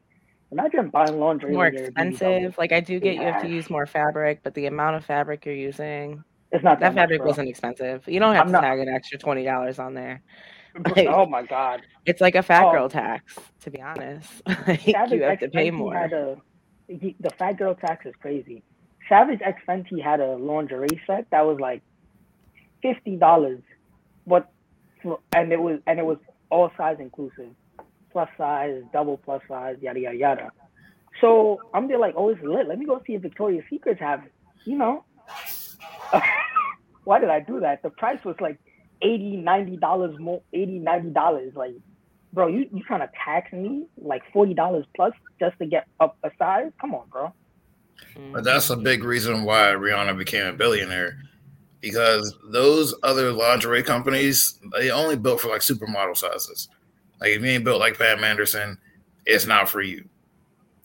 imagine 0.52 0.88
buying 0.88 1.18
laundry 1.18 1.52
more 1.52 1.66
expensive. 1.66 2.56
Like, 2.56 2.70
I 2.70 2.78
do 2.78 3.00
get 3.00 3.16
yeah. 3.16 3.20
you 3.20 3.32
have 3.32 3.42
to 3.42 3.48
use 3.48 3.68
more 3.68 3.84
fabric, 3.84 4.40
but 4.44 4.54
the 4.54 4.66
amount 4.66 4.96
of 4.96 5.04
fabric 5.04 5.44
you're 5.44 5.56
using, 5.56 6.22
it's 6.52 6.62
not 6.62 6.78
that, 6.78 6.94
that 6.94 7.00
fabric 7.00 7.18
much, 7.18 7.26
wasn't 7.26 7.48
expensive. 7.48 8.06
You 8.06 8.20
don't 8.20 8.34
have 8.36 8.42
I'm 8.42 8.46
to 8.48 8.52
not, 8.52 8.60
tag 8.60 8.78
an 8.78 8.88
extra 8.88 9.18
twenty 9.18 9.44
dollars 9.44 9.78
on 9.78 9.92
there. 9.92 10.22
Like, 10.96 11.08
oh 11.08 11.26
my 11.26 11.42
god, 11.42 11.82
it's 12.06 12.20
like 12.20 12.36
a 12.36 12.44
fat 12.44 12.64
oh. 12.64 12.70
girl 12.70 12.88
tax. 12.88 13.34
To 13.62 13.72
be 13.72 13.82
honest, 13.82 14.30
like, 14.68 14.86
you 14.86 14.94
have 14.94 15.40
to 15.40 15.48
pay 15.48 15.72
more. 15.72 15.96
A, 15.96 16.36
he, 16.86 17.16
the 17.18 17.30
fat 17.30 17.58
girl 17.58 17.74
tax 17.74 18.06
is 18.06 18.14
crazy. 18.22 18.62
Savage 19.08 19.40
X 19.42 19.60
Fenty 19.68 20.00
had 20.00 20.20
a 20.20 20.36
lingerie 20.36 21.02
set 21.08 21.28
that 21.32 21.44
was 21.44 21.58
like 21.58 21.82
fifty 22.82 23.16
dollars, 23.16 23.62
but 24.28 24.52
and 25.32 25.52
it 25.52 25.60
was 25.60 25.80
and 25.86 25.98
it 25.98 26.04
was 26.04 26.18
all 26.50 26.70
size 26.76 26.96
inclusive, 26.98 27.50
plus 28.12 28.28
size, 28.36 28.82
double 28.92 29.18
plus 29.18 29.42
size, 29.48 29.76
yada 29.80 30.00
yada 30.00 30.16
yada. 30.16 30.50
So 31.20 31.60
I'm 31.74 31.88
there 31.88 31.98
like, 31.98 32.14
oh, 32.16 32.28
it's 32.30 32.42
lit. 32.42 32.68
Let 32.68 32.78
me 32.78 32.86
go 32.86 33.02
see 33.06 33.14
if 33.14 33.22
Victoria's 33.22 33.64
Secrets 33.68 34.00
have. 34.00 34.22
You 34.64 34.76
know, 34.76 35.04
why 37.04 37.18
did 37.18 37.30
I 37.30 37.40
do 37.40 37.60
that? 37.60 37.82
The 37.82 37.90
price 37.90 38.22
was 38.24 38.36
like 38.40 38.58
80 39.02 39.38
90 39.38 39.76
dollars 39.76 40.18
more 40.18 40.42
80 40.52 40.78
90 40.80 41.10
dollars 41.10 41.52
like 41.54 41.74
bro 42.32 42.48
you 42.48 42.68
you 42.72 42.82
trying 42.82 43.00
to 43.00 43.10
tax 43.24 43.52
me 43.52 43.86
like 43.96 44.22
40 44.32 44.54
dollars 44.54 44.84
plus 44.94 45.12
just 45.38 45.58
to 45.58 45.66
get 45.66 45.86
up 46.00 46.16
a 46.22 46.30
size 46.38 46.70
come 46.80 46.94
on 46.94 47.08
bro 47.10 47.32
but 48.32 48.44
that's 48.44 48.70
a 48.70 48.76
big 48.76 49.04
reason 49.04 49.44
why 49.44 49.74
rihanna 49.76 50.16
became 50.16 50.46
a 50.46 50.52
billionaire 50.52 51.22
because 51.80 52.36
those 52.44 52.94
other 53.02 53.32
lingerie 53.32 53.82
companies 53.82 54.58
they 54.76 54.90
only 54.90 55.16
built 55.16 55.40
for 55.40 55.48
like 55.48 55.62
supermodel 55.62 56.16
sizes. 56.16 56.68
Like 57.20 57.30
if 57.30 57.42
you 57.42 57.48
ain't 57.48 57.64
built 57.64 57.80
like 57.80 57.98
Pam 57.98 58.24
Anderson, 58.24 58.78
it's 59.26 59.46
not 59.46 59.68
for 59.68 59.82
you. 59.82 60.04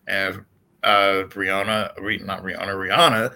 And 0.07 0.45
uh, 0.83 1.23
Rihanna, 1.29 2.25
not 2.25 2.43
Rihanna, 2.43 2.75
Rihanna 2.75 3.35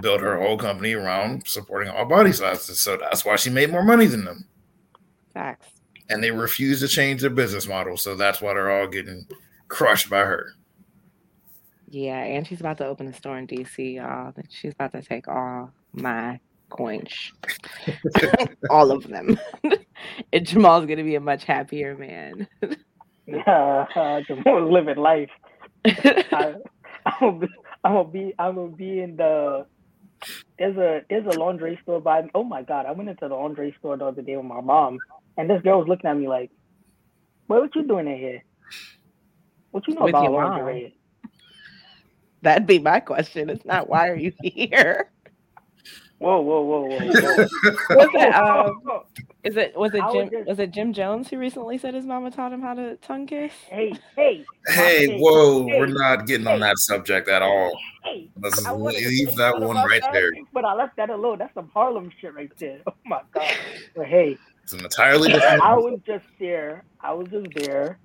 built 0.00 0.20
her 0.20 0.38
whole 0.38 0.58
company 0.58 0.92
around 0.94 1.46
supporting 1.46 1.90
all 1.90 2.04
body 2.04 2.32
sizes. 2.32 2.80
So 2.80 2.96
that's 2.96 3.24
why 3.24 3.36
she 3.36 3.50
made 3.50 3.70
more 3.70 3.84
money 3.84 4.06
than 4.06 4.24
them. 4.24 4.46
Facts. 5.32 5.68
And 6.10 6.22
they 6.22 6.30
refuse 6.30 6.80
to 6.80 6.88
change 6.88 7.20
their 7.20 7.30
business 7.30 7.66
model. 7.66 7.96
So 7.96 8.14
that's 8.14 8.40
why 8.40 8.54
they're 8.54 8.70
all 8.70 8.88
getting 8.88 9.26
crushed 9.68 10.08
by 10.08 10.20
her. 10.20 10.54
Yeah, 11.90 12.18
and 12.22 12.46
she's 12.46 12.60
about 12.60 12.78
to 12.78 12.86
open 12.86 13.06
a 13.08 13.14
store 13.14 13.38
in 13.38 13.46
DC, 13.46 13.94
y'all. 13.94 14.32
She's 14.50 14.72
about 14.72 14.92
to 14.92 15.02
take 15.02 15.26
all 15.26 15.72
my 15.92 16.38
coins. 16.70 17.32
All 18.70 18.90
of 18.90 19.06
them. 19.08 19.38
and 20.32 20.46
Jamal's 20.46 20.86
gonna 20.86 21.04
be 21.04 21.14
a 21.14 21.20
much 21.20 21.44
happier 21.44 21.96
man. 21.96 22.48
yeah, 23.26 23.86
uh, 23.94 24.20
Jamal's 24.26 24.70
living 24.70 24.96
life. 24.96 25.30
I, 25.84 26.54
am 27.20 27.20
gonna 27.20 27.38
be, 27.38 27.48
I'm 27.84 27.94
gonna 27.94 28.08
be 28.08 28.34
I'm 28.38 28.54
gonna 28.54 28.76
be 28.76 29.00
in 29.00 29.16
the 29.16 29.66
there's 30.58 30.76
a 30.76 31.02
there's 31.08 31.26
a 31.26 31.38
laundry 31.38 31.78
store 31.82 32.00
by 32.00 32.28
oh 32.34 32.44
my 32.44 32.62
god, 32.62 32.86
I 32.86 32.92
went 32.92 33.08
into 33.08 33.28
the 33.28 33.34
laundry 33.34 33.74
store 33.78 33.96
the 33.96 34.06
other 34.06 34.22
day 34.22 34.36
with 34.36 34.46
my 34.46 34.60
mom 34.60 34.98
and 35.38 35.48
this 35.48 35.62
girl 35.62 35.78
was 35.78 35.88
looking 35.88 36.10
at 36.10 36.16
me 36.18 36.28
like, 36.28 36.50
What 37.46 37.62
what 37.62 37.74
you 37.74 37.84
doing 37.84 38.08
in 38.08 38.18
here? 38.18 38.44
What 39.70 39.86
you 39.86 39.94
know 39.94 40.02
with 40.02 40.10
about 40.10 40.32
laundry? 40.32 40.98
That'd 42.42 42.66
be 42.66 42.80
my 42.80 43.00
question. 43.00 43.48
It's 43.48 43.64
not 43.64 43.88
why 43.88 44.08
are 44.08 44.16
you 44.16 44.32
here? 44.42 45.10
Whoa, 46.18 46.40
whoa, 46.40 46.62
whoa, 46.62 46.80
whoa! 46.88 46.98
was 47.90 48.08
it? 48.14 48.34
Um, 48.34 49.02
is 49.44 49.56
it? 49.56 49.78
Was 49.78 49.94
it 49.94 50.02
Jim? 50.12 50.30
Just, 50.30 50.48
was 50.48 50.58
it 50.58 50.72
Jim 50.72 50.92
Jones 50.92 51.30
who 51.30 51.38
recently 51.38 51.78
said 51.78 51.94
his 51.94 52.04
mama 52.04 52.32
taught 52.32 52.52
him 52.52 52.60
how 52.60 52.74
to 52.74 52.96
tongue 52.96 53.26
kiss? 53.26 53.52
Hey, 53.68 53.92
hey, 54.16 54.44
hey! 54.66 55.16
Whoa! 55.20 55.68
Hey, 55.68 55.78
we're 55.78 55.86
not 55.86 56.26
getting 56.26 56.46
hey, 56.46 56.54
on 56.54 56.60
that 56.60 56.78
subject 56.78 57.28
at 57.28 57.42
all. 57.42 57.78
Hey, 58.02 58.28
Let's 58.40 58.66
leave 58.68 59.36
that 59.36 59.60
one 59.60 59.76
right 59.76 60.02
there. 60.12 60.32
But 60.52 60.64
I 60.64 60.74
left 60.74 60.96
that 60.96 61.08
alone. 61.08 61.38
That's 61.38 61.54
some 61.54 61.70
Harlem 61.72 62.10
shit 62.20 62.34
right 62.34 62.50
there. 62.58 62.80
Oh 62.88 62.94
my 63.04 63.20
god! 63.32 63.54
But 63.94 64.06
hey, 64.06 64.36
it's 64.64 64.72
an 64.72 64.80
entirely 64.80 65.30
different. 65.30 65.62
I 65.62 65.76
was 65.76 66.00
just 66.04 66.26
there. 66.40 66.82
I 67.00 67.12
was 67.12 67.28
just 67.28 67.46
there 67.54 67.98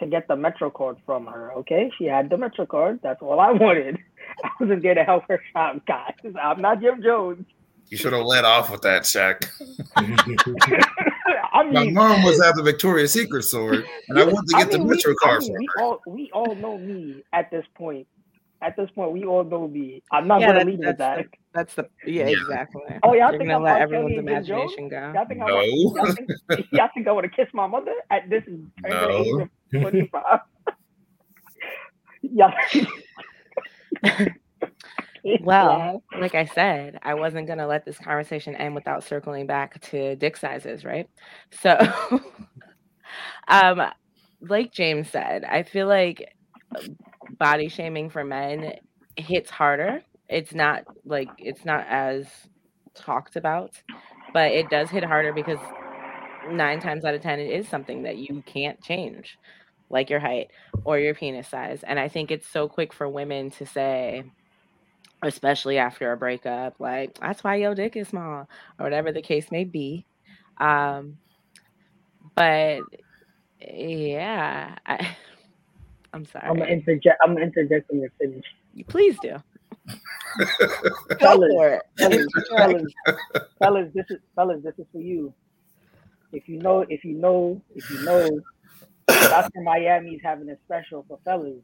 to 0.00 0.06
get 0.06 0.26
the 0.28 0.36
Metro 0.36 0.70
card 0.70 0.96
from 1.06 1.26
her. 1.26 1.52
Okay, 1.52 1.90
she 1.96 2.04
had 2.04 2.28
the 2.28 2.36
Metro 2.36 2.66
card. 2.66 3.00
That's 3.02 3.22
all 3.22 3.38
I 3.38 3.50
wanted. 3.52 3.98
I 4.44 4.50
wasn't 4.58 4.82
there 4.82 4.94
to 4.94 5.04
help 5.04 5.24
her 5.28 5.40
shop, 5.52 5.86
guys. 5.86 6.14
I'm 6.42 6.60
not 6.60 6.80
Jim 6.80 7.02
Jones. 7.02 7.46
You 7.88 7.96
should 7.96 8.12
have 8.12 8.24
let 8.24 8.44
off 8.44 8.70
with 8.70 8.82
that, 8.82 9.02
Shaq. 9.02 9.48
I 11.52 11.64
mean, 11.64 11.92
My 11.92 12.08
mom 12.08 12.22
was 12.22 12.40
at 12.40 12.54
the 12.54 12.62
Victoria's 12.62 13.12
Secret 13.12 13.42
store, 13.42 13.82
and 14.08 14.18
I 14.18 14.24
wanted 14.24 14.48
to 14.48 14.56
get 14.56 14.74
I 14.74 14.78
mean, 14.78 14.86
the 14.86 14.94
Metro 14.94 15.14
card 15.20 15.42
I 15.42 15.46
mean, 15.46 15.56
we 15.58 15.68
All, 15.82 16.00
we 16.06 16.30
all 16.32 16.54
know 16.54 16.78
me 16.78 17.24
at 17.32 17.50
this 17.50 17.64
point. 17.74 18.06
At 18.62 18.76
this 18.76 18.90
point, 18.90 19.10
we 19.12 19.24
all 19.24 19.42
know 19.42 19.66
me. 19.66 20.02
I'm 20.12 20.28
not 20.28 20.40
yeah, 20.40 20.52
gonna 20.52 20.64
leave 20.64 20.78
with 20.78 20.98
that. 20.98 21.16
The, 21.18 21.24
that's 21.52 21.74
the 21.74 21.88
yeah, 22.06 22.28
yeah. 22.28 22.36
exactly. 22.42 22.82
Oh, 23.02 23.14
y'all 23.14 23.36
think 23.36 23.50
I'm 23.50 23.62
let 23.62 23.80
everyone's 23.80 24.18
imagination 24.18 24.88
go? 24.88 25.12
Y'all 25.14 25.26
think, 25.26 25.40
no. 25.40 25.46
I, 25.46 25.64
y'all, 25.64 26.12
think, 26.12 26.66
y'all 26.70 26.88
think 26.94 27.08
I 27.08 27.12
want 27.12 27.24
to 27.24 27.30
kiss 27.30 27.48
my 27.54 27.66
mother 27.66 27.94
at 28.10 28.28
this 28.30 28.44
no. 28.46 29.48
25? 29.72 30.40
y'all 32.22 32.52
well, 35.40 36.02
like 36.18 36.34
I 36.34 36.46
said, 36.46 36.98
I 37.02 37.14
wasn't 37.14 37.46
going 37.46 37.58
to 37.58 37.66
let 37.66 37.84
this 37.84 37.98
conversation 37.98 38.54
end 38.56 38.74
without 38.74 39.04
circling 39.04 39.46
back 39.46 39.80
to 39.90 40.16
dick 40.16 40.36
sizes, 40.36 40.84
right? 40.84 41.08
So, 41.50 41.78
um, 43.48 43.82
like 44.40 44.72
James 44.72 45.10
said, 45.10 45.44
I 45.44 45.62
feel 45.62 45.86
like 45.88 46.32
body 47.38 47.68
shaming 47.68 48.10
for 48.10 48.24
men 48.24 48.74
hits 49.16 49.50
harder. 49.50 50.02
It's 50.28 50.54
not 50.54 50.84
like 51.04 51.28
it's 51.38 51.64
not 51.64 51.86
as 51.88 52.26
talked 52.94 53.36
about, 53.36 53.72
but 54.32 54.52
it 54.52 54.70
does 54.70 54.90
hit 54.90 55.04
harder 55.04 55.32
because 55.32 55.58
nine 56.50 56.80
times 56.80 57.04
out 57.04 57.14
of 57.14 57.22
10, 57.22 57.40
it 57.40 57.50
is 57.50 57.68
something 57.68 58.02
that 58.04 58.18
you 58.18 58.42
can't 58.46 58.80
change, 58.82 59.38
like 59.90 60.08
your 60.08 60.20
height 60.20 60.50
or 60.84 60.98
your 60.98 61.14
penis 61.14 61.48
size. 61.48 61.82
And 61.82 61.98
I 61.98 62.08
think 62.08 62.30
it's 62.30 62.48
so 62.48 62.68
quick 62.68 62.92
for 62.92 63.08
women 63.08 63.50
to 63.52 63.66
say, 63.66 64.24
especially 65.22 65.78
after 65.78 66.12
a 66.12 66.16
breakup. 66.16 66.76
Like, 66.78 67.18
that's 67.20 67.44
why 67.44 67.56
your 67.56 67.74
dick 67.74 67.96
is 67.96 68.08
small, 68.08 68.48
or 68.78 68.84
whatever 68.84 69.12
the 69.12 69.22
case 69.22 69.50
may 69.50 69.64
be. 69.64 70.06
Um, 70.58 71.18
but 72.34 72.80
yeah, 73.60 74.76
I, 74.86 75.16
I'm 76.12 76.24
sorry. 76.24 76.48
I'm 76.48 76.58
gonna 76.58 76.70
interject. 76.70 77.20
I'm 77.22 77.34
gonna 77.34 77.46
interject 77.46 77.90
when 77.90 78.00
you're 78.00 78.12
finished. 78.18 78.54
Please 78.88 79.16
do. 79.20 79.36
fellas, 81.18 81.80
fellas, 81.98 82.26
fellas, 82.48 82.82
fellas, 83.58 83.90
this 83.94 84.06
is 84.10 84.18
fellas, 84.34 84.62
this 84.62 84.78
is 84.78 84.86
for 84.92 85.00
you. 85.00 85.32
If 86.32 86.48
you 86.48 86.58
know, 86.58 86.84
if 86.88 87.04
you 87.04 87.14
know, 87.14 87.60
if 87.74 87.90
you 87.90 88.04
know, 88.04 88.40
Dr. 89.28 89.60
Miami's 89.62 90.20
having 90.22 90.48
a 90.50 90.56
special 90.66 91.04
for 91.08 91.18
fellas 91.24 91.62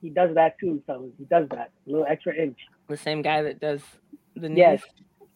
he 0.00 0.10
does 0.10 0.34
that 0.34 0.58
too, 0.60 0.82
fellas. 0.86 1.12
He 1.18 1.24
does 1.24 1.48
that. 1.50 1.70
A 1.86 1.90
little 1.90 2.06
extra 2.08 2.34
inch. 2.34 2.58
The 2.88 2.96
same 2.96 3.22
guy 3.22 3.42
that 3.42 3.60
does 3.60 3.82
the 4.36 4.48
knees? 4.48 4.58
Yes. 4.58 4.82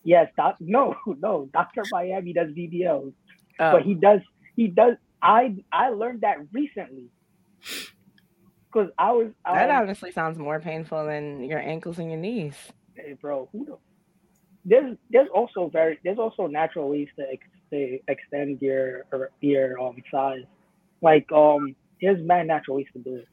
Yes. 0.04 0.28
Doc, 0.36 0.56
no, 0.60 0.94
no. 1.06 1.48
Dr. 1.52 1.82
Miami 1.90 2.32
does 2.32 2.48
BBLs. 2.50 3.12
Oh. 3.58 3.72
But 3.72 3.82
he 3.82 3.94
does 3.94 4.20
he 4.56 4.68
does 4.68 4.94
I 5.20 5.56
I 5.72 5.90
learned 5.90 6.22
that 6.22 6.38
recently. 6.52 7.10
Cause 8.72 8.88
I 8.98 9.12
was 9.12 9.30
I 9.44 9.66
that 9.66 9.82
honestly 9.82 10.12
sounds 10.12 10.38
more 10.38 10.58
painful 10.58 11.04
than 11.06 11.44
your 11.44 11.58
ankles 11.58 11.98
and 11.98 12.10
your 12.10 12.18
knees. 12.18 12.54
Hey 12.94 13.14
bro, 13.20 13.48
who 13.52 13.66
the 13.66 13.76
there's 14.64 14.96
there's 15.10 15.28
also 15.34 15.68
very 15.70 15.98
there's 16.04 16.18
also 16.18 16.46
natural 16.46 16.88
ways 16.88 17.08
to, 17.18 17.24
ex, 17.30 17.46
to 17.70 17.98
extend 18.08 18.62
your 18.62 19.04
your 19.40 19.78
um 19.78 19.96
size. 20.10 20.44
Like 21.02 21.30
um 21.32 21.74
there's 22.00 22.24
many 22.24 22.48
natural 22.48 22.76
ways 22.76 22.86
to 22.94 22.98
do. 22.98 23.16
It 23.16 23.28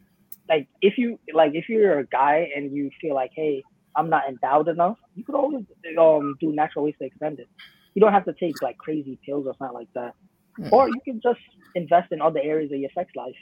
like 0.49 0.67
if 0.81 0.97
you 0.97 1.19
like 1.33 1.51
if 1.53 1.69
you're 1.69 1.99
a 1.99 2.05
guy 2.07 2.49
and 2.55 2.75
you 2.75 2.89
feel 2.99 3.13
like 3.13 3.31
hey 3.35 3.63
i'm 3.95 4.09
not 4.09 4.27
endowed 4.27 4.67
enough 4.67 4.97
you 5.15 5.23
could 5.23 5.35
always 5.35 5.63
um 5.97 6.35
do 6.41 6.51
natural 6.51 6.83
ways 6.83 6.95
to 6.99 7.05
extend 7.05 7.39
it. 7.39 7.47
You 7.93 8.01
don't 8.01 8.13
have 8.13 8.25
to 8.25 8.33
take 8.33 8.61
like 8.61 8.77
crazy 8.77 9.19
pills 9.25 9.45
or 9.47 9.55
something 9.57 9.75
like 9.75 9.93
that. 9.93 10.15
Mm-hmm. 10.59 10.73
or 10.73 10.89
you 10.89 10.99
can 11.05 11.21
just 11.21 11.39
invest 11.75 12.11
in 12.11 12.21
other 12.21 12.39
areas 12.43 12.71
of 12.73 12.79
your 12.79 12.89
sex 12.93 13.09
life. 13.15 13.35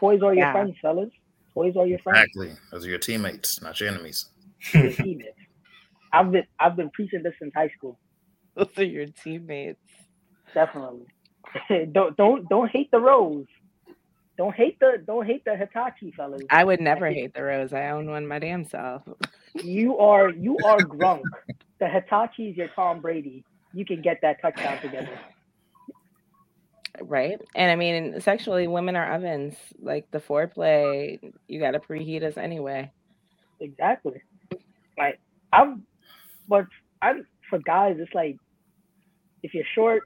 Toys 0.00 0.22
are 0.22 0.34
your 0.34 0.46
yeah. 0.46 0.52
friends 0.52 0.74
fellas. 0.82 1.10
Toys 1.54 1.74
are 1.76 1.86
your 1.86 2.00
friends. 2.00 2.26
Exactly. 2.34 2.56
Those 2.72 2.86
are 2.86 2.88
your 2.88 2.98
teammates 2.98 3.62
not 3.62 3.78
your 3.80 3.90
enemies. 3.90 4.30
Your 4.72 4.92
teammates. 4.92 5.36
I've 6.12 6.32
been 6.32 6.46
i've 6.58 6.76
been 6.76 6.90
preaching 6.90 7.22
this 7.22 7.34
since 7.38 7.52
high 7.54 7.70
school. 7.76 7.98
Those 8.56 8.76
are 8.78 8.84
your 8.84 9.06
teammates. 9.06 9.78
Definitely 10.54 11.06
don't 11.92 12.16
don't 12.16 12.48
don't 12.48 12.70
hate 12.70 12.90
the 12.90 12.98
rose 12.98 13.46
don't 14.40 14.54
hate 14.54 14.80
the 14.80 15.02
don't 15.06 15.26
hate 15.26 15.44
the 15.44 15.54
Hitachi 15.54 16.12
fellas. 16.16 16.40
I 16.48 16.64
would 16.64 16.80
never 16.80 17.10
hate 17.10 17.34
the 17.34 17.42
Rose. 17.42 17.74
I 17.74 17.90
own 17.90 18.08
one 18.08 18.26
my 18.26 18.38
damn 18.38 18.64
self. 18.64 19.02
you 19.52 19.98
are 19.98 20.30
you 20.46 20.56
are 20.64 20.78
Gronk. 20.78 21.24
the 21.78 21.86
Hitachi 21.86 22.48
is 22.48 22.56
your 22.56 22.68
Tom 22.68 23.02
Brady. 23.02 23.44
You 23.74 23.84
can 23.84 24.00
get 24.00 24.22
that 24.22 24.40
touchdown 24.40 24.80
together. 24.80 25.10
Right. 27.02 27.38
And 27.54 27.70
I 27.70 27.76
mean, 27.76 28.18
sexually, 28.22 28.66
women 28.66 28.96
are 28.96 29.12
ovens. 29.14 29.56
Like 29.78 30.10
the 30.10 30.20
foreplay, 30.20 31.18
you 31.46 31.60
got 31.60 31.72
to 31.72 31.78
preheat 31.78 32.22
us 32.22 32.38
anyway. 32.38 32.90
Exactly. 33.60 34.22
Like 34.96 35.20
I'm, 35.52 35.84
but 36.48 36.64
I'm 37.02 37.26
for 37.50 37.58
guys. 37.58 37.96
It's 37.98 38.14
like 38.14 38.38
if 39.42 39.52
you're 39.52 39.64
short, 39.74 40.04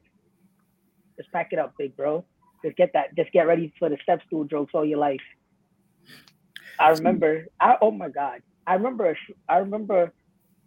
just 1.17 1.31
pack 1.33 1.49
it 1.53 1.59
up, 1.59 1.75
big 1.79 1.97
bro. 1.97 2.25
Just 2.65 2.77
get 2.77 2.93
that. 2.95 3.15
Just 3.15 3.33
get 3.33 3.47
ready 3.47 3.73
for 3.79 3.89
the 3.89 3.99
step 4.03 4.21
stool 4.27 4.45
jokes 4.45 4.73
all 4.75 4.85
your 4.85 4.99
life. 4.99 5.21
I 6.79 6.91
remember. 6.91 7.47
I 7.61 7.77
oh 7.81 7.91
my 7.91 8.09
god. 8.09 8.41
I 8.67 8.75
remember. 8.75 9.11
A, 9.11 9.17
I 9.49 9.59
remember 9.59 10.13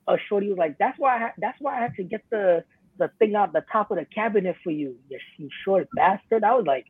a 0.08 0.18
shorty 0.30 0.50
was 0.50 0.58
like, 0.58 0.78
"That's 0.78 0.98
why. 1.00 1.18
I, 1.18 1.32
that's 1.38 1.60
why 1.60 1.78
I 1.78 1.82
had 1.82 1.96
to 1.96 2.04
get 2.04 2.22
the 2.30 2.64
the 2.98 3.10
thing 3.20 3.36
out 3.36 3.54
the 3.54 3.64
top 3.72 3.92
of 3.92 3.98
the 3.98 4.06
cabinet 4.06 4.56
for 4.64 4.72
you, 4.72 4.98
you, 5.10 5.20
you 5.38 5.50
short 5.66 5.88
bastard." 5.96 6.44
I 6.44 6.54
was 6.54 6.66
like, 6.66 6.86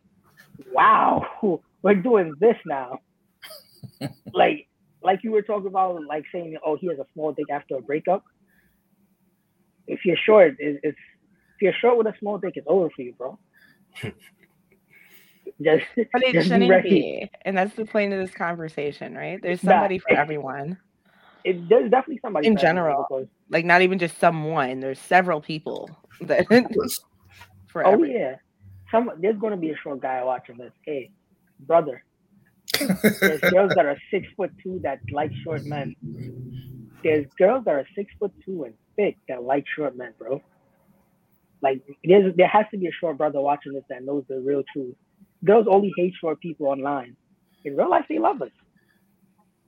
"Wow, 0.71 1.61
we're 1.81 1.95
doing 1.95 2.33
this 2.39 2.57
now." 2.65 2.99
like, 4.33 4.67
like 5.01 5.23
you 5.23 5.31
were 5.31 5.41
talking 5.41 5.67
about, 5.67 6.03
like 6.05 6.25
saying, 6.31 6.57
"Oh, 6.65 6.75
he 6.75 6.87
has 6.87 6.99
a 6.99 7.05
small 7.13 7.31
dick 7.31 7.49
after 7.49 7.77
a 7.77 7.81
breakup." 7.81 8.23
If 9.87 10.03
you're 10.03 10.17
short, 10.17 10.57
it, 10.59 10.81
it's 10.83 10.97
if 11.55 11.61
you're 11.61 11.73
short 11.73 11.97
with 11.97 12.07
a 12.07 12.13
small 12.19 12.37
dick, 12.37 12.53
it's 12.55 12.67
over 12.69 12.89
for 12.95 13.01
you, 13.01 13.13
bro. 13.13 13.39
Just, 15.61 15.85
but 15.95 16.23
it 16.23 16.33
just 16.33 16.49
shouldn't 16.49 16.83
be, 16.83 16.89
be, 16.89 17.31
and 17.43 17.57
that's 17.57 17.75
the 17.75 17.85
point 17.85 18.13
of 18.13 18.19
this 18.19 18.31
conversation, 18.31 19.15
right? 19.15 19.41
There's 19.41 19.61
somebody 19.61 19.99
for 19.99 20.11
everyone. 20.11 20.77
It, 21.43 21.67
there's 21.69 21.89
definitely 21.89 22.19
somebody 22.21 22.47
in 22.47 22.57
general, 22.57 23.27
like 23.49 23.65
not 23.65 23.81
even 23.81 23.99
just 23.99 24.19
someone. 24.19 24.79
There's 24.79 24.99
several 24.99 25.41
people 25.41 25.89
that. 26.21 26.47
for 27.67 27.85
oh 27.85 27.93
everyone. 27.93 28.11
yeah, 28.11 28.35
some 28.91 29.11
there's 29.19 29.37
going 29.37 29.51
to 29.51 29.57
be 29.57 29.71
a 29.71 29.77
short 29.77 30.01
guy 30.01 30.23
watching 30.23 30.57
this. 30.57 30.73
Hey, 30.85 31.11
brother, 31.59 32.03
there's 32.79 33.41
girls 33.41 33.73
that 33.75 33.85
are 33.85 33.97
six 34.11 34.27
foot 34.35 34.51
two 34.61 34.79
that 34.83 34.99
like 35.11 35.31
short 35.43 35.63
men. 35.65 35.95
There's 37.03 37.25
girls 37.37 37.65
that 37.65 37.75
are 37.75 37.87
six 37.95 38.11
foot 38.19 38.33
two 38.43 38.63
and 38.63 38.73
thick 38.95 39.17
that 39.27 39.43
like 39.43 39.65
short 39.75 39.95
men, 39.95 40.13
bro. 40.17 40.41
Like 41.61 41.81
there's 42.03 42.35
there 42.35 42.47
has 42.47 42.65
to 42.71 42.77
be 42.77 42.87
a 42.87 42.91
short 42.91 43.17
brother 43.17 43.41
watching 43.41 43.73
this 43.73 43.83
that 43.89 44.03
knows 44.03 44.23
the 44.29 44.39
real 44.39 44.63
truth. 44.71 44.95
Girls 45.43 45.67
only 45.69 45.91
hate 45.97 46.13
short 46.19 46.39
people 46.39 46.67
online. 46.67 47.15
In 47.63 47.75
real 47.75 47.89
life, 47.89 48.05
they 48.09 48.19
love 48.19 48.41
us. 48.41 48.51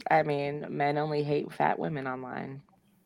I 0.10 0.24
mean, 0.24 0.66
men 0.70 0.98
only 0.98 1.24
hate 1.24 1.52
fat 1.54 1.80
women 1.80 2.08
online. 2.08 2.62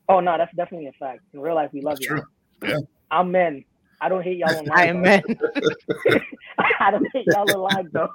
Oh 0.09 0.19
no, 0.19 0.37
that's 0.37 0.53
definitely 0.55 0.87
a 0.87 0.91
fact. 0.93 1.21
In 1.33 1.39
real 1.39 1.55
life, 1.55 1.71
we 1.73 1.81
love 1.81 1.95
that's 1.99 2.01
you. 2.01 2.07
True. 2.07 2.23
Yeah. 2.69 2.79
I'm 3.09 3.31
men. 3.31 3.63
I 4.01 4.09
don't 4.09 4.23
hate 4.23 4.37
y'all 4.37 4.55
online. 4.57 4.77
I 4.77 4.85
am 4.87 5.01
men. 5.01 5.23
I 6.79 6.91
don't 6.91 7.07
hate 7.13 7.25
y'all 7.27 7.49
online 7.49 7.89
though. 7.91 8.09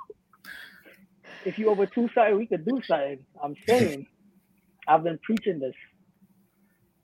If 1.45 1.59
you 1.59 1.71
over 1.71 1.87
two 1.87 2.09
something, 2.15 2.37
we 2.37 2.47
could 2.47 2.65
do 2.67 2.81
something. 2.87 3.21
I'm 3.43 3.55
saying. 3.67 4.07
I've 4.89 5.05
been 5.05 5.19
preaching 5.23 5.61
this. 5.61 5.75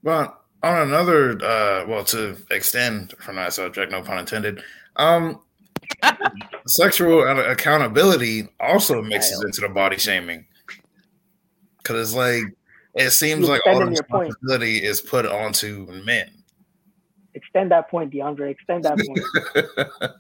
Well, 0.03 0.44
on 0.65 0.89
another, 0.89 1.33
uh, 1.45 1.87
well, 1.87 2.05
to 2.05 2.37
extend 2.51 3.15
from 3.19 3.37
that 3.37 3.53
subject, 3.53 3.93
no 3.93 4.03
pun 4.03 4.19
intended. 4.19 4.63
Um, 4.97 5.41
sexual 6.67 7.29
accountability 7.51 8.49
also 8.59 9.03
mixes 9.03 9.45
into 9.45 9.61
the 9.61 9.69
body 9.69 9.99
shaming 9.99 10.47
because 11.79 12.09
it's 12.09 12.17
like 12.17 12.43
it 12.95 13.11
seems 13.11 13.49
like 13.49 13.61
all 13.67 13.81
the 13.81 13.87
responsibility 13.87 14.81
point. 14.81 14.85
is 14.85 15.01
put 15.01 15.27
onto 15.27 15.87
men. 16.05 16.31
Extend 17.35 17.71
that 17.73 17.91
point, 17.91 18.13
DeAndre. 18.13 18.51
Extend 18.51 18.85
that 18.85 18.97
point. 18.97 19.21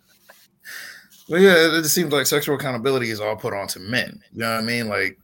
well, 1.28 1.40
yeah, 1.40 1.66
it, 1.66 1.74
it 1.74 1.88
seems 1.88 2.12
like 2.12 2.26
sexual 2.26 2.56
accountability 2.56 3.10
is 3.10 3.20
all 3.20 3.36
put 3.36 3.54
onto 3.54 3.78
men. 3.78 4.20
You 4.32 4.40
know 4.40 4.54
what 4.54 4.60
I 4.60 4.66
mean? 4.66 4.88
Like, 4.88 5.18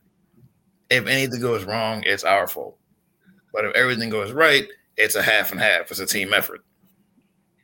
if 0.89 1.07
anything 1.07 1.41
goes 1.41 1.65
wrong, 1.65 2.05
it's 2.07 2.25
our 2.25 2.47
fault. 2.47 2.79
But 3.53 3.65
if 3.65 3.75
everything 3.75 4.11
goes 4.11 4.31
right, 4.31 4.65
it's 5.01 5.15
a 5.17 5.23
half 5.23 5.51
and 5.51 5.61
half. 5.61 5.91
It's 5.91 6.01
a 6.01 6.07
team 6.07 6.33
effort. 6.33 6.61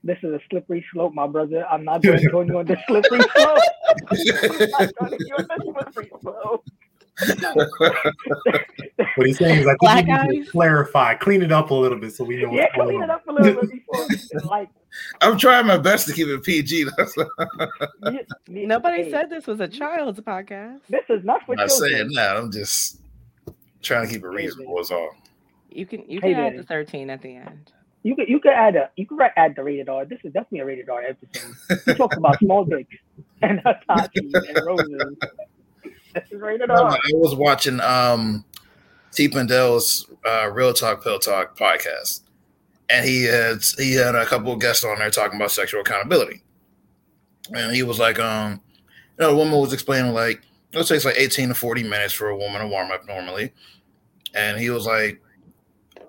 This 0.02 0.18
is 0.22 0.32
a 0.32 0.40
slippery 0.50 0.84
slope, 0.92 1.14
my 1.14 1.26
brother. 1.26 1.66
I'm 1.66 1.84
not 1.84 2.02
going 2.02 2.18
to 2.20 2.30
join 2.30 2.46
you 2.46 2.58
on 2.58 2.66
this 2.66 2.78
slippery 2.86 3.20
slope. 3.36 3.58
I'm 3.90 4.06
not 4.08 4.94
going 4.94 5.18
to 5.18 5.34
on 5.34 5.50
this 5.50 5.64
slippery 5.64 6.10
slope. 6.20 6.64
what 9.16 9.26
he's 9.26 9.38
saying 9.38 9.60
is, 9.60 9.66
I 9.66 9.70
think 9.70 9.80
Black 9.80 10.06
you 10.06 10.30
need 10.30 10.44
to 10.44 10.50
clarify, 10.50 11.14
clean 11.14 11.42
it 11.42 11.50
up 11.50 11.70
a 11.70 11.74
little 11.74 11.98
bit 11.98 12.14
so 12.14 12.24
we 12.24 12.42
know. 12.42 12.52
Yeah, 12.52 12.66
clean 12.74 13.02
it 13.02 13.10
up 13.10 13.26
a 13.26 13.32
little 13.32 13.62
bit 13.62 13.70
before. 13.70 14.06
Like, 14.50 14.68
I'm 15.22 15.36
trying 15.38 15.66
my 15.66 15.78
best 15.78 16.06
to 16.06 16.12
keep 16.12 16.28
it 16.28 16.42
PG. 16.42 16.86
Nobody 18.48 19.04
hey, 19.04 19.10
said 19.10 19.30
this 19.30 19.46
was 19.46 19.60
a 19.60 19.68
child's 19.68 20.20
podcast. 20.20 20.80
This 20.88 21.04
is 21.08 21.24
not 21.24 21.44
for 21.44 21.58
I'm 21.58 21.68
children. 21.68 21.90
saying 21.90 22.12
that. 22.14 22.36
I'm 22.36 22.52
just 22.52 23.00
trying 23.82 24.06
to 24.06 24.12
keep 24.12 24.22
it 24.22 24.28
reasonable. 24.28 24.78
Is 24.78 24.90
all. 24.90 25.10
You 25.70 25.86
can 25.86 26.08
you 26.08 26.20
can 26.20 26.34
hey, 26.34 26.46
add 26.46 26.58
the 26.58 26.62
thirteen 26.62 27.10
at 27.10 27.22
the 27.22 27.36
end. 27.36 27.72
You 28.02 28.14
could 28.14 28.28
you 28.28 28.38
could 28.40 28.52
add 28.52 28.76
a 28.76 28.90
you 28.96 29.06
could 29.06 29.18
add 29.36 29.56
the 29.56 29.64
rated 29.64 29.88
R. 29.88 30.04
This 30.04 30.20
is 30.24 30.32
definitely 30.32 30.60
a 30.60 30.64
rated 30.64 30.88
R 30.88 31.02
episode. 31.02 31.80
We 31.86 31.94
talk 31.94 32.16
about 32.16 32.38
small 32.40 32.64
dicks 32.64 32.94
and 33.42 33.58
Hitachi 33.58 34.32
and 34.32 34.60
roses. 34.66 35.16
This 36.14 36.24
is 36.30 36.40
rated 36.40 36.70
R. 36.70 36.92
I 36.92 37.00
was 37.14 37.34
watching 37.34 37.80
um 37.80 38.44
T 39.16 39.28
Pendel's 39.28 40.08
uh, 40.26 40.50
Real 40.52 40.74
Talk 40.74 41.02
Pill 41.02 41.18
Talk 41.18 41.58
podcast, 41.58 42.20
and 42.90 43.04
he 43.08 43.24
had 43.24 43.64
he 43.78 43.94
had 43.94 44.14
a 44.14 44.26
couple 44.26 44.52
of 44.52 44.60
guests 44.60 44.84
on 44.84 44.98
there 44.98 45.10
talking 45.10 45.36
about 45.36 45.50
sexual 45.50 45.80
accountability, 45.80 46.42
and 47.54 47.74
he 47.74 47.82
was 47.82 47.98
like, 47.98 48.18
um, 48.18 48.60
you 49.18 49.24
know, 49.24 49.30
the 49.30 49.36
woman 49.36 49.58
was 49.58 49.72
explaining 49.72 50.12
like 50.12 50.42
it 50.72 50.86
takes 50.86 51.06
like 51.06 51.16
eighteen 51.16 51.48
to 51.48 51.54
forty 51.54 51.82
minutes 51.82 52.12
for 52.12 52.28
a 52.28 52.36
woman 52.36 52.60
to 52.60 52.68
warm 52.68 52.90
up 52.92 53.06
normally, 53.06 53.52
and 54.34 54.60
he 54.60 54.68
was 54.68 54.86
like, 54.86 55.20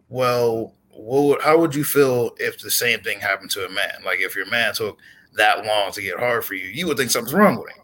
well, 0.09 0.73
would, 0.91 1.41
how 1.41 1.57
would 1.57 1.75
you 1.75 1.83
feel 1.83 2.31
if 2.37 2.59
the 2.59 2.71
same 2.71 3.01
thing 3.01 3.19
happened 3.19 3.51
to 3.51 3.65
a 3.65 3.69
man? 3.69 4.01
Like 4.05 4.19
if 4.19 4.35
your 4.35 4.49
man 4.49 4.73
took 4.73 4.99
that 5.33 5.65
long 5.65 5.91
to 5.91 6.01
get 6.01 6.19
hard 6.19 6.43
for 6.43 6.55
you, 6.55 6.65
you 6.65 6.87
would 6.87 6.97
think 6.97 7.11
something's 7.11 7.33
wrong 7.33 7.57
with 7.57 7.69
him. 7.69 7.83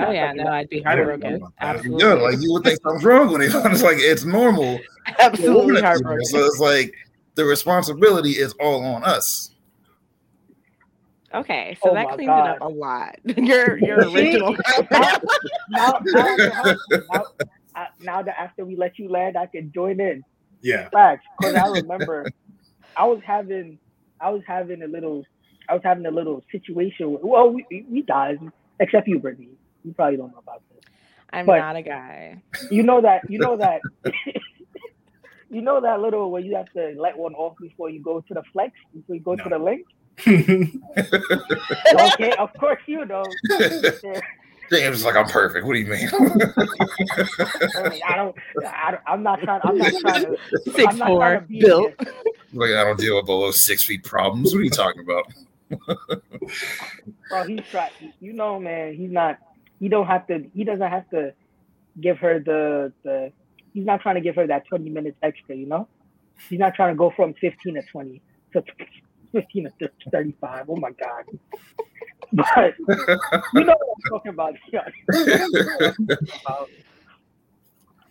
Oh 0.00 0.10
yeah, 0.10 0.32
no, 0.32 0.48
I'd 0.48 0.68
be 0.68 0.82
heartbroken. 0.82 1.40
Absolutely. 1.60 2.04
Yeah, 2.04 2.14
like 2.14 2.38
you 2.40 2.52
would 2.52 2.64
think 2.64 2.80
something's 2.82 3.04
wrong 3.04 3.32
with 3.32 3.42
him. 3.42 3.62
It's 3.72 3.82
like 3.82 3.98
it's 3.98 4.24
normal. 4.24 4.80
Absolutely 5.18 5.80
heartbroken. 5.80 6.24
So 6.24 6.44
it's 6.44 6.58
like 6.58 6.92
the 7.36 7.44
responsibility 7.44 8.32
is 8.32 8.52
all 8.54 8.84
on 8.84 9.04
us. 9.04 9.52
Okay, 11.34 11.76
so 11.82 11.90
oh 11.90 11.94
that 11.94 12.08
cleans 12.14 12.28
God. 12.28 12.50
it 12.50 12.62
up 12.62 12.68
a 12.68 12.72
lot. 12.72 13.16
your 13.24 13.78
your 13.78 13.98
original. 14.10 14.56
now, 14.90 15.18
now, 15.68 15.98
now, 16.08 17.86
now, 18.00 18.22
that 18.22 18.40
after 18.40 18.64
we 18.64 18.74
let 18.74 18.98
you 18.98 19.08
land, 19.08 19.36
I 19.36 19.46
can 19.46 19.70
join 19.70 20.00
in. 20.00 20.24
Yeah. 20.60 20.88
Facts. 20.90 21.24
Because 21.38 21.54
I 21.54 21.66
remember 21.80 22.26
I 22.96 23.04
was 23.04 23.20
having 23.24 23.78
I 24.20 24.30
was 24.30 24.42
having 24.46 24.82
a 24.82 24.86
little 24.86 25.24
I 25.68 25.74
was 25.74 25.82
having 25.84 26.06
a 26.06 26.10
little 26.10 26.42
situation 26.52 27.12
with, 27.12 27.22
well 27.22 27.50
we 27.50 27.64
we 27.88 28.02
guys 28.02 28.36
except 28.80 29.08
you, 29.08 29.18
Brittany. 29.18 29.50
You 29.84 29.92
probably 29.92 30.16
don't 30.16 30.32
know 30.32 30.38
about 30.38 30.62
this. 30.74 30.84
I'm 31.30 31.46
but 31.46 31.58
not 31.58 31.76
a 31.76 31.82
guy. 31.82 32.42
You 32.70 32.82
know 32.82 33.00
that 33.02 33.30
you 33.30 33.38
know 33.38 33.56
that 33.56 33.80
you 35.50 35.60
know 35.60 35.80
that 35.80 36.00
little 36.00 36.30
where 36.30 36.42
you 36.42 36.56
have 36.56 36.70
to 36.72 36.94
let 36.98 37.16
one 37.16 37.34
off 37.34 37.56
before 37.60 37.90
you 37.90 38.00
go 38.02 38.20
to 38.20 38.34
the 38.34 38.42
flex, 38.52 38.72
before 38.94 39.14
you 39.16 39.20
go 39.20 39.34
no. 39.34 39.44
to 39.44 39.50
the 39.50 39.58
link. 39.58 39.86
okay, 42.14 42.32
of 42.38 42.52
course 42.54 42.80
you 42.86 43.04
know. 43.04 43.24
James 44.70 44.98
is 44.98 45.04
like, 45.04 45.16
I'm 45.16 45.26
perfect. 45.26 45.66
What 45.66 45.74
do 45.74 45.80
you 45.80 45.86
mean? 45.86 46.08
I 48.06 48.16
don't. 48.16 48.36
I, 48.64 48.98
am 49.06 49.22
not 49.22 49.40
trying. 49.40 49.60
I'm 49.64 49.78
not 49.78 49.92
trying 50.00 50.24
to. 50.24 50.38
6 50.72 50.98
four, 50.98 51.46
built. 51.48 51.94
Like 52.52 52.70
I 52.70 52.84
don't 52.84 52.98
deal 52.98 53.16
with 53.16 53.26
below 53.26 53.50
six 53.50 53.84
feet 53.84 54.04
problems. 54.04 54.52
What 54.52 54.60
are 54.60 54.64
you 54.64 54.70
talking 54.70 55.02
about? 55.02 55.26
Bro, 57.28 57.44
he's 57.44 57.60
trying. 57.70 57.90
You 58.20 58.32
know, 58.32 58.58
man. 58.58 58.94
He's 58.94 59.10
not. 59.10 59.38
He 59.78 59.88
don't 59.88 60.06
have 60.06 60.26
to. 60.28 60.46
He 60.54 60.64
doesn't 60.64 60.88
have 60.88 61.08
to 61.10 61.34
give 62.00 62.18
her 62.18 62.38
the 62.38 62.92
the. 63.02 63.32
He's 63.74 63.84
not 63.84 64.00
trying 64.00 64.14
to 64.14 64.20
give 64.22 64.36
her 64.36 64.46
that 64.46 64.66
20 64.68 64.88
minutes 64.90 65.18
extra. 65.22 65.54
You 65.54 65.66
know. 65.66 65.88
He's 66.48 66.58
not 66.58 66.74
trying 66.74 66.94
to 66.94 66.98
go 66.98 67.10
from 67.10 67.34
15 67.34 67.74
to 67.74 67.82
20 67.82 68.22
to 68.52 68.64
15 69.32 69.70
to 69.80 69.90
35. 70.10 70.66
Oh 70.68 70.76
my 70.76 70.90
god. 70.90 71.24
But 72.32 72.74
you 73.54 73.64
know 73.64 73.76
what 73.76 73.96
I'm 73.96 74.02
talking 74.08 74.32
about. 74.32 74.54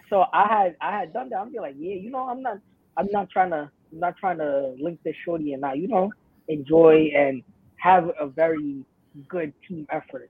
so 0.09 0.25
I 0.33 0.47
had 0.47 0.75
I 0.81 0.99
had 0.99 1.13
done 1.13 1.29
that. 1.29 1.37
I'm 1.37 1.51
be 1.51 1.59
like, 1.59 1.75
yeah, 1.77 1.95
you 1.95 2.09
know, 2.09 2.27
I'm 2.29 2.41
not 2.41 2.59
I'm 2.97 3.07
not 3.11 3.29
trying 3.29 3.51
to 3.51 3.69
I'm 3.91 3.99
not 3.99 4.17
trying 4.17 4.37
to 4.39 4.75
link 4.79 4.99
this 5.03 5.15
shorty 5.23 5.53
and 5.53 5.61
not, 5.61 5.77
you 5.77 5.87
know, 5.87 6.11
enjoy 6.47 7.11
and 7.15 7.43
have 7.77 8.09
a 8.19 8.27
very 8.27 8.83
good 9.29 9.53
team 9.67 9.87
effort. 9.91 10.29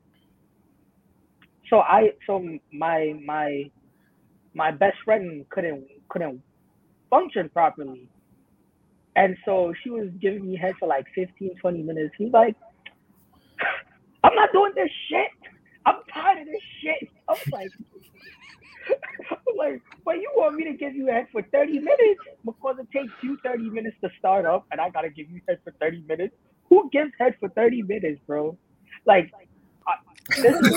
So 1.69 1.79
I 1.79 2.11
so 2.27 2.43
my 2.71 3.13
my 3.25 3.69
my 4.53 4.71
best 4.71 4.97
friend 5.03 5.45
couldn't 5.49 5.85
couldn't 6.09 6.41
function 7.09 7.49
properly. 7.49 8.07
And 9.15 9.37
so 9.45 9.73
she 9.81 9.89
was 9.89 10.09
giving 10.21 10.45
me 10.45 10.57
head 10.57 10.75
for 10.77 10.87
like 10.89 11.05
15, 11.15 11.55
20 11.61 11.83
minutes. 11.83 12.13
He's 12.17 12.33
like, 12.33 12.55
I'm 14.35 14.41
I'm 14.41 14.45
not 14.45 14.51
doing 14.51 14.71
this 14.75 14.91
shit. 15.09 15.31
I'm 15.85 15.95
tired 16.13 16.39
of 16.41 16.45
this 16.47 16.61
shit. 16.81 17.09
I 17.29 17.33
was 17.33 17.41
like, 17.51 17.69
I'm 19.31 19.37
like, 19.57 19.81
but 20.03 20.15
you 20.17 20.31
want 20.35 20.55
me 20.55 20.65
to 20.65 20.73
give 20.73 20.95
you 20.95 21.07
head 21.07 21.27
for 21.31 21.41
30 21.41 21.79
minutes 21.79 22.19
because 22.43 22.75
it 22.79 22.87
takes 22.91 23.13
you 23.21 23.37
30 23.43 23.69
minutes 23.69 23.95
to 24.03 24.09
start 24.19 24.45
up 24.45 24.65
and 24.71 24.81
I 24.81 24.89
gotta 24.89 25.09
give 25.09 25.29
you 25.29 25.41
head 25.47 25.59
for 25.63 25.71
30 25.79 26.03
minutes? 26.07 26.35
Who 26.69 26.89
gives 26.91 27.11
head 27.19 27.35
for 27.39 27.49
30 27.49 27.83
minutes, 27.83 28.19
bro? 28.27 28.57
Like, 29.05 29.31
I, 29.87 29.93
this 30.41 30.55
is 30.61 30.75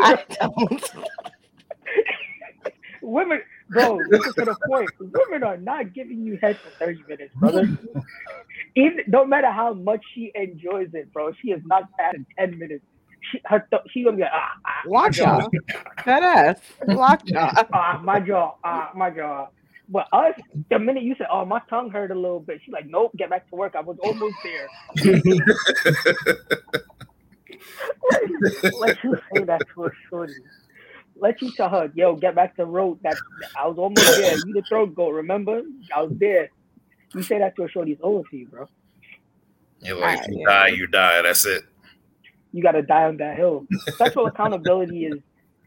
I 0.00 0.18
don't. 0.40 0.92
women, 3.02 3.40
bro, 3.70 4.00
this 4.10 4.26
is 4.26 4.34
to 4.36 4.44
the 4.44 4.56
point. 4.66 4.90
Women 5.00 5.42
are 5.42 5.56
not 5.56 5.92
giving 5.92 6.24
you 6.24 6.38
head 6.40 6.58
for 6.62 6.70
30 6.86 7.04
minutes, 7.08 7.34
brother. 7.38 7.68
Even 8.76 9.00
no 9.06 9.24
matter 9.24 9.50
how 9.50 9.72
much 9.72 10.00
she 10.14 10.32
enjoys 10.34 10.88
it, 10.94 11.12
bro, 11.12 11.32
she 11.40 11.50
is 11.50 11.60
not 11.64 11.84
past 11.98 12.16
10 12.38 12.58
minutes. 12.58 12.84
She, 13.30 13.40
her 13.44 13.66
th- 13.70 13.82
she 13.90 14.04
gonna 14.04 14.16
be 14.16 14.22
like, 14.22 14.32
ah, 14.34 14.50
ah 14.66 14.82
lockjaw, 14.86 15.48
that 16.04 16.22
ass, 16.22 16.60
lockjaw, 16.86 17.52
ah, 17.72 18.00
my 18.02 18.20
jaw, 18.20 18.56
ah, 18.64 18.90
my 18.94 19.10
jaw. 19.10 19.46
But 19.88 20.06
us, 20.12 20.34
the 20.70 20.78
minute 20.78 21.02
you 21.02 21.14
said, 21.18 21.26
"Oh, 21.30 21.44
my 21.44 21.60
tongue 21.68 21.90
hurt 21.90 22.10
a 22.10 22.14
little 22.14 22.40
bit," 22.40 22.60
she's 22.64 22.72
like, 22.72 22.86
"Nope, 22.86 23.12
get 23.16 23.28
back 23.28 23.48
to 23.50 23.56
work. 23.56 23.74
I 23.76 23.80
was 23.80 23.98
almost 24.02 24.36
there." 24.42 24.68
let 28.80 28.96
you 29.04 29.16
say 29.32 29.44
that 29.44 29.62
to 29.74 29.86
a 29.86 29.90
shorty. 30.08 30.34
Let 31.16 31.42
you 31.42 31.52
tell 31.56 31.68
her, 31.68 31.90
"Yo, 31.94 32.16
get 32.16 32.34
back 32.34 32.56
to 32.56 32.62
the 32.62 32.66
road. 32.66 32.98
That 33.02 33.18
I 33.58 33.68
was 33.68 33.76
almost 33.78 34.16
there. 34.16 34.36
You 34.36 34.54
the 34.54 34.62
throat 34.62 34.94
go. 34.94 35.10
Remember, 35.10 35.60
I 35.94 36.02
was 36.02 36.12
there." 36.18 36.48
You 37.14 37.22
say 37.22 37.38
that 37.38 37.54
to 37.56 37.64
a 37.64 37.68
shorty, 37.68 37.92
it's 37.92 38.00
over 38.02 38.22
for 38.28 38.36
you, 38.36 38.46
bro. 38.48 38.68
You're 39.80 40.00
like, 40.00 40.20
ah, 40.20 40.26
you 40.28 40.38
yeah. 40.38 40.46
die, 40.46 40.68
you 40.68 40.86
die. 40.86 41.22
That's 41.22 41.44
it. 41.46 41.64
You 42.52 42.62
got 42.62 42.72
to 42.72 42.82
die 42.82 43.04
on 43.04 43.16
that 43.18 43.36
hill. 43.36 43.66
Sexual 43.96 44.26
accountability 44.26 45.06
is 45.06 45.18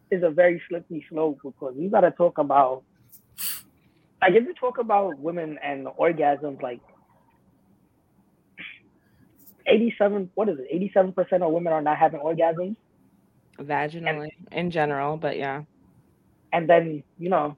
is 0.09 0.23
a 0.23 0.29
very 0.29 0.61
slippery 0.69 1.05
slope 1.09 1.39
because 1.43 1.75
we 1.75 1.87
got 1.89 2.01
to 2.01 2.11
talk 2.11 2.37
about 2.37 2.83
like 4.21 4.33
if 4.33 4.45
you 4.45 4.53
talk 4.53 4.77
about 4.77 5.19
women 5.19 5.59
and 5.63 5.87
orgasms, 5.99 6.61
like 6.61 6.81
eighty-seven, 9.67 10.31
what 10.35 10.49
is 10.49 10.59
it? 10.59 10.67
Eighty-seven 10.71 11.13
percent 11.13 11.43
of 11.43 11.51
women 11.51 11.73
are 11.73 11.81
not 11.81 11.97
having 11.97 12.19
orgasms. 12.19 12.75
Vaginally, 13.59 14.31
and, 14.51 14.59
in 14.59 14.71
general, 14.71 15.17
but 15.17 15.37
yeah. 15.37 15.63
And 16.53 16.69
then 16.69 17.03
you 17.19 17.29
know, 17.29 17.57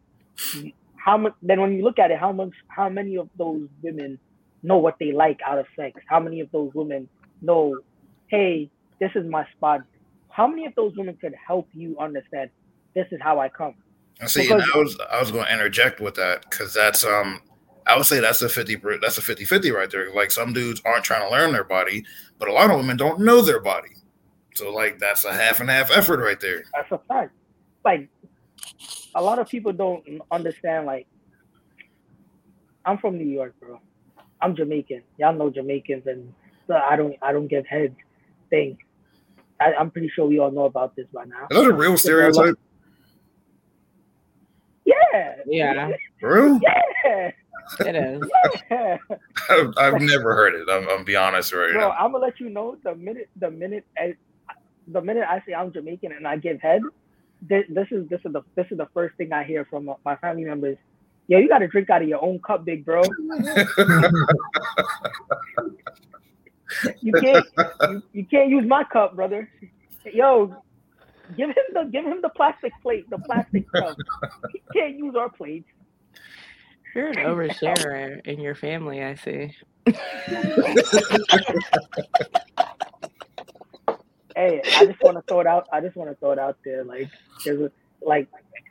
how 1.03 1.17
much? 1.17 1.33
Then 1.41 1.61
when 1.61 1.73
you 1.73 1.83
look 1.83 1.99
at 1.99 2.11
it, 2.11 2.19
how 2.19 2.31
much? 2.31 2.51
How 2.67 2.89
many 2.89 3.15
of 3.15 3.29
those 3.37 3.67
women 3.81 4.19
know 4.63 4.77
what 4.77 4.97
they 4.99 5.11
like 5.11 5.39
out 5.45 5.57
of 5.57 5.65
sex? 5.75 5.99
How 6.07 6.19
many 6.19 6.41
of 6.41 6.51
those 6.51 6.71
women 6.73 7.07
know, 7.41 7.79
hey, 8.27 8.69
this 8.99 9.11
is 9.15 9.29
my 9.29 9.45
spot? 9.55 9.81
How 10.29 10.47
many 10.47 10.65
of 10.65 10.75
those 10.75 10.93
women 10.95 11.17
could 11.19 11.33
help 11.45 11.67
you 11.73 11.97
understand 11.99 12.49
this 12.95 13.07
is 13.11 13.19
how 13.21 13.39
I 13.39 13.49
come? 13.49 13.75
I 14.21 14.25
see, 14.25 14.41
because, 14.41 14.69
I 14.73 14.77
was 14.77 14.99
I 15.11 15.19
was 15.19 15.31
going 15.31 15.45
to 15.45 15.53
interject 15.53 16.01
with 16.01 16.15
that 16.15 16.49
because 16.49 16.73
that's 16.73 17.05
um 17.05 17.41
I 17.87 17.95
would 17.95 18.05
say 18.05 18.19
that's 18.19 18.41
a 18.41 18.49
50 18.49 18.75
that's 19.01 19.17
a 19.17 19.21
50 19.21 19.45
50 19.45 19.71
right 19.71 19.89
there. 19.89 20.13
Like 20.13 20.31
some 20.31 20.53
dudes 20.53 20.81
aren't 20.85 21.05
trying 21.05 21.27
to 21.27 21.31
learn 21.31 21.53
their 21.53 21.63
body, 21.63 22.05
but 22.37 22.49
a 22.49 22.53
lot 22.53 22.69
of 22.69 22.77
women 22.77 22.97
don't 22.97 23.21
know 23.21 23.41
their 23.41 23.61
body. 23.61 23.89
So 24.55 24.73
like 24.73 24.99
that's 24.99 25.23
a 25.23 25.33
half 25.33 25.61
and 25.61 25.69
half 25.69 25.89
effort 25.91 26.19
right 26.19 26.39
there. 26.39 26.63
That's 26.75 26.91
a 26.91 26.99
fact. 27.07 27.31
Like 27.85 28.09
a 29.15 29.21
lot 29.21 29.39
of 29.39 29.47
people 29.47 29.73
don't 29.73 30.03
understand 30.31 30.85
like 30.85 31.07
I'm 32.85 32.97
from 32.97 33.17
New 33.17 33.27
York, 33.27 33.55
bro. 33.59 33.79
I'm 34.41 34.55
Jamaican. 34.55 35.03
Y'all 35.17 35.33
know 35.33 35.49
Jamaicans 35.49 36.07
and 36.07 36.33
so 36.67 36.75
I 36.75 36.95
don't 36.95 37.15
I 37.21 37.31
don't 37.31 37.47
give 37.47 37.65
head 37.65 37.95
thing. 38.49 38.77
I, 39.59 39.73
am 39.73 39.91
pretty 39.91 40.09
sure 40.09 40.25
we 40.25 40.39
all 40.39 40.51
know 40.51 40.65
about 40.65 40.95
this 40.95 41.07
by 41.13 41.25
now. 41.25 41.47
Is 41.51 41.57
that 41.57 41.69
a 41.69 41.73
real 41.73 41.97
stereotype? 41.97 42.55
Yeah. 44.85 45.35
Yeah. 45.45 45.91
True. 46.19 46.59
Yeah. 46.63 47.31
It 47.81 47.95
is. 47.95 48.23
Yeah. 48.71 48.97
I've, 49.49 49.73
I've 49.77 50.01
never 50.01 50.33
heard 50.33 50.55
it. 50.55 50.67
I'm, 50.69 50.87
I'm 50.89 51.03
be 51.03 51.15
honest 51.15 51.53
right 51.53 51.71
Bro, 51.71 51.89
now. 51.89 51.91
I'm 51.91 52.11
gonna 52.11 52.25
let 52.25 52.39
you 52.39 52.49
know 52.49 52.77
the 52.83 52.95
minute 52.95 53.29
the 53.35 53.51
minute 53.51 53.85
eh, 53.97 54.13
the 54.87 55.01
minute 55.01 55.25
I 55.29 55.41
say 55.45 55.53
I'm 55.53 55.71
Jamaican 55.71 56.11
and 56.11 56.27
I 56.27 56.37
give 56.37 56.59
head, 56.61 56.81
this, 57.41 57.65
this 57.69 57.87
is 57.91 58.07
this 58.09 58.19
is 58.25 58.33
the 58.33 58.41
this 58.55 58.67
is 58.71 58.77
the 58.77 58.87
first 58.93 59.15
thing 59.17 59.33
I 59.33 59.43
hear 59.43 59.65
from 59.65 59.89
my 60.05 60.15
family 60.17 60.45
members. 60.45 60.77
Yo, 61.27 61.37
you 61.37 61.47
got 61.47 61.59
to 61.59 61.67
drink 61.67 61.89
out 61.89 62.01
of 62.01 62.07
your 62.07 62.23
own 62.23 62.39
cup, 62.39 62.65
big 62.65 62.83
bro. 62.83 63.03
you 67.01 67.13
can't 67.13 67.45
you, 67.89 68.03
you 68.13 68.25
can't 68.25 68.49
use 68.49 68.65
my 68.67 68.83
cup, 68.83 69.15
brother. 69.15 69.49
Yo, 70.11 70.55
Give 71.37 71.49
him 71.49 71.55
the 71.73 71.83
give 71.91 72.05
him 72.05 72.21
the 72.21 72.29
plastic 72.29 72.71
plate, 72.81 73.09
the 73.09 73.19
plastic 73.19 73.71
cup. 73.71 73.95
he 74.51 74.61
can't 74.73 74.97
use 74.97 75.15
our 75.15 75.29
plates. 75.29 75.67
You're 76.95 77.09
an 77.09 77.17
oversharer 77.17 78.25
in 78.25 78.39
your 78.39 78.55
family, 78.55 79.03
I 79.03 79.13
see. 79.15 79.53
hey, 84.39 84.61
I 84.77 84.85
just 84.85 85.01
want 85.03 85.17
to 85.17 85.23
throw 85.27 85.41
it 85.41 85.47
out. 85.47 85.67
I 85.71 85.81
just 85.81 85.95
want 85.97 86.09
to 86.09 86.15
throw 86.15 86.31
it 86.31 86.39
out 86.39 86.57
there. 86.63 86.85
Like, 86.85 87.09
there's 87.43 87.59
a, 87.59 87.71
like, 88.01 88.29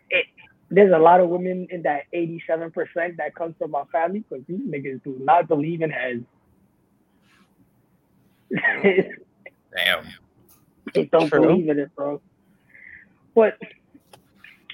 it, 0.08 0.24
there's 0.70 0.92
a 0.92 0.98
lot 0.98 1.20
of 1.20 1.28
women 1.28 1.68
in 1.70 1.82
that 1.82 2.04
87% 2.14 3.16
that 3.18 3.34
comes 3.34 3.54
from 3.58 3.72
my 3.72 3.84
family 3.92 4.24
because 4.28 4.44
these 4.46 4.60
niggas 4.60 5.02
do 5.04 5.16
not 5.20 5.46
believe 5.46 5.82
in 5.82 5.90
heads. 5.90 6.24
Damn. 9.76 10.06
They 10.94 11.04
don't 11.04 11.28
True. 11.28 11.42
believe 11.42 11.68
in 11.68 11.78
it, 11.78 11.94
bro. 11.94 12.22
But 13.34 13.58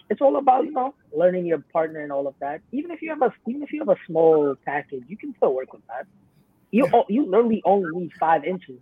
it's 0.08 0.20
all 0.20 0.36
about 0.36 0.64
you 0.64 0.70
know 0.70 0.94
learning 1.12 1.44
your 1.44 1.58
partner 1.72 2.00
and 2.00 2.12
all 2.12 2.28
of 2.28 2.36
that. 2.38 2.60
Even 2.70 2.92
if 2.92 3.02
you 3.02 3.10
have 3.10 3.20
a 3.20 3.32
even 3.48 3.64
if 3.64 3.72
you 3.72 3.80
have 3.80 3.88
a 3.88 3.96
small 4.06 4.54
package, 4.64 5.02
you 5.08 5.16
can 5.16 5.34
still 5.36 5.52
work 5.52 5.72
with 5.72 5.84
that. 5.88 6.06
You 6.70 6.86
oh, 6.92 7.04
you 7.08 7.26
literally 7.26 7.62
only 7.64 7.90
need 7.98 8.12
five 8.12 8.44
inches. 8.44 8.78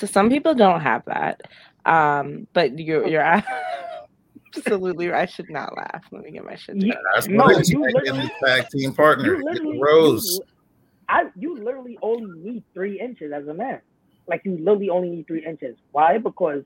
So 0.00 0.06
some 0.06 0.30
people 0.30 0.54
don't 0.54 0.80
have 0.80 1.02
that, 1.08 1.42
um, 1.84 2.46
but 2.54 2.78
you're 2.78 3.06
you're 3.06 3.20
absolutely. 4.56 5.08
Right. 5.08 5.24
I 5.24 5.26
should 5.26 5.50
not 5.50 5.76
laugh. 5.76 6.02
Let 6.10 6.24
me 6.24 6.30
get 6.30 6.42
my 6.42 6.56
shit. 6.56 6.76
Yeah, 6.82 6.94
no, 7.28 7.50
you 7.50 7.82
literally 7.82 8.30
tag 8.42 8.66
team 8.70 8.94
partner. 8.94 9.26
You 9.26 9.44
literally, 9.44 9.78
Rose. 9.78 10.40
You, 10.40 10.40
I 11.10 11.24
you 11.36 11.62
literally 11.62 11.98
only 12.00 12.30
need 12.40 12.64
three 12.72 12.98
inches 12.98 13.30
as 13.30 13.46
a 13.46 13.52
man. 13.52 13.82
Like 14.26 14.40
you 14.46 14.56
literally 14.56 14.88
only 14.88 15.10
need 15.10 15.26
three 15.26 15.44
inches. 15.44 15.76
Why? 15.92 16.16
Because 16.16 16.62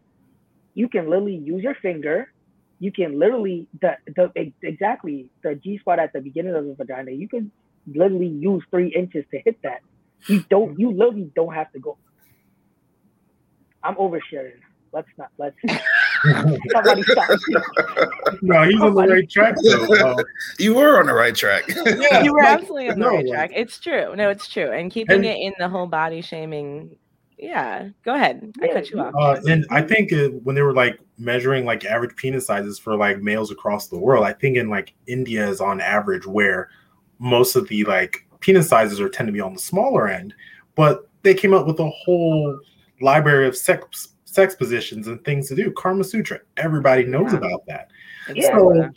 you 0.74 0.88
can 0.88 1.10
literally 1.10 1.34
use 1.34 1.64
your 1.64 1.74
finger. 1.74 2.32
You 2.78 2.92
can 2.92 3.18
literally 3.18 3.66
the, 3.80 3.96
the 4.14 4.30
exactly 4.62 5.28
the 5.42 5.56
G 5.56 5.78
spot 5.78 5.98
at 5.98 6.12
the 6.12 6.20
beginning 6.20 6.54
of 6.54 6.66
the 6.66 6.74
vagina. 6.74 7.10
You 7.10 7.28
can 7.28 7.50
literally 7.92 8.28
use 8.28 8.62
three 8.70 8.94
inches 8.94 9.24
to 9.32 9.40
hit 9.44 9.60
that. 9.62 9.80
You 10.28 10.44
don't. 10.48 10.78
You 10.78 10.92
literally 10.92 11.32
don't 11.34 11.52
have 11.52 11.72
to 11.72 11.80
go. 11.80 11.98
I'm 13.84 13.94
oversharing. 13.96 14.60
Let's 14.92 15.08
not. 15.18 15.30
Let's. 15.38 15.56
Somebody 16.72 17.02
stop. 17.02 17.28
no, 18.42 18.62
he's 18.62 18.80
on 18.80 18.94
the 18.94 19.06
right 19.08 19.28
track 19.28 19.56
though. 19.62 20.16
you 20.58 20.74
were 20.74 20.98
on 21.00 21.06
the 21.06 21.14
right 21.14 21.34
track. 21.34 21.64
yeah, 21.68 22.22
you 22.22 22.32
were 22.32 22.42
absolutely 22.42 22.90
on 22.90 22.98
the 22.98 23.04
no, 23.04 23.10
right 23.10 23.26
track. 23.26 23.50
It's 23.54 23.78
true. 23.78 24.14
No, 24.16 24.30
it's 24.30 24.48
true. 24.48 24.70
And 24.70 24.90
keeping 24.90 25.16
and, 25.16 25.24
it 25.26 25.36
in 25.36 25.52
the 25.58 25.68
whole 25.68 25.86
body 25.86 26.22
shaming 26.22 26.96
yeah, 27.38 27.88
go 28.04 28.14
ahead. 28.14 28.52
I 28.62 28.68
cut 28.68 28.90
you 28.90 29.00
off. 29.00 29.14
Uh, 29.14 29.40
and 29.46 29.66
I 29.70 29.82
think 29.82 30.12
uh, 30.12 30.28
when 30.44 30.54
they 30.54 30.62
were 30.62 30.72
like 30.72 30.98
measuring 31.18 31.64
like 31.64 31.84
average 31.84 32.16
penis 32.16 32.46
sizes 32.46 32.78
for 32.78 32.96
like 32.96 33.20
males 33.20 33.50
across 33.50 33.88
the 33.88 33.98
world, 33.98 34.24
I 34.24 34.32
think 34.32 34.56
in 34.56 34.70
like 34.70 34.94
India 35.06 35.46
is 35.48 35.60
on 35.60 35.80
average 35.80 36.26
where 36.26 36.70
most 37.18 37.56
of 37.56 37.68
the 37.68 37.84
like 37.84 38.26
penis 38.40 38.68
sizes 38.68 39.00
are 39.00 39.08
tend 39.08 39.26
to 39.26 39.32
be 39.32 39.40
on 39.40 39.52
the 39.52 39.60
smaller 39.60 40.08
end, 40.08 40.34
but 40.74 41.08
they 41.22 41.34
came 41.34 41.54
up 41.54 41.66
with 41.66 41.80
a 41.80 41.90
whole 41.90 42.58
library 43.00 43.46
of 43.46 43.56
sex 43.56 44.08
sex 44.24 44.54
positions 44.54 45.06
and 45.06 45.22
things 45.24 45.48
to 45.48 45.54
do. 45.54 45.70
Kama 45.72 46.04
Sutra, 46.04 46.40
everybody 46.56 47.04
knows 47.04 47.32
yeah. 47.32 47.38
about 47.38 47.66
that. 47.66 47.90
Yeah. 48.34 48.48
So 48.48 48.90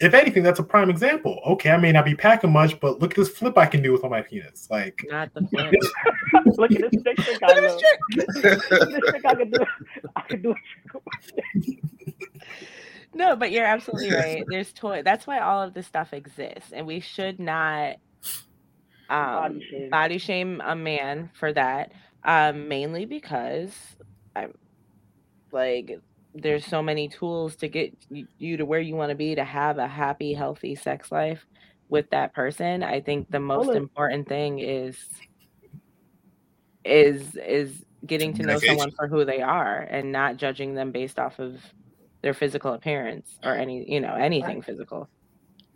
if 0.00 0.14
anything, 0.14 0.42
that's 0.42 0.58
a 0.58 0.62
prime 0.62 0.90
example. 0.90 1.40
Okay, 1.46 1.70
I 1.70 1.76
may 1.76 1.92
not 1.92 2.04
be 2.04 2.14
packing 2.14 2.52
much, 2.52 2.78
but 2.80 3.00
look 3.00 3.12
at 3.12 3.16
this 3.16 3.28
flip 3.28 3.56
I 3.56 3.66
can 3.66 3.82
do 3.82 3.92
with 3.92 4.04
all 4.04 4.10
my 4.10 4.22
penis. 4.22 4.68
Like, 4.70 5.02
not 5.08 5.32
the 5.34 5.46
flip. 5.48 5.72
look 6.58 6.72
at 6.72 6.90
this 6.90 7.24
trick 7.24 7.38
I 7.42 7.60
know. 7.60 7.80
this 8.14 9.00
trick 9.08 9.24
I 9.24 9.34
can 9.34 9.50
do. 9.50 9.64
I 10.16 10.20
can 10.22 10.42
do 10.42 10.54
no, 13.16 13.34
but 13.34 13.50
you're 13.50 13.64
absolutely 13.64 14.12
right. 14.12 14.44
There's 14.48 14.72
toy. 14.72 15.02
That's 15.02 15.26
why 15.26 15.38
all 15.40 15.62
of 15.62 15.72
this 15.72 15.86
stuff 15.86 16.12
exists, 16.12 16.72
and 16.72 16.86
we 16.86 17.00
should 17.00 17.40
not 17.40 17.96
um, 19.08 19.18
body, 19.18 19.66
shame. 19.70 19.90
body 19.90 20.18
shame 20.18 20.62
a 20.64 20.76
man 20.76 21.30
for 21.32 21.52
that. 21.52 21.92
Um, 22.26 22.68
mainly 22.68 23.06
because 23.06 23.72
I'm 24.34 24.52
like 25.52 26.00
there's 26.34 26.66
so 26.66 26.82
many 26.82 27.08
tools 27.08 27.56
to 27.56 27.68
get 27.68 27.96
you 28.10 28.56
to 28.58 28.66
where 28.66 28.80
you 28.80 28.94
want 28.94 29.10
to 29.10 29.16
be 29.16 29.34
to 29.34 29.44
have 29.44 29.78
a 29.78 29.86
happy, 29.86 30.34
healthy 30.34 30.74
sex 30.74 31.10
life 31.10 31.46
with 31.88 32.10
that 32.10 32.34
person. 32.34 32.82
I 32.82 33.00
think 33.00 33.30
the 33.30 33.40
most 33.40 33.70
important 33.70 34.28
thing 34.28 34.58
is 34.58 34.98
is 36.84 37.36
is 37.36 37.84
getting 38.04 38.34
to 38.34 38.42
know 38.42 38.58
someone 38.58 38.90
for 38.92 39.08
who 39.08 39.24
they 39.24 39.40
are 39.40 39.80
and 39.80 40.12
not 40.12 40.36
judging 40.36 40.74
them 40.74 40.92
based 40.92 41.18
off 41.18 41.38
of 41.38 41.60
their 42.22 42.34
physical 42.34 42.74
appearance 42.74 43.38
or 43.44 43.54
any 43.54 43.90
you 43.90 44.00
know 44.00 44.14
anything 44.14 44.62
physical. 44.62 45.08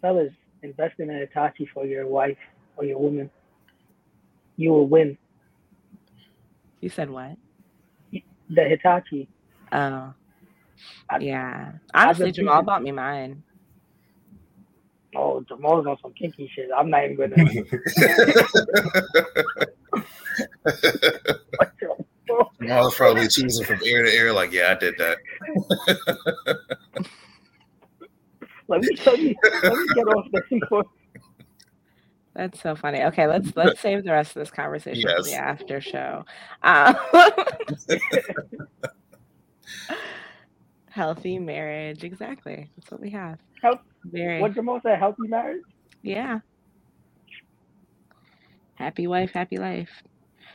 Fellas, 0.01 0.33
invest 0.63 0.99
in 0.99 1.11
a 1.11 1.15
Hitachi 1.21 1.69
for 1.73 1.87
your 1.87 2.07
wife 2.07 2.39
or 2.77 2.85
your 2.85 2.99
woman. 2.99 3.31
You 4.57 4.71
will 4.71 4.89
win. 4.89 5.17
You 6.81 6.89
said 6.89 7.11
what? 7.11 7.37
The 8.13 8.65
Hitachi. 8.65 9.29
Oh. 9.73 10.13
yeah. 11.21 11.73
Honestly, 11.95 12.33
Jamal 12.33 12.63
bought 12.63 12.83
me 12.83 12.91
mine. 12.93 13.43
Oh, 15.15 15.45
Jamal's 15.49 15.87
on 15.87 15.97
some 16.03 16.13
kinky 16.13 16.51
shit. 16.55 16.69
I'm 16.77 16.89
not 16.89 17.05
even 17.05 17.17
gonna. 17.17 17.37
Jamal's 22.61 22.95
probably 22.95 23.29
choosing 23.29 23.65
from 23.65 23.81
ear 23.85 24.05
to 24.05 24.11
ear, 24.11 24.33
like, 24.33 24.53
yeah, 24.53 24.71
I 24.71 24.75
did 24.75 24.95
that. 24.99 25.19
let 28.69 28.81
me 28.83 28.95
tell 28.97 29.17
you. 29.17 29.35
Let 29.63 29.73
me 29.73 29.87
get 29.95 30.07
off 30.07 30.27
this 30.33 30.43
before. 30.61 30.85
That's 32.41 32.63
so 32.63 32.75
funny. 32.75 33.03
Okay, 33.03 33.27
let's 33.27 33.55
let's 33.55 33.81
save 33.83 34.03
the 34.03 34.13
rest 34.13 34.31
of 34.31 34.41
this 34.41 34.51
conversation 34.51 35.05
yes. 35.07 35.17
for 35.19 35.23
the 35.25 35.35
after 35.35 35.79
show. 35.83 36.25
Um, 36.63 36.97
healthy 40.91 41.39
marriage, 41.39 42.03
exactly. 42.03 42.71
That's 42.75 42.91
what 42.91 43.03
we 43.03 43.11
have. 43.11 43.39
Health, 43.61 43.81
Very. 44.05 44.41
What's 44.41 44.55
the 44.55 44.63
most 44.63 44.87
a 44.87 44.97
healthy 44.97 45.29
marriage? 45.29 45.61
Yeah. 46.01 46.39
Happy 48.77 49.07
wife, 49.07 49.33
happy 49.33 49.59
life. 49.59 50.03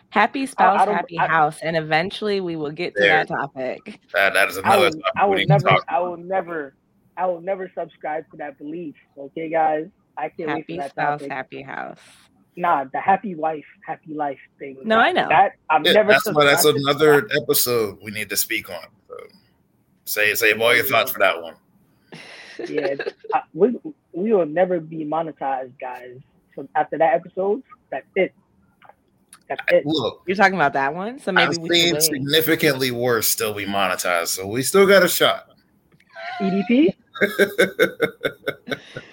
Happy 0.10 0.48
spouse, 0.48 0.88
happy 0.88 1.20
I, 1.20 1.28
house, 1.28 1.60
and 1.62 1.78
eventually 1.78 2.42
we 2.42 2.56
will 2.56 2.72
get 2.72 2.96
to 2.96 3.02
that 3.04 3.28
topic. 3.28 4.00
That, 4.12 4.34
that 4.34 4.50
is 4.50 4.58
another. 4.58 4.76
I 4.76 4.80
will, 4.80 5.02
I 5.18 5.26
will 5.28 5.46
never. 5.48 5.78
I 5.88 6.00
will 6.00 6.18
never. 6.18 6.74
I 7.16 7.28
will 7.28 7.42
never 7.42 7.72
subscribe 7.78 8.28
to 8.32 8.38
that 8.38 8.58
belief. 8.58 8.96
Okay, 9.16 9.50
guys. 9.52 9.86
I 10.18 10.30
can't 10.30 10.50
happy 10.50 10.66
wait 10.70 10.78
for 10.78 10.82
that 10.82 10.92
spouse, 10.92 11.20
topic. 11.20 11.32
happy 11.32 11.62
house. 11.62 12.00
Nah, 12.58 12.86
the 12.86 13.00
happy 13.00 13.36
wife, 13.36 13.66
happy 13.86 14.14
life 14.14 14.40
thing. 14.60 14.78
No, 14.84 14.96
that, 14.96 15.06
I 15.06 15.12
know 15.12 15.28
that. 15.30 15.52
I'm 15.70 15.86
yeah, 15.86 15.94
never. 15.94 16.12
That's 16.14 16.32
what. 16.32 16.46
That's 16.46 16.66
another 16.66 17.28
episode 17.42 17.98
we 18.02 18.12
need 18.12 18.30
to 18.30 18.38
speak 18.38 18.70
on. 18.70 18.86
So 19.08 19.16
say 20.06 20.34
say 20.36 20.54
all 20.54 20.74
your 20.74 20.86
thoughts 20.86 21.12
for 21.12 21.20
that 21.20 21.42
one. 21.42 21.56
yeah, 22.70 22.96
I, 23.34 23.42
we 23.54 23.78
we 24.14 24.34
will 24.34 24.46
never 24.46 24.80
be 24.80 25.04
monetized, 25.04 25.78
guys. 25.80 26.18
So 26.56 26.68
after 26.76 26.98
that 26.98 27.14
episode, 27.14 27.62
that's 27.92 28.08
it. 28.16 28.34
That's 29.50 29.62
it. 29.68 29.86
Look, 29.86 30.24
you're 30.26 30.38
talking 30.38 30.56
about 30.56 30.74
that 30.74 30.96
one, 30.96 31.20
so 31.20 31.34
maybe 31.34 31.56
I've 31.56 31.58
we 31.58 31.70
seen 31.70 32.02
significantly 32.02 32.92
worse 32.92 33.28
still 33.28 33.54
be 33.54 33.66
monetized, 33.66 34.30
so 34.30 34.48
we 34.48 34.64
still 34.64 34.88
got 34.88 35.04
a 35.04 35.10
shot. 35.10 35.50
EDP. 36.40 36.96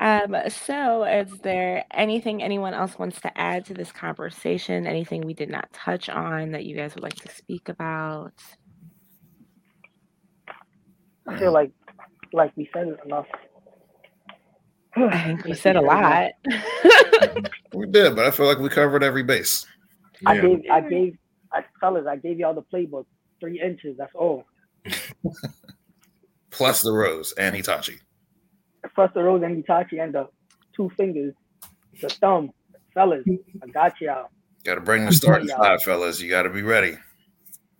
um, 0.00 0.36
so 0.48 1.04
is 1.04 1.30
there 1.42 1.84
anything 1.92 2.42
anyone 2.42 2.74
else 2.74 2.98
wants 2.98 3.20
to 3.22 3.38
add 3.38 3.64
to 3.66 3.74
this 3.74 3.92
conversation? 3.92 4.86
Anything 4.86 5.22
we 5.22 5.34
did 5.34 5.50
not 5.50 5.72
touch 5.72 6.08
on 6.08 6.52
that 6.52 6.64
you 6.64 6.76
guys 6.76 6.94
would 6.94 7.04
like 7.04 7.16
to 7.16 7.28
speak 7.34 7.68
about? 7.68 8.32
I 11.26 11.38
feel 11.38 11.52
like 11.52 11.72
like 12.32 12.52
we 12.56 12.68
said 12.72 12.88
it 12.88 12.98
enough. 13.04 13.26
I 14.96 15.22
think 15.24 15.44
we 15.44 15.54
said 15.54 15.76
a 15.76 15.80
lot. 15.80 16.32
we 17.72 17.86
did, 17.86 18.16
but 18.16 18.26
I 18.26 18.30
feel 18.30 18.46
like 18.46 18.58
we 18.58 18.68
covered 18.68 19.02
every 19.02 19.22
base. 19.22 19.66
I 20.26 20.38
gave 20.38 20.62
I 20.70 20.80
gave 20.80 21.18
I 21.52 21.64
fellas, 21.80 22.06
I 22.08 22.16
gave 22.16 22.38
y'all 22.38 22.54
the 22.54 22.62
playbook. 22.62 23.06
Three 23.40 23.60
inches, 23.60 23.96
that's 23.98 24.14
all. 24.14 24.44
Plus 26.54 26.82
the 26.82 26.92
rose 26.92 27.32
and 27.32 27.54
Hitachi. 27.54 27.98
Plus 28.94 29.10
the 29.12 29.22
rose 29.22 29.42
and 29.42 29.56
Hitachi 29.56 29.98
and 29.98 30.14
the 30.14 30.28
two 30.74 30.90
fingers, 30.96 31.34
the 32.00 32.08
thumb. 32.08 32.50
Fellas, 32.94 33.24
I 33.62 33.66
got 33.68 34.00
y'all. 34.00 34.28
Gotta 34.62 34.80
bring 34.80 35.04
the 35.04 35.12
starting 35.12 35.48
five, 35.48 35.82
fellas. 35.82 36.20
You 36.20 36.30
gotta 36.30 36.50
be 36.50 36.62
ready. 36.62 36.96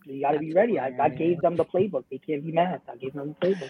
You 0.05 0.21
gotta 0.21 0.39
be 0.39 0.53
ready. 0.53 0.77
I, 0.77 0.93
I 0.99 1.09
gave 1.09 1.39
them 1.41 1.55
the 1.55 1.63
playbook. 1.63 2.03
They 2.11 2.17
can't 2.17 2.45
be 2.45 2.51
mad. 2.51 2.81
I 2.91 2.97
gave 2.97 3.13
them 3.13 3.35
the 3.39 3.47
playbook. 3.47 3.69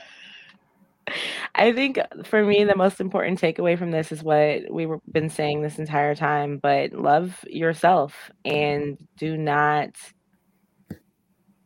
I 1.55 1.71
think 1.71 1.99
for 2.25 2.43
me, 2.43 2.63
the 2.63 2.75
most 2.75 2.99
important 2.99 3.39
takeaway 3.39 3.77
from 3.77 3.91
this 3.91 4.11
is 4.11 4.23
what 4.23 4.63
we've 4.71 4.89
been 5.11 5.29
saying 5.29 5.61
this 5.61 5.77
entire 5.77 6.15
time, 6.15 6.57
but 6.57 6.93
love 6.93 7.45
yourself 7.47 8.31
and 8.43 8.97
do 9.17 9.37
not 9.37 9.91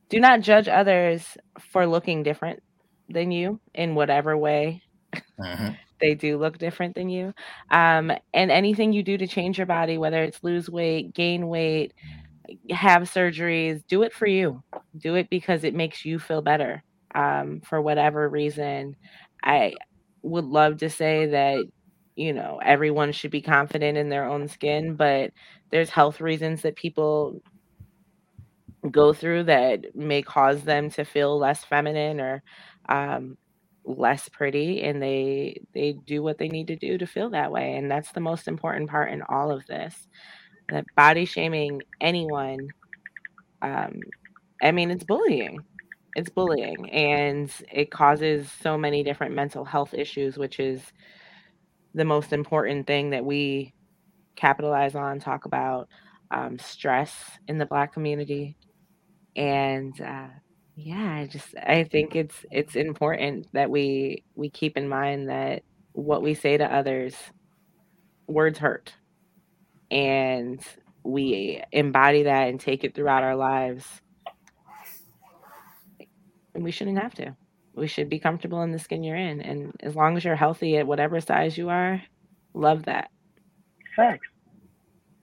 do 0.09 0.19
not 0.19 0.41
judge 0.41 0.67
others 0.67 1.37
for 1.71 1.87
looking 1.87 2.21
different 2.23 2.61
than 3.09 3.31
you 3.31 3.59
in 3.73 3.95
whatever 3.95 4.37
way 4.37 4.81
mm-hmm. 5.39 5.69
they 5.99 6.15
do 6.15 6.37
look 6.37 6.57
different 6.57 6.95
than 6.95 7.09
you. 7.09 7.33
Um, 7.71 8.11
and 8.33 8.51
anything 8.51 8.93
you 8.93 9.03
do 9.03 9.17
to 9.17 9.27
change 9.27 9.57
your 9.57 9.67
body, 9.67 9.97
whether 9.97 10.23
it's 10.23 10.43
lose 10.43 10.69
weight, 10.69 11.13
gain 11.13 11.47
weight, 11.47 11.93
have 12.71 13.03
surgeries, 13.03 13.83
do 13.87 14.03
it 14.03 14.13
for 14.13 14.25
you. 14.25 14.63
Do 14.97 15.15
it 15.15 15.29
because 15.29 15.63
it 15.63 15.75
makes 15.75 16.05
you 16.05 16.19
feel 16.19 16.41
better 16.41 16.83
um, 17.13 17.61
for 17.61 17.81
whatever 17.81 18.27
reason. 18.29 18.95
I 19.43 19.75
would 20.21 20.45
love 20.45 20.77
to 20.77 20.89
say 20.89 21.27
that 21.27 21.65
you 22.15 22.33
know 22.33 22.59
everyone 22.63 23.13
should 23.13 23.31
be 23.31 23.41
confident 23.41 23.97
in 23.97 24.09
their 24.09 24.25
own 24.25 24.49
skin 24.49 24.95
but 24.95 25.31
there's 25.71 25.89
health 25.89 26.19
reasons 26.19 26.63
that 26.63 26.75
people 26.75 27.41
go 28.91 29.13
through 29.13 29.43
that 29.43 29.95
may 29.95 30.21
cause 30.21 30.63
them 30.63 30.89
to 30.89 31.05
feel 31.05 31.37
less 31.37 31.63
feminine 31.63 32.19
or 32.19 32.43
um, 32.89 33.37
less 33.85 34.29
pretty 34.29 34.83
and 34.83 35.01
they 35.01 35.61
they 35.73 35.93
do 36.05 36.21
what 36.21 36.37
they 36.37 36.49
need 36.49 36.67
to 36.67 36.75
do 36.75 36.97
to 36.97 37.07
feel 37.07 37.29
that 37.31 37.51
way 37.51 37.75
and 37.75 37.89
that's 37.89 38.11
the 38.11 38.19
most 38.19 38.47
important 38.47 38.89
part 38.89 39.11
in 39.11 39.21
all 39.29 39.51
of 39.51 39.65
this 39.67 40.07
that 40.69 40.85
body 40.95 41.25
shaming 41.25 41.81
anyone 42.01 42.59
um, 43.61 44.01
i 44.61 44.71
mean 44.71 44.91
it's 44.91 45.03
bullying. 45.03 45.63
It's 46.15 46.29
bullying 46.29 46.89
and 46.89 47.51
it 47.71 47.91
causes 47.91 48.51
so 48.61 48.77
many 48.77 49.03
different 49.03 49.35
mental 49.35 49.63
health 49.63 49.93
issues 49.93 50.37
which 50.37 50.59
is 50.59 50.81
the 51.93 52.05
most 52.05 52.33
important 52.33 52.87
thing 52.87 53.11
that 53.11 53.25
we 53.25 53.73
capitalize 54.35 54.95
on 54.95 55.19
talk 55.19 55.45
about 55.45 55.87
um, 56.31 56.59
stress 56.59 57.13
in 57.47 57.57
the 57.59 57.65
black 57.65 57.93
community 57.93 58.57
and 59.35 59.99
uh, 60.01 60.27
yeah 60.79 61.15
i 61.15 61.27
just 61.27 61.55
i 61.65 61.83
think 61.83 62.15
it's 62.15 62.45
it's 62.51 62.75
important 62.75 63.47
that 63.53 63.69
we 63.69 64.23
we 64.35 64.49
keep 64.49 64.77
in 64.77 64.87
mind 64.87 65.29
that 65.29 65.63
what 65.93 66.21
we 66.21 66.33
say 66.33 66.57
to 66.57 66.73
others 66.73 67.15
words 68.27 68.59
hurt 68.59 68.93
and 69.91 70.61
we 71.03 71.61
embody 71.71 72.23
that 72.23 72.47
and 72.47 72.59
take 72.59 72.83
it 72.83 72.93
throughout 72.93 73.23
our 73.23 73.35
lives 73.35 73.85
and 76.53 76.63
we 76.63 76.71
shouldn't 76.71 76.99
have 76.99 77.13
to 77.13 77.35
we 77.73 77.87
should 77.87 78.09
be 78.09 78.19
comfortable 78.19 78.61
in 78.61 78.71
the 78.71 78.79
skin 78.79 79.03
you're 79.03 79.15
in 79.15 79.41
and 79.41 79.73
as 79.81 79.95
long 79.95 80.15
as 80.15 80.23
you're 80.23 80.35
healthy 80.35 80.77
at 80.77 80.87
whatever 80.87 81.19
size 81.19 81.57
you 81.57 81.69
are 81.69 82.01
love 82.53 82.83
that 82.85 83.09
Thanks. 83.99 84.25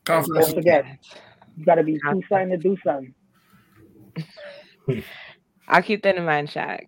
Confidence. 0.04 0.46
Don't 0.46 0.54
forget, 0.54 0.84
you 1.56 1.64
got 1.64 1.76
to 1.76 1.82
be 1.82 1.94
too 1.94 2.22
something 2.28 2.50
to 2.50 2.56
do 2.58 2.76
something. 2.84 3.14
I'll 5.68 5.82
keep 5.82 6.02
that 6.02 6.16
in 6.16 6.24
mind, 6.24 6.48
Shaq, 6.48 6.86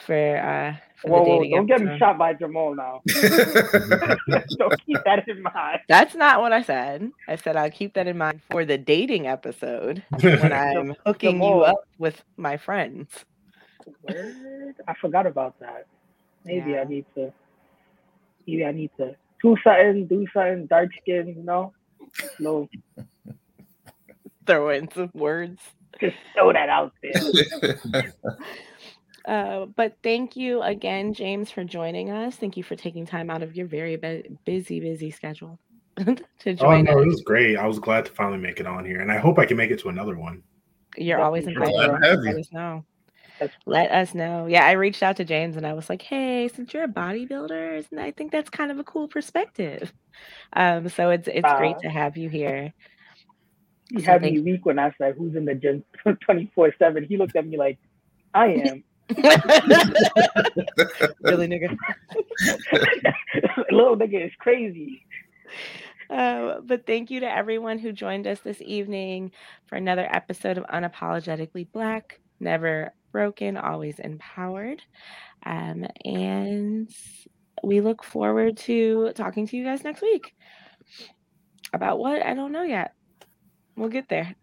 for 0.00 0.36
uh 0.36 0.76
for 1.00 1.10
whoa, 1.10 1.22
whoa, 1.22 1.44
don't 1.44 1.70
episode. 1.70 1.84
get 1.84 1.92
me 1.92 1.98
shot 1.98 2.18
by 2.18 2.34
Jamal 2.34 2.74
now. 2.74 3.02
don't 4.58 4.86
keep 4.86 4.98
that 5.04 5.24
in 5.28 5.42
mind. 5.42 5.80
That's 5.88 6.14
not 6.14 6.40
what 6.40 6.52
I 6.52 6.62
said. 6.62 7.10
I 7.28 7.36
said 7.36 7.56
I'll 7.56 7.70
keep 7.70 7.94
that 7.94 8.06
in 8.06 8.18
mind 8.18 8.40
for 8.50 8.64
the 8.64 8.78
dating 8.78 9.26
episode 9.26 10.02
when 10.20 10.52
I'm 10.52 10.94
hooking 11.06 11.36
Jamal. 11.36 11.58
you 11.58 11.64
up 11.64 11.88
with 11.98 12.22
my 12.36 12.56
friends. 12.56 13.08
Word? 14.08 14.76
I 14.88 14.94
forgot 14.94 15.26
about 15.26 15.58
that. 15.60 15.86
Maybe 16.44 16.72
yeah. 16.72 16.80
I 16.80 16.84
need 16.84 17.06
to. 17.14 17.32
Maybe 18.46 18.64
I 18.64 18.72
need 18.72 18.90
to 18.98 19.16
do 19.42 19.56
something, 19.64 20.06
do 20.06 20.26
something, 20.32 20.66
dark 20.66 20.90
skin, 21.00 21.28
you 21.28 21.42
know. 21.42 21.72
No. 22.38 22.68
Throw 24.46 24.68
in 24.70 24.90
some 24.90 25.10
words. 25.14 25.60
Just 26.00 26.16
throw 26.34 26.52
that 26.52 26.68
out 26.68 26.92
there. 27.02 28.12
Uh, 29.24 29.64
but 29.74 29.96
thank 30.02 30.36
you 30.36 30.60
again, 30.62 31.14
James, 31.14 31.50
for 31.50 31.64
joining 31.64 32.10
us. 32.10 32.36
Thank 32.36 32.56
you 32.56 32.62
for 32.62 32.76
taking 32.76 33.06
time 33.06 33.30
out 33.30 33.42
of 33.42 33.56
your 33.56 33.66
very 33.66 33.96
busy, 34.44 34.80
busy 34.80 35.10
schedule 35.10 35.58
to 35.96 36.16
oh, 36.46 36.52
join. 36.52 36.88
Oh 36.88 36.92
no, 36.92 36.98
us. 36.98 37.04
it 37.04 37.08
was 37.08 37.22
great. 37.22 37.56
I 37.56 37.66
was 37.66 37.78
glad 37.78 38.04
to 38.06 38.12
finally 38.12 38.38
make 38.38 38.60
it 38.60 38.66
on 38.66 38.84
here, 38.84 39.00
and 39.00 39.10
I 39.10 39.18
hope 39.18 39.38
I 39.38 39.46
can 39.46 39.56
make 39.56 39.70
it 39.70 39.78
to 39.80 39.88
another 39.88 40.16
one. 40.18 40.42
You're 40.96 41.22
always 41.22 41.46
invited. 41.46 41.74
Let 41.74 42.36
us 42.36 42.52
know. 42.52 42.84
let 43.66 43.90
us 43.90 44.14
know. 44.14 44.46
Yeah, 44.46 44.66
I 44.66 44.72
reached 44.72 45.02
out 45.02 45.16
to 45.16 45.24
James 45.24 45.56
and 45.56 45.66
I 45.66 45.72
was 45.72 45.88
like, 45.88 46.02
"Hey, 46.02 46.48
since 46.48 46.74
you're 46.74 46.84
a 46.84 46.88
bodybuilder, 46.88 47.86
and 47.90 48.00
I 48.00 48.10
think 48.10 48.30
that's 48.30 48.50
kind 48.50 48.70
of 48.70 48.78
a 48.78 48.84
cool 48.84 49.08
perspective." 49.08 49.92
Um, 50.52 50.88
so 50.90 51.10
it's 51.10 51.28
it's 51.28 51.46
uh, 51.46 51.56
great 51.56 51.78
to 51.80 51.88
have 51.88 52.16
you 52.16 52.28
here. 52.28 52.74
He 53.90 54.00
so 54.00 54.12
had 54.12 54.22
me 54.22 54.40
weak 54.40 54.64
when 54.64 54.78
I 54.78 54.92
said, 54.98 55.14
"Who's 55.16 55.36
in 55.36 55.44
the 55.44 55.54
gym 55.54 55.84
24 56.20 56.74
7 56.78 57.04
He 57.04 57.16
looked 57.16 57.36
at 57.36 57.46
me 57.46 57.56
like, 57.56 57.78
"I 58.32 58.46
am." 58.46 58.84
really, 61.20 61.46
nigga. 61.46 61.76
Little 63.70 63.96
nigga 63.96 64.26
is 64.26 64.32
crazy. 64.38 65.02
Uh, 66.08 66.60
but 66.62 66.86
thank 66.86 67.10
you 67.10 67.20
to 67.20 67.30
everyone 67.30 67.78
who 67.78 67.92
joined 67.92 68.26
us 68.26 68.40
this 68.40 68.62
evening 68.62 69.30
for 69.66 69.76
another 69.76 70.08
episode 70.10 70.56
of 70.56 70.64
Unapologetically 70.64 71.70
Black, 71.72 72.20
Never 72.40 72.94
Broken, 73.12 73.56
Always 73.56 73.98
Empowered. 73.98 74.82
Um, 75.44 75.86
and 76.04 76.90
we 77.62 77.80
look 77.80 78.02
forward 78.02 78.56
to 78.58 79.12
talking 79.14 79.46
to 79.46 79.56
you 79.56 79.64
guys 79.64 79.84
next 79.84 80.02
week. 80.02 80.34
About 81.72 81.98
what? 81.98 82.24
I 82.24 82.34
don't 82.34 82.52
know 82.52 82.62
yet. 82.62 82.94
We'll 83.76 83.88
get 83.88 84.08
there. 84.08 84.34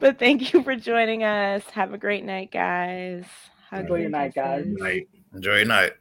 but 0.00 0.18
thank 0.18 0.52
you 0.52 0.62
for 0.62 0.76
joining 0.76 1.24
us. 1.24 1.62
Have 1.70 1.92
a 1.92 1.98
great 1.98 2.24
night, 2.24 2.50
guys. 2.50 3.24
Have 3.70 3.82
Enjoy 3.82 3.96
your 3.96 4.10
night, 4.10 4.34
guys. 4.34 4.64
Night. 4.66 5.08
Enjoy 5.34 5.56
your 5.56 5.66
night. 5.66 5.92